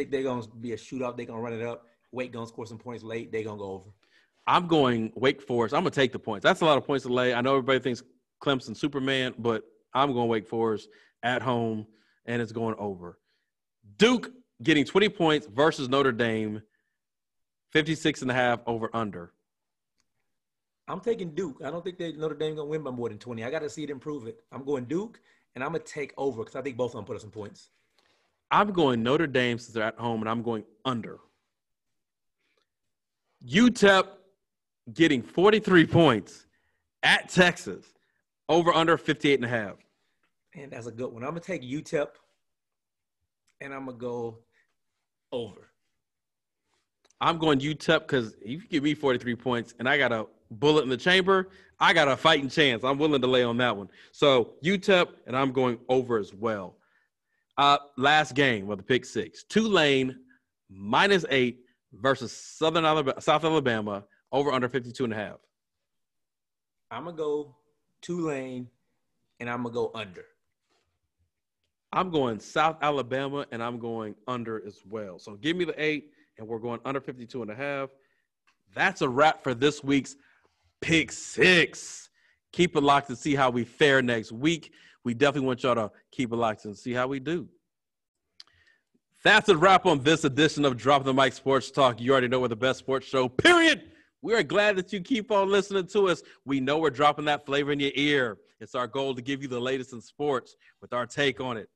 Think 0.00 0.12
they're 0.12 0.22
going 0.22 0.40
to 0.40 0.48
be 0.48 0.72
a 0.72 0.78
shootout. 0.78 1.18
They're 1.18 1.26
going 1.26 1.38
to 1.38 1.42
run 1.42 1.52
it 1.52 1.60
up. 1.60 1.84
Wake 2.10 2.32
going 2.32 2.46
to 2.46 2.48
score 2.48 2.64
some 2.64 2.78
points 2.78 3.04
late. 3.04 3.30
They're 3.30 3.44
going 3.44 3.58
to 3.58 3.62
go 3.62 3.70
over. 3.70 3.90
I'm 4.46 4.66
going 4.66 5.12
Wake 5.14 5.42
Forest. 5.42 5.74
I'm 5.74 5.82
gonna 5.82 5.90
take 5.90 6.10
the 6.10 6.18
points. 6.18 6.42
That's 6.42 6.62
a 6.62 6.64
lot 6.64 6.78
of 6.78 6.86
points 6.86 7.04
to 7.04 7.12
lay. 7.12 7.34
I 7.34 7.42
know 7.42 7.50
everybody 7.50 7.80
thinks 7.80 8.02
Clemson 8.42 8.74
Superman, 8.74 9.34
but 9.38 9.62
I'm 9.92 10.14
going 10.14 10.26
Wake 10.30 10.48
Forest 10.48 10.88
at 11.22 11.42
home, 11.42 11.86
and 12.24 12.40
it's 12.40 12.50
going 12.50 12.74
over. 12.78 13.18
Duke 13.98 14.32
getting 14.62 14.86
20 14.86 15.10
points 15.10 15.46
versus 15.46 15.90
Notre 15.90 16.12
Dame, 16.12 16.62
56 17.72 18.22
and 18.22 18.30
a 18.30 18.34
half 18.34 18.60
over 18.66 18.88
under. 18.94 19.34
I'm 20.88 21.00
taking 21.00 21.34
Duke. 21.34 21.60
I 21.62 21.70
don't 21.70 21.84
think 21.84 21.98
they 21.98 22.12
Notre 22.12 22.34
Dame 22.34 22.54
going 22.54 22.66
to 22.66 22.70
win 22.70 22.82
by 22.82 22.90
more 22.90 23.10
than 23.10 23.18
20. 23.18 23.44
I 23.44 23.50
got 23.50 23.60
to 23.60 23.68
see 23.68 23.82
it 23.82 23.90
improve 23.90 24.26
it. 24.26 24.40
I'm 24.50 24.64
going 24.64 24.86
Duke, 24.86 25.20
and 25.54 25.62
I'm 25.62 25.72
going 25.72 25.82
to 25.82 25.86
take 25.86 26.14
over 26.16 26.42
because 26.42 26.56
I 26.56 26.62
think 26.62 26.78
both 26.78 26.92
of 26.92 26.96
them 26.96 27.04
put 27.04 27.16
up 27.16 27.20
some 27.20 27.30
points. 27.30 27.68
I'm 28.50 28.72
going 28.72 29.02
Notre 29.02 29.26
Dame 29.26 29.58
since 29.58 29.74
they're 29.74 29.84
at 29.84 29.98
home, 29.98 30.20
and 30.20 30.28
I'm 30.28 30.42
going 30.42 30.64
under. 30.84 31.18
UTEP 33.46 34.06
getting 34.92 35.22
43 35.22 35.86
points 35.86 36.46
at 37.02 37.28
Texas, 37.28 37.86
over 38.48 38.72
under 38.72 38.98
58 38.98 39.34
and 39.34 39.44
a 39.44 39.48
half. 39.48 39.76
And 40.54 40.72
that's 40.72 40.86
a 40.86 40.92
good 40.92 41.12
one. 41.12 41.22
I'm 41.22 41.30
gonna 41.30 41.40
take 41.40 41.62
UTEP, 41.62 42.08
and 43.60 43.72
I'm 43.72 43.86
gonna 43.86 43.96
go 43.96 44.38
over. 45.32 45.70
I'm 47.20 47.38
going 47.38 47.60
UTEP 47.60 48.00
because 48.00 48.34
if 48.42 48.48
you 48.48 48.62
give 48.68 48.82
me 48.82 48.94
43 48.94 49.36
points 49.36 49.74
and 49.78 49.88
I 49.88 49.98
got 49.98 50.10
a 50.10 50.26
bullet 50.50 50.82
in 50.82 50.88
the 50.88 50.96
chamber, 50.96 51.50
I 51.78 51.92
got 51.92 52.08
a 52.08 52.16
fighting 52.16 52.48
chance. 52.48 52.82
I'm 52.82 52.98
willing 52.98 53.20
to 53.20 53.26
lay 53.26 53.42
on 53.42 53.58
that 53.58 53.76
one. 53.76 53.88
So 54.12 54.54
UTEP, 54.64 55.08
and 55.26 55.36
I'm 55.36 55.52
going 55.52 55.78
over 55.88 56.18
as 56.18 56.34
well. 56.34 56.76
Uh, 57.60 57.76
last 57.98 58.34
game 58.34 58.70
of 58.70 58.78
the 58.78 58.82
pick 58.82 59.04
six 59.04 59.44
Tulane 59.44 60.16
minus 60.70 61.26
eight 61.28 61.58
versus 61.92 62.32
Southern 62.32 62.86
Alabama, 62.86 63.20
South 63.20 63.44
Alabama 63.44 64.02
over 64.32 64.50
under 64.50 64.66
52 64.66 65.04
and 65.04 65.12
a 65.12 65.16
half. 65.16 65.36
I'm 66.90 67.04
gonna 67.04 67.18
go 67.18 67.54
Tulane, 68.00 68.66
and 69.40 69.50
I'm 69.50 69.62
gonna 69.62 69.74
go 69.74 69.90
under. 69.94 70.24
I'm 71.92 72.08
going 72.08 72.40
South 72.40 72.78
Alabama 72.80 73.44
and 73.50 73.62
I'm 73.62 73.78
going 73.78 74.14
under 74.26 74.66
as 74.66 74.80
well. 74.88 75.18
So 75.18 75.34
give 75.34 75.54
me 75.54 75.66
the 75.66 75.74
eight 75.76 76.12
and 76.38 76.48
we're 76.48 76.60
going 76.60 76.80
under 76.86 77.02
52 77.02 77.42
and 77.42 77.50
a 77.50 77.54
half. 77.54 77.90
That's 78.74 79.02
a 79.02 79.08
wrap 79.08 79.42
for 79.42 79.52
this 79.52 79.84
week's 79.84 80.16
pick 80.80 81.12
six. 81.12 82.08
Keep 82.52 82.76
it 82.76 82.82
locked 82.82 83.08
and 83.08 83.18
see 83.18 83.34
how 83.34 83.50
we 83.50 83.64
fare 83.64 84.02
next 84.02 84.32
week. 84.32 84.72
We 85.04 85.14
definitely 85.14 85.46
want 85.46 85.62
y'all 85.62 85.74
to 85.74 85.90
keep 86.10 86.32
it 86.32 86.36
locked 86.36 86.64
and 86.64 86.76
see 86.76 86.92
how 86.92 87.06
we 87.06 87.20
do. 87.20 87.48
That's 89.22 89.48
a 89.50 89.56
wrap 89.56 89.86
on 89.86 90.02
this 90.02 90.24
edition 90.24 90.64
of 90.64 90.76
Drop 90.76 91.04
the 91.04 91.12
Mic 91.12 91.34
Sports 91.34 91.70
Talk. 91.70 92.00
You 92.00 92.12
already 92.12 92.28
know 92.28 92.40
we're 92.40 92.48
the 92.48 92.56
best 92.56 92.78
sports 92.78 93.06
show, 93.06 93.28
period. 93.28 93.90
We 94.22 94.34
are 94.34 94.42
glad 94.42 94.76
that 94.76 94.92
you 94.92 95.00
keep 95.00 95.30
on 95.30 95.50
listening 95.50 95.86
to 95.88 96.08
us. 96.08 96.22
We 96.44 96.60
know 96.60 96.78
we're 96.78 96.90
dropping 96.90 97.26
that 97.26 97.44
flavor 97.44 97.72
in 97.72 97.80
your 97.80 97.92
ear. 97.94 98.38
It's 98.60 98.74
our 98.74 98.86
goal 98.86 99.14
to 99.14 99.22
give 99.22 99.42
you 99.42 99.48
the 99.48 99.60
latest 99.60 99.92
in 99.92 100.00
sports 100.00 100.56
with 100.80 100.92
our 100.92 101.06
take 101.06 101.40
on 101.40 101.56
it. 101.56 101.68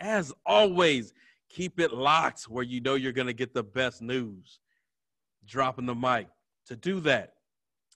As 0.00 0.32
always, 0.46 1.12
keep 1.48 1.78
it 1.78 1.92
locked 1.92 2.44
where 2.44 2.64
you 2.64 2.80
know 2.80 2.94
you're 2.94 3.12
going 3.12 3.26
to 3.26 3.32
get 3.32 3.54
the 3.54 3.62
best 3.62 4.02
news. 4.02 4.58
Dropping 5.44 5.86
the 5.86 5.94
mic. 5.94 6.28
To 6.66 6.76
do 6.76 7.00
that, 7.00 7.34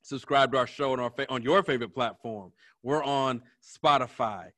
subscribe 0.06 0.52
to 0.52 0.58
our 0.58 0.66
show 0.66 0.92
on, 0.92 1.00
our 1.00 1.10
fa- 1.10 1.26
on 1.28 1.42
your 1.42 1.62
favorite 1.62 1.92
platform. 1.92 2.52
We're 2.82 3.02
on 3.02 3.42
Spotify, 3.62 4.50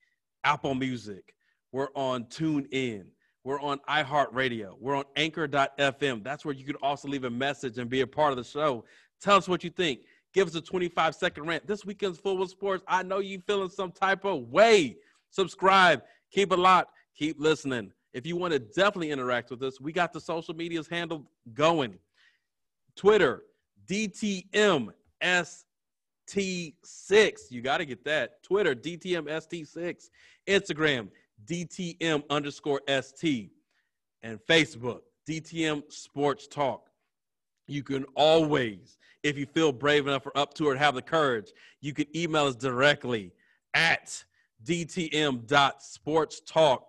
Apple 0.45 0.75
Music. 0.75 1.35
We're 1.73 1.89
on 1.95 2.25
TuneIn. 2.25 3.07
We're 3.45 3.61
on 3.61 3.79
iHeartRadio. 3.89 4.75
We're 4.79 4.97
on 4.97 5.05
Anchor.fm. 5.17 6.23
That's 6.23 6.45
where 6.45 6.55
you 6.55 6.65
can 6.65 6.77
also 6.77 7.09
leave 7.09 7.25
a 7.25 7.31
message 7.31 7.79
and 7.79 7.89
be 7.89 8.03
a 8.03 8.07
part 8.07 8.31
of 8.33 8.37
the 8.37 8.45
show. 8.45 8.85
Tell 9.23 9.37
us 9.37 9.49
what 9.49 9.65
you 9.65 9.71
think. 9.71 10.01
Give 10.35 10.47
us 10.47 10.55
a 10.55 10.61
25 10.61 11.15
second 11.15 11.47
rant. 11.47 11.67
This 11.67 11.85
weekend's 11.85 12.19
full 12.19 12.43
of 12.43 12.51
sports. 12.51 12.85
I 12.87 13.03
know 13.03 13.19
you 13.19 13.41
feeling 13.47 13.71
some 13.71 13.91
type 13.91 14.27
of 14.27 14.49
way. 14.51 14.97
Subscribe. 15.31 16.03
Keep 16.31 16.53
it 16.53 16.59
locked. 16.59 16.93
Keep 17.17 17.41
listening. 17.41 17.93
If 18.13 18.27
you 18.27 18.37
want 18.37 18.53
to 18.53 18.59
definitely 18.59 19.11
interact 19.11 19.51
with 19.51 19.63
us, 19.63 19.81
we 19.81 19.93
got 19.93 20.13
the 20.13 20.21
social 20.21 20.55
medias 20.55 20.89
handle 20.89 21.31
going. 21.55 21.99
Twitter, 22.97 23.45
DTMST6. 25.23 27.51
You 27.51 27.63
got 27.63 27.79
to 27.79 27.87
get 27.87 28.05
that. 28.05 28.43
Twitter, 28.43 28.75
DTMST6. 28.75 30.11
Instagram, 30.49 31.09
DTM 31.47 32.25
underscore 32.31 32.81
ST. 32.89 33.51
And 34.23 34.41
Facebook, 34.49 35.01
DTM 35.29 35.93
Sports 35.93 36.49
Talk. 36.49 36.89
you 37.69 37.83
can 37.83 38.05
always, 38.15 38.99
if 39.23 39.39
you 39.39 39.47
feel 39.47 39.73
brave 39.73 40.07
enough 40.07 40.27
or 40.27 40.37
up 40.37 40.55
to 40.55 40.71
it, 40.71 40.79
have 40.79 40.95
the 40.95 41.03
courage, 41.03 41.53
you 41.81 41.93
can 41.93 42.07
email 42.17 42.47
us 42.47 42.57
directly 42.57 43.33
at 43.75 44.25
dtm.sportstalk 44.65 46.81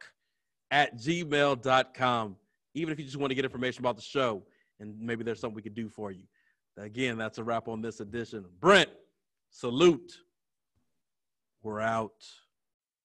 at 0.71 0.97
gmail.com. 0.97 2.35
Even 2.75 2.93
if 2.93 2.99
you 2.99 3.05
just 3.05 3.17
want 3.17 3.31
to 3.31 3.35
get 3.35 3.43
information 3.43 3.81
about 3.81 3.97
the 3.97 4.01
show 4.01 4.43
and 4.79 4.97
maybe 4.99 5.23
there's 5.23 5.39
something 5.39 5.55
we 5.55 5.61
could 5.61 5.75
do 5.75 5.89
for 5.89 6.11
you. 6.11 6.23
Again, 6.77 7.17
that's 7.17 7.37
a 7.37 7.43
wrap 7.43 7.67
on 7.67 7.81
this 7.81 7.99
edition. 7.99 8.45
Brent, 8.59 8.89
salute. 9.49 10.13
We're 11.61 11.81
out. 11.81 12.25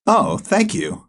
Oh, 0.07 0.39
thank 0.39 0.75
you. 0.75 1.09